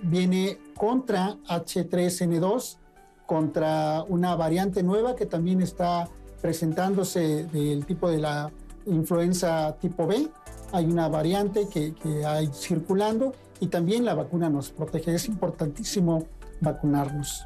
viene 0.02 0.58
contra 0.76 1.36
H3N2, 1.48 2.76
contra 3.26 4.02
una 4.08 4.34
variante 4.34 4.82
nueva 4.82 5.14
que 5.14 5.26
también 5.26 5.62
está 5.62 6.08
presentándose 6.40 7.44
del 7.44 7.86
tipo 7.86 8.10
de 8.10 8.18
la 8.18 8.50
influenza 8.86 9.76
tipo 9.80 10.06
B. 10.06 10.28
Hay 10.72 10.86
una 10.86 11.08
variante 11.08 11.68
que, 11.68 11.94
hay 12.26 12.48
circulando 12.52 13.34
y 13.60 13.66
también 13.66 14.04
la 14.04 14.14
vacuna 14.14 14.48
nos 14.48 14.70
protege. 14.70 15.14
Es 15.14 15.28
importantísimo 15.28 16.26
vacunarnos. 16.60 17.44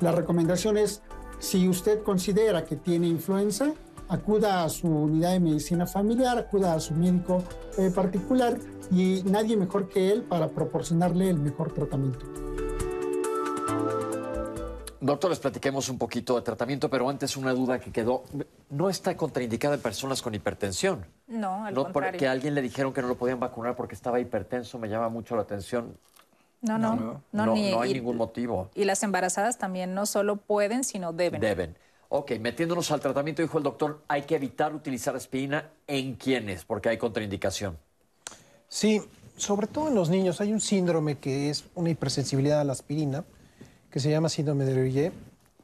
La 0.00 0.12
recomendación 0.12 0.76
es, 0.76 1.02
si 1.38 1.68
usted 1.68 2.02
considera 2.02 2.64
que 2.64 2.76
tiene 2.76 3.08
influenza, 3.08 3.72
acuda 4.08 4.62
a 4.62 4.68
su 4.68 4.88
unidad 4.88 5.32
de 5.32 5.40
medicina 5.40 5.86
familiar, 5.86 6.38
acuda 6.38 6.74
a 6.74 6.80
su 6.80 6.94
médico 6.94 7.42
eh, 7.78 7.90
particular 7.94 8.58
y 8.90 9.22
nadie 9.24 9.56
mejor 9.56 9.88
que 9.88 10.12
él 10.12 10.22
para 10.22 10.48
proporcionarle 10.48 11.30
el 11.30 11.38
mejor 11.38 11.72
tratamiento. 11.72 12.26
Doctor, 15.00 15.30
les 15.30 15.38
platiquemos 15.38 15.88
un 15.88 15.98
poquito 15.98 16.36
de 16.36 16.42
tratamiento, 16.42 16.88
pero 16.88 17.08
antes 17.08 17.36
una 17.36 17.52
duda 17.52 17.78
que 17.78 17.92
quedó. 17.92 18.24
¿No 18.70 18.88
está 18.88 19.16
contraindicada 19.16 19.74
en 19.74 19.82
personas 19.82 20.22
con 20.22 20.34
hipertensión? 20.34 21.06
No, 21.26 21.64
al 21.64 21.74
no 21.74 21.84
contrario. 21.84 22.12
Porque 22.12 22.28
a 22.28 22.32
alguien 22.32 22.54
le 22.54 22.62
dijeron 22.62 22.92
que 22.92 23.02
no 23.02 23.08
lo 23.08 23.16
podían 23.16 23.38
vacunar 23.38 23.76
porque 23.76 23.94
estaba 23.94 24.20
hipertenso, 24.20 24.78
me 24.78 24.88
llama 24.88 25.08
mucho 25.08 25.36
la 25.36 25.42
atención. 25.42 25.96
No, 26.62 26.78
no, 26.78 26.96
no, 26.96 27.22
no, 27.32 27.46
no 27.46 27.80
hay 27.80 27.92
ningún 27.92 28.16
motivo. 28.16 28.70
Y 28.74 28.84
las 28.84 29.02
embarazadas 29.02 29.58
también 29.58 29.94
no 29.94 30.06
solo 30.06 30.36
pueden, 30.36 30.84
sino 30.84 31.12
deben. 31.12 31.40
Deben. 31.40 31.76
Ok, 32.08 32.32
metiéndonos 32.40 32.90
al 32.92 33.00
tratamiento, 33.00 33.42
dijo 33.42 33.58
el 33.58 33.64
doctor, 33.64 34.02
hay 34.08 34.22
que 34.22 34.36
evitar 34.36 34.74
utilizar 34.74 35.16
aspirina 35.16 35.70
en 35.86 36.14
quienes, 36.14 36.64
porque 36.64 36.88
hay 36.88 36.98
contraindicación. 36.98 37.78
Sí, 38.68 39.02
sobre 39.36 39.66
todo 39.66 39.88
en 39.88 39.94
los 39.94 40.08
niños 40.08 40.40
hay 40.40 40.52
un 40.52 40.60
síndrome 40.60 41.18
que 41.18 41.50
es 41.50 41.64
una 41.74 41.90
hipersensibilidad 41.90 42.60
a 42.60 42.64
la 42.64 42.72
aspirina, 42.72 43.24
que 43.96 44.00
se 44.00 44.10
llama 44.10 44.28
síndrome 44.28 44.66
de 44.66 44.74
Leroy 44.74 45.10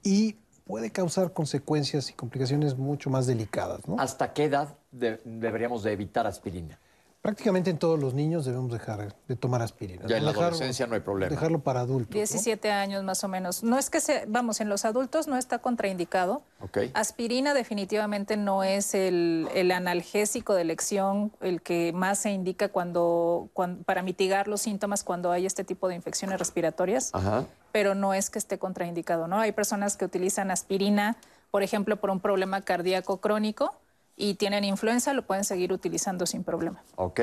y 0.02 0.36
puede 0.64 0.88
causar 0.90 1.34
consecuencias 1.34 2.08
y 2.08 2.14
complicaciones 2.14 2.78
mucho 2.78 3.10
más 3.10 3.26
delicadas. 3.26 3.82
¿Hasta 3.98 4.32
qué 4.32 4.44
edad 4.44 4.74
deberíamos 4.90 5.82
de 5.82 5.92
evitar 5.92 6.26
aspirina? 6.26 6.78
Prácticamente 7.22 7.70
en 7.70 7.78
todos 7.78 8.00
los 8.00 8.14
niños 8.14 8.44
debemos 8.44 8.72
dejar 8.72 9.14
de 9.28 9.36
tomar 9.36 9.62
aspirina. 9.62 10.04
Ya 10.08 10.16
en 10.16 10.24
la 10.24 10.32
adolescencia 10.32 10.88
no 10.88 10.96
hay 10.96 11.02
problema. 11.02 11.30
Dejarlo 11.30 11.60
para 11.60 11.78
adultos. 11.78 12.12
17 12.12 12.72
años 12.72 13.04
más 13.04 13.22
o 13.22 13.28
menos. 13.28 13.62
No 13.62 13.78
es 13.78 13.90
que 13.90 14.00
se, 14.00 14.24
vamos, 14.26 14.60
en 14.60 14.68
los 14.68 14.84
adultos 14.84 15.28
no 15.28 15.36
está 15.36 15.60
contraindicado. 15.60 16.42
Okay. 16.58 16.90
Aspirina 16.94 17.54
definitivamente 17.54 18.36
no 18.36 18.64
es 18.64 18.96
el, 18.96 19.48
analgésico 19.72 20.54
de 20.54 20.62
elección, 20.62 21.30
el 21.40 21.62
que 21.62 21.92
más 21.92 22.18
se 22.18 22.32
indica 22.32 22.70
cuando, 22.70 23.50
para 23.86 24.02
mitigar 24.02 24.48
los 24.48 24.62
síntomas 24.62 25.04
cuando 25.04 25.30
hay 25.30 25.46
este 25.46 25.62
tipo 25.62 25.86
de 25.86 25.94
infecciones 25.94 26.40
respiratorias. 26.40 27.14
Ajá. 27.14 27.46
Pero 27.70 27.94
no 27.94 28.14
es 28.14 28.30
que 28.30 28.40
esté 28.40 28.58
contraindicado, 28.58 29.28
¿no? 29.28 29.38
Hay 29.38 29.52
personas 29.52 29.96
que 29.96 30.04
utilizan 30.04 30.50
aspirina, 30.50 31.16
por 31.52 31.62
ejemplo, 31.62 31.98
por 31.98 32.10
un 32.10 32.18
problema 32.18 32.62
cardíaco 32.62 33.18
crónico 33.18 33.76
y 34.16 34.34
tienen 34.34 34.64
influenza, 34.64 35.12
lo 35.14 35.26
pueden 35.26 35.44
seguir 35.44 35.72
utilizando 35.72 36.26
sin 36.26 36.44
problema. 36.44 36.82
Ok. 36.96 37.20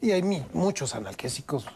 Y 0.00 0.10
hay 0.12 0.22
muchos 0.52 0.94
analgésicos 0.94 1.66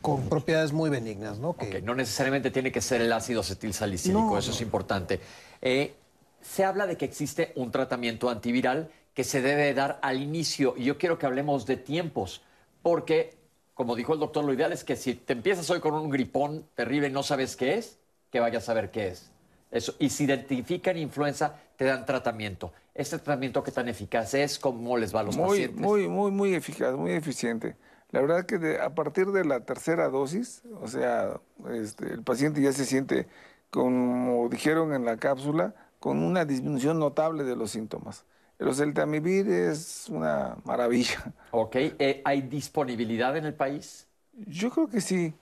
con 0.00 0.28
propiedades 0.28 0.72
muy 0.72 0.90
benignas, 0.90 1.38
¿no? 1.38 1.56
Que... 1.56 1.80
no 1.80 1.94
necesariamente 1.94 2.50
tiene 2.50 2.70
que 2.70 2.82
ser 2.82 3.00
el 3.00 3.12
ácido 3.12 3.40
acetilsalicílico, 3.40 4.36
eso 4.36 4.50
es 4.50 4.60
importante. 4.60 5.18
Eh, 5.62 5.94
se 6.42 6.64
habla 6.64 6.86
de 6.86 6.98
que 6.98 7.06
existe 7.06 7.52
un 7.56 7.70
tratamiento 7.70 8.28
antiviral 8.28 8.90
que 9.14 9.24
se 9.24 9.40
debe 9.40 9.72
dar 9.72 9.98
al 10.02 10.20
inicio, 10.20 10.74
y 10.76 10.84
yo 10.84 10.98
quiero 10.98 11.18
que 11.18 11.24
hablemos 11.24 11.64
de 11.64 11.78
tiempos, 11.78 12.42
porque, 12.82 13.38
como 13.72 13.96
dijo 13.96 14.12
el 14.12 14.20
doctor, 14.20 14.44
lo 14.44 14.52
ideal 14.52 14.72
es 14.72 14.84
que 14.84 14.96
si 14.96 15.14
te 15.14 15.32
empiezas 15.32 15.70
hoy 15.70 15.80
con 15.80 15.94
un 15.94 16.10
gripón 16.10 16.68
terrible 16.74 17.08
y 17.08 17.12
no 17.12 17.22
sabes 17.22 17.56
qué 17.56 17.74
es, 17.74 17.98
que 18.30 18.40
vayas 18.40 18.64
a 18.64 18.66
saber 18.66 18.90
qué 18.90 19.08
es. 19.08 19.30
Eso. 19.74 19.96
Y 19.98 20.08
si 20.08 20.24
identifican 20.24 20.96
influenza, 20.96 21.56
te 21.76 21.84
dan 21.84 22.06
tratamiento. 22.06 22.72
¿Este 22.94 23.18
tratamiento 23.18 23.62
qué 23.64 23.72
tan 23.72 23.88
eficaz 23.88 24.32
es? 24.34 24.56
¿Cómo 24.60 24.96
les 24.96 25.12
va 25.12 25.20
a 25.20 25.22
los 25.24 25.36
muy, 25.36 25.48
pacientes? 25.48 25.80
Muy, 25.80 26.08
muy, 26.08 26.30
muy 26.30 26.54
eficaz, 26.54 26.94
muy 26.94 27.10
eficiente. 27.10 27.76
La 28.12 28.20
verdad 28.20 28.46
que 28.46 28.78
a 28.80 28.94
partir 28.94 29.32
de 29.32 29.44
la 29.44 29.64
tercera 29.64 30.08
dosis, 30.08 30.62
o 30.80 30.86
sea, 30.86 31.40
este, 31.72 32.12
el 32.12 32.22
paciente 32.22 32.62
ya 32.62 32.72
se 32.72 32.84
siente, 32.84 33.26
como 33.70 34.48
dijeron 34.48 34.94
en 34.94 35.04
la 35.04 35.16
cápsula, 35.16 35.74
con 35.98 36.22
una 36.22 36.44
disminución 36.44 37.00
notable 37.00 37.42
de 37.42 37.56
los 37.56 37.72
síntomas. 37.72 38.24
El 38.60 38.68
oseltamivir 38.68 39.48
es 39.48 40.06
una 40.08 40.56
maravilla. 40.64 41.34
Ok, 41.50 41.74
eh, 41.74 42.22
¿hay 42.24 42.42
disponibilidad 42.42 43.36
en 43.36 43.46
el 43.46 43.54
país? 43.54 44.06
Yo 44.32 44.70
creo 44.70 44.86
que 44.86 45.00
sí. 45.00 45.34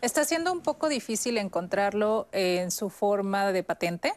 Está 0.00 0.24
siendo 0.24 0.52
un 0.52 0.60
poco 0.60 0.88
difícil 0.88 1.38
encontrarlo 1.38 2.28
en 2.32 2.70
su 2.70 2.90
forma 2.90 3.52
de 3.52 3.62
patente. 3.62 4.12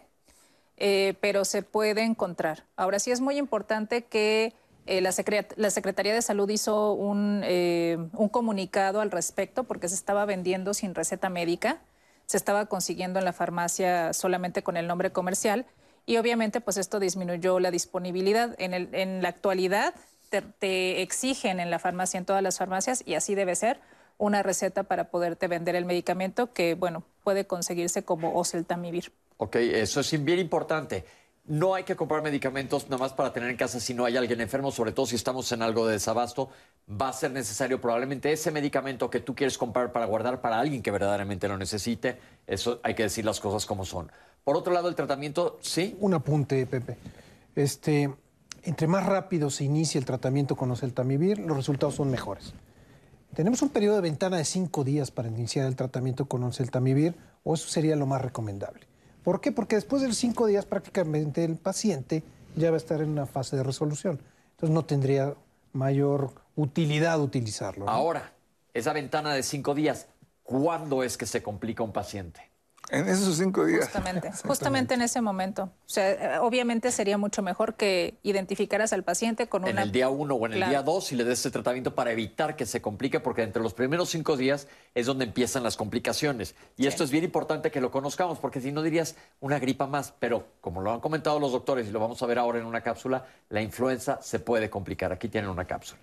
Eh, 0.83 1.13
pero 1.21 1.45
se 1.45 1.61
puede 1.61 2.01
encontrar. 2.01 2.63
Ahora 2.75 2.97
sí 2.97 3.11
es 3.11 3.21
muy 3.21 3.37
importante 3.37 4.05
que 4.05 4.55
eh, 4.87 4.99
la, 4.99 5.11
Secretaría 5.11 6.11
de 6.11 6.23
Salud 6.23 6.49
hizo 6.49 6.97
eh, 7.43 7.99
un, 8.13 8.29
comunicado 8.29 8.99
al 8.99 9.11
respecto 9.11 9.63
porque 9.63 9.87
se 9.87 9.93
estaba 9.93 10.25
vendiendo 10.25 10.73
sin 10.73 10.95
receta 10.95 11.29
médica, 11.29 11.81
se 12.25 12.35
estaba 12.35 12.65
consiguiendo 12.65 13.19
en 13.19 13.25
la 13.25 13.31
farmacia 13.31 14.11
solamente 14.13 14.63
con 14.63 14.75
el 14.75 14.87
nombre 14.87 15.11
comercial 15.11 15.67
y 16.07 16.17
obviamente 16.17 16.61
pues 16.61 16.77
esto 16.77 16.99
disminuyó 16.99 17.59
la 17.59 17.69
disponibilidad. 17.69 18.55
En, 18.57 19.21
la 19.21 19.29
actualidad 19.29 19.93
te, 20.31 21.03
exigen 21.03 21.59
en 21.59 21.69
la 21.69 21.77
farmacia, 21.77 22.17
en 22.17 22.25
todas 22.25 22.41
las 22.41 22.57
farmacias, 22.57 23.03
y 23.05 23.13
así 23.13 23.35
debe 23.35 23.55
ser, 23.55 23.79
una 24.17 24.43
receta 24.43 24.83
para 24.83 25.09
poderte 25.09 25.47
vender 25.47 25.75
el 25.75 25.85
medicamento 25.85 26.53
que, 26.53 26.75
bueno, 26.75 27.03
puede 27.23 27.45
conseguirse 27.45 28.03
como 28.03 28.35
oseltamivir. 28.37 29.11
Ok, 29.37 29.55
eso 29.55 29.99
es 29.99 30.23
bien 30.23 30.39
importante. 30.39 31.05
No 31.45 31.73
hay 31.73 31.83
que 31.83 31.95
comprar 31.95 32.21
medicamentos 32.21 32.85
nada 32.85 32.99
más 32.99 33.13
para 33.13 33.33
tener 33.33 33.49
en 33.49 33.57
casa 33.57 33.79
si 33.79 33.95
no 33.95 34.05
hay 34.05 34.15
alguien 34.15 34.39
enfermo, 34.41 34.71
sobre 34.71 34.91
todo 34.91 35.07
si 35.07 35.15
estamos 35.15 35.51
en 35.51 35.63
algo 35.63 35.87
de 35.87 35.93
desabasto. 35.93 36.49
Va 36.89 37.09
a 37.09 37.13
ser 37.13 37.31
necesario 37.31 37.81
probablemente 37.81 38.31
ese 38.31 38.51
medicamento 38.51 39.09
que 39.09 39.19
tú 39.19 39.33
quieres 39.33 39.57
comprar 39.57 39.91
para 39.91 40.05
guardar 40.05 40.41
para 40.41 40.59
alguien 40.59 40.83
que 40.83 40.91
verdaderamente 40.91 41.47
lo 41.47 41.57
necesite. 41.57 42.19
Eso 42.45 42.79
hay 42.83 42.93
que 42.93 43.03
decir 43.03 43.25
las 43.25 43.39
cosas 43.39 43.65
como 43.65 43.85
son. 43.85 44.11
Por 44.43 44.55
otro 44.55 44.71
lado, 44.71 44.87
el 44.87 44.95
tratamiento, 44.95 45.57
sí. 45.61 45.97
Un 45.99 46.13
apunte, 46.13 46.65
Pepe. 46.67 46.97
Este, 47.55 48.13
entre 48.63 48.87
más 48.87 49.05
rápido 49.05 49.49
se 49.49 49.63
inicia 49.63 49.97
el 49.97 50.05
tratamiento 50.05 50.55
con 50.55 50.69
oseltamivir, 50.69 51.39
los 51.39 51.57
resultados 51.57 51.95
son 51.95 52.11
mejores. 52.11 52.53
Tenemos 53.33 53.61
un 53.61 53.69
periodo 53.69 53.95
de 53.95 54.01
ventana 54.01 54.37
de 54.37 54.45
cinco 54.45 54.83
días 54.83 55.09
para 55.09 55.29
iniciar 55.29 55.65
el 55.65 55.77
tratamiento 55.77 56.25
con 56.25 56.43
oseltamivir, 56.43 57.15
o 57.43 57.53
eso 57.53 57.69
sería 57.69 57.95
lo 57.95 58.05
más 58.05 58.21
recomendable. 58.21 58.87
¿Por 59.23 59.39
qué? 59.39 59.53
Porque 59.53 59.75
después 59.75 60.01
de 60.01 60.09
los 60.09 60.17
cinco 60.17 60.47
días 60.47 60.65
prácticamente 60.65 61.45
el 61.45 61.55
paciente 61.55 62.23
ya 62.57 62.71
va 62.71 62.75
a 62.75 62.77
estar 62.77 63.01
en 63.01 63.09
una 63.09 63.25
fase 63.25 63.55
de 63.55 63.63
resolución. 63.63 64.19
Entonces 64.51 64.73
no 64.73 64.83
tendría 64.83 65.33
mayor 65.71 66.33
utilidad 66.57 67.21
utilizarlo. 67.21 67.87
Ahora, 67.87 68.33
esa 68.73 68.91
ventana 68.91 69.33
de 69.33 69.43
cinco 69.43 69.75
días, 69.75 70.07
¿cuándo 70.43 71.01
es 71.01 71.17
que 71.17 71.25
se 71.25 71.41
complica 71.41 71.83
un 71.83 71.93
paciente? 71.93 72.50
En 72.93 73.07
esos 73.07 73.37
cinco 73.37 73.65
días. 73.65 73.85
Justamente, 73.85 74.31
justamente 74.45 74.93
en 74.95 75.01
ese 75.01 75.21
momento. 75.21 75.63
O 75.63 75.89
sea, 75.89 76.11
eh, 76.11 76.39
obviamente 76.39 76.91
sería 76.91 77.17
mucho 77.17 77.41
mejor 77.41 77.75
que 77.75 78.17
identificaras 78.21 78.91
al 78.91 79.03
paciente 79.05 79.47
con 79.47 79.61
una... 79.63 79.71
En 79.71 79.79
el 79.79 79.91
día 79.93 80.09
uno 80.09 80.35
o 80.35 80.45
en 80.45 80.51
el 80.51 80.57
Claro. 80.57 80.69
día 80.71 80.83
dos 80.83 81.09
y 81.13 81.15
le 81.15 81.23
des 81.23 81.39
ese 81.39 81.51
tratamiento 81.51 81.95
para 81.95 82.11
evitar 82.11 82.57
que 82.57 82.65
se 82.65 82.81
complique, 82.81 83.21
porque 83.21 83.43
entre 83.43 83.63
los 83.63 83.73
primeros 83.73 84.09
cinco 84.09 84.35
días 84.35 84.67
es 84.93 85.05
donde 85.05 85.23
empiezan 85.23 85.63
las 85.63 85.77
complicaciones. 85.77 86.53
Y 86.75 86.87
esto 86.87 87.05
es 87.05 87.11
bien 87.11 87.23
importante 87.23 87.71
que 87.71 87.79
lo 87.79 87.91
conozcamos, 87.91 88.39
porque 88.39 88.59
si 88.59 88.73
no 88.73 88.81
dirías 88.81 89.15
una 89.39 89.57
gripa 89.57 89.87
más, 89.87 90.13
pero 90.19 90.47
como 90.59 90.81
lo 90.81 90.91
han 90.91 90.99
comentado 90.99 91.39
los 91.39 91.53
doctores 91.53 91.87
y 91.87 91.91
lo 91.91 92.01
vamos 92.01 92.21
a 92.21 92.25
ver 92.25 92.39
ahora 92.39 92.59
en 92.59 92.65
una 92.65 92.81
cápsula, 92.81 93.25
la 93.49 93.61
influenza 93.61 94.19
se 94.21 94.39
puede 94.39 94.69
complicar. 94.69 95.13
Aquí 95.13 95.29
tienen 95.29 95.49
una 95.49 95.63
cápsula. 95.63 95.99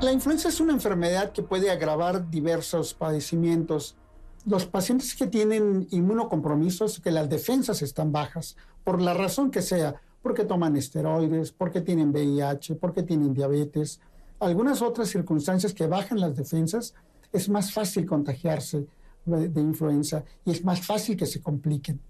La 0.00 0.12
influenza 0.12 0.48
es 0.48 0.60
una 0.60 0.72
enfermedad 0.72 1.32
que 1.32 1.42
puede 1.42 1.70
agravar 1.70 2.30
diversos 2.30 2.94
padecimientos. 2.94 3.96
Los 4.44 4.66
pacientes 4.66 5.14
que 5.14 5.26
tienen 5.26 5.86
inmunocompromisos, 5.90 7.00
que 7.00 7.10
las 7.10 7.28
defensas 7.28 7.80
están 7.82 8.12
bajas, 8.12 8.56
por 8.84 9.00
la 9.00 9.14
razón 9.14 9.50
que 9.50 9.62
sea, 9.62 10.00
porque 10.22 10.44
toman 10.44 10.76
esteroides, 10.76 11.52
porque 11.52 11.80
tienen 11.80 12.10
VIH, 12.10 12.76
porque 12.76 13.02
tienen 13.02 13.34
diabetes, 13.34 14.00
algunas 14.40 14.82
otras 14.82 15.08
circunstancias 15.08 15.74
que 15.74 15.86
bajan 15.86 16.20
las 16.20 16.36
defensas, 16.36 16.94
es 17.32 17.48
más 17.48 17.72
fácil 17.72 18.06
contagiarse 18.06 18.86
de, 19.24 19.60
influenza 19.60 20.24
y 20.44 20.50
es 20.50 20.64
más 20.64 20.80
fácil 20.80 21.16
que 21.16 21.26
se 21.26 21.40
compliquen. 21.40 22.00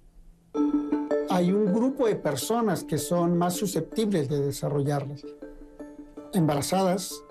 Hay 1.31 1.53
un 1.53 1.73
grupo 1.73 2.07
de 2.07 2.17
personas 2.17 2.85
que 2.85 2.99
son 2.99 3.39
más 3.39 3.55
susceptibles 3.55 4.29
de 4.29 4.41
desarrollarlas. 4.41 5.25
Embarazadas, 6.33 7.24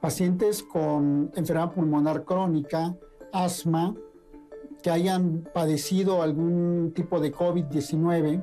pacientes 0.00 0.62
con 0.62 1.30
enfermedad 1.34 1.72
pulmonar 1.72 2.24
crónica, 2.24 2.96
asma, 3.32 3.94
que 4.82 4.90
hayan 4.90 5.46
padecido 5.52 6.22
algún 6.22 6.92
tipo 6.94 7.20
de 7.20 7.32
COVID-19, 7.32 8.42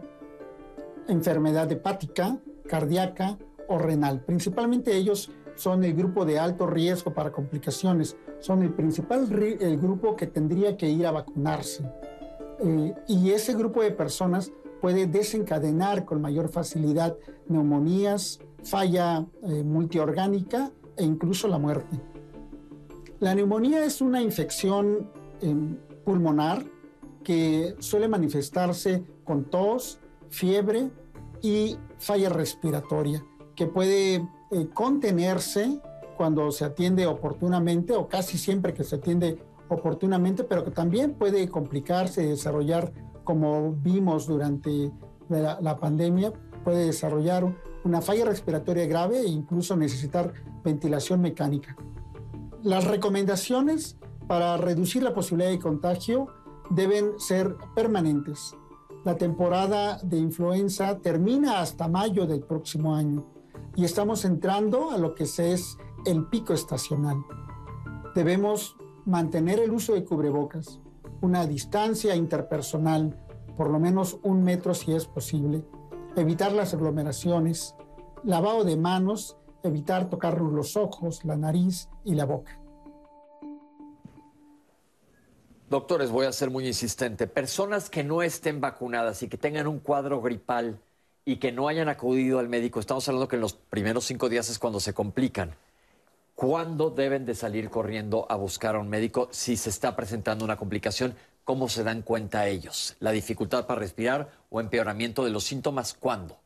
enfermedad 1.07 1.71
hepática, 1.71 2.37
cardíaca 2.67 3.37
o 3.67 3.77
renal. 3.79 4.21
Principalmente 4.21 4.95
ellos 4.95 5.31
son 5.55 5.83
el 5.83 5.93
grupo 5.95 6.25
de 6.25 6.37
alto 6.37 6.67
riesgo 6.67 7.13
para 7.13 7.31
complicaciones, 7.31 8.15
son 8.39 8.61
el 8.61 8.71
principal 8.73 9.27
ri- 9.29 9.57
el 9.59 9.77
grupo 9.79 10.15
que 10.15 10.27
tendría 10.27 10.77
que 10.77 10.89
ir 10.89 11.07
a 11.07 11.11
vacunarse. 11.11 11.89
Eh, 12.59 12.93
y 13.07 13.31
ese 13.31 13.55
grupo 13.55 13.81
de 13.81 13.91
personas 13.91 14.51
puede 14.79 15.07
desencadenar 15.07 16.05
con 16.05 16.21
mayor 16.21 16.49
facilidad 16.49 17.15
neumonías, 17.47 18.39
falla 18.63 19.25
eh, 19.43 19.63
multiorgánica 19.63 20.71
e 20.97 21.03
incluso 21.03 21.47
la 21.47 21.57
muerte. 21.57 21.99
La 23.19 23.33
neumonía 23.33 23.83
es 23.83 24.01
una 24.01 24.21
infección 24.21 25.09
eh, 25.41 25.55
pulmonar 26.05 26.65
que 27.23 27.75
suele 27.79 28.07
manifestarse 28.07 29.03
con 29.23 29.45
tos, 29.45 29.99
fiebre 30.29 30.91
y 31.41 31.77
falla 31.97 32.29
respiratoria, 32.29 33.25
que 33.55 33.67
puede 33.67 34.15
eh, 34.51 34.67
contenerse 34.73 35.81
cuando 36.15 36.51
se 36.51 36.65
atiende 36.65 37.05
oportunamente 37.05 37.93
o 37.93 38.07
casi 38.07 38.37
siempre 38.37 38.73
que 38.73 38.83
se 38.83 38.95
atiende 38.95 39.43
oportunamente, 39.67 40.43
pero 40.43 40.63
que 40.63 40.71
también 40.71 41.13
puede 41.13 41.49
complicarse 41.49 42.23
y 42.23 42.27
desarrollar, 42.27 42.93
como 43.23 43.73
vimos 43.73 44.27
durante 44.27 44.91
la, 45.27 45.59
la 45.59 45.77
pandemia, 45.77 46.31
puede 46.63 46.85
desarrollar 46.85 47.53
una 47.83 48.01
falla 48.01 48.25
respiratoria 48.25 48.85
grave 48.85 49.21
e 49.21 49.27
incluso 49.27 49.75
necesitar 49.75 50.33
ventilación 50.67 51.21
mecánica. 51.21 51.77
Las 52.61 52.83
recomendaciones 52.83 53.97
para 54.27 54.57
reducir 54.57 55.01
la 55.01 55.13
posibilidad 55.13 55.49
de 55.49 55.59
contagio 55.59 56.27
deben 56.69 57.17
ser 57.19 57.55
permanentes. 57.73 58.53
La 59.05 59.15
temporada 59.15 59.99
de 60.03 60.17
influenza 60.17 60.99
termina 60.99 61.61
hasta 61.61 61.87
mayo 61.87 62.27
del 62.27 62.41
próximo 62.41 62.93
año 62.93 63.25
y 63.77 63.85
estamos 63.85 64.25
entrando 64.25 64.91
a 64.91 64.97
lo 64.97 65.15
que 65.15 65.25
se 65.25 65.53
es 65.53 65.77
el 66.05 66.25
pico 66.25 66.53
estacional. 66.53 67.23
Debemos 68.13 68.75
mantener 69.05 69.61
el 69.61 69.71
uso 69.71 69.93
de 69.93 70.03
cubrebocas, 70.03 70.81
una 71.21 71.47
distancia 71.47 72.13
interpersonal, 72.13 73.17
por 73.55 73.69
lo 73.69 73.79
menos 73.79 74.19
un 74.23 74.43
metro 74.43 74.73
si 74.73 74.91
es 74.91 75.05
posible, 75.05 75.63
evitar 76.17 76.51
las 76.51 76.73
aglomeraciones, 76.73 77.75
lavado 78.25 78.65
de 78.65 78.75
manos, 78.75 79.37
evitar 79.67 80.09
tocar 80.09 80.39
los 80.41 80.75
ojos, 80.75 81.23
la 81.25 81.35
nariz 81.35 81.89
y 82.03 82.15
la 82.15 82.25
boca. 82.25 82.59
Doctores, 85.69 86.11
voy 86.11 86.25
a 86.25 86.31
ser 86.31 86.49
muy 86.49 86.65
insistente. 86.65 87.27
Personas 87.27 87.89
que 87.89 88.03
no 88.03 88.21
estén 88.21 88.61
vacunadas 88.61 89.21
y 89.23 89.27
que 89.27 89.37
tengan 89.37 89.67
un 89.67 89.79
cuadro 89.79 90.21
gripal 90.21 90.79
y 91.25 91.37
que 91.37 91.51
no 91.51 91.67
hayan 91.67 91.89
acudido 91.89 92.39
al 92.39 92.47
médico, 92.47 92.79
estamos 92.79 93.05
hablando 93.09 93.27
que 93.27 93.35
en 93.35 93.41
los 93.41 93.53
primeros 93.53 94.05
cinco 94.05 94.29
días 94.29 94.49
es 94.49 94.59
cuando 94.59 94.79
se 94.79 94.93
complican. 94.93 95.55
¿Cuándo 96.35 96.89
deben 96.89 97.25
de 97.25 97.35
salir 97.35 97.69
corriendo 97.69 98.25
a 98.29 98.35
buscar 98.35 98.75
a 98.75 98.79
un 98.79 98.87
médico 98.87 99.27
si 99.31 99.57
se 99.57 99.69
está 99.69 99.95
presentando 99.95 100.45
una 100.45 100.55
complicación? 100.55 101.15
¿Cómo 101.43 101.67
se 101.67 101.83
dan 101.83 102.01
cuenta 102.01 102.47
ellos? 102.47 102.95
¿La 103.01 103.11
dificultad 103.11 103.65
para 103.65 103.81
respirar 103.81 104.31
o 104.49 104.61
empeoramiento 104.61 105.25
de 105.25 105.31
los 105.31 105.43
síntomas? 105.43 105.93
¿Cuándo? 105.93 106.37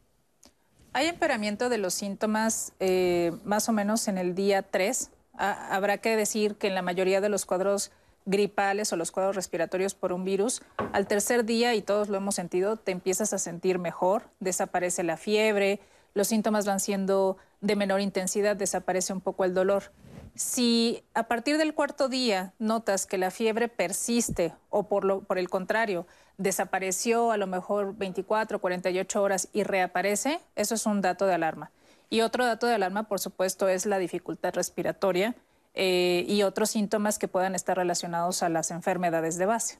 Hay 0.93 1.07
empeoramiento 1.07 1.69
de 1.69 1.77
los 1.77 1.93
síntomas 1.93 2.73
eh, 2.79 3.31
más 3.45 3.69
o 3.69 3.71
menos 3.71 4.07
en 4.07 4.17
el 4.17 4.35
día 4.35 4.61
3. 4.61 5.09
Ha- 5.37 5.73
habrá 5.75 5.97
que 5.99 6.15
decir 6.17 6.55
que 6.55 6.67
en 6.67 6.75
la 6.75 6.81
mayoría 6.81 7.21
de 7.21 7.29
los 7.29 7.45
cuadros 7.45 7.91
gripales 8.25 8.91
o 8.91 8.97
los 8.97 9.11
cuadros 9.11 9.35
respiratorios 9.35 9.95
por 9.95 10.11
un 10.13 10.23
virus, 10.25 10.61
al 10.93 11.07
tercer 11.07 11.45
día, 11.45 11.73
y 11.75 11.81
todos 11.81 12.09
lo 12.09 12.17
hemos 12.17 12.35
sentido, 12.35 12.75
te 12.75 12.91
empiezas 12.91 13.33
a 13.33 13.39
sentir 13.39 13.79
mejor, 13.79 14.23
desaparece 14.39 15.01
la 15.03 15.17
fiebre, 15.17 15.79
los 16.13 16.27
síntomas 16.27 16.65
van 16.65 16.79
siendo 16.79 17.37
de 17.61 17.75
menor 17.75 18.01
intensidad, 18.01 18.55
desaparece 18.55 19.13
un 19.13 19.21
poco 19.21 19.45
el 19.45 19.53
dolor. 19.53 19.91
Si 20.35 21.03
a 21.13 21.23
partir 21.23 21.57
del 21.57 21.73
cuarto 21.73 22.09
día 22.09 22.53
notas 22.59 23.05
que 23.05 23.17
la 23.17 23.31
fiebre 23.31 23.69
persiste 23.69 24.53
o 24.69 24.83
por, 24.83 25.03
lo, 25.03 25.21
por 25.21 25.37
el 25.39 25.49
contrario 25.49 26.05
desapareció 26.37 27.31
a 27.31 27.37
lo 27.37 27.47
mejor 27.47 27.95
24, 27.97 28.59
48 28.59 29.21
horas 29.21 29.49
y 29.53 29.63
reaparece, 29.63 30.39
eso 30.55 30.75
es 30.75 30.85
un 30.85 31.01
dato 31.01 31.25
de 31.25 31.33
alarma. 31.33 31.71
Y 32.09 32.21
otro 32.21 32.45
dato 32.45 32.67
de 32.67 32.73
alarma, 32.73 33.03
por 33.03 33.19
supuesto, 33.19 33.69
es 33.69 33.85
la 33.85 33.97
dificultad 33.97 34.53
respiratoria 34.53 35.35
eh, 35.73 36.25
y 36.27 36.43
otros 36.43 36.71
síntomas 36.71 37.17
que 37.17 37.27
puedan 37.27 37.55
estar 37.55 37.77
relacionados 37.77 38.43
a 38.43 38.49
las 38.49 38.71
enfermedades 38.71 39.37
de 39.37 39.45
base. 39.45 39.79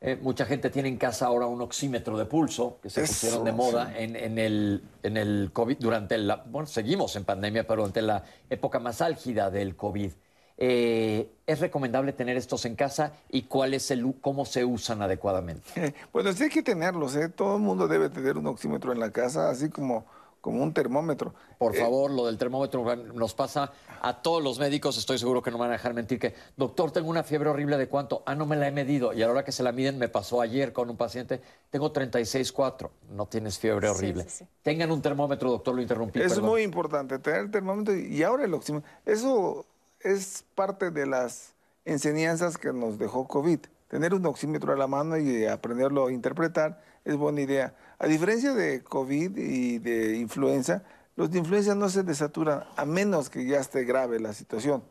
Eh, 0.00 0.18
mucha 0.20 0.46
gente 0.46 0.68
tiene 0.68 0.88
en 0.88 0.96
casa 0.96 1.26
ahora 1.26 1.46
un 1.46 1.60
oxímetro 1.60 2.18
de 2.18 2.24
pulso 2.24 2.78
que 2.82 2.90
se 2.90 3.02
Eso, 3.02 3.12
pusieron 3.12 3.44
de 3.44 3.52
moda 3.52 3.96
en, 3.96 4.16
en 4.16 4.36
el, 4.36 4.82
en 5.04 5.16
el 5.16 5.50
COVID 5.52 5.76
durante 5.78 6.18
la. 6.18 6.36
Bueno, 6.36 6.66
seguimos 6.66 7.14
en 7.14 7.24
pandemia, 7.24 7.64
pero 7.66 7.82
durante 7.82 8.02
la 8.02 8.24
época 8.50 8.80
más 8.80 9.00
álgida 9.00 9.50
del 9.50 9.76
COVID. 9.76 10.10
Eh, 10.64 11.28
¿Es 11.44 11.58
recomendable 11.58 12.12
tener 12.12 12.36
estos 12.36 12.64
en 12.66 12.76
casa 12.76 13.14
y 13.30 13.42
cuál 13.42 13.74
es 13.74 13.90
el, 13.90 14.14
cómo 14.20 14.44
se 14.44 14.64
usan 14.64 15.02
adecuadamente? 15.02 15.92
Bueno, 16.12 16.32
sí 16.32 16.44
hay 16.44 16.50
que 16.50 16.62
tenerlos, 16.62 17.16
¿eh? 17.16 17.28
Todo 17.28 17.56
el 17.56 17.62
mundo 17.62 17.88
debe 17.88 18.08
tener 18.10 18.38
un 18.38 18.46
oxímetro 18.46 18.92
en 18.92 19.00
la 19.00 19.10
casa, 19.10 19.50
así 19.50 19.70
como, 19.70 20.04
como 20.40 20.62
un 20.62 20.72
termómetro. 20.72 21.34
Por 21.58 21.74
Eh, 21.74 21.80
favor, 21.80 22.12
lo 22.12 22.26
del 22.26 22.38
termómetro 22.38 22.94
nos 22.96 23.34
pasa 23.34 23.72
a 24.00 24.22
todos 24.22 24.40
los 24.40 24.60
médicos, 24.60 24.96
estoy 24.98 25.18
seguro 25.18 25.42
que 25.42 25.50
no 25.50 25.56
me 25.58 25.62
van 25.62 25.70
a 25.70 25.72
dejar 25.72 25.94
mentir, 25.94 26.20
que, 26.20 26.32
doctor, 26.56 26.92
tengo 26.92 27.10
una 27.10 27.24
fiebre 27.24 27.48
horrible 27.50 27.76
de 27.76 27.88
cuánto, 27.88 28.22
ah, 28.24 28.36
no 28.36 28.46
me 28.46 28.54
la 28.54 28.68
he 28.68 28.72
medido, 28.72 29.12
y 29.12 29.20
a 29.22 29.26
la 29.26 29.32
hora 29.32 29.44
que 29.44 29.50
se 29.52 29.64
la 29.64 29.72
miden, 29.72 29.98
me 29.98 30.08
pasó 30.08 30.40
ayer 30.40 30.72
con 30.72 30.88
un 30.88 30.96
paciente, 30.96 31.40
tengo 31.70 31.92
36,4, 31.92 32.88
no 33.10 33.26
tienes 33.26 33.58
fiebre 33.58 33.88
Sí, 33.88 33.94
horrible. 33.96 34.22
sí, 34.24 34.30
sí. 34.38 34.46
Tengan 34.62 34.92
un 34.92 35.02
termómetro, 35.02 35.50
doctor, 35.50 35.74
lo 35.74 35.82
interrumpí. 35.82 36.20
Es 36.20 36.34
perdón. 36.34 36.50
muy 36.50 36.62
importante 36.62 37.18
tener 37.18 37.40
el 37.40 37.50
termómetro 37.50 37.96
y 37.96 38.22
ahora 38.22 38.44
el 38.44 38.54
oxímetro. 38.54 38.88
Eso 39.04 39.66
es 40.04 40.44
parte 40.54 40.90
de 40.90 41.06
las 41.06 41.54
enseñanzas 41.84 42.58
que 42.58 42.72
nos 42.72 42.98
dejó 42.98 43.26
COVID. 43.26 43.60
Tener 43.88 44.14
un 44.14 44.24
oxímetro 44.26 44.72
a 44.72 44.76
la 44.76 44.86
mano 44.86 45.16
y 45.18 45.44
aprenderlo 45.46 46.06
a 46.06 46.12
interpretar 46.12 46.82
es 47.04 47.16
buena 47.16 47.40
idea. 47.40 47.74
A 47.98 48.06
diferencia 48.06 48.54
de 48.54 48.82
COVID 48.82 49.36
y 49.36 49.78
de 49.78 50.16
influenza, 50.16 50.82
los 51.16 51.30
de 51.30 51.38
influenza 51.38 51.74
no 51.74 51.88
se 51.88 52.02
desaturan 52.02 52.64
a 52.76 52.84
menos 52.86 53.28
que 53.28 53.44
ya 53.44 53.58
esté 53.60 53.84
grave 53.84 54.18
la 54.18 54.32
situación. 54.32 54.82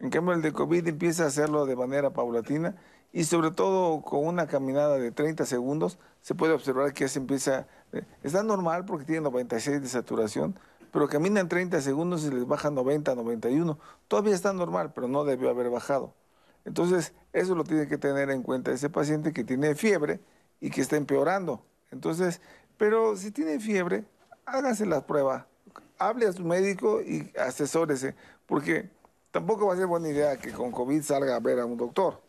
En 0.00 0.10
cambio, 0.10 0.34
el 0.34 0.42
de 0.42 0.52
COVID 0.52 0.86
empieza 0.86 1.24
a 1.24 1.26
hacerlo 1.26 1.66
de 1.66 1.76
manera 1.76 2.10
paulatina 2.10 2.76
y 3.12 3.24
sobre 3.24 3.50
todo 3.50 4.02
con 4.02 4.26
una 4.26 4.46
caminada 4.46 4.96
de 4.96 5.10
30 5.10 5.44
segundos 5.44 5.98
se 6.22 6.34
puede 6.34 6.52
observar 6.52 6.92
que 6.92 7.08
se 7.08 7.18
empieza... 7.18 7.66
eh, 7.92 8.02
Está 8.22 8.42
normal 8.42 8.84
porque 8.84 9.04
tiene 9.04 9.22
96 9.22 9.82
de 9.82 9.88
saturación, 9.88 10.58
pero 10.92 11.08
caminan 11.08 11.48
30 11.48 11.80
segundos 11.80 12.24
y 12.24 12.30
les 12.30 12.46
baja 12.46 12.70
90, 12.70 13.14
91. 13.14 13.78
Todavía 14.08 14.34
está 14.34 14.52
normal, 14.52 14.92
pero 14.94 15.08
no 15.08 15.24
debió 15.24 15.50
haber 15.50 15.70
bajado. 15.70 16.14
Entonces, 16.64 17.12
eso 17.32 17.54
lo 17.54 17.64
tiene 17.64 17.88
que 17.88 17.98
tener 17.98 18.30
en 18.30 18.42
cuenta 18.42 18.72
ese 18.72 18.90
paciente 18.90 19.32
que 19.32 19.44
tiene 19.44 19.74
fiebre 19.74 20.20
y 20.60 20.70
que 20.70 20.80
está 20.80 20.96
empeorando. 20.96 21.64
Entonces, 21.90 22.40
pero 22.76 23.16
si 23.16 23.30
tiene 23.30 23.60
fiebre, 23.60 24.04
hágase 24.44 24.86
la 24.86 25.06
prueba. 25.06 25.46
Hable 25.98 26.26
a 26.26 26.32
su 26.32 26.44
médico 26.44 27.00
y 27.00 27.32
asesórese, 27.38 28.14
porque 28.46 28.90
tampoco 29.30 29.66
va 29.66 29.74
a 29.74 29.76
ser 29.76 29.86
buena 29.86 30.08
idea 30.08 30.36
que 30.36 30.52
con 30.52 30.70
COVID 30.70 31.02
salga 31.02 31.36
a 31.36 31.40
ver 31.40 31.58
a 31.58 31.66
un 31.66 31.76
doctor. 31.76 32.20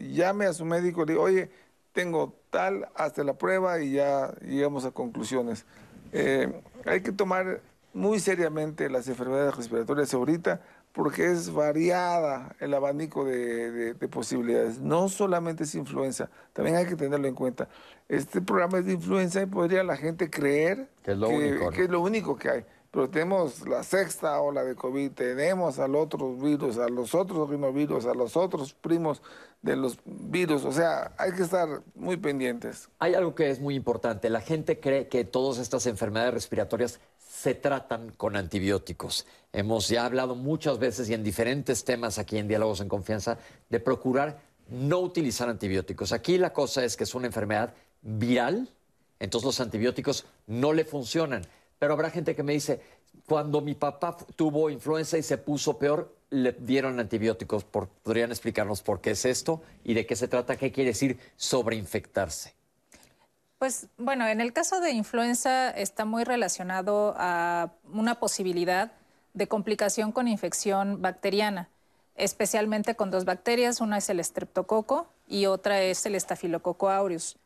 Llame 0.00 0.46
a 0.46 0.52
su 0.52 0.64
médico 0.64 1.02
y 1.02 1.06
diga, 1.06 1.20
oye, 1.20 1.50
tengo 1.92 2.34
tal, 2.50 2.88
hazte 2.94 3.24
la 3.24 3.34
prueba 3.34 3.80
y 3.80 3.92
ya 3.92 4.34
llegamos 4.42 4.84
a 4.84 4.90
conclusiones. 4.90 5.64
Eh, 6.12 6.62
hay 6.84 7.00
que 7.00 7.12
tomar 7.12 7.60
muy 7.96 8.20
seriamente 8.20 8.88
las 8.90 9.08
enfermedades 9.08 9.56
respiratorias 9.56 10.12
ahorita 10.14 10.60
porque 10.92 11.30
es 11.30 11.52
variada 11.52 12.54
el 12.60 12.72
abanico 12.74 13.24
de, 13.24 13.70
de- 13.70 13.94
de 13.94 14.08
posibilidades. 14.08 14.78
No 14.80 15.08
solamente 15.08 15.64
es 15.64 15.74
influenza, 15.74 16.30
también 16.52 16.76
hay 16.76 16.86
que 16.86 16.96
tenerlo 16.96 17.26
en 17.26 17.34
cuenta. 17.34 17.68
Este 18.08 18.40
programa 18.40 18.78
es 18.78 18.86
de 18.86 18.92
influenza 18.92 19.42
y 19.42 19.46
podría 19.46 19.82
la 19.82 19.96
gente 19.96 20.30
creer 20.30 20.88
Que 21.04 21.12
es 21.12 21.18
lo 21.18 21.28
único, 21.28 21.64
¿no? 21.64 21.70
que 21.70 21.82
es 21.84 21.90
lo 21.90 22.00
único 22.00 22.36
que 22.36 22.50
hay. 22.50 22.64
Pero 22.90 23.10
tenemos 23.10 23.66
la 23.68 23.82
sexta 23.82 24.40
ola 24.40 24.64
de 24.64 24.74
COVID, 24.74 25.10
tenemos 25.12 25.78
al 25.78 25.94
otro 25.96 26.34
virus, 26.34 26.78
a 26.78 26.88
los 26.88 27.14
otros 27.14 27.50
rinovirus, 27.50 28.06
a 28.06 28.14
los 28.14 28.36
otros 28.38 28.72
primos 28.72 29.20
de 29.60 29.76
los 29.76 29.98
virus. 30.06 30.64
O 30.64 30.72
sea, 30.72 31.12
hay 31.18 31.32
que 31.32 31.42
estar 31.42 31.82
muy 31.94 32.16
pendientes. 32.16 32.88
Hay 32.98 33.14
algo 33.14 33.34
que 33.34 33.50
es 33.50 33.60
muy 33.60 33.74
importante. 33.74 34.30
La 34.30 34.40
gente 34.40 34.80
cree 34.80 35.08
que 35.08 35.24
todas 35.24 35.58
estas 35.58 35.86
enfermedades 35.86 36.32
respiratorias 36.32 37.00
se 37.36 37.54
tratan 37.54 38.12
con 38.16 38.34
antibióticos. 38.34 39.26
Hemos 39.52 39.88
ya 39.88 40.06
hablado 40.06 40.34
muchas 40.34 40.78
veces 40.78 41.10
y 41.10 41.14
en 41.14 41.22
diferentes 41.22 41.84
temas 41.84 42.18
aquí 42.18 42.38
en 42.38 42.48
Diálogos 42.48 42.80
en 42.80 42.88
Confianza 42.88 43.38
de 43.68 43.78
procurar 43.78 44.40
no 44.70 45.00
utilizar 45.00 45.48
antibióticos. 45.48 46.12
Aquí 46.12 46.38
la 46.38 46.54
cosa 46.54 46.82
es 46.82 46.96
que 46.96 47.04
es 47.04 47.14
una 47.14 47.26
enfermedad 47.26 47.74
viral, 48.00 48.70
entonces 49.20 49.44
los 49.44 49.60
antibióticos 49.60 50.24
no 50.46 50.72
le 50.72 50.86
funcionan. 50.86 51.46
Pero 51.78 51.92
habrá 51.92 52.08
gente 52.08 52.34
que 52.34 52.42
me 52.42 52.54
dice, 52.54 52.80
cuando 53.26 53.60
mi 53.60 53.74
papá 53.74 54.16
tuvo 54.34 54.70
influenza 54.70 55.18
y 55.18 55.22
se 55.22 55.36
puso 55.36 55.78
peor, 55.78 56.16
le 56.30 56.52
dieron 56.52 56.98
antibióticos. 56.98 57.64
¿Podrían 57.64 58.30
explicarnos 58.30 58.80
por 58.80 59.02
qué 59.02 59.10
es 59.10 59.26
esto 59.26 59.62
y 59.84 59.92
de 59.92 60.06
qué 60.06 60.16
se 60.16 60.26
trata? 60.26 60.56
¿Qué 60.56 60.72
quiere 60.72 60.90
decir 60.90 61.18
sobreinfectarse? 61.36 62.54
Pues 63.58 63.88
bueno, 63.96 64.26
en 64.26 64.42
el 64.42 64.52
caso 64.52 64.80
de 64.80 64.90
influenza 64.90 65.70
está 65.70 66.04
muy 66.04 66.24
relacionado 66.24 67.14
a 67.16 67.72
una 67.90 68.16
posibilidad 68.16 68.92
de 69.32 69.48
complicación 69.48 70.12
con 70.12 70.28
infección 70.28 71.00
bacteriana, 71.00 71.70
especialmente 72.16 72.96
con 72.96 73.10
dos 73.10 73.24
bacterias, 73.24 73.80
una 73.80 73.96
es 73.96 74.10
el 74.10 74.22
streptococo 74.22 75.06
y 75.26 75.46
otra 75.46 75.80
es 75.80 76.04
el 76.04 76.14
estafilococo 76.14 76.90
aureus, 76.90 77.38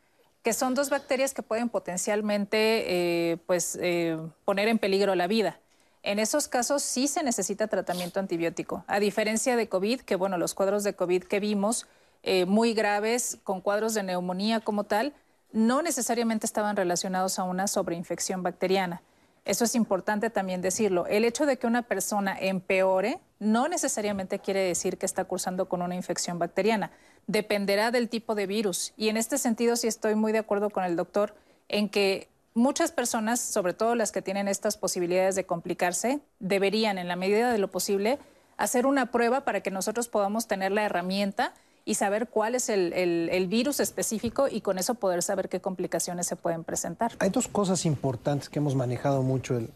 que 0.43 0.53
son 0.53 0.75
dos 0.75 0.91
bacterias 0.91 1.33
que 1.33 1.43
pueden 1.43 1.69
potencialmente 1.69 3.33
eh, 3.33 3.37
pues, 3.47 3.79
eh, 3.81 4.19
poner 4.45 4.67
en 4.67 4.79
peligro 4.81 5.15
la 5.15 5.29
vida. 5.29 5.61
En 6.03 6.19
esos 6.19 6.49
casos 6.49 6.83
sí 6.83 7.07
se 7.07 7.23
necesita 7.23 7.69
tratamiento 7.69 8.19
antibiótico, 8.19 8.83
a 8.89 8.99
diferencia 8.99 9.55
de 9.55 9.69
COVID, 9.69 10.01
que 10.01 10.17
bueno, 10.17 10.39
los 10.39 10.55
cuadros 10.55 10.83
de 10.83 10.95
COVID 10.95 11.23
que 11.23 11.39
vimos, 11.39 11.87
eh, 12.25 12.47
muy 12.47 12.75
graves, 12.75 13.39
con 13.45 13.61
cuadros 13.61 13.95
de 13.95 14.03
neumonía 14.03 14.59
como 14.59 14.85
tal, 14.85 15.15
no 15.53 15.83
necesariamente 15.83 16.47
estaban 16.47 16.77
relacionados 16.77 17.39
a 17.39 17.45
una 17.45 17.67
sobreinfección 17.67 18.43
bacteriana. 18.43 19.03
Eso 19.45 19.65
es 19.65 19.75
importante 19.75 20.31
también 20.31 20.61
decirlo. 20.61 21.07
El 21.07 21.25
hecho 21.25 21.47
de 21.47 21.57
que 21.57 21.67
una 21.67 21.83
persona 21.83 22.37
empeore 22.39 23.21
no 23.39 23.69
necesariamente 23.69 24.39
quiere 24.39 24.61
decir 24.61 24.99
que 24.99 25.07
está 25.07 25.25
cursando 25.25 25.69
con 25.69 25.83
una 25.83 25.95
infección 25.95 26.39
bacteriana. 26.39 26.91
Dependerá 27.27 27.91
del 27.91 28.09
tipo 28.09 28.35
de 28.35 28.47
virus. 28.47 28.93
Y 28.97 29.09
en 29.09 29.17
este 29.17 29.39
sentido 29.39 29.77
sí 29.77 29.87
estoy 29.87 30.15
muy 30.15 30.33
de 30.33 30.39
acuerdo 30.39 30.71
con 30.71 30.85
el 30.85 30.95
doctor 30.95 31.35
en 31.69 31.89
que 31.89 32.29
muchas 32.55 32.93
personas, 32.93 33.41
sobre 33.41 33.73
todo 33.73 33.95
las 33.95 34.13
que 34.13 34.23
tienen 34.23 34.47
estas 34.47 34.77
posibilidades 34.77 35.37
de 35.37 35.47
complicarse, 35.47 36.21
deberían, 36.39 36.99
en 36.99 37.09
la 37.09 37.17
medida 37.17 37.51
de 37.51 37.59
lo 37.59 37.71
posible, 37.71 38.19
hacer 38.57 38.85
una 38.85 39.11
prueba 39.11 39.41
para 39.45 39.63
que 39.63 39.71
nosotros 39.71 40.09
podamos 40.09 40.47
tener 40.47 40.71
la 40.73 40.85
herramienta 40.85 41.55
y 41.85 41.95
saber 41.95 42.29
cuál 42.29 42.55
es 42.55 42.69
el, 42.69 42.93
el- 42.93 43.29
el 43.31 43.47
virus 43.49 43.81
específico 43.81 44.47
y 44.49 44.61
con 44.61 44.79
eso 44.79 44.95
poder 44.95 45.23
saber 45.23 45.49
qué 45.49 45.61
complicaciones 45.61 46.27
se 46.27 46.37
pueden 46.37 46.65
presentar. 46.65 47.13
Hay 47.19 47.31
dos 47.31 47.49
cosas 47.49 47.87
importantes 47.87 48.49
que 48.49 48.59
hemos 48.59 48.75
manejado 48.75 49.23
mucho. 49.23 49.57
El, 49.57 49.71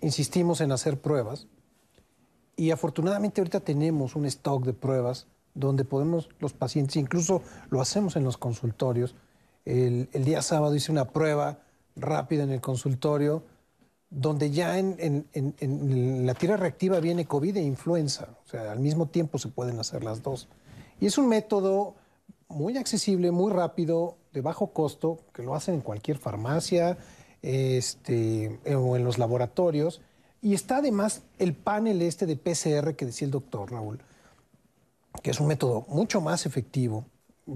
insistimos 0.00 0.60
en 0.60 0.72
hacer 0.72 1.00
pruebas 1.00 1.46
y 2.56 2.70
afortunadamente 2.70 3.40
ahorita 3.40 3.60
tenemos 3.60 4.16
un 4.16 4.26
stock 4.26 4.64
de 4.64 4.72
pruebas 4.72 5.26
donde 5.54 5.84
podemos 5.84 6.28
los 6.38 6.52
pacientes, 6.52 6.96
incluso 6.96 7.42
lo 7.70 7.80
hacemos 7.80 8.16
en 8.16 8.24
los 8.24 8.36
consultorios. 8.36 9.14
El, 9.64 10.08
día 10.12 10.42
sábado 10.42 10.74
hice 10.74 10.92
una 10.92 11.06
prueba 11.06 11.58
rápida 11.96 12.42
en 12.44 12.50
el 12.52 12.60
consultorio 12.60 13.42
donde 14.10 14.50
ya 14.50 14.78
en, 14.78 14.96
en- 14.98 15.26
en- 15.32 15.54
en 15.58 16.26
la 16.26 16.34
tira 16.34 16.56
reactiva 16.56 17.00
viene 17.00 17.24
COVID 17.26 17.56
e 17.56 17.62
influenza. 17.62 18.28
O 18.44 18.48
sea, 18.48 18.70
al 18.70 18.80
mismo 18.80 19.06
tiempo 19.06 19.38
se 19.38 19.48
pueden 19.48 19.80
hacer 19.80 20.04
las 20.04 20.22
dos. 20.22 20.48
Y 21.00 21.06
es 21.06 21.18
un 21.18 21.28
método 21.28 21.94
muy 22.48 22.76
accesible, 22.76 23.30
muy 23.30 23.52
rápido, 23.52 24.16
de 24.32 24.40
bajo 24.40 24.68
costo, 24.68 25.20
que 25.32 25.42
lo 25.42 25.54
hacen 25.54 25.76
en 25.76 25.80
cualquier 25.80 26.18
farmacia 26.18 26.98
este, 27.42 28.60
o 28.74 28.96
en 28.96 29.04
los 29.04 29.18
laboratorios. 29.18 30.00
Y 30.42 30.54
está 30.54 30.78
además 30.78 31.22
el 31.38 31.54
panel 31.54 32.02
este 32.02 32.26
de 32.26 32.36
PCR 32.36 32.94
que 32.94 33.06
decía 33.06 33.26
el 33.26 33.32
doctor 33.32 33.72
Raúl, 33.72 34.00
que 35.22 35.30
es 35.30 35.40
un 35.40 35.46
método 35.46 35.86
mucho 35.88 36.20
más 36.20 36.46
efectivo 36.46 37.06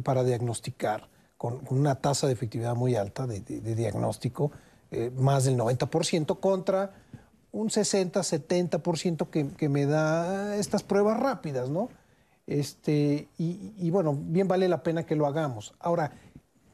para 0.02 0.24
diagnosticar, 0.24 1.08
con, 1.36 1.60
una 1.70 1.96
tasa 1.96 2.26
de 2.26 2.32
efectividad 2.32 2.74
muy 2.74 2.96
alta 2.96 3.26
de, 3.26 3.40
diagnóstico, 3.74 4.52
eh, 4.90 5.10
más 5.16 5.44
del 5.44 5.56
90%, 5.58 6.40
contra 6.40 6.94
un 7.52 7.68
60-70% 7.68 9.28
que, 9.28 9.48
que 9.48 9.68
me 9.68 9.86
da 9.86 10.56
estas 10.56 10.82
pruebas 10.82 11.18
rápidas, 11.20 11.68
¿no? 11.68 11.88
Este, 12.50 13.28
y, 13.38 13.90
bueno, 13.90 14.18
bien 14.20 14.48
vale 14.48 14.68
la 14.68 14.82
pena 14.82 15.06
que 15.06 15.14
lo 15.14 15.26
hagamos. 15.26 15.72
Ahora, 15.78 16.10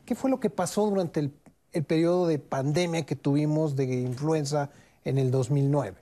¿qué 0.07 0.15
fue 0.15 0.31
lo 0.31 0.41
que 0.41 0.49
pasó 0.49 0.87
durante 0.87 1.21
el, 1.21 1.35
el 1.73 1.85
periodo 1.85 2.27
de 2.27 2.39
pandemia 2.39 3.05
que 3.05 3.15
tuvimos 3.15 3.77
de 3.77 3.85
influenza 3.85 4.71
en 5.05 5.19
el 5.19 5.31
2009? 5.31 5.99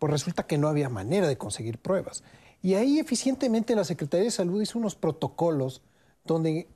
Pues 0.00 0.10
resulta 0.10 0.48
que 0.48 0.58
no 0.58 0.66
había 0.66 0.88
manera 0.88 1.28
de 1.28 1.38
conseguir 1.38 1.78
pruebas. 1.78 2.24
Y 2.60 2.74
ahí 2.74 2.98
eficientemente 2.98 3.76
la 3.76 3.84
Secretaría 3.84 4.24
de 4.24 4.32
Salud 4.32 4.60
hizo 4.60 4.80
unos 4.80 4.96
protocolos 4.96 5.80
donde 6.24 6.66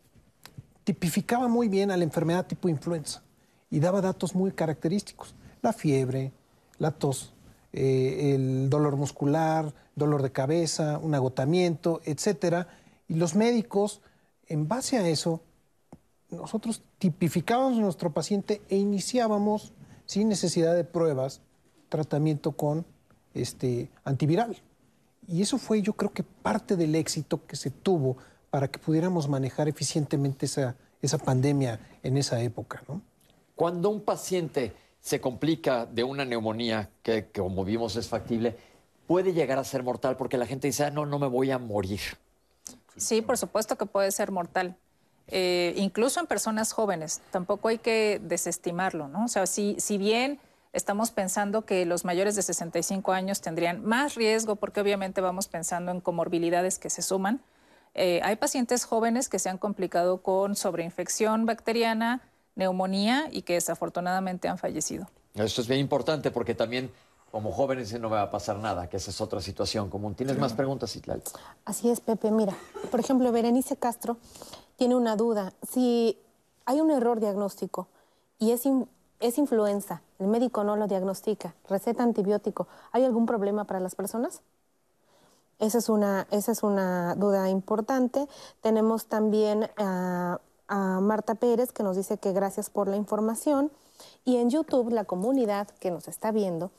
tipificaba 0.85 1.49
muy 1.49 1.67
bien 1.67 1.91
a 1.91 1.97
la 1.97 2.05
enfermedad 2.05 2.47
tipo 2.47 2.69
influenza 2.69 3.25
y 3.69 3.81
daba 3.81 4.01
datos 4.01 4.33
muy 4.33 4.53
característicos. 4.53 5.35
La 5.61 5.73
fiebre, 5.73 6.33
la 6.79 6.93
tos, 6.93 7.35
eh, 7.73 8.37
el 8.37 8.71
dolor 8.71 8.95
muscular, 8.95 9.75
dolor 9.97 10.23
de 10.23 10.31
cabeza, 10.31 10.99
un 10.99 11.15
agotamiento, 11.15 12.01
etcétera. 12.05 12.69
Y 13.09 13.15
los 13.15 13.35
médicos, 13.35 14.03
en 14.47 14.69
base 14.69 14.99
a 14.99 15.09
eso, 15.09 15.41
nosotros 16.31 16.83
tipificábamos 16.99 17.79
a 17.79 17.81
nuestro 17.81 18.13
paciente 18.13 18.63
e 18.69 18.77
iniciábamos, 18.77 19.73
sin 20.05 20.29
necesidad 20.29 20.75
de 20.75 20.85
pruebas, 20.85 21.41
tratamiento 21.89 22.53
con 22.53 22.85
este, 23.35 23.91
antiviral. 24.05 24.57
Y 25.27 25.43
eso 25.43 25.59
fue, 25.59 25.83
yo 25.83 25.95
creo 25.95 26.13
que 26.13 26.23
parte 26.23 26.77
del 26.77 26.95
éxito 26.95 27.45
que 27.47 27.57
se 27.57 27.71
tuvo 27.71 28.17
para 28.51 28.69
que 28.69 28.79
pudiéramos 28.79 29.29
manejar 29.29 29.69
eficientemente 29.69 30.47
esa, 30.47 30.77
esa 31.03 31.19
pandemia 31.19 31.81
en 32.03 32.17
esa 32.17 32.41
época. 32.43 32.83
¿no? 32.87 33.03
Cuando 33.55 33.91
un 33.91 34.03
paciente 34.03 34.73
se 35.01 35.21
complica 35.21 35.87
de 35.87 36.05
una 36.05 36.25
neumonía 36.25 36.91
que, 37.03 37.27
que, 37.27 37.41
como 37.41 37.65
vimos 37.65 37.97
es 37.97 38.09
factible, 38.09 38.57
puede 39.07 39.33
llegar 39.33 39.59
a 39.59 39.65
ser 39.65 39.83
mortal 39.83 40.17
porque 40.17 40.39
la 40.39 40.47
gente 40.47 40.67
dice, 40.69 40.85
ah, 40.85 40.91
no, 40.91 41.07
no 41.07 41.19
me 41.19 41.27
voy 41.27 41.51
a 41.51 41.59
morir. 41.59 42.01
Sí, 42.97 43.23
por 43.23 43.39
supuesto 43.39 43.77
que 43.77 43.87
puede 43.87 44.11
ser 44.11 44.31
mortal. 44.31 44.77
Eh, 45.29 45.75
incluso 45.77 46.21
en 46.21 46.27
personas 46.27 46.73
jóvenes, 46.73 47.21
tampoco 47.31 47.69
hay 47.69 47.79
que 47.79 48.21
desestimarlo, 48.23 49.09
¿no? 49.09 49.25
O 49.25 49.29
sea, 49.29 49.47
si, 49.47 49.77
si 49.79 49.99
bien 49.99 50.39
estamos 50.73 51.11
pensando 51.11 51.65
que 51.65 51.85
los 51.85 52.05
mayores 52.05 52.37
de 52.37 52.43
65 52.43 53.13
años 53.13 53.41
tendrían 53.41 53.85
más 53.85 54.15
riesgo, 54.15 54.57
porque 54.57 54.81
obviamente 54.81 55.21
vamos 55.21 55.49
pensando 55.49 55.91
en 55.91 56.01
comorbilidades 56.01 56.79
que 56.79 56.91
se 56.91 57.03
suman, 57.03 57.41
eh, 57.95 58.21
hay 58.23 58.37
pacientes 58.37 58.85
jóvenes 58.85 59.29
que 59.29 59.39
se 59.39 59.49
han 59.49 59.59
complicado 59.59 60.19
con 60.19 60.55
sobreinfección 60.55 61.47
bacteriana, 61.47 62.21
neumonía 62.55 63.29
y 63.33 63.43
que 63.43 63.55
desafortunadamente 63.55 64.49
han 64.49 64.59
fallecido. 64.59 65.09
Esto 65.35 65.61
es 65.63 65.69
bien 65.69 65.81
importante 65.81 66.31
porque 66.31 66.55
también 66.55 66.91
como 67.31 67.53
jóvenes 67.53 67.93
no 68.01 68.09
me 68.09 68.17
va 68.17 68.23
a 68.23 68.31
pasar 68.31 68.59
nada, 68.59 68.89
que 68.89 68.97
esa 68.97 69.11
es 69.11 69.21
otra 69.21 69.41
situación 69.41 69.91
común. 69.91 70.15
¿Tienes 70.15 70.39
más 70.39 70.55
preguntas, 70.55 70.95
Itlal? 70.97 71.23
Así 71.65 71.91
es, 71.91 72.01
Pepe. 72.01 72.31
Mira, 72.31 72.57
por 72.91 73.01
ejemplo, 73.01 73.31
Berenice 73.33 73.77
Castro 73.77 74.17
tiene 74.77 74.95
una 74.95 75.17
duda. 75.17 75.53
Si 75.69 76.19
hay 76.65 76.81
un 76.81 76.91
error 76.91 77.21
diagnóstico 77.21 77.89
y 78.39 78.53
es, 78.53 78.63
es 79.21 79.39
influenza, 79.39 80.03
el 80.19 80.29
médico 80.29 80.65
no 80.65 80.77
lo 80.77 80.87
diagnostica, 80.87 81.55
receta 81.69 82.03
antibiótico, 82.03 82.69
¿hay 82.93 83.05
algún 83.05 83.27
problema 83.27 83.65
para 83.65 83.81
las 83.81 83.95
personas? 83.95 84.41
Esa 85.59 85.79
es 85.79 85.89
una, 85.89 86.27
esa 86.31 86.53
es 86.53 86.63
una 86.63 87.15
duda 87.15 87.49
importante. 87.49 88.29
Tenemos 88.61 89.07
también 89.07 89.71
a, 89.79 90.39
a 90.69 91.01
Marta 91.01 91.35
Pérez 91.35 91.73
que 91.73 91.83
nos 91.83 91.97
dice 91.97 92.19
que 92.19 92.33
gracias 92.33 92.69
por 92.69 92.89
la 92.89 92.97
información. 92.97 93.71
Y 94.27 94.37
en 94.37 94.51
YouTube, 94.51 94.91
la 94.91 95.05
comunidad 95.05 95.69
que 95.81 95.91
nos 95.91 96.09
está 96.09 96.31
viendo, 96.31 96.71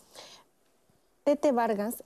Tete 1.28 1.51
Vargas 1.51 2.05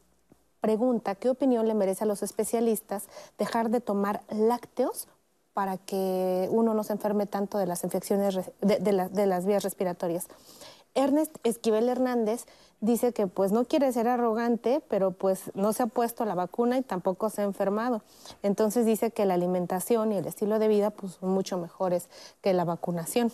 pregunta 0.61 1.13
qué 1.13 1.29
opinión 1.29 1.67
le 1.67 1.75
merece 1.75 2.05
a 2.05 2.07
los 2.07 2.23
especialistas 2.23 3.03
dejar 3.37 3.69
de 3.69 3.79
tomar 3.79 4.23
lácteos 4.29 5.07
para 5.53 5.77
que 5.77 6.47
uno 6.49 6.73
no 6.73 6.83
se 6.83 6.93
enferme 6.93 7.27
tanto 7.27 7.59
de 7.59 7.67
las 7.67 7.83
infecciones 7.83 8.39
de, 8.61 9.25
las 9.27 9.45
vías 9.45 9.61
respiratorias. 9.61 10.25
Ernest 10.95 11.35
Esquivel 11.43 11.87
Hernández 11.89 12.45
dice 12.81 13.13
que 13.13 13.27
pues 13.27 13.51
no 13.51 13.65
quiere 13.65 13.91
ser 13.93 14.07
arrogante, 14.07 14.81
pero 14.89 15.11
pues 15.11 15.51
no 15.53 15.71
se 15.71 15.83
ha 15.83 15.87
puesto 15.87 16.25
la 16.25 16.35
vacuna 16.35 16.77
y 16.77 16.81
tampoco 16.81 17.29
se 17.29 17.41
ha 17.41 17.45
enfermado. 17.45 18.01
Entonces 18.43 18.85
dice 18.85 19.11
que 19.11 19.25
la 19.25 19.35
alimentación 19.35 20.11
y 20.11 20.17
el 20.17 20.25
estilo 20.25 20.59
de 20.59 20.67
vida 20.67 20.89
pues 20.89 21.13
son 21.13 21.29
mucho 21.29 21.57
mejores 21.57 22.09
que 22.41 22.53
la 22.53 22.65
vacunación. 22.65 23.31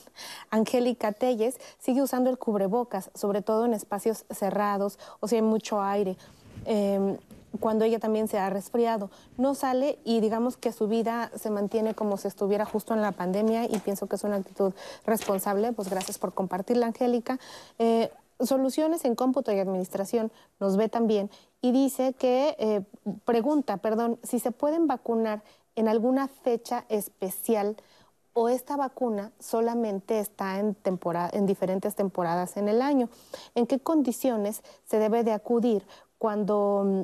Angélica 0.51 1.13
Telles 1.13 1.59
sigue 1.79 2.01
usando 2.01 2.29
el 2.29 2.37
cubrebocas, 2.37 3.09
sobre 3.15 3.41
todo 3.41 3.65
en 3.65 3.73
espacios 3.73 4.25
cerrados 4.29 4.99
o 5.19 5.27
si 5.27 5.37
hay 5.37 5.41
mucho 5.41 5.81
aire. 5.81 6.17
Em, 6.65 7.17
cuando 7.59 7.85
ella 7.85 7.99
también 7.99 8.27
se 8.27 8.37
ha 8.37 8.49
resfriado. 8.49 9.09
No 9.37 9.55
sale 9.55 9.99
y 10.03 10.19
digamos 10.19 10.57
que 10.57 10.71
su 10.71 10.87
vida 10.87 11.31
se 11.35 11.49
mantiene 11.49 11.93
como 11.93 12.17
si 12.17 12.27
estuviera 12.27 12.65
justo 12.65 12.93
en 12.93 13.01
la 13.01 13.11
pandemia 13.11 13.65
y 13.65 13.79
pienso 13.79 14.07
que 14.07 14.15
es 14.15 14.23
una 14.23 14.37
actitud 14.37 14.73
responsable. 15.05 15.73
Pues 15.73 15.89
gracias 15.89 16.17
por 16.17 16.33
compartirla, 16.33 16.87
Angélica. 16.87 17.39
Eh, 17.79 18.11
soluciones 18.39 19.05
en 19.05 19.15
cómputo 19.15 19.51
y 19.51 19.59
administración 19.59 20.31
nos 20.59 20.77
ve 20.77 20.89
también 20.89 21.29
y 21.61 21.71
dice 21.71 22.13
que, 22.13 22.55
eh, 22.59 22.81
pregunta, 23.25 23.77
perdón, 23.77 24.19
si 24.23 24.39
se 24.39 24.51
pueden 24.51 24.87
vacunar 24.87 25.41
en 25.75 25.87
alguna 25.87 26.27
fecha 26.27 26.85
especial 26.89 27.77
o 28.33 28.49
esta 28.49 28.77
vacuna 28.77 29.31
solamente 29.39 30.19
está 30.19 30.59
en, 30.59 30.77
en 31.31 31.45
diferentes 31.47 31.95
temporadas 31.95 32.57
en 32.57 32.69
el 32.69 32.83
año. 32.83 33.09
¿En 33.55 33.65
qué 33.65 33.79
condiciones 33.79 34.61
se 34.85 34.99
debe 34.99 35.23
de 35.23 35.33
acudir 35.33 35.87
cuando 36.19 36.83
mm, 36.85 37.03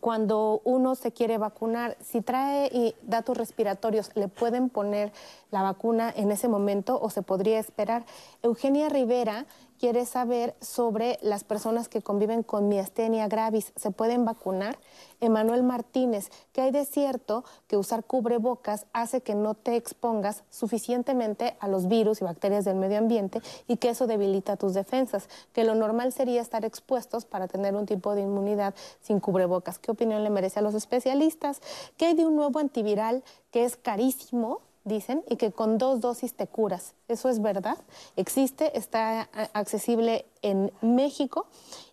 cuando 0.00 0.60
uno 0.64 0.94
se 0.94 1.12
quiere 1.12 1.38
vacunar, 1.38 1.96
si 2.00 2.20
trae 2.20 2.94
datos 3.02 3.36
respiratorios, 3.36 4.10
¿le 4.14 4.28
pueden 4.28 4.68
poner 4.68 5.12
la 5.50 5.62
vacuna 5.62 6.12
en 6.14 6.30
ese 6.30 6.48
momento 6.48 7.00
o 7.00 7.10
se 7.10 7.22
podría 7.22 7.58
esperar? 7.58 8.04
Eugenia 8.42 8.88
Rivera 8.88 9.46
quiere 9.78 10.04
saber 10.04 10.54
sobre 10.60 11.18
las 11.22 11.44
personas 11.44 11.88
que 11.88 12.02
conviven 12.02 12.42
con 12.42 12.68
miastenia 12.68 13.28
gravis. 13.28 13.72
¿Se 13.76 13.90
pueden 13.90 14.24
vacunar? 14.24 14.78
Emanuel 15.20 15.62
Martínez, 15.62 16.30
¿qué 16.52 16.62
hay 16.62 16.70
de 16.70 16.84
cierto 16.84 17.44
que 17.66 17.76
usar 17.76 18.04
cubrebocas 18.04 18.86
hace 18.92 19.20
que 19.20 19.34
no 19.34 19.54
te 19.54 19.76
expongas 19.76 20.44
suficientemente 20.50 21.56
a 21.60 21.68
los 21.68 21.88
virus 21.88 22.20
y 22.20 22.24
bacterias 22.24 22.64
del 22.64 22.76
medio 22.76 22.98
ambiente 22.98 23.40
y 23.66 23.78
que 23.78 23.90
eso 23.90 24.06
debilita 24.06 24.56
tus 24.56 24.74
defensas? 24.74 25.28
Que 25.52 25.64
lo 25.64 25.74
normal 25.74 26.12
sería 26.12 26.40
estar 26.40 26.64
expuestos 26.64 27.24
para 27.24 27.48
tener 27.48 27.74
un 27.74 27.86
tipo 27.86 28.14
de 28.14 28.22
inmunidad 28.22 28.74
sin 29.00 29.20
cubrebocas. 29.20 29.78
¿Qué 29.78 29.90
opinión 29.90 30.22
le 30.22 30.30
merece 30.30 30.60
a 30.60 30.62
los 30.62 30.74
especialistas? 30.74 31.60
¿Qué 31.96 32.06
hay 32.06 32.14
de 32.14 32.26
un 32.26 32.36
nuevo 32.36 32.58
antiviral 32.58 33.24
que 33.50 33.64
es 33.64 33.76
carísimo? 33.76 34.60
Dicen, 34.88 35.22
y 35.28 35.36
que 35.36 35.52
con 35.52 35.78
dos 35.78 36.00
dosis 36.00 36.34
te 36.34 36.46
curas. 36.46 36.94
¿Eso 37.06 37.28
es 37.28 37.40
verdad? 37.40 37.78
Existe, 38.16 38.76
está 38.76 39.28
accesible 39.52 40.26
en 40.42 40.72
México. 40.80 41.46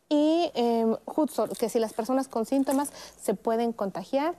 Y 0.10 0.52
eh, 0.56 0.96
que 1.60 1.70
si 1.70 1.80
las 1.80 1.94
personas 1.94 2.28
con 2.28 2.46
síntomas 2.46 2.92
se 3.22 3.34
pueden 3.34 3.74
contagiar. 3.74 4.36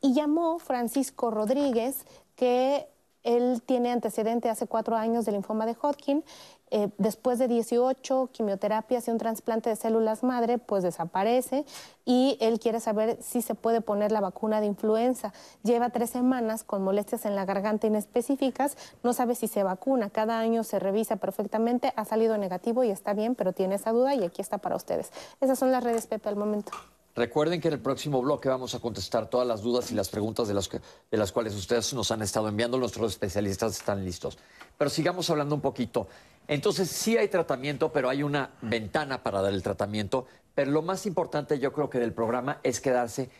Y 0.00 0.14
llamó 0.14 0.58
Francisco 0.58 1.30
Rodríguez, 1.30 2.04
que 2.36 2.88
él 3.24 3.62
tiene 3.66 3.90
antecedente 3.90 4.48
hace 4.48 4.66
cuatro 4.66 4.96
años 4.96 5.24
de 5.24 5.32
linfoma 5.32 5.66
de 5.66 5.76
Hodgkin 5.80 6.24
eh, 6.70 6.90
después 6.98 7.38
de 7.38 7.48
18 7.48 8.30
quimioterapias 8.32 9.08
y 9.08 9.10
un 9.10 9.18
trasplante 9.18 9.70
de 9.70 9.76
células 9.76 10.22
madre, 10.22 10.58
pues 10.58 10.82
desaparece 10.82 11.64
y 12.04 12.36
él 12.40 12.58
quiere 12.58 12.80
saber 12.80 13.18
si 13.20 13.42
se 13.42 13.54
puede 13.54 13.80
poner 13.80 14.12
la 14.12 14.20
vacuna 14.20 14.60
de 14.60 14.66
influenza. 14.66 15.32
Lleva 15.62 15.90
tres 15.90 16.10
semanas 16.10 16.64
con 16.64 16.82
molestias 16.82 17.26
en 17.26 17.36
la 17.36 17.44
garganta 17.44 17.86
inespecíficas, 17.86 18.76
no 19.02 19.12
sabe 19.12 19.34
si 19.34 19.48
se 19.48 19.62
vacuna. 19.62 20.10
Cada 20.10 20.38
año 20.38 20.64
se 20.64 20.78
revisa 20.78 21.16
perfectamente, 21.16 21.92
ha 21.96 22.04
salido 22.04 22.38
negativo 22.38 22.84
y 22.84 22.90
está 22.90 23.12
bien, 23.12 23.34
pero 23.34 23.52
tiene 23.52 23.76
esa 23.76 23.92
duda 23.92 24.14
y 24.14 24.24
aquí 24.24 24.42
está 24.42 24.58
para 24.58 24.76
ustedes. 24.76 25.10
Esas 25.40 25.58
son 25.58 25.72
las 25.72 25.84
redes 25.84 26.06
Pepe 26.06 26.28
al 26.28 26.36
momento. 26.36 26.72
Recuerden 27.18 27.60
que 27.60 27.66
en 27.66 27.74
el 27.74 27.80
próximo 27.80 28.22
bloque 28.22 28.48
vamos 28.48 28.76
a 28.76 28.78
contestar 28.78 29.28
todas 29.28 29.44
las 29.44 29.60
dudas 29.60 29.90
y 29.90 29.96
las 29.96 30.08
preguntas 30.08 30.46
de 30.46 30.54
las, 30.54 30.70
de 30.70 31.16
las 31.16 31.32
cuales 31.32 31.52
ustedes 31.56 31.92
nos 31.92 32.12
han 32.12 32.22
estado 32.22 32.48
enviando. 32.48 32.78
Nuestros 32.78 33.10
especialistas 33.10 33.72
están 33.72 34.04
listos. 34.04 34.38
Pero 34.78 34.88
sigamos 34.88 35.28
hablando 35.28 35.56
un 35.56 35.60
poquito. 35.60 36.06
Entonces 36.46 36.88
sí 36.88 37.16
hay 37.16 37.26
tratamiento, 37.26 37.90
pero 37.92 38.08
hay 38.08 38.22
una 38.22 38.50
ventana 38.62 39.20
para 39.20 39.42
dar 39.42 39.52
el 39.52 39.64
tratamiento. 39.64 40.26
Pero 40.54 40.70
lo 40.70 40.82
más 40.82 41.06
importante 41.06 41.58
yo 41.58 41.72
creo 41.72 41.90
que 41.90 41.98
del 41.98 42.12
programa 42.12 42.60
es 42.62 42.80
quedarse 42.80 43.30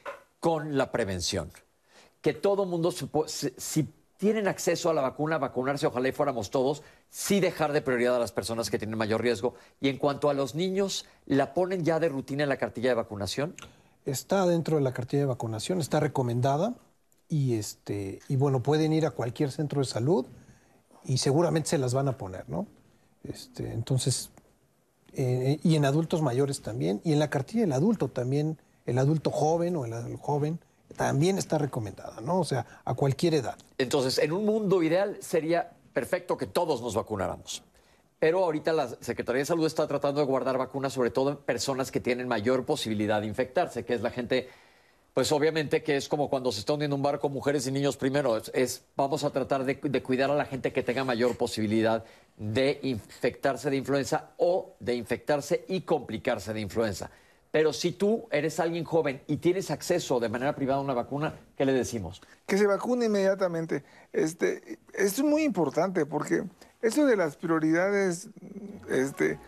con 0.40 0.76
la 0.76 0.90
prevención. 0.90 1.52
Que 2.20 2.34
todo 2.34 2.66
mundo, 2.66 2.92
si 3.30 3.88
tienen 4.18 4.48
acceso 4.48 4.90
a 4.90 4.94
la 4.94 5.00
vacuna, 5.00 5.38
vacunarse, 5.38 5.86
ojalá 5.86 6.08
y 6.08 6.12
fuéramos 6.12 6.50
todos, 6.50 6.82
sí 7.08 7.38
dejar 7.40 7.72
de 7.72 7.80
prioridad 7.80 8.16
a 8.16 8.18
las 8.18 8.32
personas 8.32 8.68
que 8.68 8.76
tienen 8.78 8.98
mayor 8.98 9.22
riesgo. 9.22 9.54
Y 9.80 9.88
en 9.88 9.96
cuanto 9.96 10.28
a 10.28 10.34
los 10.34 10.56
niños, 10.56 11.06
¿la 11.24 11.54
ponen 11.54 11.84
ya 11.84 12.00
de 12.00 12.08
rutina 12.08 12.42
en 12.42 12.48
la 12.48 12.56
cartilla 12.56 12.90
de 12.90 12.96
vacunación? 12.96 13.54
Está 14.04 14.44
dentro 14.46 14.76
de 14.76 14.82
la 14.82 14.92
cartilla 14.92 15.22
de 15.22 15.28
vacunación, 15.28 15.80
está 15.80 16.00
recomendada 16.00 16.74
y, 17.28 17.54
este, 17.54 18.18
y 18.28 18.36
bueno, 18.36 18.60
pueden 18.60 18.92
ir 18.92 19.06
a 19.06 19.12
cualquier 19.12 19.52
centro 19.52 19.80
de 19.80 19.86
salud 19.86 20.26
y 21.04 21.18
seguramente 21.18 21.70
se 21.70 21.78
las 21.78 21.94
van 21.94 22.08
a 22.08 22.18
poner, 22.18 22.48
¿no? 22.48 22.66
Este, 23.22 23.72
entonces, 23.72 24.30
eh, 25.12 25.60
y 25.62 25.76
en 25.76 25.84
adultos 25.84 26.22
mayores 26.22 26.60
también, 26.60 27.00
y 27.04 27.12
en 27.12 27.20
la 27.20 27.30
cartilla 27.30 27.60
del 27.60 27.72
adulto 27.72 28.08
también, 28.08 28.58
el 28.84 28.98
adulto 28.98 29.30
joven 29.30 29.76
o 29.76 29.84
el 29.84 30.16
joven 30.16 30.58
también 30.96 31.38
está 31.38 31.58
recomendada, 31.58 32.20
¿no? 32.20 32.40
O 32.40 32.44
sea, 32.44 32.66
a 32.84 32.94
cualquier 32.94 33.34
edad. 33.34 33.56
Entonces, 33.78 34.18
en 34.18 34.32
un 34.32 34.44
mundo 34.44 34.82
ideal 34.82 35.18
sería 35.20 35.70
perfecto 35.92 36.36
que 36.36 36.46
todos 36.46 36.80
nos 36.80 36.94
vacunáramos. 36.94 37.62
Pero 38.18 38.44
ahorita 38.44 38.72
la 38.72 38.88
Secretaría 38.88 39.40
de 39.40 39.46
Salud 39.46 39.66
está 39.66 39.86
tratando 39.86 40.20
de 40.20 40.26
guardar 40.26 40.58
vacunas, 40.58 40.92
sobre 40.92 41.10
todo 41.10 41.30
en 41.30 41.36
personas 41.36 41.92
que 41.92 42.00
tienen 42.00 42.26
mayor 42.26 42.64
posibilidad 42.64 43.20
de 43.20 43.28
infectarse, 43.28 43.84
que 43.84 43.94
es 43.94 44.00
la 44.00 44.10
gente, 44.10 44.48
pues 45.14 45.30
obviamente 45.30 45.84
que 45.84 45.96
es 45.96 46.08
como 46.08 46.28
cuando 46.28 46.50
se 46.50 46.60
está 46.60 46.72
hundiendo 46.72 46.96
un 46.96 47.02
barco, 47.02 47.28
mujeres 47.28 47.66
y 47.68 47.72
niños 47.72 47.96
primero, 47.96 48.36
es, 48.36 48.84
vamos 48.96 49.22
a 49.22 49.30
tratar 49.30 49.64
de, 49.64 49.74
de, 49.74 50.02
cuidar 50.02 50.32
a 50.32 50.34
la 50.34 50.46
gente 50.46 50.72
que 50.72 50.82
tenga 50.82 51.04
mayor 51.04 51.36
posibilidad 51.36 52.04
de 52.36 52.80
infectarse 52.82 53.70
de 53.70 53.76
influenza 53.76 54.30
o 54.36 54.74
de 54.80 54.96
infectarse 54.96 55.64
y 55.68 55.82
complicarse 55.82 56.52
de 56.52 56.60
influenza. 56.60 57.10
Pero 57.50 57.72
si 57.72 57.92
tú 57.92 58.26
eres 58.30 58.60
alguien 58.60 58.84
joven 58.84 59.22
y 59.26 59.38
tienes 59.38 59.70
acceso 59.70 60.20
de 60.20 60.28
manera 60.28 60.54
privada 60.54 60.80
a 60.80 60.82
una 60.82 60.92
vacuna, 60.92 61.34
¿qué 61.56 61.64
le 61.64 61.72
decimos? 61.72 62.20
Que 62.46 62.58
se 62.58 62.66
vacune 62.66 63.06
inmediatamente. 63.06 63.84
Este, 64.12 64.78
es 64.92 65.22
muy 65.22 65.44
importante 65.44 66.04
porque 66.04 66.44
eso 66.82 67.06
de 67.06 67.16
las 67.16 67.36
prioridades, 67.36 68.28
este, 68.90 69.38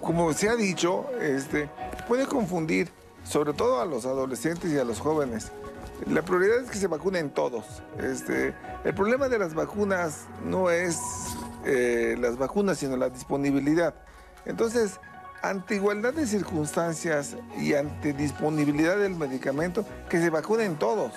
como 0.00 0.32
se 0.32 0.48
ha 0.48 0.56
dicho, 0.56 1.06
este, 1.20 1.68
puede 2.08 2.26
confundir, 2.26 2.88
sobre 3.24 3.52
todo 3.52 3.80
a 3.80 3.86
los 3.86 4.06
adolescentes 4.06 4.72
y 4.72 4.78
a 4.78 4.84
los 4.84 4.98
jóvenes. 4.98 5.52
La 6.08 6.22
prioridad 6.22 6.62
es 6.62 6.70
que 6.70 6.78
se 6.78 6.88
vacunen 6.88 7.30
todos. 7.30 7.82
Este, 8.02 8.54
el 8.84 8.94
problema 8.94 9.28
de 9.28 9.38
las 9.38 9.54
vacunas 9.54 10.26
no 10.44 10.70
es 10.70 10.98
eh, 11.64 12.16
las 12.18 12.38
vacunas, 12.38 12.78
sino 12.78 12.96
la 12.96 13.10
disponibilidad. 13.10 13.94
Entonces, 14.44 14.98
ante 15.42 15.74
igualdad 15.74 16.14
de 16.14 16.26
circunstancias 16.26 17.36
y 17.58 17.74
ante 17.74 18.12
disponibilidad 18.12 18.96
del 18.96 19.16
medicamento, 19.16 19.84
que 20.08 20.20
se 20.20 20.30
vacunen 20.30 20.76
todos. 20.76 21.12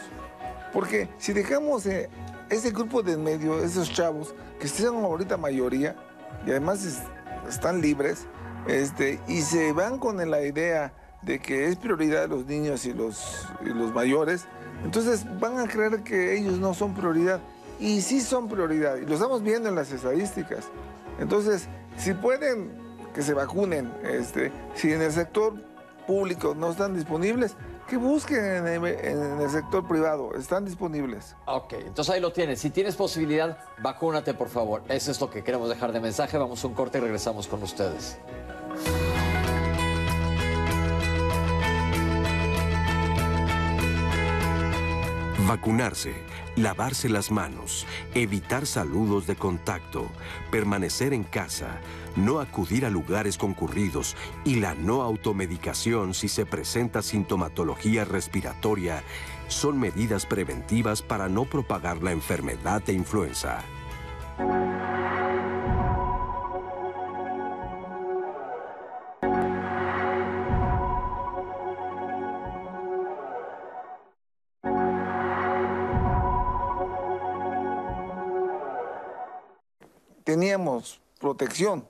Porque 0.73 1.07
si 1.19 1.31
dejamos 1.31 1.85
eh, 1.85 2.09
ese 2.49 2.71
grupo 2.71 3.03
de 3.03 3.13
en 3.13 3.23
medio, 3.23 3.63
esos 3.63 3.91
chavos, 3.91 4.33
que 4.59 4.67
son 4.67 5.03
ahorita 5.03 5.37
mayoría, 5.37 5.95
y 6.45 6.49
además 6.49 6.85
están 7.47 7.81
libres, 7.81 8.25
este, 8.67 9.19
y 9.27 9.41
se 9.41 9.71
van 9.73 9.99
con 9.99 10.17
la 10.29 10.41
idea 10.41 10.91
de 11.21 11.39
que 11.39 11.67
es 11.67 11.75
prioridad 11.75 12.27
los 12.27 12.45
niños 12.45 12.85
y 12.85 12.93
los, 12.93 13.47
y 13.63 13.69
los 13.69 13.93
mayores, 13.93 14.45
entonces 14.83 15.25
van 15.39 15.59
a 15.59 15.67
creer 15.67 16.03
que 16.03 16.35
ellos 16.35 16.57
no 16.59 16.73
son 16.73 16.93
prioridad. 16.93 17.39
Y 17.79 18.01
sí 18.01 18.21
son 18.21 18.47
prioridad, 18.47 18.97
y 18.97 19.05
lo 19.05 19.13
estamos 19.13 19.43
viendo 19.43 19.69
en 19.69 19.75
las 19.75 19.91
estadísticas. 19.91 20.65
Entonces, 21.19 21.67
si 21.97 22.13
pueden 22.13 22.84
que 23.15 23.21
se 23.21 23.33
vacunen, 23.33 23.91
este, 24.03 24.51
si 24.75 24.91
en 24.91 25.01
el 25.01 25.11
sector 25.11 25.53
público 26.05 26.53
no 26.53 26.71
están 26.71 26.93
disponibles, 26.93 27.55
que 27.87 27.95
busquen 27.95 28.67
en 28.67 28.85
el, 28.85 29.49
sector 29.49 29.87
privado, 29.87 30.35
están 30.35 30.65
disponibles. 30.65 31.35
Ok, 31.45 31.73
entonces 31.73 32.13
ahí 32.13 32.19
lo 32.19 32.33
tienes. 32.33 32.59
Si 32.59 32.71
tienes 32.71 32.95
posibilidad, 32.95 33.57
vacúnate, 33.81 34.33
por 34.33 34.49
favor. 34.49 34.83
Eso 34.89 35.11
es 35.11 35.21
lo 35.21 35.29
que 35.29 35.43
queremos 35.43 35.69
dejar 35.69 35.93
de 35.93 36.01
mensaje. 36.01 36.37
Vamos 36.37 36.61
a 36.63 36.67
un 36.67 36.73
corte 36.73 36.97
y 36.97 37.01
regresamos 37.01 37.47
con 37.47 37.63
ustedes. 37.63 38.17
Vacunarse, 45.47 46.15
lavarse 46.55 47.07
las 47.07 47.29
manos, 47.29 47.85
evitar 48.15 48.65
saludos 48.65 49.27
de 49.27 49.35
contacto, 49.35 50.07
permanecer 50.49 51.13
en 51.13 51.23
casa, 51.23 51.79
no 52.15 52.39
acudir 52.39 52.85
a 52.85 52.89
lugares 52.89 53.37
concurridos 53.37 54.15
y 54.43 54.55
la 54.55 54.75
no 54.75 55.01
automedicación 55.01 56.13
si 56.13 56.27
se 56.27 56.45
presenta 56.45 57.01
sintomatología 57.01 58.05
respiratoria 58.05 59.03
son 59.47 59.79
medidas 59.79 60.25
preventivas 60.25 61.01
para 61.01 61.29
no 61.29 61.45
propagar 61.45 62.01
la 62.01 62.11
enfermedad 62.11 62.81
de 62.83 62.93
influenza. 62.93 63.63
teníamos 80.35 80.99
protección, 81.17 81.87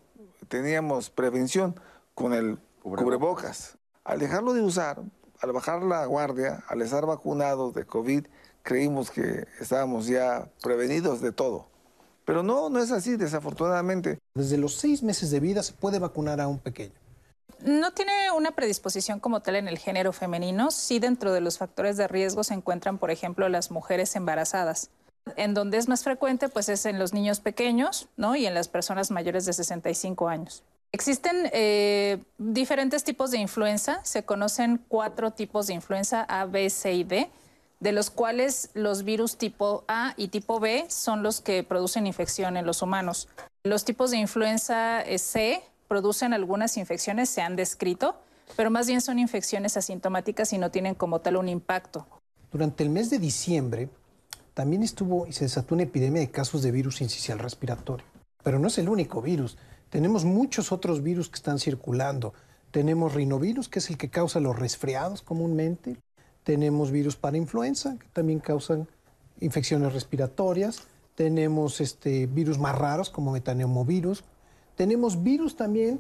teníamos 0.48 1.10
prevención 1.10 1.80
con 2.14 2.34
el 2.34 2.58
cubrebocas. 2.82 3.78
Al 4.04 4.20
dejarlo 4.20 4.54
de 4.54 4.62
usar, 4.62 5.02
al 5.42 5.52
bajar 5.52 5.84
la 5.84 6.06
guardia, 6.06 6.64
al 6.68 6.82
estar 6.82 7.06
vacunados 7.06 7.74
de 7.74 7.86
COVID, 7.86 8.28
creímos 8.64 9.12
que 9.12 9.48
estábamos 9.60 10.08
ya 10.08 10.50
prevenidos 10.62 11.22
de 11.22 11.32
todo. 11.32 11.68
Pero 12.26 12.42
no, 12.42 12.70
no 12.70 12.80
es 12.80 12.92
así, 12.92 13.18
desafortunadamente. 13.18 14.20
Desde 14.34 14.58
los 14.58 14.76
seis 14.76 15.04
meses 15.04 15.30
de 15.30 15.40
vida 15.40 15.62
se 15.62 15.74
puede 15.74 16.00
vacunar 16.00 16.42
a 16.42 16.48
un 16.48 16.60
pequeño. 16.60 16.94
No 17.64 17.94
tiene 17.94 18.32
una 18.36 18.52
predisposición 18.52 19.20
como 19.20 19.42
tal 19.42 19.56
en 19.56 19.68
el 19.68 19.78
género 19.78 20.12
femenino. 20.12 20.72
Sí, 20.72 21.00
dentro 21.00 21.32
de 21.32 21.42
los 21.42 21.58
factores 21.58 21.98
de 21.98 22.08
riesgo 22.08 22.44
se 22.44 22.54
encuentran, 22.54 22.98
por 22.98 23.12
ejemplo, 23.12 23.48
las 23.48 23.72
mujeres 23.72 24.16
embarazadas. 24.16 24.90
En 25.36 25.54
donde 25.54 25.78
es 25.78 25.88
más 25.88 26.04
frecuente, 26.04 26.50
pues 26.50 26.70
es 26.70 26.86
en 26.86 27.00
los 27.00 27.14
niños 27.14 27.40
pequeños, 27.40 28.08
¿no? 28.16 28.36
Y 28.36 28.46
en 28.46 28.54
las 28.54 28.68
personas 28.68 29.12
mayores 29.12 29.46
de 29.46 29.54
65 29.54 30.28
años. 30.28 30.64
Existen 30.92 31.50
eh, 31.52 32.20
diferentes 32.38 33.04
tipos 33.04 33.32
de 33.32 33.40
influenza. 33.40 34.00
Se 34.04 34.24
conocen 34.24 34.80
cuatro 34.88 35.32
tipos 35.32 35.68
de 35.68 35.74
influenza 35.74 36.22
A, 36.22 36.46
B, 36.46 36.70
C 36.70 36.94
y 36.94 37.04
D, 37.04 37.30
de 37.80 37.92
los 37.92 38.10
cuales 38.10 38.70
los 38.74 39.04
virus 39.04 39.36
tipo 39.36 39.84
A 39.88 40.14
y 40.16 40.30
tipo 40.30 40.60
B 40.60 40.86
son 40.88 41.22
los 41.22 41.42
que 41.42 41.64
producen 41.64 42.08
infección 42.08 42.56
en 42.56 42.66
los 42.66 42.82
humanos. 42.82 43.28
Los 43.64 43.84
tipos 43.84 44.12
de 44.12 44.18
influenza 44.18 45.02
eh, 45.02 45.18
C 45.18 45.62
producen 45.88 46.34
algunas 46.34 46.78
infecciones, 46.78 47.30
se 47.30 47.42
han 47.42 47.56
descrito, 47.56 48.16
pero 48.56 48.72
más 48.72 48.88
bien 48.88 49.02
son 49.02 49.20
infecciones 49.20 49.76
asintomáticas 49.76 50.54
y 50.54 50.58
no 50.58 50.72
tienen 50.72 50.96
como 50.96 51.20
tal 51.20 51.36
un 51.36 51.50
impacto. 51.50 52.08
Durante 52.52 52.84
el 52.84 52.90
mes 52.90 53.10
de 53.10 53.20
diciembre, 53.20 53.90
también 54.56 54.84
estuvo 54.84 55.28
y 55.28 55.34
se 55.34 55.44
desató 55.44 55.76
una 55.76 55.84
epidemia 55.84 56.22
de 56.22 56.32
casos 56.32 56.64
de 56.64 56.72
virus 56.72 57.02
incisional 57.02 57.44
respiratorio. 57.44 58.06
Pero 58.42 58.58
no 58.58 58.70
es 58.70 58.78
el 58.78 58.88
único 58.88 59.22
virus. 59.22 59.58
Tenemos 59.90 60.24
muchos 60.24 60.72
otros 60.72 61.04
virus 61.04 61.30
que 61.30 61.36
están 61.36 61.60
circulando. 61.60 62.34
Tenemos 62.72 63.14
rinovirus, 63.14 63.68
que 63.68 63.80
es 63.80 63.90
el 63.90 63.98
que 63.98 64.10
causa 64.10 64.40
los 64.40 64.58
resfriados 64.58 65.22
comúnmente. 65.22 65.98
Tenemos 66.44 66.90
virus 66.90 67.18
para 67.18 67.38
influenza, 67.38 67.98
que 68.00 68.08
también 68.14 68.40
causan 68.40 68.88
infecciones 69.42 69.92
respiratorias. 69.92 70.84
Tenemos 71.16 71.82
este, 71.82 72.26
virus 72.26 72.58
más 72.58 72.78
raros, 72.78 73.10
como 73.10 73.32
metaneumovirus. 73.32 74.24
Tenemos 74.76 75.22
virus 75.22 75.58
también, 75.58 76.00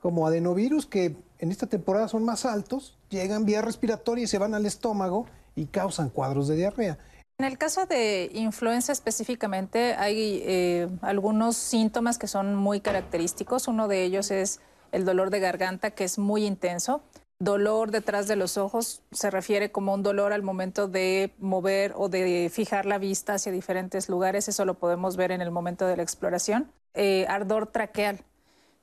como 0.00 0.26
adenovirus, 0.26 0.86
que 0.86 1.14
en 1.38 1.50
esta 1.50 1.66
temporada 1.66 2.08
son 2.08 2.24
más 2.24 2.46
altos, 2.46 2.96
llegan 3.10 3.44
vía 3.44 3.60
respiratoria 3.60 4.24
y 4.24 4.28
se 4.28 4.38
van 4.38 4.54
al 4.54 4.64
estómago 4.64 5.26
y 5.54 5.66
causan 5.66 6.08
cuadros 6.08 6.48
de 6.48 6.56
diarrea. 6.56 6.98
En 7.42 7.48
el 7.48 7.58
caso 7.58 7.86
de 7.86 8.30
influenza 8.34 8.92
específicamente 8.92 9.94
hay 9.94 10.44
eh, 10.44 10.88
algunos 11.00 11.56
síntomas 11.56 12.16
que 12.16 12.28
son 12.28 12.54
muy 12.54 12.80
característicos. 12.80 13.66
Uno 13.66 13.88
de 13.88 14.04
ellos 14.04 14.30
es 14.30 14.60
el 14.92 15.04
dolor 15.04 15.30
de 15.30 15.40
garganta 15.40 15.90
que 15.90 16.04
es 16.04 16.20
muy 16.20 16.44
intenso. 16.46 17.02
Dolor 17.40 17.90
detrás 17.90 18.28
de 18.28 18.36
los 18.36 18.58
ojos 18.58 19.02
se 19.10 19.28
refiere 19.28 19.72
como 19.72 19.92
un 19.92 20.04
dolor 20.04 20.32
al 20.32 20.44
momento 20.44 20.86
de 20.86 21.34
mover 21.40 21.94
o 21.96 22.08
de 22.08 22.48
fijar 22.48 22.86
la 22.86 22.98
vista 22.98 23.34
hacia 23.34 23.50
diferentes 23.50 24.08
lugares. 24.08 24.46
Eso 24.46 24.64
lo 24.64 24.74
podemos 24.74 25.16
ver 25.16 25.32
en 25.32 25.42
el 25.42 25.50
momento 25.50 25.84
de 25.84 25.96
la 25.96 26.04
exploración. 26.04 26.70
Eh, 26.94 27.26
ardor 27.28 27.66
traqueal, 27.66 28.20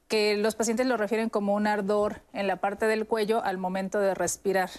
que 0.09 0.35
los 0.35 0.55
pacientes 0.55 0.85
lo 0.85 0.97
refieren 0.97 1.29
como 1.29 1.53
un 1.53 1.65
ardor 1.65 2.23
en 2.33 2.47
la 2.47 2.57
parte 2.57 2.87
del 2.87 3.07
cuello 3.07 3.41
al 3.41 3.57
momento 3.57 3.99
de 3.99 4.13
respirar. 4.15 4.69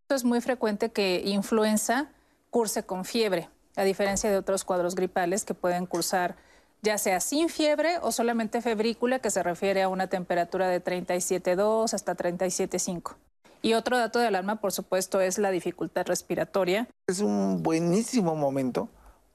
Esto 0.00 0.16
es 0.16 0.24
muy 0.24 0.40
frecuente 0.40 0.90
que 0.90 1.22
influenza 1.24 2.10
curse 2.50 2.82
con 2.82 3.04
fiebre, 3.04 3.48
a 3.76 3.84
diferencia 3.84 4.30
de 4.30 4.36
otros 4.36 4.64
cuadros 4.64 4.94
gripales 4.94 5.44
que 5.44 5.54
pueden 5.54 5.86
cursar 5.86 6.36
ya 6.82 6.98
sea 6.98 7.20
sin 7.20 7.48
fiebre 7.48 7.98
o 8.00 8.12
solamente 8.12 8.62
febrícula, 8.62 9.18
que 9.18 9.30
se 9.30 9.42
refiere 9.42 9.82
a 9.82 9.88
una 9.88 10.08
temperatura 10.08 10.68
de 10.68 10.82
37.2 10.82 11.92
hasta 11.92 12.16
37.5. 12.16 13.16
Y 13.62 13.74
otro 13.74 13.98
dato 13.98 14.18
de 14.18 14.26
alarma, 14.26 14.60
por 14.60 14.72
supuesto, 14.72 15.20
es 15.20 15.38
la 15.38 15.50
dificultad 15.50 16.06
respiratoria. 16.06 16.88
Es 17.06 17.20
un 17.20 17.62
buenísimo 17.62 18.34
momento 18.34 18.88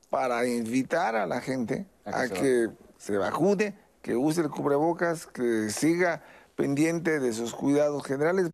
para 0.10 0.48
invitar 0.48 1.16
a 1.16 1.28
la 1.28 1.42
gente 1.42 1.86
a, 2.06 2.28
que 2.28 2.70
se 2.98 3.18
vacune, 3.18 3.78
que 4.02 4.16
use 4.16 4.42
el 4.42 4.50
cubrebocas, 4.50 5.28
que 5.28 5.70
siga 5.70 6.24
pendiente 6.56 7.20
de 7.20 7.34
sus 7.34 7.54
cuidados 7.54 8.04
generales. 8.04 8.50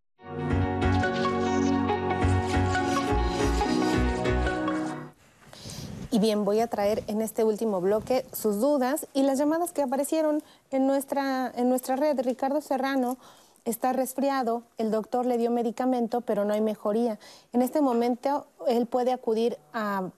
Y 6.11 6.19
bien, 6.19 6.43
voy 6.43 6.59
a 6.59 6.67
traer 6.67 7.05
en 7.07 7.21
este 7.21 7.45
último 7.45 7.79
bloque 7.79 8.25
sus 8.33 8.59
dudas 8.59 9.07
y 9.13 9.23
las 9.23 9.39
llamadas 9.39 9.71
que 9.71 9.81
aparecieron 9.81 10.43
en 10.69 10.85
nuestra, 10.85 11.49
en 11.55 11.69
nuestra 11.69 11.95
red. 11.95 12.19
Ricardo 12.19 12.59
Serrano 12.59 13.17
está 13.63 13.93
resfriado, 13.93 14.63
el 14.77 14.91
doctor 14.91 15.25
le 15.25 15.37
dio 15.37 15.51
medicamento, 15.51 16.19
pero 16.19 16.43
no 16.43 16.53
hay 16.53 16.59
mejoría. 16.59 17.17
En 17.53 17.61
este 17.61 17.79
momento, 17.79 18.45
él 18.67 18.87
puede 18.87 19.13
acudir 19.13 19.57
a, 19.71 20.11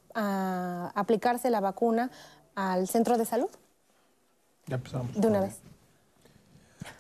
aplicarse 0.96 1.52
la 1.52 1.60
vacuna 1.60 2.10
al 2.56 2.88
centro 2.88 3.20
de 3.20 3.26
salud. 3.26 3.50
Ya 4.66 4.78
empezamos. 4.78 5.14
De 5.14 5.28
una 5.28 5.42
vez. 5.42 5.60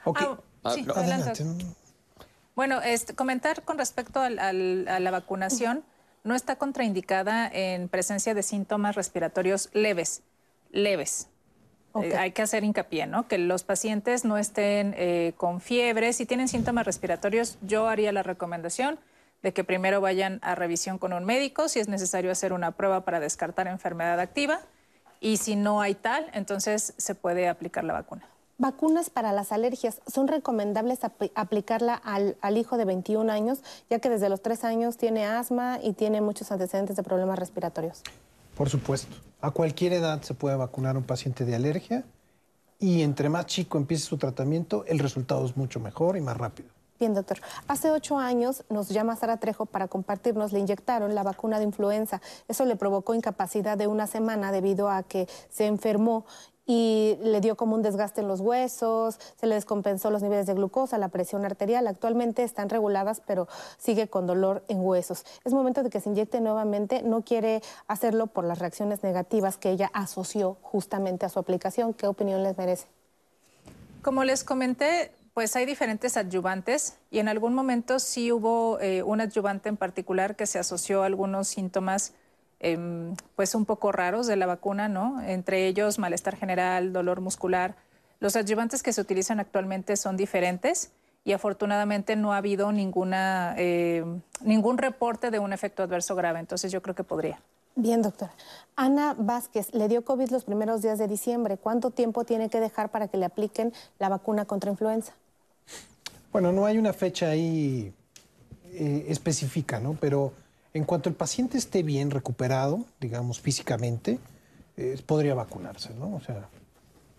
Ok. 0.03 0.19
Ah, 0.63 0.71
sí, 0.71 0.85
ah, 0.87 0.99
adelante. 0.99 1.43
Bueno, 2.55 2.79
este, 2.81 3.15
comentar 3.15 3.63
con 3.63 3.79
respecto 3.79 4.19
a 4.19 4.29
la 4.29 5.11
vacunación 5.11 5.83
no 6.23 6.35
está 6.35 6.55
contraindicada 6.55 7.49
en 7.51 7.89
presencia 7.89 8.33
de 8.33 8.43
síntomas 8.43 8.95
respiratorios 8.95 9.69
leves, 9.73 10.23
leves. 10.71 11.29
Eh, 12.01 12.15
hay 12.17 12.31
que 12.31 12.41
hacer 12.41 12.63
hincapié, 12.63 13.05
¿no? 13.05 13.27
Que 13.27 13.37
los 13.37 13.63
pacientes 13.63 14.25
no 14.25 14.37
estén 14.37 14.95
eh, 14.97 15.33
con 15.37 15.61
fiebre. 15.61 16.11
Si 16.13 16.25
tienen 16.25 16.47
síntomas 16.47 16.85
respiratorios, 16.85 17.57
yo 17.61 17.87
haría 17.87 18.11
la 18.11 18.23
recomendación 18.23 18.99
de 19.43 19.53
que 19.53 19.63
primero 19.63 20.01
vayan 20.01 20.39
a 20.41 20.55
revisión 20.55 20.97
con 20.97 21.13
un 21.13 21.25
médico, 21.25 21.67
si 21.67 21.79
es 21.79 21.87
necesario 21.87 22.31
hacer 22.31 22.53
una 22.53 22.71
prueba 22.71 23.01
para 23.01 23.19
descartar 23.19 23.67
enfermedad 23.67 24.19
activa. 24.19 24.61
Y 25.19 25.37
si 25.37 25.55
no 25.55 25.81
hay 25.81 25.93
tal, 25.93 26.29
entonces 26.33 26.93
se 26.97 27.13
puede 27.13 27.47
aplicar 27.47 27.83
la 27.83 27.93
vacuna. 27.93 28.27
Vacunas 28.63 29.09
para 29.09 29.33
las 29.33 29.51
alergias, 29.51 30.01
¿son 30.07 30.29
recomendables 30.29 30.99
aplicarla 31.35 31.95
al, 31.95 32.57
hijo 32.57 32.77
de 32.77 32.85
21 32.85 33.29
años, 33.29 33.61
ya 33.89 33.99
que 33.99 34.09
desde 34.09 34.29
los 34.29 34.41
3 34.41 34.63
años 34.63 34.95
tiene 34.95 35.25
asma 35.25 35.79
y 35.83 35.91
tiene 35.91 36.21
muchos 36.21 36.49
antecedentes 36.49 36.95
de 36.95 37.03
problemas 37.03 37.37
respiratorios? 37.37 38.03
Por 38.55 38.69
supuesto. 38.69 39.17
A 39.41 39.51
cualquier 39.51 39.91
edad 39.91 40.21
se 40.21 40.33
puede 40.33 40.55
vacunar 40.55 40.95
un 40.95 41.03
paciente 41.03 41.43
de 41.43 41.55
alergia 41.55 42.05
y 42.79 43.01
entre 43.01 43.27
más 43.27 43.47
chico 43.47 43.77
empiece 43.77 44.05
su 44.05 44.17
tratamiento, 44.17 44.85
el 44.87 44.99
resultado 44.99 45.45
es 45.45 45.57
mucho 45.57 45.81
mejor 45.81 46.15
y 46.15 46.21
más 46.21 46.37
rápido. 46.37 46.69
Bien, 46.99 47.13
doctor. 47.13 47.41
Hace 47.67 47.91
ocho 47.91 48.17
años 48.17 48.63
nos 48.69 48.87
llama 48.87 49.17
Sara 49.17 49.35
Trejo 49.35 49.65
para 49.65 49.89
compartirnos, 49.89 50.53
le 50.53 50.59
inyectaron 50.59 51.15
la 51.15 51.23
vacuna 51.23 51.57
de 51.57 51.65
influenza. 51.65 52.21
Eso 52.47 52.63
le 52.63 52.77
provocó 52.77 53.13
incapacidad 53.13 53.77
de 53.77 53.87
una 53.87 54.07
semana 54.07 54.53
debido 54.53 54.89
a 54.89 55.03
que 55.03 55.27
se 55.49 55.65
enfermó 55.65 56.25
y 56.65 57.17
le 57.21 57.41
dio 57.41 57.55
como 57.55 57.75
un 57.75 57.81
desgaste 57.81 58.21
en 58.21 58.27
los 58.27 58.39
huesos, 58.39 59.19
se 59.35 59.47
le 59.47 59.55
descompensó 59.55 60.11
los 60.11 60.21
niveles 60.23 60.45
de 60.45 60.53
glucosa, 60.53 60.97
la 60.97 61.09
presión 61.09 61.45
arterial. 61.45 61.87
Actualmente 61.87 62.43
están 62.43 62.69
reguladas, 62.69 63.21
pero 63.25 63.47
sigue 63.77 64.07
con 64.07 64.27
dolor 64.27 64.63
en 64.67 64.79
huesos. 64.79 65.25
Es 65.43 65.53
momento 65.53 65.83
de 65.83 65.89
que 65.89 65.99
se 65.99 66.09
inyecte 66.09 66.39
nuevamente. 66.39 67.01
No 67.03 67.21
quiere 67.23 67.61
hacerlo 67.87 68.27
por 68.27 68.45
las 68.45 68.59
reacciones 68.59 69.03
negativas 69.03 69.57
que 69.57 69.71
ella 69.71 69.91
asoció 69.93 70.57
justamente 70.61 71.25
a 71.25 71.29
su 71.29 71.39
aplicación. 71.39 71.93
¿Qué 71.93 72.07
opinión 72.07 72.43
les 72.43 72.57
merece? 72.57 72.87
Como 74.01 74.23
les 74.23 74.43
comenté, 74.43 75.11
pues 75.33 75.55
hay 75.55 75.65
diferentes 75.65 76.15
adyuvantes 76.15 76.97
y 77.09 77.19
en 77.19 77.27
algún 77.27 77.55
momento 77.55 77.99
sí 77.99 78.31
hubo 78.31 78.79
eh, 78.79 79.01
un 79.03 79.19
adyuvante 79.19 79.69
en 79.69 79.77
particular 79.77 80.35
que 80.35 80.45
se 80.45 80.59
asoció 80.59 81.03
a 81.03 81.07
algunos 81.07 81.47
síntomas 81.47 82.13
Em, 82.63 83.17
pues 83.35 83.55
un 83.55 83.65
poco 83.65 83.91
raros 83.91 84.25
de 84.25 84.37
la 84.37 84.45
vacuna, 84.45 84.87
¿no? 84.87 85.21
Entre 85.21 85.67
ellos 85.67 85.99
malestar 85.99 86.37
general, 86.37 86.93
dolor 86.93 87.19
muscular. 87.19 87.75
Los 88.21 88.37
adyuvantes 88.37 88.81
que 88.81 88.93
se 88.93 89.01
utilizan 89.01 89.41
actualmente 89.41 89.97
son 89.97 90.15
diferentes 90.15 90.91
y 91.25 91.33
afortunadamente 91.33 92.15
no 92.15 92.31
ha 92.31 92.37
habido 92.37 92.71
ninguna, 92.71 93.53
em, 93.57 94.21
ningún 94.45 94.77
reporte 94.77 95.29
de 95.29 95.39
un 95.39 95.51
efecto 95.51 95.83
adverso 95.83 96.15
grave, 96.15 96.39
entonces 96.39 96.71
yo 96.71 96.81
creo 96.81 96.95
que 96.95 97.03
podría. 97.03 97.41
Bien, 97.75 98.01
doctora. 98.01 98.31
Ana 98.77 99.13
Vázquez 99.17 99.73
le 99.73 99.89
dio 99.89 100.05
COVID 100.05 100.29
los 100.29 100.45
primeros 100.45 100.81
días 100.81 100.97
de 100.99 101.09
diciembre. 101.09 101.57
¿Cuánto 101.57 101.91
tiempo 101.91 102.23
tiene 102.23 102.49
que 102.49 102.61
dejar 102.61 102.91
para 102.91 103.09
que 103.09 103.17
le 103.17 103.25
apliquen 103.25 103.73
la 103.99 104.07
vacuna 104.07 104.45
contra 104.45 104.71
influenza? 104.71 105.11
Bueno, 106.31 106.53
no 106.53 106.65
hay 106.65 106.77
una 106.77 106.93
fecha 106.93 107.27
ahí 107.27 107.93
eh, 108.71 109.05
específica, 109.09 109.81
¿no? 109.81 109.97
Pero 109.99 110.31
en 110.73 110.85
cuanto 110.85 111.09
el 111.09 111.15
paciente 111.15 111.57
esté 111.57 111.83
bien 111.83 112.11
recuperado, 112.11 112.85
digamos 112.99 113.39
físicamente, 113.39 114.19
eh, 114.75 115.01
podría 115.05 115.35
vacunarse, 115.35 115.93
¿no? 115.93 116.15
O 116.15 116.19
sea. 116.19 116.49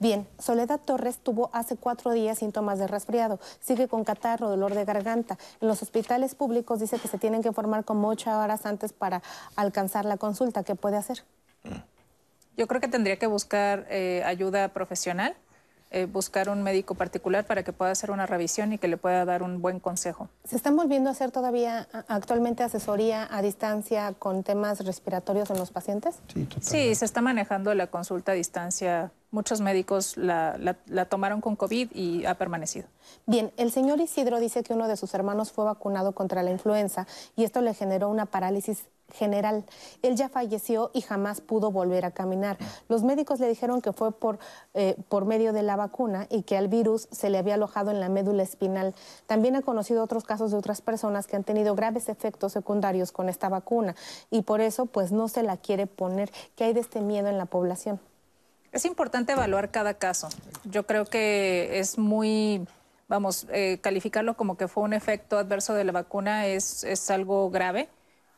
Bien, 0.00 0.26
Soledad 0.38 0.80
Torres 0.84 1.18
tuvo 1.18 1.50
hace 1.52 1.76
cuatro 1.76 2.12
días 2.12 2.38
síntomas 2.38 2.78
de 2.78 2.88
resfriado. 2.88 3.38
Sigue 3.60 3.86
con 3.86 4.02
catarro, 4.04 4.48
dolor 4.48 4.74
de 4.74 4.84
garganta. 4.84 5.38
En 5.60 5.68
los 5.68 5.82
hospitales 5.82 6.34
públicos 6.34 6.80
dice 6.80 6.98
que 6.98 7.08
se 7.08 7.16
tienen 7.16 7.42
que 7.42 7.52
formar 7.52 7.84
como 7.84 8.08
ocho 8.08 8.30
horas 8.36 8.66
antes 8.66 8.92
para 8.92 9.22
alcanzar 9.54 10.04
la 10.04 10.16
consulta. 10.16 10.64
¿Qué 10.64 10.74
puede 10.74 10.96
hacer? 10.96 11.22
Yo 12.56 12.66
creo 12.66 12.80
que 12.80 12.88
tendría 12.88 13.18
que 13.18 13.26
buscar 13.26 13.86
eh, 13.88 14.22
ayuda 14.24 14.68
profesional 14.68 15.36
eh, 15.96 16.06
buscar 16.06 16.48
un 16.48 16.60
médico 16.64 16.96
particular 16.96 17.46
para 17.46 17.62
que 17.62 17.72
pueda 17.72 17.92
hacer 17.92 18.10
una 18.10 18.26
revisión 18.26 18.72
y 18.72 18.78
que 18.78 18.88
le 18.88 18.96
pueda 18.96 19.24
dar 19.24 19.44
un 19.44 19.62
buen 19.62 19.78
consejo. 19.78 20.28
¿Se 20.42 20.56
están 20.56 20.74
volviendo 20.74 21.08
a 21.08 21.12
hacer 21.12 21.30
todavía 21.30 21.86
actualmente 22.08 22.64
asesoría 22.64 23.28
a 23.30 23.42
distancia 23.42 24.12
con 24.18 24.42
temas 24.42 24.84
respiratorios 24.84 25.50
en 25.50 25.58
los 25.58 25.70
pacientes? 25.70 26.16
Sí, 26.34 26.48
sí 26.60 26.94
se 26.96 27.04
está 27.04 27.20
manejando 27.20 27.72
la 27.74 27.86
consulta 27.86 28.32
a 28.32 28.34
distancia. 28.34 29.12
Muchos 29.30 29.60
médicos 29.60 30.16
la, 30.16 30.58
la 30.86 31.04
tomaron 31.04 31.40
con 31.40 31.54
COVID 31.54 31.92
y 31.94 32.26
ha 32.26 32.34
permanecido. 32.34 32.88
Bien, 33.26 33.52
el 33.56 33.70
señor 33.70 34.00
Isidro 34.00 34.40
dice 34.40 34.64
que 34.64 34.72
uno 34.72 34.88
de 34.88 34.96
sus 34.96 35.14
hermanos 35.14 35.52
fue 35.52 35.64
vacunado 35.64 36.10
contra 36.10 36.42
la 36.42 36.50
influenza 36.50 37.06
y 37.36 37.44
esto 37.44 37.60
le 37.60 37.72
generó 37.72 38.08
una 38.10 38.26
parálisis 38.26 38.88
general. 39.14 39.64
Él 40.02 40.16
ya 40.16 40.28
falleció 40.28 40.90
y 40.92 41.00
jamás 41.00 41.40
pudo 41.40 41.70
volver 41.70 42.04
a 42.04 42.10
caminar. 42.10 42.58
Los 42.88 43.02
médicos 43.02 43.40
le 43.40 43.48
dijeron 43.48 43.80
que 43.80 43.92
fue 43.92 44.12
por, 44.12 44.38
eh, 44.74 44.96
por 45.08 45.24
medio 45.24 45.52
de 45.52 45.62
la 45.62 45.76
vacuna 45.76 46.26
y 46.30 46.42
que 46.42 46.56
al 46.56 46.68
virus 46.68 47.08
se 47.10 47.30
le 47.30 47.38
había 47.38 47.54
alojado 47.54 47.90
en 47.90 48.00
la 48.00 48.08
médula 48.08 48.42
espinal. 48.42 48.94
También 49.26 49.56
ha 49.56 49.62
conocido 49.62 50.02
otros 50.02 50.24
casos 50.24 50.50
de 50.50 50.58
otras 50.58 50.80
personas 50.80 51.26
que 51.26 51.36
han 51.36 51.44
tenido 51.44 51.74
graves 51.74 52.08
efectos 52.08 52.52
secundarios 52.52 53.12
con 53.12 53.28
esta 53.28 53.48
vacuna 53.48 53.94
y 54.30 54.42
por 54.42 54.60
eso 54.60 54.86
pues 54.86 55.12
no 55.12 55.28
se 55.28 55.42
la 55.42 55.56
quiere 55.56 55.86
poner. 55.86 56.30
¿Qué 56.56 56.64
hay 56.64 56.72
de 56.72 56.80
este 56.80 57.00
miedo 57.00 57.28
en 57.28 57.38
la 57.38 57.46
población? 57.46 58.00
Es 58.72 58.84
importante 58.84 59.32
evaluar 59.32 59.70
cada 59.70 59.94
caso. 59.94 60.28
Yo 60.64 60.84
creo 60.84 61.04
que 61.04 61.78
es 61.78 61.96
muy 61.96 62.66
vamos, 63.08 63.46
eh, 63.52 63.78
calificarlo 63.80 64.36
como 64.36 64.56
que 64.56 64.68
fue 64.68 64.82
un 64.82 64.92
efecto 64.92 65.38
adverso 65.38 65.74
de 65.74 65.84
la 65.84 65.92
vacuna 65.92 66.46
es, 66.46 66.84
es 66.84 67.10
algo 67.10 67.50
grave. 67.50 67.88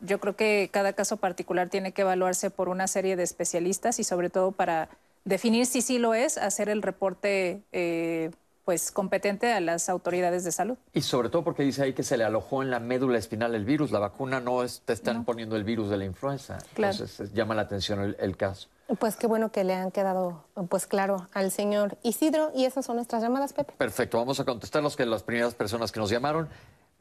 Yo 0.01 0.21
creo 0.21 0.37
que 0.37 0.69
cada 0.73 0.93
caso 0.93 1.17
particular 1.17 1.69
tiene 1.69 1.93
que 1.93 2.03
evaluarse 2.03 2.51
por 2.51 2.69
una 2.69 2.87
serie 2.87 3.17
de 3.17 3.23
especialistas 3.23 3.99
y 3.99 4.05
sobre 4.05 4.31
todo 4.31 4.53
para 4.53 4.89
definir 5.25 5.67
si 5.67 5.83
sí 5.83 5.99
lo 5.99 6.15
es, 6.15 6.39
hacer 6.39 6.69
el 6.69 6.83
reporte 6.83 7.63
eh, 7.73 8.31
pues 8.67 8.91
competente 8.91 9.53
a 9.53 9.61
las 9.61 9.89
autoridades 9.89 10.43
de 10.43 10.51
salud. 10.51 10.77
Y 10.93 11.03
sobre 11.03 11.29
todo 11.29 11.45
porque 11.45 11.63
dice 11.63 11.85
ahí 11.85 11.93
que 11.93 12.03
se 12.03 12.17
le 12.17 12.25
alojó 12.25 12.65
en 12.65 12.71
la 12.73 12.81
médula 12.81 13.17
espinal 13.17 13.55
el 13.55 13.65
virus. 13.65 13.93
La 13.93 14.01
vacuna 14.01 14.41
no 14.41 14.65
es, 14.65 14.83
te 14.85 14.93
están 14.93 15.25
poniendo 15.25 15.55
el 15.55 15.63
virus 15.63 15.89
de 15.89 15.97
la 15.97 16.05
influenza. 16.05 16.59
Entonces 16.75 17.33
llama 17.33 17.55
la 17.55 17.63
atención 17.63 18.17
el, 18.19 18.37
caso. 18.37 18.69
Pues 18.99 19.15
qué 19.15 19.29
bueno 19.29 19.53
que 19.53 19.63
le 19.63 19.75
han 19.75 19.93
quedado 19.93 20.45
pues 20.69 20.87
claro 20.89 21.29
al 21.33 21.53
señor 21.53 21.97
Isidro 22.03 22.51
y 22.57 22.65
esas 22.65 22.85
son 22.85 22.97
nuestras 22.97 23.23
llamadas, 23.23 23.53
Pepe. 23.53 23.73
Perfecto, 23.79 24.19
vamos 24.19 24.41
a 24.41 24.45
contestar 24.45 24.83
los 24.83 24.97
que 24.97 25.07
las 25.07 25.23
primeras 25.23 25.55
personas 25.55 25.93
que 25.93 26.01
nos 26.01 26.11
llamaron. 26.11 26.49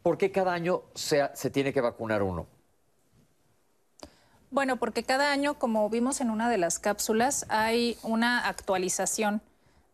¿Por 0.04 0.20
qué 0.20 0.32
cada 0.32 0.54
año 0.54 0.84
se, 0.94 1.28
se 1.34 1.50
tiene 1.50 1.74
que 1.74 1.82
vacunar 1.82 2.22
uno? 2.22 2.46
Bueno, 4.56 4.78
porque 4.78 5.04
cada 5.04 5.34
año, 5.34 5.56
como 5.56 5.90
vimos 5.90 6.22
en 6.22 6.30
una 6.30 6.50
de 6.50 6.58
las 6.58 6.80
cápsulas, 6.80 7.46
hay 7.50 7.98
una 8.04 8.48
actualización 8.48 9.42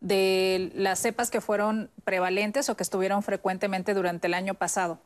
de 0.01 0.71
las 0.75 0.99
cepas 0.99 1.31
que 1.31 1.41
fueron 1.41 1.89
prevalentes 2.03 2.69
o 2.69 2.77
que 2.77 2.83
estuvieron 2.83 3.23
frecuentemente 3.23 3.95
durante 3.95 4.27
el 4.27 4.35
año 4.35 4.53
pasado. 4.53 4.99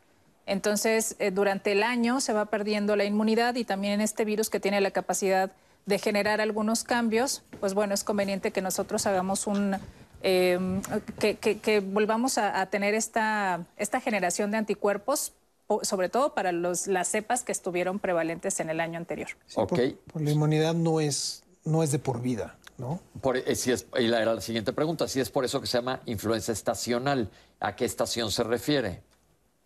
Entonces, 0.46 1.16
eh, 1.20 1.32
durante 1.32 1.72
el 1.72 1.84
año 1.84 2.20
se 2.20 2.34
va 2.34 2.48
perdiendo 2.48 2.98
la 2.98 3.06
inmunidad 3.06 3.56
y 3.56 3.64
también 3.64 4.02
este 4.02 4.26
virus 4.26 4.50
que 4.50 4.60
tiene 4.60 4.82
la 4.82 4.92
capacidad 4.92 5.54
de 5.86 6.00
generar 6.00 6.42
algunos 6.42 6.84
cambios, 6.84 7.42
pues 7.62 7.74
bueno, 7.74 7.94
es 7.94 8.04
conveniente 8.04 8.52
que 8.52 8.62
nosotros 8.62 9.08
hagamos 9.08 9.48
un, 9.48 9.78
em, 10.22 10.82
que, 11.18 11.80
volvamos 11.80 12.38
a, 12.38 12.60
a, 12.60 12.66
tener 12.66 12.94
esta, 12.94 13.62
esta 13.78 14.02
generación 14.02 14.52
de 14.52 14.58
anticuerpos 14.58 15.32
sobre 15.82 16.10
todo 16.10 16.34
para 16.34 16.52
los, 16.52 16.88
las 16.88 17.08
cepas 17.08 17.44
que 17.44 17.52
estuvieron 17.52 18.00
prevalentes 18.00 18.60
en 18.60 18.70
el 18.70 18.80
año 18.80 18.98
anterior. 18.98 19.30
ok. 19.56 19.80
Por, 20.12 20.22
la 20.22 20.32
inmunidad 20.32 20.74
no 20.74 21.00
es, 21.00 21.44
no 21.64 21.82
es 21.84 21.92
de 21.92 22.00
por 22.00 22.22
vida, 22.22 22.58
¿no? 22.78 23.00
Por, 23.22 23.38
eh, 23.38 23.56
si 23.56 23.72
es, 23.72 23.88
y 23.98 24.08
la, 24.08 24.22
era 24.22 24.36
la 24.36 24.42
siguiente 24.42 24.74
pregunta, 24.74 25.08
si 25.08 25.20
es 25.20 25.30
por 25.30 25.44
eso 25.44 25.60
que 25.62 25.68
se 25.68 25.78
llama 25.78 26.02
influenza 26.06 26.52
estacional, 26.52 27.30
¿a 27.60 27.76
qué 27.76 27.86
estación 27.86 28.32
se 28.32 28.44
refiere? 28.44 29.02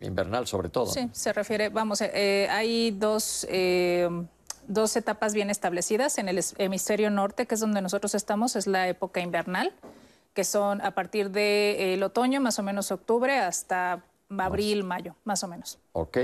Invernal 0.00 0.46
sobre 0.46 0.70
todo. 0.70 0.86
Sí, 0.86 1.10
se 1.12 1.32
refiere, 1.34 1.68
vamos, 1.68 2.00
eh, 2.00 2.10
eh, 2.14 2.48
hay 2.48 2.90
dos, 2.92 3.46
dos 4.66 4.96
etapas 4.96 5.34
bien 5.34 5.50
establecidas. 5.50 6.16
En 6.16 6.30
el 6.30 6.42
hemisferio 6.56 7.10
norte, 7.10 7.46
que 7.46 7.54
es 7.54 7.60
donde 7.60 7.82
nosotros 7.82 8.14
estamos, 8.14 8.56
es 8.56 8.66
la 8.66 8.88
época 8.88 9.20
invernal, 9.20 9.74
que 10.32 10.44
son 10.44 10.80
a 10.80 10.94
partir 10.94 11.30
del 11.30 12.02
otoño, 12.02 12.40
más 12.40 12.58
o 12.58 12.62
menos 12.62 12.90
octubre, 12.90 13.36
hasta 13.36 14.02
abril, 14.38 14.84
mayo, 14.84 15.16
más 15.24 15.42
o 15.42 15.48
menos. 15.48 15.78
Ok. 15.92 16.18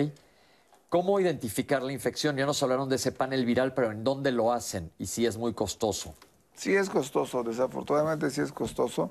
¿Cómo 0.88 1.18
identificar 1.18 1.82
la 1.82 1.92
infección? 1.92 2.36
Ya 2.36 2.46
nos 2.46 2.62
hablaron 2.62 2.88
de 2.88 2.96
ese 2.96 3.10
panel 3.10 3.44
viral, 3.44 3.74
pero 3.74 3.90
¿en 3.90 4.04
dónde 4.04 4.30
lo 4.30 4.52
hacen 4.52 4.92
y 4.98 5.06
si 5.06 5.26
es 5.26 5.36
muy 5.36 5.52
costoso? 5.52 6.14
Sí 6.54 6.74
es 6.74 6.88
costoso, 6.88 7.42
desafortunadamente 7.42 8.30
sí 8.30 8.40
es 8.40 8.52
costoso. 8.52 9.10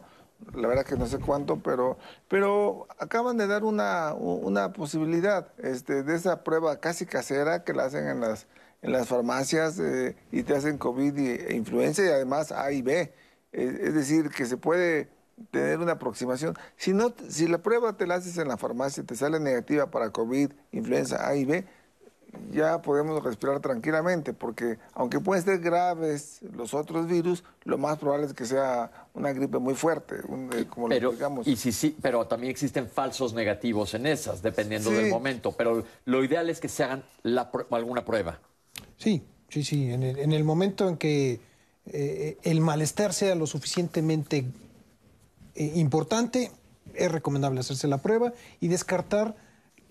La 0.53 0.67
verdad 0.67 0.85
que 0.85 0.95
no 0.95 1.05
sé 1.05 1.19
cuánto, 1.19 1.57
pero, 1.57 1.97
pero 2.27 2.87
acaban 2.97 3.37
de 3.37 3.47
dar 3.47 3.63
una, 3.63 4.13
una 4.13 4.73
posibilidad 4.73 5.47
este, 5.57 6.03
de 6.03 6.15
esa 6.15 6.43
prueba 6.43 6.79
casi 6.79 7.05
casera 7.05 7.63
que 7.63 7.73
la 7.73 7.85
hacen 7.85 8.07
en 8.07 8.21
las, 8.21 8.47
en 8.81 8.91
las 8.91 9.07
farmacias 9.07 9.79
eh, 9.79 10.15
y 10.31 10.43
te 10.43 10.55
hacen 10.55 10.77
COVID 10.77 11.17
e 11.17 11.55
influenza 11.55 12.03
y 12.03 12.07
además 12.07 12.51
A 12.51 12.71
y 12.71 12.81
B. 12.81 13.13
es 13.51 13.93
decir, 13.93 14.29
que 14.29 14.45
se 14.45 14.57
puede 14.57 15.09
tener 15.51 15.79
una 15.79 15.93
aproximación. 15.93 16.55
Si, 16.77 16.93
no, 16.93 17.13
si 17.27 17.47
la 17.47 17.59
prueba 17.59 17.93
te 17.93 18.07
la 18.07 18.15
haces 18.15 18.37
en 18.37 18.47
la 18.47 18.57
farmacia 18.57 19.03
y 19.03 19.05
te 19.05 19.15
sale 19.15 19.39
negativa 19.39 19.91
para 19.91 20.09
COVID, 20.11 20.51
influenza 20.71 21.27
A 21.27 21.35
y 21.35 21.45
B, 21.45 21.65
ya 22.51 22.81
podemos 22.81 23.23
respirar 23.23 23.59
tranquilamente, 23.59 24.33
porque 24.33 24.77
aunque 24.93 25.19
pueden 25.19 25.43
ser 25.43 25.59
graves 25.59 26.39
los 26.53 26.73
otros 26.73 27.07
virus, 27.07 27.43
lo 27.63 27.77
más 27.77 27.97
probable 27.97 28.27
es 28.27 28.33
que 28.33 28.45
sea 28.45 28.91
una 29.13 29.31
gripe 29.33 29.57
muy 29.59 29.73
fuerte, 29.73 30.15
eh, 30.15 30.65
como 30.69 30.87
pero, 30.87 31.09
lo 31.09 31.13
digamos. 31.13 31.47
Y 31.47 31.55
sí, 31.55 31.71
sí, 31.71 31.95
pero 32.01 32.25
también 32.27 32.51
existen 32.51 32.87
falsos 32.89 33.33
negativos 33.33 33.93
en 33.93 34.05
esas, 34.05 34.41
dependiendo 34.41 34.91
del 34.91 35.09
momento. 35.09 35.53
Pero 35.53 35.83
lo 36.05 36.23
ideal 36.23 36.49
es 36.49 36.59
que 36.59 36.67
se 36.67 36.83
hagan 36.83 37.03
alguna 37.71 38.03
prueba. 38.03 38.39
Sí, 38.97 39.23
sí, 39.49 39.63
sí. 39.63 39.91
En 39.91 40.31
el, 40.31 40.43
momento 40.43 40.87
en 40.89 40.97
que 40.97 41.39
eh, 41.85 42.37
el 42.43 42.61
malestar 42.61 43.13
sea 43.13 43.35
lo 43.35 43.47
suficientemente 43.47 44.45
eh, 45.55 45.71
importante, 45.75 46.51
es 46.93 47.11
recomendable 47.11 47.59
hacerse 47.59 47.87
la 47.87 47.97
prueba 47.97 48.33
y 48.59 48.67
descartar 48.67 49.35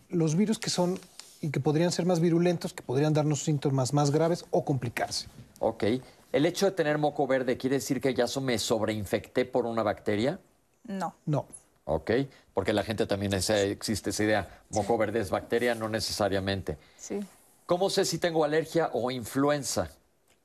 los 0.09 0.37
virus 0.37 0.59
que 0.59 0.71
son 0.71 0.99
y 1.41 1.51
que 1.51 1.61
podrían 1.61 1.93
ser 1.93 2.07
más 2.07 2.21
virulentos, 2.21 2.73
que 2.73 2.83
podrían 2.83 3.13
darnos 3.13 3.43
síntomas 3.43 3.93
más 3.93 4.11
graves 4.11 4.45
o 4.51 4.65
complicarse. 4.65 5.27
Ok. 5.59 5.85
¿El 6.33 6.47
hecho 6.47 6.67
de 6.67 6.73
tener 6.73 6.99
moco 6.99 7.27
verde 7.27 7.57
quiere 7.57 7.77
decir 7.77 8.01
que 8.01 8.15
ya 8.15 8.25
me 8.41 8.59
sobreinfecté 8.59 9.45
por 9.45 9.67
una 9.67 9.83
bacteria? 9.83 10.41
No. 10.85 11.15
No. 11.27 11.47
Ok, 11.87 12.11
porque 12.55 12.73
la 12.73 12.83
gente 12.83 13.07
también 13.07 13.35
esa- 13.35 13.61
existe 13.61 14.09
esa 14.11 14.25
idea, 14.25 14.63
moco 14.71 14.97
verde 14.97 15.21
es 15.21 15.29
bacteria, 15.29 15.75
no 15.75 15.89
necesariamente. 15.91 16.79
Sí. 16.99 17.21
¿Cómo 17.67 17.91
sé 17.91 18.07
si 18.07 18.17
tengo 18.19 18.43
alergia 18.43 18.89
o 18.95 19.11
influenza? 19.11 19.91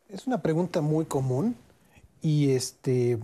Es 0.09 0.27
una 0.27 0.41
pregunta 0.41 0.81
muy 0.81 1.05
común 1.05 1.55
y 2.21 2.51
este, 2.51 3.17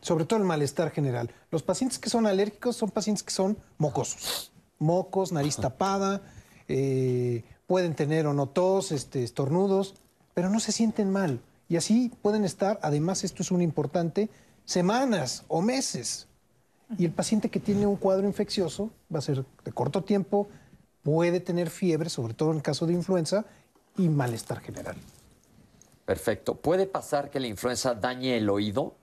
sobre 0.00 0.24
todo 0.24 0.38
el 0.38 0.46
malestar 0.46 0.90
general. 0.90 1.30
Los 1.50 1.62
pacientes 1.62 1.98
que 1.98 2.10
son 2.10 2.26
alérgicos 2.26 2.76
son 2.76 2.90
pacientes 2.90 3.22
que 3.22 3.32
son 3.32 3.58
mocosos. 3.78 4.52
Mocos, 4.78 5.32
nariz 5.32 5.56
tapada, 5.56 6.22
eh, 6.68 7.44
pueden 7.66 7.94
tener 7.94 8.26
o 8.26 8.34
no 8.34 8.48
tos, 8.48 8.92
este, 8.92 9.22
estornudos, 9.22 9.94
pero 10.34 10.48
no 10.48 10.60
se 10.60 10.72
sienten 10.72 11.10
mal. 11.10 11.40
Y 11.68 11.76
así 11.76 12.12
pueden 12.22 12.44
estar, 12.44 12.80
además 12.82 13.24
esto 13.24 13.42
es 13.42 13.50
un 13.50 13.62
importante, 13.62 14.30
semanas 14.64 15.44
o 15.48 15.62
meses. 15.62 16.26
Y 16.98 17.04
el 17.04 17.12
paciente 17.12 17.50
que 17.50 17.60
tiene 17.60 17.86
un 17.86 17.96
cuadro 17.96 18.26
infeccioso 18.26 18.90
va 19.14 19.18
a 19.20 19.22
ser 19.22 19.44
de 19.64 19.72
corto 19.72 20.02
tiempo, 20.02 20.48
puede 21.02 21.40
tener 21.40 21.70
fiebre, 21.70 22.10
sobre 22.10 22.34
todo 22.34 22.52
en 22.52 22.60
caso 22.60 22.86
de 22.86 22.94
influenza, 22.94 23.44
y 23.96 24.08
malestar 24.08 24.60
general. 24.60 24.96
Perfecto. 26.04 26.56
¿Puede 26.56 26.86
pasar 26.86 27.30
que 27.30 27.38
la 27.38 27.46
influenza 27.46 27.94
dañe 27.94 28.36
el 28.36 28.48
oído? 28.50 28.96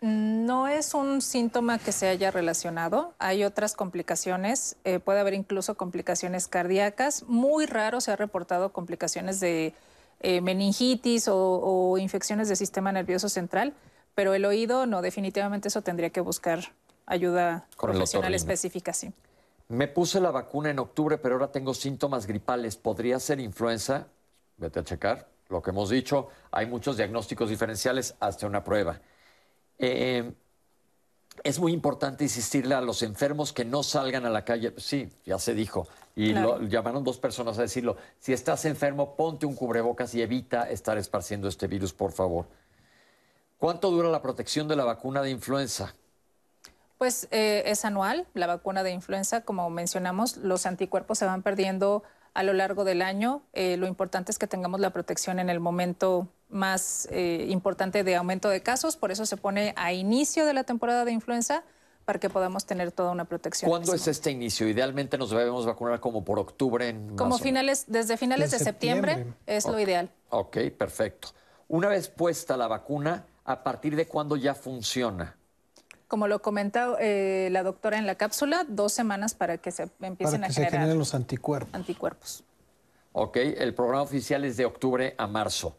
No 0.00 0.68
es 0.68 0.92
un 0.92 1.22
síntoma 1.22 1.78
que 1.78 1.90
se 1.92 2.08
haya 2.08 2.30
relacionado. 2.30 3.14
Hay 3.18 3.44
otras 3.44 3.74
complicaciones. 3.74 4.76
eh, 4.84 4.98
puede 4.98 5.20
haber 5.20 5.34
incluso 5.34 5.76
complicaciones 5.76 6.46
cardíacas. 6.46 7.22
Muy 7.26 7.66
raro 7.66 8.00
se 8.00 8.12
ha 8.12 8.16
reportado 8.16 8.72
complicaciones 8.72 9.40
de 9.40 9.72
eh, 10.20 10.40
meningitis 10.40 11.28
o, 11.28 11.36
o 11.36 11.98
infecciones 11.98 12.48
del 12.48 12.56
sistema 12.56 12.92
nervioso 12.92 13.28
central. 13.28 13.72
Pero 14.14 14.34
el 14.34 14.44
oído, 14.44 14.86
no, 14.86 15.02
definitivamente 15.02 15.68
eso 15.68 15.82
tendría 15.82 16.10
que 16.10 16.20
buscar 16.20 16.60
ayuda 17.06 17.66
Con 17.76 17.90
profesional 17.90 18.34
específica, 18.34 18.92
sí. 18.92 19.12
Me 19.68 19.88
puse 19.88 20.20
la 20.20 20.30
vacuna 20.30 20.70
en 20.70 20.78
octubre, 20.78 21.18
pero 21.18 21.36
ahora 21.36 21.50
tengo 21.50 21.72
síntomas 21.74 22.26
gripales. 22.26 22.76
¿Podría 22.76 23.18
ser 23.18 23.40
influenza? 23.40 24.06
Vete 24.58 24.80
a 24.80 24.84
checar. 24.84 25.28
Lo 25.48 25.62
que 25.62 25.70
hemos 25.70 25.90
dicho, 25.90 26.28
hay 26.50 26.66
muchos 26.66 26.96
diagnósticos 26.96 27.48
diferenciales 27.48 28.14
hasta 28.20 28.46
una 28.46 28.62
prueba. 28.62 29.00
Eh, 29.78 30.32
es 31.42 31.58
muy 31.58 31.72
importante 31.72 32.24
insistirle 32.24 32.74
a 32.74 32.80
los 32.80 33.02
enfermos 33.02 33.52
que 33.52 33.64
no 33.64 33.82
salgan 33.82 34.24
a 34.24 34.30
la 34.30 34.44
calle. 34.44 34.72
Sí, 34.78 35.10
ya 35.26 35.38
se 35.38 35.52
dijo. 35.54 35.86
Y 36.16 36.30
Claro. 36.32 36.58
lo- 36.58 36.68
llamaron 36.68 37.02
dos 37.04 37.18
personas 37.18 37.58
a 37.58 37.62
decirlo. 37.62 37.96
Si 38.20 38.32
estás 38.32 38.64
enfermo, 38.64 39.16
ponte 39.16 39.44
un 39.46 39.54
cubrebocas 39.56 40.14
y 40.14 40.22
evita 40.22 40.70
estar 40.70 40.96
esparciendo 40.96 41.48
este 41.48 41.66
virus, 41.66 41.92
por 41.92 42.12
favor. 42.12 42.46
¿Cuánto 43.58 43.90
dura 43.90 44.08
la 44.10 44.22
protección 44.22 44.68
de 44.68 44.76
la 44.76 44.84
vacuna 44.84 45.22
de 45.22 45.30
influenza? 45.30 45.94
Pues 46.98 47.26
eh, 47.32 47.64
es 47.66 47.84
anual, 47.84 48.26
la 48.34 48.46
vacuna 48.46 48.82
de 48.84 48.92
influenza, 48.92 49.40
como 49.42 49.68
mencionamos, 49.70 50.36
los 50.36 50.64
anticuerpos 50.66 51.18
se 51.18 51.24
van 51.26 51.42
perdiendo 51.42 52.04
a 52.34 52.42
lo 52.44 52.52
largo 52.52 52.84
del 52.84 53.02
año. 53.02 53.42
Eh, 53.52 53.76
lo 53.76 53.86
importante 53.86 54.30
es 54.30 54.38
que 54.38 54.46
tengamos 54.46 54.80
la 54.80 54.90
protección 54.90 55.38
en 55.40 55.50
el 55.50 55.58
momento 55.60 56.28
más 56.54 57.08
eh, 57.10 57.46
importante 57.50 58.04
de 58.04 58.16
aumento 58.16 58.48
de 58.48 58.62
casos, 58.62 58.96
por 58.96 59.10
eso 59.10 59.26
se 59.26 59.36
pone 59.36 59.74
a 59.76 59.92
inicio 59.92 60.46
de 60.46 60.54
la 60.54 60.64
temporada 60.64 61.04
de 61.04 61.12
influenza 61.12 61.64
para 62.04 62.20
que 62.20 62.30
podamos 62.30 62.64
tener 62.64 62.92
toda 62.92 63.10
una 63.10 63.24
protección. 63.24 63.68
¿Cuándo 63.68 63.94
es 63.94 64.06
este 64.06 64.30
inicio? 64.30 64.68
Idealmente 64.68 65.18
nos 65.18 65.30
debemos 65.30 65.66
vacunar 65.66 66.00
como 66.00 66.24
por 66.24 66.38
octubre. 66.38 66.88
En. 66.88 67.16
Como 67.16 67.38
finales, 67.38 67.86
desde 67.88 68.16
finales 68.16 68.50
De 68.50 68.58
de 68.58 68.64
septiembre, 68.64 69.12
septiembre. 69.14 69.40
es 69.46 69.66
lo 69.66 69.78
ideal. 69.80 70.10
Ok, 70.30 70.58
perfecto. 70.78 71.28
Una 71.66 71.88
vez 71.88 72.08
puesta 72.08 72.56
la 72.56 72.68
vacuna, 72.68 73.24
¿a 73.44 73.62
partir 73.64 73.96
de 73.96 74.06
cuándo 74.06 74.36
ya 74.36 74.54
funciona? 74.54 75.36
Como 76.06 76.28
lo 76.28 76.42
comentó 76.42 76.98
eh, 77.00 77.48
la 77.50 77.62
doctora 77.62 77.98
en 77.98 78.06
la 78.06 78.14
cápsula, 78.14 78.64
dos 78.68 78.92
semanas 78.92 79.34
para 79.34 79.56
que 79.58 79.72
se 79.72 79.90
empiecen 80.00 80.42
para 80.42 80.46
que 80.48 80.52
a 80.52 80.54
se 80.54 80.60
generar 80.60 80.72
generen 80.82 80.98
los 80.98 81.14
anticuerpos. 81.14 81.74
anticuerpos. 81.74 82.44
Ok, 83.12 83.36
el 83.38 83.74
programa 83.74 84.02
oficial 84.02 84.44
es 84.44 84.56
de 84.56 84.66
octubre 84.66 85.14
a 85.16 85.26
marzo. 85.26 85.76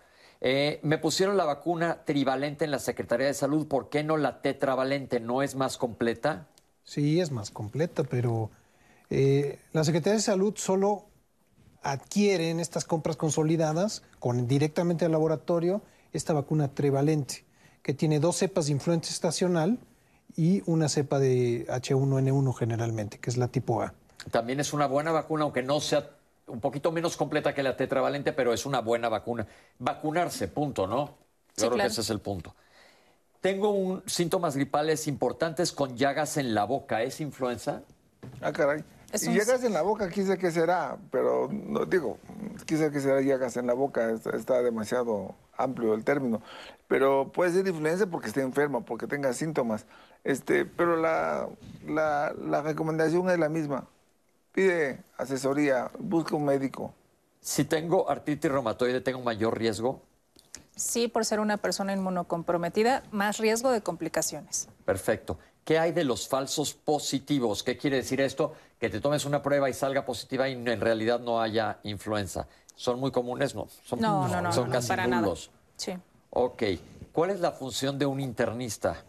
Eh, 0.47 0.79
me 0.83 0.99
pusieron 0.99 1.37
la 1.37 1.43
vacuna 1.43 2.05
trivalente 2.05 2.65
en 2.65 2.71
la 2.71 2.77
Secretaría 2.77 3.25
de 3.25 3.33
Salud. 3.33 3.67
¿Por 3.67 3.89
qué 3.89 4.03
no 4.03 4.15
la 4.15 4.43
tetravalente? 4.43 5.19
¿No 5.19 5.41
es 5.41 5.55
más 5.55 5.75
completa? 5.75 6.45
Sí, 6.83 7.19
es 7.19 7.31
más 7.31 7.49
completa, 7.49 8.03
pero 8.03 8.51
eh, 9.09 9.57
la 9.73 9.83
Secretaría 9.83 10.17
de 10.17 10.21
Salud 10.21 10.53
solo 10.55 11.07
adquiere 11.81 12.51
en 12.51 12.59
estas 12.59 12.85
compras 12.85 13.17
consolidadas 13.17 14.03
con, 14.19 14.47
directamente 14.47 15.05
al 15.05 15.13
laboratorio 15.13 15.81
esta 16.13 16.33
vacuna 16.33 16.67
trivalente, 16.75 17.43
que 17.81 17.95
tiene 17.95 18.19
dos 18.19 18.35
cepas 18.35 18.67
de 18.67 18.73
influenza 18.73 19.09
estacional 19.09 19.79
y 20.35 20.61
una 20.67 20.89
cepa 20.89 21.17
de 21.17 21.65
H1N1 21.69 22.53
generalmente, 22.53 23.17
que 23.17 23.31
es 23.31 23.37
la 23.37 23.47
tipo 23.47 23.81
A. 23.81 23.95
También 24.29 24.59
es 24.59 24.73
una 24.73 24.85
buena 24.85 25.11
vacuna, 25.11 25.45
aunque 25.45 25.63
no 25.63 25.79
sea 25.79 26.14
un 26.47 26.59
poquito 26.59 26.91
menos 26.91 27.17
completa 27.17 27.53
que 27.53 27.63
la 27.63 27.75
tetravalente, 27.75 28.33
pero 28.33 28.53
es 28.53 28.65
una 28.65 28.81
buena 28.81 29.09
vacuna. 29.09 29.47
Vacunarse, 29.79 30.47
punto, 30.47 30.87
¿no? 30.87 31.05
Yo 31.05 31.13
Sí, 31.13 31.61
creo 31.61 31.69
claro. 31.71 31.87
que 31.87 31.91
ese 31.93 32.01
es 32.01 32.09
el 32.09 32.19
punto. 32.19 32.55
Tengo 33.41 33.71
un, 33.71 34.03
síntomas 34.05 34.55
gripales 34.55 35.07
importantes 35.07 35.71
con 35.71 35.95
llagas 35.95 36.37
en 36.37 36.53
la 36.55 36.65
boca. 36.65 37.03
¿Es 37.03 37.21
influenza? 37.21 37.81
Ah, 38.41 38.51
caray. 38.51 38.83
Y 39.21 39.27
un- 39.27 39.35
llagas 39.35 39.63
en 39.63 39.73
la 39.73 39.81
boca, 39.81 40.09
quise 40.09 40.37
que 40.37 40.51
será, 40.51 40.97
pero 41.11 41.47
no 41.51 41.85
digo, 41.85 42.17
quise 42.65 42.91
que 42.91 42.99
será 42.99 43.21
llagas 43.21 43.55
en 43.55 43.67
la 43.67 43.73
boca, 43.73 44.09
está, 44.11 44.35
está 44.35 44.61
demasiado 44.61 45.35
amplio 45.57 45.93
el 45.93 46.03
término. 46.03 46.41
Pero 46.87 47.31
puede 47.31 47.51
ser 47.51 47.67
influenza 47.67 48.07
porque 48.07 48.27
esté 48.27 48.41
enferma, 48.41 48.81
porque 48.81 49.07
tenga 49.07 49.31
síntomas. 49.33 49.85
Este, 50.23 50.65
pero 50.65 50.97
la, 50.97 51.47
la, 51.87 52.33
la 52.37 52.61
recomendación 52.61 53.29
es 53.29 53.39
la 53.39 53.47
misma. 53.49 53.87
Pide 54.59 55.03
asesoría, 55.17 55.91
busca 55.99 56.33
un 56.33 56.45
médico. 56.45 56.93
Si 57.41 57.65
tengo 57.65 58.09
artritis 58.09 58.49
reumatoide, 58.49 59.01
¿tengo 59.01 59.19
mayor 59.19 59.57
riesgo? 59.57 60.01
Sí, 60.77 61.09
por 61.09 61.25
ser 61.25 61.41
una 61.41 61.57
persona 61.57 61.91
inmunocomprometida, 61.91 63.03
más 63.11 63.37
riesgo 63.37 63.69
de 63.69 63.81
complicaciones. 63.81 64.69
Perfecto. 64.85 65.37
¿Qué 65.65 65.77
hay 65.77 65.91
de 65.91 66.05
los 66.05 66.29
falsos 66.29 66.73
positivos? 66.73 67.63
¿Qué 67.63 67.75
quiere 67.75 67.97
decir 67.97 68.21
esto? 68.21 68.53
Que 68.79 68.89
te 68.89 69.01
tomes 69.01 69.25
una 69.25 69.41
prueba 69.41 69.69
y 69.69 69.73
salga 69.73 70.05
positiva 70.05 70.47
y 70.47 70.53
en 70.53 70.79
realidad 70.79 71.19
no 71.19 71.41
haya 71.41 71.79
influenza. 71.83 72.47
¿Son 72.77 72.97
muy 72.97 73.11
comunes? 73.11 73.55
No. 73.55 73.67
Son, 73.83 73.99
No, 73.99 74.25
no, 74.29 74.41
no, 74.41 74.53
son 74.53 74.69
no, 74.69 74.73
casi 74.75 74.87
para 74.87 75.05
nada. 75.05 75.23
nulos. 75.23 75.51
Sí. 75.75 75.93
Ok. 76.29 76.63
¿Cuál 77.11 77.31
es 77.31 77.41
la 77.41 77.51
función 77.51 77.99
de 77.99 78.05
un 78.05 78.21
internista? 78.21 79.03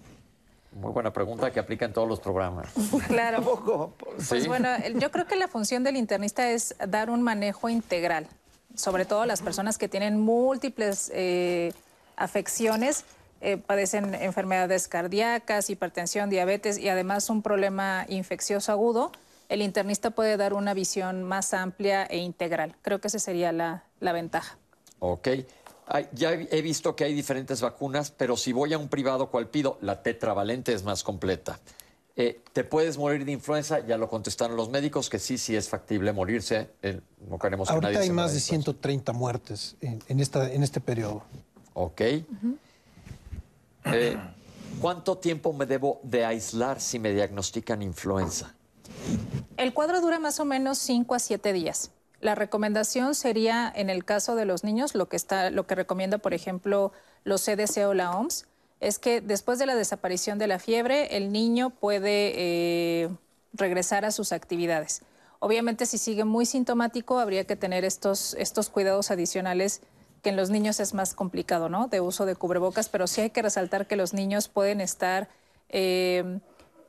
Muy 0.80 0.92
buena 0.92 1.10
pregunta 1.12 1.50
que 1.50 1.58
aplica 1.58 1.86
en 1.86 1.92
todos 1.92 2.08
los 2.08 2.20
programas. 2.20 2.68
Claro. 3.08 3.42
Poco. 3.42 3.94
Pues 3.98 4.42
¿Sí? 4.42 4.48
bueno, 4.48 4.68
yo 4.98 5.10
creo 5.10 5.26
que 5.26 5.36
la 5.36 5.48
función 5.48 5.84
del 5.84 5.96
internista 5.96 6.50
es 6.50 6.74
dar 6.86 7.08
un 7.08 7.22
manejo 7.22 7.68
integral, 7.68 8.26
sobre 8.74 9.04
todo 9.04 9.24
las 9.24 9.42
personas 9.42 9.78
que 9.78 9.88
tienen 9.88 10.20
múltiples 10.20 11.10
eh, 11.14 11.72
afecciones, 12.16 13.04
eh, 13.40 13.56
padecen 13.56 14.14
enfermedades 14.14 14.88
cardíacas, 14.88 15.70
hipertensión, 15.70 16.28
diabetes 16.30 16.78
y 16.78 16.88
además 16.88 17.30
un 17.30 17.42
problema 17.42 18.04
infeccioso 18.08 18.72
agudo. 18.72 19.12
El 19.48 19.62
internista 19.62 20.10
puede 20.10 20.36
dar 20.36 20.52
una 20.52 20.74
visión 20.74 21.22
más 21.22 21.54
amplia 21.54 22.04
e 22.04 22.18
integral. 22.18 22.74
Creo 22.82 23.00
que 23.00 23.08
esa 23.08 23.18
sería 23.18 23.52
la, 23.52 23.84
la 24.00 24.12
ventaja. 24.12 24.58
Ok. 24.98 25.28
Ay, 25.86 26.08
ya 26.12 26.32
he 26.32 26.62
visto 26.62 26.96
que 26.96 27.04
hay 27.04 27.14
diferentes 27.14 27.60
vacunas, 27.60 28.10
pero 28.10 28.36
si 28.36 28.52
voy 28.52 28.72
a 28.72 28.78
un 28.78 28.88
privado, 28.88 29.30
¿cuál 29.30 29.48
pido? 29.48 29.78
La 29.80 30.02
tetravalente 30.02 30.72
es 30.72 30.82
más 30.82 31.04
completa. 31.04 31.60
Eh, 32.16 32.42
¿Te 32.52 32.64
puedes 32.64 32.96
morir 32.96 33.24
de 33.24 33.32
influenza? 33.32 33.86
Ya 33.86 33.98
lo 33.98 34.08
contestaron 34.08 34.56
los 34.56 34.70
médicos, 34.70 35.10
que 35.10 35.18
sí, 35.18 35.36
sí 35.36 35.54
es 35.54 35.68
factible 35.68 36.12
morirse. 36.12 36.70
Eh, 36.82 37.00
no 37.28 37.38
queremos 37.38 37.68
que 37.68 37.74
Ahorita 37.74 37.88
nadie 37.88 37.98
hay 38.00 38.06
se 38.08 38.12
más 38.14 38.32
de 38.32 38.38
influenza. 38.38 38.72
130 38.72 39.12
muertes 39.12 39.76
en, 39.82 40.02
en 40.08 40.20
esta, 40.20 40.50
en 40.50 40.62
este 40.62 40.80
periodo. 40.80 41.22
Ok. 41.74 42.00
Eh, 42.00 42.26
¿Cuánto 44.80 45.18
tiempo 45.18 45.52
me 45.52 45.66
debo 45.66 46.00
de 46.02 46.24
aislar 46.24 46.80
si 46.80 46.98
me 46.98 47.12
diagnostican 47.12 47.82
influenza? 47.82 48.54
El 49.58 49.74
cuadro 49.74 50.00
dura 50.00 50.18
más 50.18 50.40
o 50.40 50.46
menos 50.46 50.78
5 50.78 51.14
a 51.14 51.18
7 51.18 51.52
días. 51.52 51.90
La 52.20 52.34
recomendación 52.34 53.14
sería, 53.14 53.70
en 53.74 53.90
el 53.90 54.04
caso 54.04 54.36
de 54.36 54.46
los 54.46 54.64
niños, 54.64 54.94
lo 54.94 55.08
que, 55.08 55.16
está, 55.16 55.50
lo 55.50 55.66
que 55.66 55.74
recomienda, 55.74 56.18
por 56.18 56.34
ejemplo, 56.34 56.92
los 57.24 57.44
CDC 57.44 57.86
o 57.86 57.94
la 57.94 58.16
OMS, 58.16 58.46
es 58.80 58.98
que 58.98 59.20
después 59.20 59.58
de 59.58 59.66
la 59.66 59.74
desaparición 59.74 60.38
de 60.38 60.46
la 60.46 60.58
fiebre, 60.58 61.16
el 61.16 61.32
niño 61.32 61.70
puede 61.70 62.32
eh, 62.36 63.08
regresar 63.52 64.04
a 64.04 64.10
sus 64.10 64.32
actividades. 64.32 65.02
Obviamente, 65.38 65.86
si 65.86 65.98
sigue 65.98 66.24
muy 66.24 66.46
sintomático, 66.46 67.18
habría 67.18 67.44
que 67.44 67.56
tener 67.56 67.84
estos, 67.84 68.34
estos 68.34 68.70
cuidados 68.70 69.10
adicionales 69.10 69.82
que 70.22 70.30
en 70.30 70.36
los 70.36 70.50
niños 70.50 70.80
es 70.80 70.94
más 70.94 71.14
complicado, 71.14 71.68
¿no? 71.68 71.88
De 71.88 72.00
uso 72.00 72.26
de 72.26 72.34
cubrebocas, 72.34 72.88
pero 72.88 73.06
sí 73.06 73.20
hay 73.20 73.30
que 73.30 73.42
resaltar 73.42 73.86
que 73.86 73.96
los 73.96 74.12
niños 74.12 74.48
pueden 74.48 74.80
estar 74.80 75.28
eh, 75.68 76.40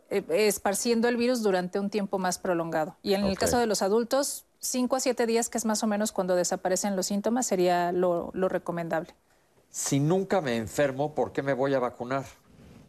eh, 0.09 0.23
esparciendo 0.29 1.07
el 1.07 1.17
virus 1.17 1.43
durante 1.43 1.79
un 1.79 1.89
tiempo 1.89 2.17
más 2.17 2.39
prolongado. 2.39 2.95
Y 3.03 3.13
en 3.13 3.25
el 3.25 3.37
caso 3.37 3.59
de 3.59 3.67
los 3.67 3.81
adultos, 3.81 4.46
5 4.59 4.95
a 4.95 4.99
7 4.99 5.25
días, 5.25 5.49
que 5.49 5.57
es 5.57 5.65
más 5.65 5.83
o 5.83 5.87
menos 5.87 6.11
cuando 6.11 6.35
desaparecen 6.35 6.95
los 6.95 7.07
síntomas, 7.07 7.45
sería 7.45 7.91
lo, 7.91 8.31
lo 8.33 8.49
recomendable. 8.49 9.13
si 9.69 9.99
nunca 9.99 10.41
me 10.41 10.57
enfermo, 10.57 11.13
¿por 11.13 11.31
qué 11.31 11.41
me 11.43 11.53
voy 11.53 11.73
a 11.73 11.79
vacunar? 11.79 12.25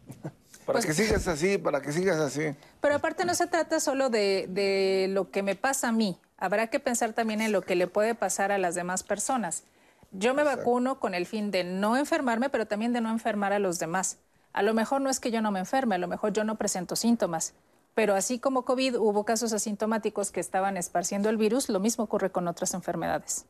Para 0.66 0.80
Pues 0.80 0.86
que 0.86 0.92
sigas 0.92 1.26
así, 1.28 1.56
para 1.56 1.80
que 1.80 1.92
sigas 1.92 2.18
así. 2.18 2.54
Pero 2.82 2.94
aparte 2.96 3.24
no 3.24 3.34
se 3.34 3.46
trata 3.46 3.80
solo 3.80 4.10
de, 4.10 4.46
de 4.50 5.06
lo 5.08 5.30
que 5.30 5.42
me 5.42 5.56
pasa 5.56 5.88
a 5.88 5.92
mí. 5.92 6.18
Habrá 6.36 6.66
que 6.66 6.78
pensar 6.78 7.14
también 7.14 7.40
en 7.40 7.52
lo 7.52 7.62
que 7.62 7.74
le 7.74 7.86
puede 7.86 8.14
pasar 8.14 8.52
a 8.52 8.58
las 8.58 8.74
demás 8.74 9.02
personas. 9.02 9.64
Yo 10.12 10.34
me 10.34 10.42
vacuno 10.44 11.00
con 11.00 11.14
el 11.14 11.24
fin 11.24 11.50
de 11.50 11.64
no 11.64 11.96
enfermarme, 11.96 12.50
pero 12.50 12.66
también 12.66 12.92
de 12.92 13.00
no 13.00 13.10
enfermar 13.10 13.54
a 13.54 13.58
los 13.58 13.78
demás. 13.78 14.18
A 14.52 14.62
lo 14.62 14.74
mejor 14.74 15.00
no 15.00 15.08
es 15.08 15.20
que 15.20 15.30
yo 15.30 15.40
no 15.40 15.50
me 15.50 15.58
enferme, 15.58 15.94
a 15.94 15.98
lo 15.98 16.06
mejor 16.08 16.32
yo 16.34 16.44
no 16.44 16.56
presento 16.56 16.96
síntomas. 16.96 17.54
Pero 17.98 18.14
así 18.14 18.38
como 18.38 18.64
COVID 18.64 18.96
hubo 19.00 19.24
casos 19.24 19.52
asintomáticos 19.52 20.30
que 20.30 20.38
estaban 20.38 20.76
esparciendo 20.76 21.30
el 21.30 21.36
virus, 21.36 21.68
lo 21.68 21.80
mismo 21.80 22.04
ocurre 22.04 22.30
con 22.30 22.46
otras 22.46 22.72
enfermedades. 22.74 23.44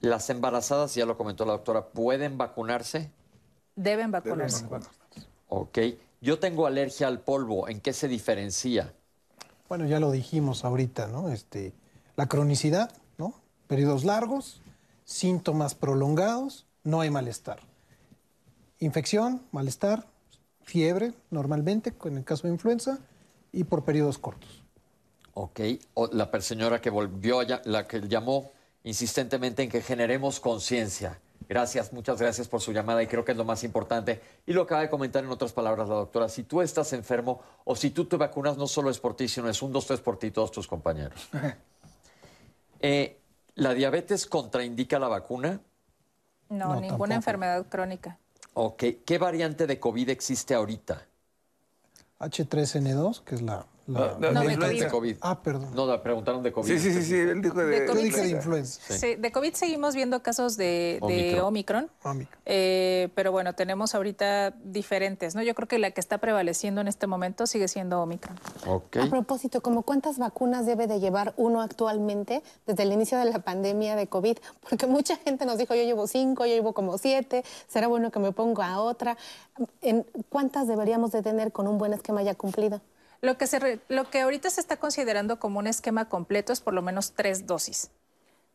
Las 0.00 0.30
embarazadas, 0.30 0.94
ya 0.94 1.04
lo 1.04 1.18
comentó 1.18 1.44
la 1.44 1.52
doctora, 1.52 1.88
¿pueden 1.88 2.38
vacunarse? 2.38 3.10
Deben 3.76 4.10
vacunarse. 4.10 4.64
Ok. 5.48 5.78
Yo 6.22 6.38
tengo 6.38 6.66
alergia 6.66 7.08
al 7.08 7.20
polvo. 7.20 7.68
¿En 7.68 7.78
qué 7.78 7.92
se 7.92 8.08
diferencia? 8.08 8.94
Bueno, 9.68 9.84
ya 9.84 10.00
lo 10.00 10.10
dijimos 10.10 10.64
ahorita, 10.64 11.08
¿no? 11.08 11.28
Este, 11.28 11.74
la 12.16 12.26
cronicidad, 12.26 12.90
¿no? 13.18 13.34
Periodos 13.66 14.04
largos, 14.04 14.62
síntomas 15.04 15.74
prolongados, 15.74 16.64
no 16.84 17.02
hay 17.02 17.10
malestar. 17.10 17.60
Infección, 18.78 19.42
malestar, 19.52 20.06
fiebre, 20.62 21.12
normalmente, 21.30 21.92
en 22.04 22.16
el 22.16 22.24
caso 22.24 22.46
de 22.46 22.54
influenza, 22.54 22.98
y 23.52 23.64
por 23.64 23.84
periodos 23.84 24.18
cortos. 24.18 24.62
Ok. 25.34 25.60
O 25.94 26.08
la 26.12 26.30
señora 26.40 26.80
que 26.80 26.90
volvió, 26.90 27.40
la 27.64 27.86
que 27.86 28.00
llamó 28.00 28.50
insistentemente 28.84 29.62
en 29.62 29.70
que 29.70 29.82
generemos 29.82 30.40
conciencia. 30.40 31.20
Gracias, 31.48 31.92
muchas 31.92 32.20
gracias 32.20 32.46
por 32.46 32.60
su 32.60 32.72
llamada 32.72 33.02
y 33.02 33.06
creo 33.08 33.24
que 33.24 33.32
es 33.32 33.38
lo 33.38 33.44
más 33.44 33.64
importante. 33.64 34.20
Y 34.46 34.52
lo 34.52 34.62
acaba 34.62 34.82
de 34.82 34.90
comentar 34.90 35.24
en 35.24 35.30
otras 35.30 35.52
palabras 35.52 35.88
la 35.88 35.96
doctora, 35.96 36.28
si 36.28 36.44
tú 36.44 36.62
estás 36.62 36.92
enfermo 36.92 37.42
o 37.64 37.74
si 37.74 37.90
tú 37.90 38.04
te 38.04 38.16
vacunas, 38.16 38.56
no 38.56 38.66
solo 38.68 38.88
es 38.90 39.00
por 39.00 39.16
ti, 39.16 39.26
sino 39.26 39.48
es 39.48 39.60
un, 39.60 39.72
dos, 39.72 39.86
tres 39.86 40.00
por 40.00 40.18
ti 40.18 40.28
y 40.28 40.30
todos 40.30 40.50
tus 40.52 40.66
compañeros. 40.66 41.28
Eh, 42.82 43.20
¿La 43.56 43.74
diabetes 43.74 44.24
contraindica 44.26 44.98
la 44.98 45.08
vacuna? 45.08 45.60
No, 46.48 46.68
No, 46.68 46.74
ninguna 46.76 46.88
tampoco. 46.88 47.12
enfermedad 47.12 47.66
crónica. 47.68 48.18
Ok. 48.54 48.84
¿Qué 49.04 49.18
variante 49.18 49.66
de 49.66 49.78
COVID 49.78 50.08
existe 50.08 50.54
ahorita? 50.54 51.06
H3N2, 52.20 53.22
que 53.24 53.34
es 53.34 53.42
la... 53.42 53.66
la- 53.92 54.16
No, 54.18 54.30
No, 54.32 54.40
de 54.42 54.56
de 54.74 54.88
COVID. 54.88 55.16
Ah, 55.20 55.42
perdón. 55.42 55.70
No, 55.74 55.86
la 55.86 56.02
preguntaron 56.02 56.42
de 56.42 56.52
COVID. 56.52 56.68
Sí, 56.68 56.78
sí, 56.78 56.92
sí, 56.92 57.02
sí, 57.02 57.14
él 57.16 57.42
dijo 57.42 57.58
de... 57.58 57.66
De 57.66 57.78
Yo 57.80 57.92
COVID 57.92 58.02
dije 58.04 58.20
de 58.22 58.28
influenza. 58.30 58.80
Sí, 58.94 59.16
de 59.16 59.32
COVID 59.32 59.54
seguimos 59.54 59.94
viendo 59.94 60.22
casos 60.22 60.56
de 60.56 60.98
de 61.06 61.40
Omicron. 61.40 61.44
Omicron. 61.46 61.90
Omicron. 62.04 62.40
Eh, 62.46 63.08
pero 63.14 63.32
bueno, 63.32 63.54
tenemos 63.54 63.94
ahorita 63.94 64.50
diferentes, 64.64 65.34
¿no? 65.34 65.42
Yo 65.42 65.54
creo 65.54 65.68
que 65.68 65.78
la 65.78 65.90
que 65.90 66.00
está 66.00 66.18
prevaleciendo 66.18 66.80
en 66.80 66.88
este 66.88 67.06
momento 67.06 67.46
sigue 67.46 67.68
siendo 67.68 68.00
Omicron. 68.00 68.38
Ok. 68.66 68.96
A 68.98 69.06
propósito, 69.10 69.60
¿como 69.60 69.82
cuántas 69.82 70.18
vacunas 70.18 70.66
debe 70.66 70.86
de 70.86 71.00
llevar 71.00 71.34
uno 71.36 71.60
actualmente 71.62 72.42
desde 72.66 72.82
el 72.84 72.92
inicio 72.92 73.18
de 73.18 73.26
la 73.26 73.38
pandemia 73.40 73.96
de 73.96 74.06
COVID? 74.06 74.38
Porque 74.68 74.86
mucha 74.86 75.16
gente 75.16 75.46
nos 75.46 75.58
dijo, 75.58 75.74
yo 75.74 75.82
llevo 75.82 76.06
cinco, 76.06 76.46
yo 76.46 76.54
llevo 76.54 76.72
como 76.72 76.98
siete, 76.98 77.44
será 77.68 77.86
bueno 77.88 78.10
que 78.10 78.18
me 78.18 78.32
ponga 78.32 78.68
a 78.68 78.80
otra. 78.80 79.16
¿En 79.82 80.06
¿Cuántas 80.28 80.66
deberíamos 80.68 81.12
de 81.12 81.22
tener 81.22 81.52
con 81.52 81.66
un 81.68 81.78
buen 81.78 81.92
esquema 81.92 82.22
ya 82.22 82.34
cumplido? 82.34 82.80
Lo 83.22 83.36
que, 83.36 83.46
se 83.46 83.58
re- 83.58 83.80
lo 83.88 84.08
que 84.08 84.20
ahorita 84.20 84.48
se 84.50 84.60
está 84.60 84.76
considerando 84.78 85.38
como 85.38 85.58
un 85.58 85.66
esquema 85.66 86.08
completo 86.08 86.52
es 86.52 86.60
por 86.60 86.72
lo 86.74 86.82
menos 86.82 87.12
tres 87.12 87.46
dosis. 87.46 87.90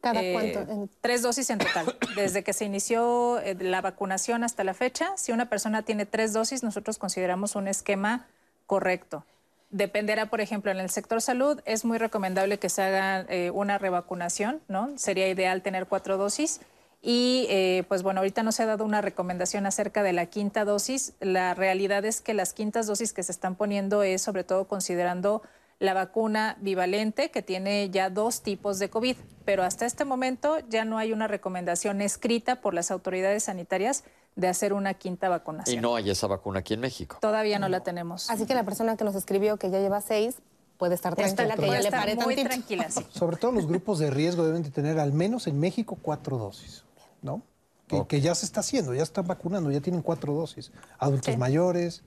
¿Cada 0.01 0.21
Eh, 0.21 0.33
cuánto? 0.33 0.59
En- 0.71 0.89
Tres 1.01 1.21
dosis 1.21 1.49
en 1.49 1.59
total. 1.59 1.97
Desde 2.15 2.43
que 2.43 2.53
se 2.53 2.65
inició 2.65 3.39
eh, 3.39 3.55
la 3.59 3.81
vacunación 3.81 4.43
hasta 4.43 4.63
la 4.63 4.73
fecha, 4.73 5.15
si 5.17 5.31
una 5.31 5.49
persona 5.49 5.83
tiene 5.83 6.05
tres 6.05 6.33
dosis, 6.33 6.63
nosotros 6.63 6.97
consideramos 6.97 7.55
un 7.55 7.67
esquema 7.67 8.25
correcto. 8.65 9.23
Dependerá, 9.71 10.27
por 10.27 10.41
ejemplo, 10.41 10.71
en 10.71 10.79
el 10.79 10.89
sector 10.89 11.21
salud, 11.21 11.59
es 11.65 11.85
muy 11.85 11.97
recomendable 11.97 12.59
que 12.59 12.69
se 12.69 12.81
haga 12.81 13.21
eh, 13.29 13.51
una 13.51 13.77
revacunación, 13.77 14.61
¿no? 14.67 14.95
Sería 14.97 15.27
ideal 15.27 15.61
tener 15.61 15.85
cuatro 15.87 16.17
dosis. 16.17 16.61
Y 17.07 17.45
eh, 17.49 17.83
pues 17.87 18.01
bueno, 18.01 18.21
ahorita 18.21 18.41
no 18.41 18.51
se 18.51 18.63
ha 18.63 18.65
dado 18.65 18.83
una 18.83 18.99
recomendación 18.99 19.67
acerca 19.67 20.01
de 20.01 20.11
la 20.11 20.25
quinta 20.25 20.65
dosis. 20.65 21.13
La 21.19 21.53
realidad 21.53 22.03
es 22.03 22.19
que 22.19 22.33
las 22.33 22.51
quintas 22.51 22.87
dosis 22.87 23.13
que 23.13 23.21
se 23.21 23.31
están 23.31 23.53
poniendo 23.55 24.01
es 24.01 24.23
sobre 24.23 24.43
todo 24.43 24.67
considerando 24.67 25.43
la 25.77 25.93
vacuna 25.93 26.57
bivalente, 26.61 27.29
que 27.29 27.43
tiene 27.43 27.91
ya 27.91 28.09
dos 28.09 28.41
tipos 28.41 28.79
de 28.79 28.89
COVID. 28.89 29.17
Pero 29.45 29.61
hasta 29.61 29.85
este 29.85 30.03
momento 30.03 30.57
ya 30.67 30.83
no 30.83 30.97
hay 30.97 31.13
una 31.13 31.27
recomendación 31.27 32.01
escrita 32.01 32.59
por 32.59 32.73
las 32.73 32.89
autoridades 32.89 33.43
sanitarias 33.43 34.03
de 34.35 34.47
hacer 34.47 34.73
una 34.73 34.95
quinta 34.95 35.27
Y 35.27 35.29
vacunación. 35.29 35.81
no 35.83 35.95
hay 35.95 36.09
esa 36.09 36.25
vacuna 36.25 36.61
aquí 36.61 36.73
en 36.73 36.79
México. 36.79 37.19
Todavía 37.21 37.59
no 37.59 37.69
la 37.69 37.81
tenemos. 37.81 38.31
Así 38.31 38.47
que 38.47 38.55
la 38.55 38.63
persona 38.63 38.97
que 38.97 39.03
nos 39.03 39.13
escribió 39.13 39.57
que 39.57 39.69
ya 39.69 39.79
lleva 39.79 40.01
seis 40.01 40.37
puede 40.79 40.95
estar 40.95 41.15
tranquila, 41.15 41.55
que 41.55 41.67
ya 41.67 41.81
le 41.81 41.91
pare 41.91 42.15
muy 42.15 42.35
tranquila, 42.35 42.89
sí. 42.89 43.05
Sobre 43.11 43.37
todo 43.37 43.51
los 43.51 43.67
grupos 43.67 43.99
de 43.99 44.09
riesgo 44.09 44.43
deben 44.43 44.63
de 44.63 44.71
tener 44.71 44.99
al 44.99 45.13
menos 45.13 45.45
en 45.45 45.59
México 45.59 45.97
cuatro 46.01 46.37
dosis, 46.37 46.83
¿no? 47.25 47.41
Que, 47.87 48.05
que 48.07 48.21
ya 48.21 48.33
se 48.33 48.45
está 48.45 48.61
haciendo, 48.61 48.93
ya 48.95 49.03
están 49.03 49.27
vacunando, 49.27 49.69
ya 49.69 49.81
tienen 49.81 50.01
cuatro 50.01 50.33
dosis. 50.33 50.71
Adultos 50.97 51.33
Sí. 51.33 51.37
mayores, 51.37 52.03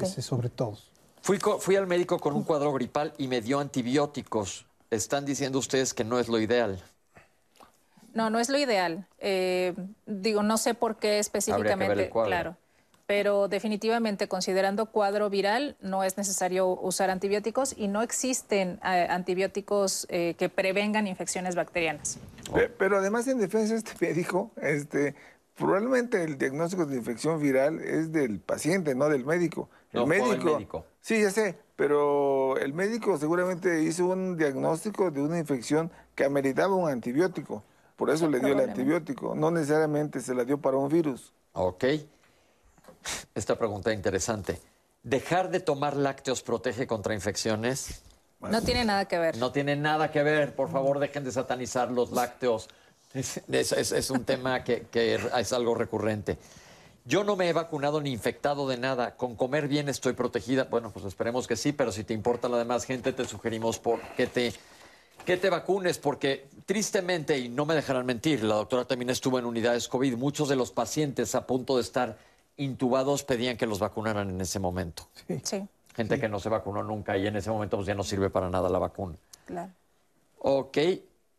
ese, 0.00 0.22
sobre 0.22 0.50
todo. 0.50 0.76
Fui, 1.22 1.74
al 1.74 1.86
médico 1.88 2.20
con 2.20 2.34
un 2.34 2.44
cuadro 2.44 2.72
gripal 2.72 3.12
y 3.18 3.26
me 3.26 3.40
dio 3.40 3.58
antibióticos. 3.58 4.66
Están 4.90 5.24
diciendo 5.24 5.58
ustedes 5.58 5.92
que 5.94 6.04
no 6.04 6.20
es 6.20 6.28
lo 6.28 6.38
ideal. 6.38 6.80
No, 8.14 8.30
no 8.30 8.38
es 8.38 8.48
lo 8.48 8.58
ideal. 8.58 9.08
Eh, 9.18 9.74
digo, 10.06 10.44
no 10.44 10.56
sé 10.56 10.74
por 10.74 10.96
qué 10.98 11.18
específicamente, 11.18 12.04
el 12.04 12.10
cuadro. 12.10 12.28
claro. 12.28 12.56
Pero 13.06 13.46
definitivamente, 13.46 14.26
considerando 14.26 14.86
cuadro 14.86 15.30
viral, 15.30 15.76
no 15.80 16.02
es 16.02 16.16
necesario 16.16 16.68
usar 16.68 17.08
antibióticos 17.10 17.72
y 17.76 17.86
no 17.86 18.02
existen 18.02 18.80
eh, 18.84 19.06
antibióticos 19.08 20.06
eh, 20.10 20.34
que 20.36 20.48
prevengan 20.48 21.06
infecciones 21.06 21.54
bacterianas. 21.54 22.18
Pe- 22.52 22.68
Pero 22.68 22.98
además 22.98 23.28
en 23.28 23.38
defensa 23.38 23.74
de 23.74 23.78
este 23.78 23.92
médico, 24.04 24.50
este, 24.60 25.14
probablemente 25.56 26.24
el 26.24 26.36
diagnóstico 26.36 26.84
de 26.84 26.96
infección 26.96 27.40
viral 27.40 27.80
es 27.80 28.10
del 28.10 28.40
paciente, 28.40 28.94
no 28.96 29.08
del 29.08 29.24
médico. 29.24 29.68
El 29.92 30.00
No, 30.00 30.06
fue 30.06 30.16
el 30.16 30.22
médico, 30.24 30.52
médico. 30.54 30.84
Sí, 31.00 31.22
ya 31.22 31.30
sé, 31.30 31.56
pero 31.76 32.56
el 32.58 32.74
médico 32.74 33.16
seguramente 33.18 33.84
hizo 33.84 34.06
un 34.06 34.36
diagnóstico 34.36 35.12
de 35.12 35.20
una 35.22 35.38
infección 35.38 35.92
que 36.16 36.24
ameritaba 36.24 36.74
un 36.74 36.90
antibiótico. 36.90 37.62
Por 37.94 38.10
eso 38.10 38.28
le 38.28 38.40
dio 38.40 38.48
el 38.48 38.68
antibiótico. 38.68 39.36
No 39.36 39.52
necesariamente 39.52 40.20
se 40.20 40.34
la 40.34 40.44
dio 40.44 40.60
para 40.60 40.76
un 40.76 40.88
virus. 40.88 41.32
Ok. 41.52 41.84
Esta 43.34 43.56
pregunta 43.56 43.90
es 43.90 43.96
interesante. 43.96 44.60
¿Dejar 45.02 45.50
de 45.50 45.60
tomar 45.60 45.96
lácteos 45.96 46.42
protege 46.42 46.86
contra 46.86 47.14
infecciones? 47.14 48.02
No 48.40 48.60
tiene 48.62 48.84
nada 48.84 49.06
que 49.06 49.18
ver. 49.18 49.36
No 49.38 49.52
tiene 49.52 49.76
nada 49.76 50.10
que 50.10 50.22
ver. 50.22 50.54
Por 50.54 50.70
favor, 50.70 50.98
dejen 50.98 51.24
de 51.24 51.32
satanizar 51.32 51.90
los 51.90 52.10
lácteos. 52.12 52.68
Es, 53.14 53.40
es- 53.50 53.72
es- 53.72 53.92
es 53.92 54.10
un 54.10 54.24
tema 54.24 54.62
que, 54.64 54.82
que 54.90 55.14
es 55.14 55.52
algo 55.52 55.74
recurrente. 55.74 56.36
Yo 57.04 57.22
no 57.22 57.36
me 57.36 57.48
he 57.48 57.52
vacunado 57.52 58.00
ni 58.00 58.10
infectado 58.12 58.66
de 58.68 58.76
nada. 58.78 59.16
Con 59.16 59.36
comer 59.36 59.68
bien 59.68 59.88
estoy 59.88 60.12
protegida. 60.12 60.64
Bueno, 60.64 60.90
pues 60.90 61.04
esperemos 61.04 61.46
que 61.46 61.56
sí, 61.56 61.72
pero 61.72 61.92
si 61.92 62.02
te 62.04 62.12
importa 62.14 62.48
la 62.48 62.58
demás 62.58 62.84
gente, 62.84 63.12
te 63.12 63.24
sugerimos 63.24 63.78
por 63.78 64.00
que 64.16 64.26
te, 64.26 64.52
que 65.24 65.36
te 65.36 65.48
vacunes, 65.48 65.98
porque 65.98 66.48
tristemente, 66.66 67.38
y 67.38 67.48
no 67.48 67.64
me 67.64 67.74
dejarán 67.76 68.04
mentir, 68.06 68.42
la 68.42 68.56
doctora 68.56 68.84
también 68.86 69.08
estuvo 69.10 69.38
en 69.38 69.44
unidades 69.46 69.86
COVID. 69.88 70.16
Muchos 70.16 70.48
de 70.48 70.56
los 70.56 70.72
pacientes 70.72 71.34
a 71.36 71.46
punto 71.46 71.76
de 71.76 71.82
estar 71.82 72.18
intubados 72.56 73.22
pedían 73.24 73.56
que 73.56 73.66
los 73.66 73.78
vacunaran 73.78 74.30
en 74.30 74.40
ese 74.40 74.58
momento. 74.58 75.08
Sí, 75.42 75.66
Gente 75.94 76.20
que 76.20 76.28
no 76.28 76.38
se 76.40 76.48
vacunó 76.48 76.82
nunca 76.82 77.16
y 77.16 77.26
en 77.26 77.36
ese 77.36 77.50
momento 77.50 77.76
pues, 77.78 77.86
ya 77.86 77.94
no 77.94 78.02
sirve 78.04 78.28
para 78.30 78.50
nada 78.50 78.68
la 78.68 78.78
vacuna. 78.78 79.16
claro. 79.46 79.72
Ok. 80.38 80.78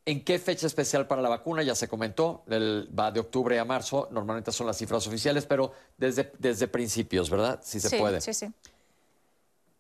¿En 0.06 0.24
qué 0.24 0.40
fecha 0.40 0.68
especial 0.68 1.06
para 1.06 1.22
la 1.22 1.28
vacuna? 1.30 1.64
Ya 1.64 1.76
se 1.76 1.88
comentó, 1.90 2.44
el- 2.48 2.90
va 2.98 3.12
de 3.12 3.20
octubre 3.20 3.60
a 3.60 3.66
marzo, 3.66 4.08
normalmente 4.12 4.52
son 4.54 4.66
las 4.66 4.78
cifras 4.78 5.06
oficiales, 5.06 5.46
pero 5.46 5.74
desde, 5.98 6.32
desde 6.40 6.68
principios, 6.70 7.30
¿verdad? 7.30 7.60
Si 7.62 7.80
se 7.82 7.90
sí, 7.90 7.98
puede. 7.98 8.22
sí, 8.22 8.34
sí. 8.34 8.48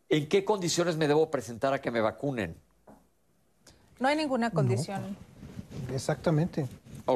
¿En 0.09 0.27
qué 0.27 0.43
condiciones 0.43 0.97
me 0.97 1.07
debo 1.07 1.31
presentar 1.31 1.73
a 1.73 1.79
que 1.81 1.91
me 1.91 2.01
vacunen? 2.01 2.55
No 3.99 4.07
hay 4.09 4.17
ninguna 4.17 4.51
condición. 4.51 5.15
Exactamente. 5.93 6.67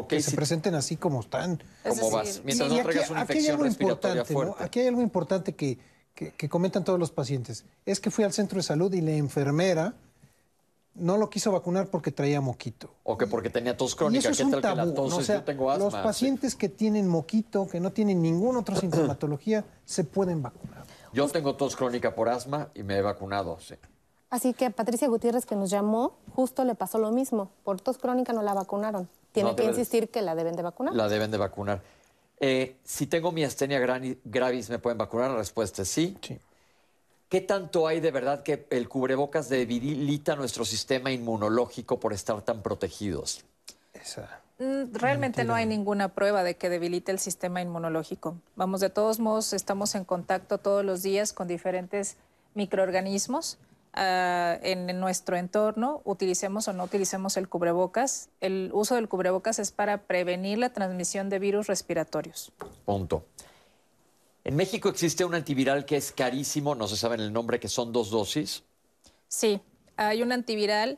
Que 0.07 0.21
si- 0.21 0.31
se 0.31 0.35
presenten 0.35 0.75
así 0.75 0.95
como 0.97 1.19
están. 1.19 1.61
Es 1.83 1.99
¿Cómo 1.99 2.11
vas? 2.11 2.41
Mientras 2.45 2.69
no 2.69 2.75
aquí- 2.75 2.83
traigas 2.83 3.09
una 3.09 3.21
aquí 3.21 3.31
hay 3.33 3.37
infección 3.39 3.53
algo 3.55 3.63
respiratoria 3.65 4.21
importante, 4.21 4.33
¿no? 4.33 4.39
fuerte. 4.53 4.63
Aquí 4.63 4.79
hay 4.79 4.87
algo 4.87 5.01
importante 5.01 5.55
que, 5.55 5.77
que- 6.15 6.31
que 6.33 6.49
comentan 6.49 6.83
todos 6.83 6.99
los 6.99 7.11
pacientes. 7.11 7.65
Es 7.85 7.99
que 7.99 8.09
fui 8.11 8.23
al 8.23 8.33
centro 8.33 8.57
de 8.57 8.63
salud 8.63 8.93
y 8.93 9.01
la 9.01 9.11
enfermera 9.11 9.93
no 10.93 11.17
lo 11.17 11.29
quiso 11.29 11.51
vacunar 11.53 11.87
porque 11.87 12.11
traía 12.11 12.41
moquito. 12.41 12.89
O 13.03 13.17
que 13.17 13.25
porque 13.25 13.49
tenía 13.49 13.77
tos 13.77 13.93
Y 13.93 13.95
crónica, 13.95 14.19
eso 14.19 14.29
es 14.31 14.37
¿qué 14.37 14.43
un 14.43 14.51
tal 14.51 14.61
que 14.61 14.67
la 14.67 14.75
tabú. 14.83 14.93
tos 14.93 15.09
¿no? 15.09 15.17
O 15.17 15.21
sea, 15.23 15.35
yo 15.37 15.43
tengo 15.43 15.71
asma? 15.71 15.85
los 15.85 15.93
pacientes 15.95 16.55
que 16.55 16.67
tienen 16.69 17.07
moquito, 17.07 17.67
que 17.67 17.79
no 17.79 17.91
tienen 17.91 18.21
ninguna 18.21 18.59
otra 18.59 18.75
sintomatología, 18.75 19.63
se 19.85 20.03
pueden 20.03 20.41
vacunar. 20.41 20.83
Yo 21.13 21.27
tengo 21.29 21.55
tos 21.55 21.75
crónica 21.75 22.13
por 22.15 22.29
asma 22.29 22.69
y 22.73 22.83
me 22.83 22.97
he 22.97 23.01
vacunado, 23.01 23.57
sí. 23.59 23.75
Así 24.29 24.53
que 24.53 24.65
a 24.65 24.69
Patricia 24.69 25.09
Gutiérrez, 25.09 25.45
que 25.45 25.55
nos 25.57 25.69
llamó, 25.69 26.13
justo 26.35 26.63
le 26.63 26.73
pasó 26.75 26.97
lo 26.99 27.11
mismo. 27.11 27.51
Por 27.65 27.81
tos 27.81 27.97
crónica 27.97 28.31
no 28.31 28.41
la 28.41 28.53
vacunaron. 28.53 29.09
Tiene 29.31 29.49
No, 29.49 29.55
que 29.55 29.63
debe 29.63 29.73
insistir 29.73 30.09
que 30.09 30.21
la 30.21 30.35
deben 30.35 30.55
de 30.55 30.61
vacunar. 30.61 30.95
La 30.95 31.07
deben 31.07 31.31
de 31.31 31.37
vacunar. 31.37 31.81
Eh, 32.39 32.75
si 32.83 33.07
tengo 33.07 33.31
miastenia 33.31 33.79
gravis, 34.23 34.69
¿me 34.69 34.79
pueden 34.79 34.97
vacunar? 34.97 35.31
La 35.31 35.37
respuesta 35.37 35.83
es 35.83 35.89
sí. 35.89 36.17
Sí. 36.21 36.39
¿Qué 37.29 37.39
tanto 37.39 37.87
hay 37.87 38.01
de 38.01 38.11
verdad 38.11 38.43
que 38.43 38.65
el 38.71 38.89
cubrebocas 38.89 39.47
debilita 39.47 40.35
nuestro 40.35 40.65
sistema 40.65 41.11
inmunológico 41.11 41.99
por 41.99 42.11
estar 42.11 42.41
tan 42.41 42.61
protegidos? 42.61 43.45
Esa. 43.93 44.41
Mm, 44.59 44.93
Realmente 44.93 45.45
no 45.45 45.53
hay 45.53 45.65
ninguna 45.65 46.09
prueba 46.09 46.43
de 46.43 46.55
que 46.55 46.69
debilite 46.69 47.11
el 47.11 47.19
sistema 47.19 47.61
inmunológico. 47.61 48.35
Vamos, 48.55 48.81
de 48.81 48.89
todos 48.89 49.19
modos, 49.19 49.53
estamos 49.53 49.95
en 49.95 50.03
contacto 50.03 50.57
todos 50.57 50.83
los 50.83 51.03
días 51.03 51.31
con 51.31 51.47
diferentes 51.47 52.17
microorganismos 52.53 53.57
ah, 53.93 54.57
en 54.61 54.99
nuestro 54.99 55.37
entorno, 55.37 56.01
utilicemos 56.03 56.67
o 56.67 56.73
no 56.73 56.83
utilicemos 56.83 57.37
el 57.37 57.49
cubrebocas. 57.49 58.29
El 58.39 58.69
uso 58.73 58.95
del 58.95 59.07
cubrebocas 59.07 59.59
es 59.59 59.71
para 59.71 60.03
prevenir 60.03 60.57
la 60.57 60.69
transmisión 60.69 61.29
de 61.29 61.39
virus 61.39 61.67
respiratorios. 61.67 62.51
Punto. 62.85 63.25
En 64.43 64.55
México 64.55 64.89
existe 64.89 65.23
un 65.23 65.35
antiviral 65.35 65.85
que 65.85 65.97
es 65.97 66.11
carísimo, 66.11 66.73
no 66.73 66.87
se 66.87 66.97
sabe 66.97 67.15
el 67.15 67.31
nombre, 67.31 67.59
que 67.59 67.67
son 67.67 67.93
dos 67.93 68.09
dosis. 68.09 68.63
Sí, 69.27 69.61
hay 69.97 70.23
un 70.23 70.31
antiviral 70.31 70.97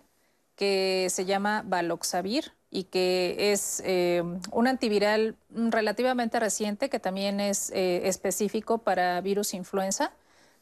que 0.55 1.07
se 1.09 1.25
llama 1.25 1.63
Baloxavir 1.65 2.53
y 2.71 2.85
que 2.85 3.51
es 3.51 3.81
eh, 3.85 4.23
un 4.51 4.67
antiviral 4.67 5.35
relativamente 5.51 6.39
reciente 6.39 6.89
que 6.89 6.99
también 6.99 7.39
es 7.39 7.69
eh, 7.71 8.07
específico 8.07 8.79
para 8.79 9.19
virus 9.21 9.53
influenza. 9.53 10.11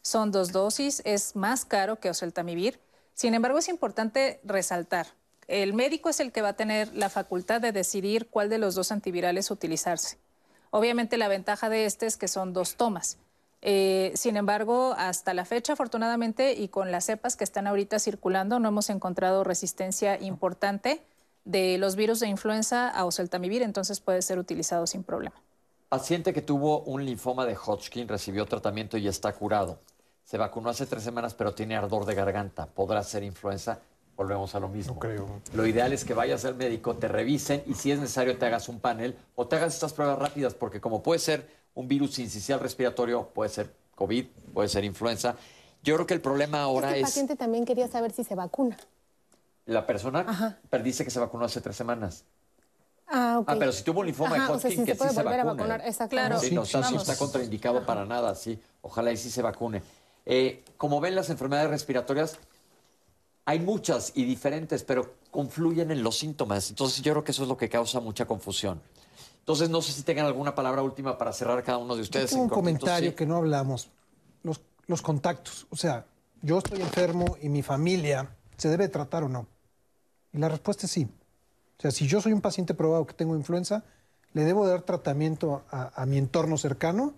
Son 0.01 0.31
dos 0.31 0.51
dosis, 0.51 1.01
es 1.05 1.35
más 1.35 1.65
caro 1.65 1.99
que 1.99 2.09
oseltamivir. 2.09 2.79
Sin 3.13 3.33
embargo, 3.33 3.59
es 3.59 3.69
importante 3.69 4.39
resaltar, 4.43 5.07
el 5.51 5.73
médico 5.73 6.07
es 6.07 6.21
el 6.21 6.31
que 6.31 6.41
va 6.41 6.49
a 6.49 6.55
tener 6.55 6.95
la 6.95 7.09
facultad 7.09 7.59
de 7.59 7.73
decidir 7.73 8.29
cuál 8.29 8.47
de 8.47 8.57
los 8.57 8.73
dos 8.73 8.89
antivirales 8.93 9.51
utilizarse. 9.51 10.17
Obviamente 10.69 11.17
la 11.17 11.27
ventaja 11.27 11.69
de 11.69 11.85
este 11.85 12.05
es 12.05 12.15
que 12.15 12.29
son 12.29 12.53
dos 12.53 12.75
tomas. 12.75 13.17
Eh, 13.61 14.13
sin 14.15 14.37
embargo, 14.37 14.95
hasta 14.97 15.33
la 15.33 15.43
fecha, 15.43 15.73
afortunadamente, 15.73 16.53
y 16.53 16.69
con 16.69 16.93
las 16.93 17.05
cepas 17.05 17.35
que 17.35 17.43
están 17.43 17.67
ahorita 17.67 17.99
circulando, 17.99 18.59
no 18.59 18.69
hemos 18.69 18.89
encontrado 18.89 19.43
resistencia 19.43 20.17
importante 20.21 21.03
de 21.43 21.77
los 21.77 21.97
virus 21.97 22.21
de 22.21 22.27
influenza 22.27 22.87
a 22.87 23.03
oseltamivir, 23.03 23.61
entonces 23.61 23.99
puede 23.99 24.21
ser 24.21 24.39
utilizado 24.39 24.87
sin 24.87 25.03
problema. 25.03 25.35
Paciente 25.89 26.31
que 26.31 26.41
tuvo 26.41 26.79
un 26.83 27.05
linfoma 27.05 27.45
de 27.45 27.57
Hodgkin 27.57 28.07
recibió 28.07 28.45
tratamiento 28.45 28.97
y 28.97 29.09
está 29.09 29.33
curado. 29.33 29.79
Se 30.31 30.37
vacunó 30.37 30.69
hace 30.69 30.85
tres 30.85 31.03
semanas, 31.03 31.33
pero 31.33 31.53
tiene 31.53 31.75
ardor 31.75 32.05
de 32.05 32.15
garganta. 32.15 32.65
¿Podrá 32.65 33.03
ser 33.03 33.21
influenza? 33.21 33.79
Volvemos 34.15 34.55
a 34.55 34.61
lo 34.61 34.69
mismo. 34.69 34.93
No 34.93 34.99
creo. 35.01 35.27
Lo 35.53 35.67
ideal 35.67 35.91
es 35.91 36.05
que 36.05 36.13
vayas 36.13 36.45
al 36.45 36.55
médico, 36.55 36.95
te 36.95 37.09
revisen 37.09 37.61
y 37.67 37.73
si 37.73 37.91
es 37.91 37.99
necesario 37.99 38.37
te 38.37 38.45
hagas 38.45 38.69
un 38.69 38.79
panel 38.79 39.17
o 39.35 39.45
te 39.45 39.57
hagas 39.57 39.73
estas 39.73 39.91
pruebas 39.91 40.17
rápidas, 40.17 40.53
porque 40.53 40.79
como 40.79 41.03
puede 41.03 41.19
ser 41.19 41.49
un 41.73 41.89
virus 41.89 42.13
sincicial 42.13 42.61
respiratorio, 42.61 43.27
puede 43.27 43.49
ser 43.49 43.73
COVID, 43.95 44.25
puede 44.53 44.69
ser 44.69 44.85
influenza. 44.85 45.35
Yo 45.83 45.95
creo 45.95 46.07
que 46.07 46.13
el 46.13 46.21
problema 46.21 46.61
ahora 46.61 46.87
este 46.91 46.99
es 47.01 47.05
paciente 47.07 47.35
también 47.35 47.65
quería 47.65 47.89
saber 47.89 48.13
si 48.13 48.23
se 48.23 48.33
vacuna. 48.33 48.77
la 49.65 49.85
persona 49.85 50.23
Ajá. 50.25 50.59
pero 50.69 50.81
dice 50.81 51.03
que 51.03 51.11
se 51.11 51.19
vacunó 51.19 51.43
hace 51.43 51.59
tres 51.59 51.75
semanas. 51.75 52.23
Ah, 53.05 53.39
ok. 53.39 53.49
Ah, 53.49 53.55
pero 53.59 53.73
si 53.73 53.83
tuvo 53.83 53.99
un 53.99 54.05
linfoma 54.05 54.35
de 54.35 54.37
Ajá, 54.37 54.53
o 54.53 54.59
sea, 54.59 54.69
Hodgkin, 54.69 54.85
si 54.85 54.85
que 54.85 54.93
se 54.93 54.97
puede 54.97 55.09
sí 55.09 55.15
se 55.17 55.23
volver 55.23 55.39
a 55.41 55.43
vacunar. 55.43 55.81
Exacto. 55.81 56.15
Claro. 56.15 56.39
Sí, 56.39 56.55
no, 56.55 56.63
sí, 56.63 56.77
está, 56.77 56.87
sí, 56.87 56.95
no 56.95 57.01
está 57.01 57.17
contraindicado 57.17 57.85
para 57.85 58.05
nada, 58.05 58.33
sí. 58.35 58.57
Ojalá 58.81 59.11
y 59.11 59.17
sí 59.17 59.29
se 59.29 59.41
vacune. 59.41 59.81
Eh, 60.25 60.63
como 60.77 60.99
ven, 60.99 61.15
las 61.15 61.29
enfermedades 61.29 61.69
respiratorias 61.69 62.37
hay 63.45 63.59
muchas 63.59 64.11
y 64.15 64.23
diferentes, 64.25 64.83
pero 64.83 65.15
confluyen 65.31 65.91
en 65.91 66.03
los 66.03 66.17
síntomas. 66.17 66.69
Entonces 66.69 67.01
yo 67.01 67.13
creo 67.13 67.23
que 67.23 67.31
eso 67.31 67.43
es 67.43 67.49
lo 67.49 67.57
que 67.57 67.69
causa 67.69 67.99
mucha 67.99 68.25
confusión. 68.25 68.81
Entonces 69.39 69.69
no 69.69 69.81
sé 69.81 69.91
si 69.91 70.03
tengan 70.03 70.25
alguna 70.27 70.53
palabra 70.53 70.83
última 70.83 71.17
para 71.17 71.33
cerrar 71.33 71.63
cada 71.63 71.79
uno 71.79 71.95
de 71.95 72.01
Yo 72.01 72.03
ustedes. 72.03 72.29
tengo 72.29 72.43
en 72.43 72.49
un 72.49 72.55
comentario 72.55 73.09
sí. 73.09 73.15
que 73.15 73.25
no 73.25 73.37
hablamos. 73.37 73.89
Los, 74.43 74.61
los 74.87 75.01
contactos. 75.01 75.65
O 75.71 75.75
sea, 75.75 76.05
yo 76.41 76.59
estoy 76.59 76.81
enfermo 76.81 77.37
y 77.41 77.49
mi 77.49 77.63
familia, 77.63 78.29
¿se 78.57 78.69
debe 78.69 78.87
tratar 78.87 79.23
o 79.23 79.29
no? 79.29 79.47
Y 80.31 80.37
la 80.37 80.49
respuesta 80.49 80.85
es 80.85 80.91
sí. 80.91 81.07
O 81.77 81.81
sea, 81.81 81.91
si 81.91 82.07
yo 82.07 82.21
soy 82.21 82.33
un 82.33 82.41
paciente 82.41 82.75
probado 82.75 83.05
que 83.07 83.13
tengo 83.13 83.35
influenza, 83.35 83.83
le 84.33 84.43
debo 84.43 84.67
dar 84.67 84.83
tratamiento 84.83 85.63
a, 85.71 85.99
a 85.99 86.05
mi 86.05 86.17
entorno 86.17 86.57
cercano 86.57 87.15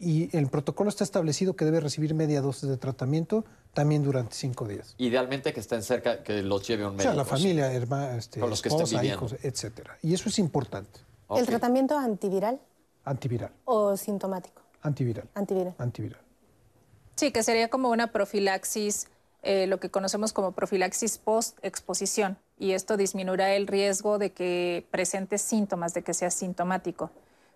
y 0.00 0.34
el 0.36 0.48
protocolo 0.48 0.88
está 0.88 1.04
establecido 1.04 1.54
que 1.54 1.64
debe 1.64 1.78
recibir 1.80 2.14
media 2.14 2.40
dosis 2.40 2.68
de 2.68 2.76
tratamiento 2.78 3.44
también 3.74 4.02
durante 4.02 4.34
cinco 4.34 4.66
días. 4.66 4.94
Idealmente 4.98 5.52
que 5.52 5.60
estén 5.60 5.82
cerca, 5.82 6.22
que 6.22 6.42
los 6.42 6.66
lleve 6.66 6.84
un 6.84 6.90
O 6.90 6.92
médico. 6.92 7.10
sea, 7.10 7.14
la 7.14 7.24
familia, 7.24 7.72
hermana, 7.72 8.16
este, 8.16 8.40
Con 8.40 8.48
los 8.50 8.62
que 8.62 8.68
estén 8.70 8.84
esposa, 8.84 9.00
viviendo. 9.02 9.26
hijos, 9.26 9.38
etcétera. 9.44 9.98
Y 10.02 10.14
eso 10.14 10.28
es 10.30 10.38
importante. 10.38 10.98
¿El 11.30 11.42
Ok. 11.42 11.46
tratamiento 11.48 11.96
antiviral 11.98 12.58
Antiviral, 13.04 13.52
o 13.64 13.96
sintomático? 13.96 14.62
antiviral, 14.82 15.28
Antiviral. 15.34 15.74
antiviral. 15.78 16.20
Sí, 17.16 17.30
que 17.32 17.42
sería 17.42 17.68
como 17.68 17.90
una 17.90 18.10
profilaxis, 18.12 19.08
eh, 19.42 19.66
lo 19.66 19.78
que 19.80 19.90
conocemos 19.90 20.32
como 20.32 20.52
profilaxis 20.52 21.18
post-exposición. 21.18 22.38
Y 22.58 22.72
esto 22.72 22.96
disminuirá 22.96 23.54
el 23.54 23.66
riesgo 23.66 24.18
de 24.18 24.32
que 24.32 24.86
presente 24.90 25.38
síntomas, 25.38 25.92
de 25.94 26.02
que 26.02 26.14
sea 26.14 26.30
sintomático. 26.30 27.10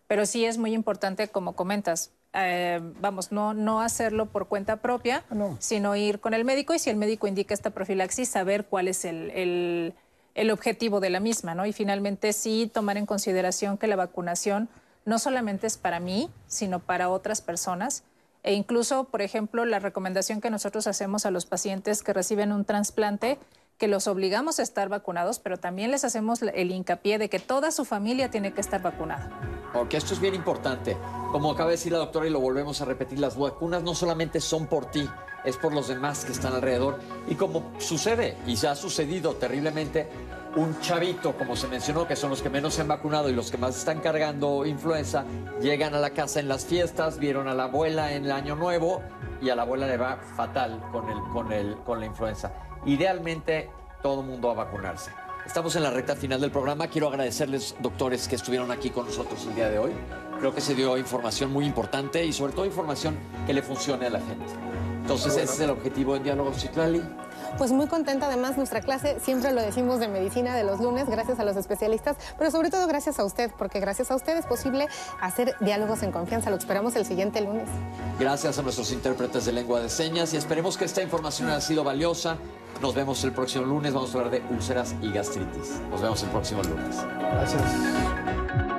Pero 0.06 0.26
sí 0.26 0.44
es 0.44 0.58
muy 0.58 0.74
importante, 0.74 1.28
como 1.28 1.54
comentas, 1.56 2.10
eh, 2.34 2.80
vamos, 3.00 3.32
no, 3.32 3.54
no 3.54 3.80
hacerlo 3.80 4.26
por 4.26 4.48
cuenta 4.48 4.76
propia, 4.76 5.24
Ah, 5.30 5.34
no. 5.34 5.56
sino 5.60 5.94
ir 5.96 6.20
con 6.20 6.34
el 6.34 6.44
médico 6.44 6.74
y 6.74 6.78
si 6.78 6.90
el 6.90 6.96
médico 6.96 7.26
indica 7.26 7.54
esta 7.54 7.70
profilaxis, 7.70 8.28
saber 8.28 8.66
cuál 8.66 8.88
es 8.88 9.04
el, 9.04 9.30
el- 9.30 9.94
el 10.34 10.50
objetivo 10.50 10.98
de 10.98 11.10
la 11.10 11.20
misma, 11.20 11.54
¿no? 11.54 11.64
Y 11.64 11.72
finalmente 11.72 12.32
sí 12.32 12.68
tomar 12.72 12.96
en 12.96 13.06
consideración 13.06 13.78
que 13.78 13.86
la 13.86 13.94
vacunación 13.94 14.68
no 15.04 15.20
solamente 15.20 15.68
es 15.68 15.76
para 15.78 16.00
mí, 16.00 16.28
sino 16.48 16.80
para 16.80 17.08
otras 17.08 17.40
personas. 17.40 18.02
E 18.42 18.52
incluso, 18.54 19.04
por 19.04 19.22
ejemplo, 19.22 19.64
la 19.64 19.78
recomendación 19.78 20.40
que 20.40 20.50
nosotros 20.50 20.86
hacemos 20.88 21.24
a 21.24 21.30
los 21.30 21.46
pacientes 21.46 22.02
que 22.02 22.12
reciben 22.12 22.50
un 22.50 22.64
trasplante, 22.64 23.38
que 23.78 23.88
los 23.88 24.06
obligamos 24.06 24.58
a 24.58 24.62
estar 24.62 24.88
vacunados, 24.88 25.38
pero 25.38 25.58
también 25.58 25.90
les 25.90 26.04
hacemos 26.04 26.42
el 26.42 26.70
hincapié 26.70 27.18
de 27.18 27.28
que 27.28 27.38
toda 27.38 27.70
su 27.70 27.84
familia 27.84 28.30
tiene 28.30 28.52
que 28.52 28.60
estar 28.60 28.82
vacunada. 28.82 29.30
Ok, 29.74 29.94
esto 29.94 30.14
es 30.14 30.20
bien 30.20 30.34
importante. 30.34 30.96
Como 31.32 31.50
acaba 31.50 31.70
de 31.70 31.76
decir 31.76 31.90
la 31.90 31.98
doctora 31.98 32.28
y 32.28 32.30
lo 32.30 32.38
volvemos 32.38 32.80
a 32.80 32.84
repetir, 32.84 33.18
las 33.18 33.36
vacunas 33.36 33.82
no 33.82 33.94
solamente 33.94 34.40
son 34.40 34.68
por 34.68 34.86
ti, 34.86 35.08
es 35.44 35.56
por 35.56 35.74
los 35.74 35.88
demás 35.88 36.24
que 36.24 36.30
están 36.30 36.54
alrededor. 36.54 37.00
Y 37.26 37.34
como 37.34 37.72
sucede, 37.78 38.36
y 38.46 38.54
ya 38.54 38.72
ha 38.72 38.76
sucedido 38.76 39.34
terriblemente, 39.34 40.08
un 40.56 40.78
chavito, 40.78 41.36
como 41.36 41.56
se 41.56 41.66
mencionó, 41.66 42.06
que 42.06 42.14
son 42.14 42.30
los 42.30 42.40
que 42.40 42.50
menos 42.50 42.74
se 42.74 42.82
han 42.82 42.88
vacunado 42.88 43.28
y 43.28 43.32
los 43.32 43.50
que 43.50 43.58
más 43.58 43.76
están 43.76 44.00
cargando 44.00 44.64
influenza, 44.64 45.24
llegan 45.60 45.94
a 45.94 45.98
la 45.98 46.10
casa 46.10 46.38
en 46.38 46.46
las 46.46 46.64
fiestas, 46.64 47.18
vieron 47.18 47.48
a 47.48 47.54
la 47.54 47.64
abuela 47.64 48.12
en 48.12 48.26
el 48.26 48.32
año 48.32 48.54
nuevo 48.54 49.02
y 49.42 49.50
a 49.50 49.56
la 49.56 49.62
abuela 49.62 49.88
le 49.88 49.96
va 49.96 50.18
fatal 50.36 50.80
con, 50.92 51.10
el, 51.10 51.20
con, 51.32 51.52
el, 51.52 51.76
con 51.78 51.98
la 51.98 52.06
influenza. 52.06 52.52
Idealmente, 52.86 53.70
todo 54.02 54.20
el 54.20 54.26
mundo 54.26 54.50
a 54.50 54.54
vacunarse. 54.54 55.10
Estamos 55.46 55.74
en 55.76 55.82
la 55.82 55.90
recta 55.90 56.16
final 56.16 56.40
del 56.40 56.50
programa. 56.50 56.88
Quiero 56.88 57.08
agradecerles, 57.08 57.76
doctores, 57.80 58.28
que 58.28 58.36
estuvieron 58.36 58.70
aquí 58.70 58.90
con 58.90 59.06
nosotros 59.06 59.44
el 59.46 59.54
día 59.54 59.68
de 59.68 59.78
hoy. 59.78 59.92
Creo 60.38 60.54
que 60.54 60.60
se 60.60 60.74
dio 60.74 60.96
información 60.98 61.52
muy 61.52 61.64
importante 61.64 62.24
y 62.24 62.32
sobre 62.32 62.52
todo 62.52 62.66
información 62.66 63.16
que 63.46 63.52
le 63.52 63.62
funcione 63.62 64.06
a 64.06 64.10
la 64.10 64.20
gente. 64.20 64.52
Entonces, 65.00 65.36
ese 65.36 65.44
es 65.44 65.60
el 65.60 65.70
objetivo 65.70 66.16
en 66.16 66.22
Diálogo 66.22 66.52
Citlali. 66.52 67.02
Pues 67.58 67.70
muy 67.70 67.86
contenta 67.86 68.26
además 68.26 68.56
nuestra 68.56 68.80
clase, 68.80 69.18
siempre 69.20 69.52
lo 69.52 69.62
decimos 69.62 70.00
de 70.00 70.08
medicina 70.08 70.56
de 70.56 70.64
los 70.64 70.80
lunes, 70.80 71.08
gracias 71.08 71.38
a 71.38 71.44
los 71.44 71.56
especialistas, 71.56 72.16
pero 72.36 72.50
sobre 72.50 72.70
todo 72.70 72.86
gracias 72.86 73.18
a 73.18 73.24
usted, 73.24 73.50
porque 73.56 73.80
gracias 73.80 74.10
a 74.10 74.16
usted 74.16 74.36
es 74.36 74.46
posible 74.46 74.88
hacer 75.20 75.54
diálogos 75.60 76.02
en 76.02 76.10
confianza. 76.10 76.50
Lo 76.50 76.56
esperamos 76.56 76.96
el 76.96 77.06
siguiente 77.06 77.40
lunes. 77.40 77.68
Gracias 78.18 78.58
a 78.58 78.62
nuestros 78.62 78.90
intérpretes 78.92 79.44
de 79.44 79.52
lengua 79.52 79.80
de 79.80 79.88
señas 79.88 80.34
y 80.34 80.36
esperemos 80.36 80.76
que 80.76 80.84
esta 80.84 81.02
información 81.02 81.48
haya 81.48 81.60
sido 81.60 81.84
valiosa. 81.84 82.36
Nos 82.82 82.94
vemos 82.94 83.22
el 83.24 83.32
próximo 83.32 83.64
lunes. 83.64 83.94
Vamos 83.94 84.14
a 84.14 84.18
hablar 84.18 84.32
de 84.32 84.42
úlceras 84.52 84.94
y 85.00 85.12
gastritis. 85.12 85.80
Nos 85.90 86.02
vemos 86.02 86.22
el 86.22 86.30
próximo 86.30 86.62
lunes. 86.62 86.96
Gracias. 87.18 88.74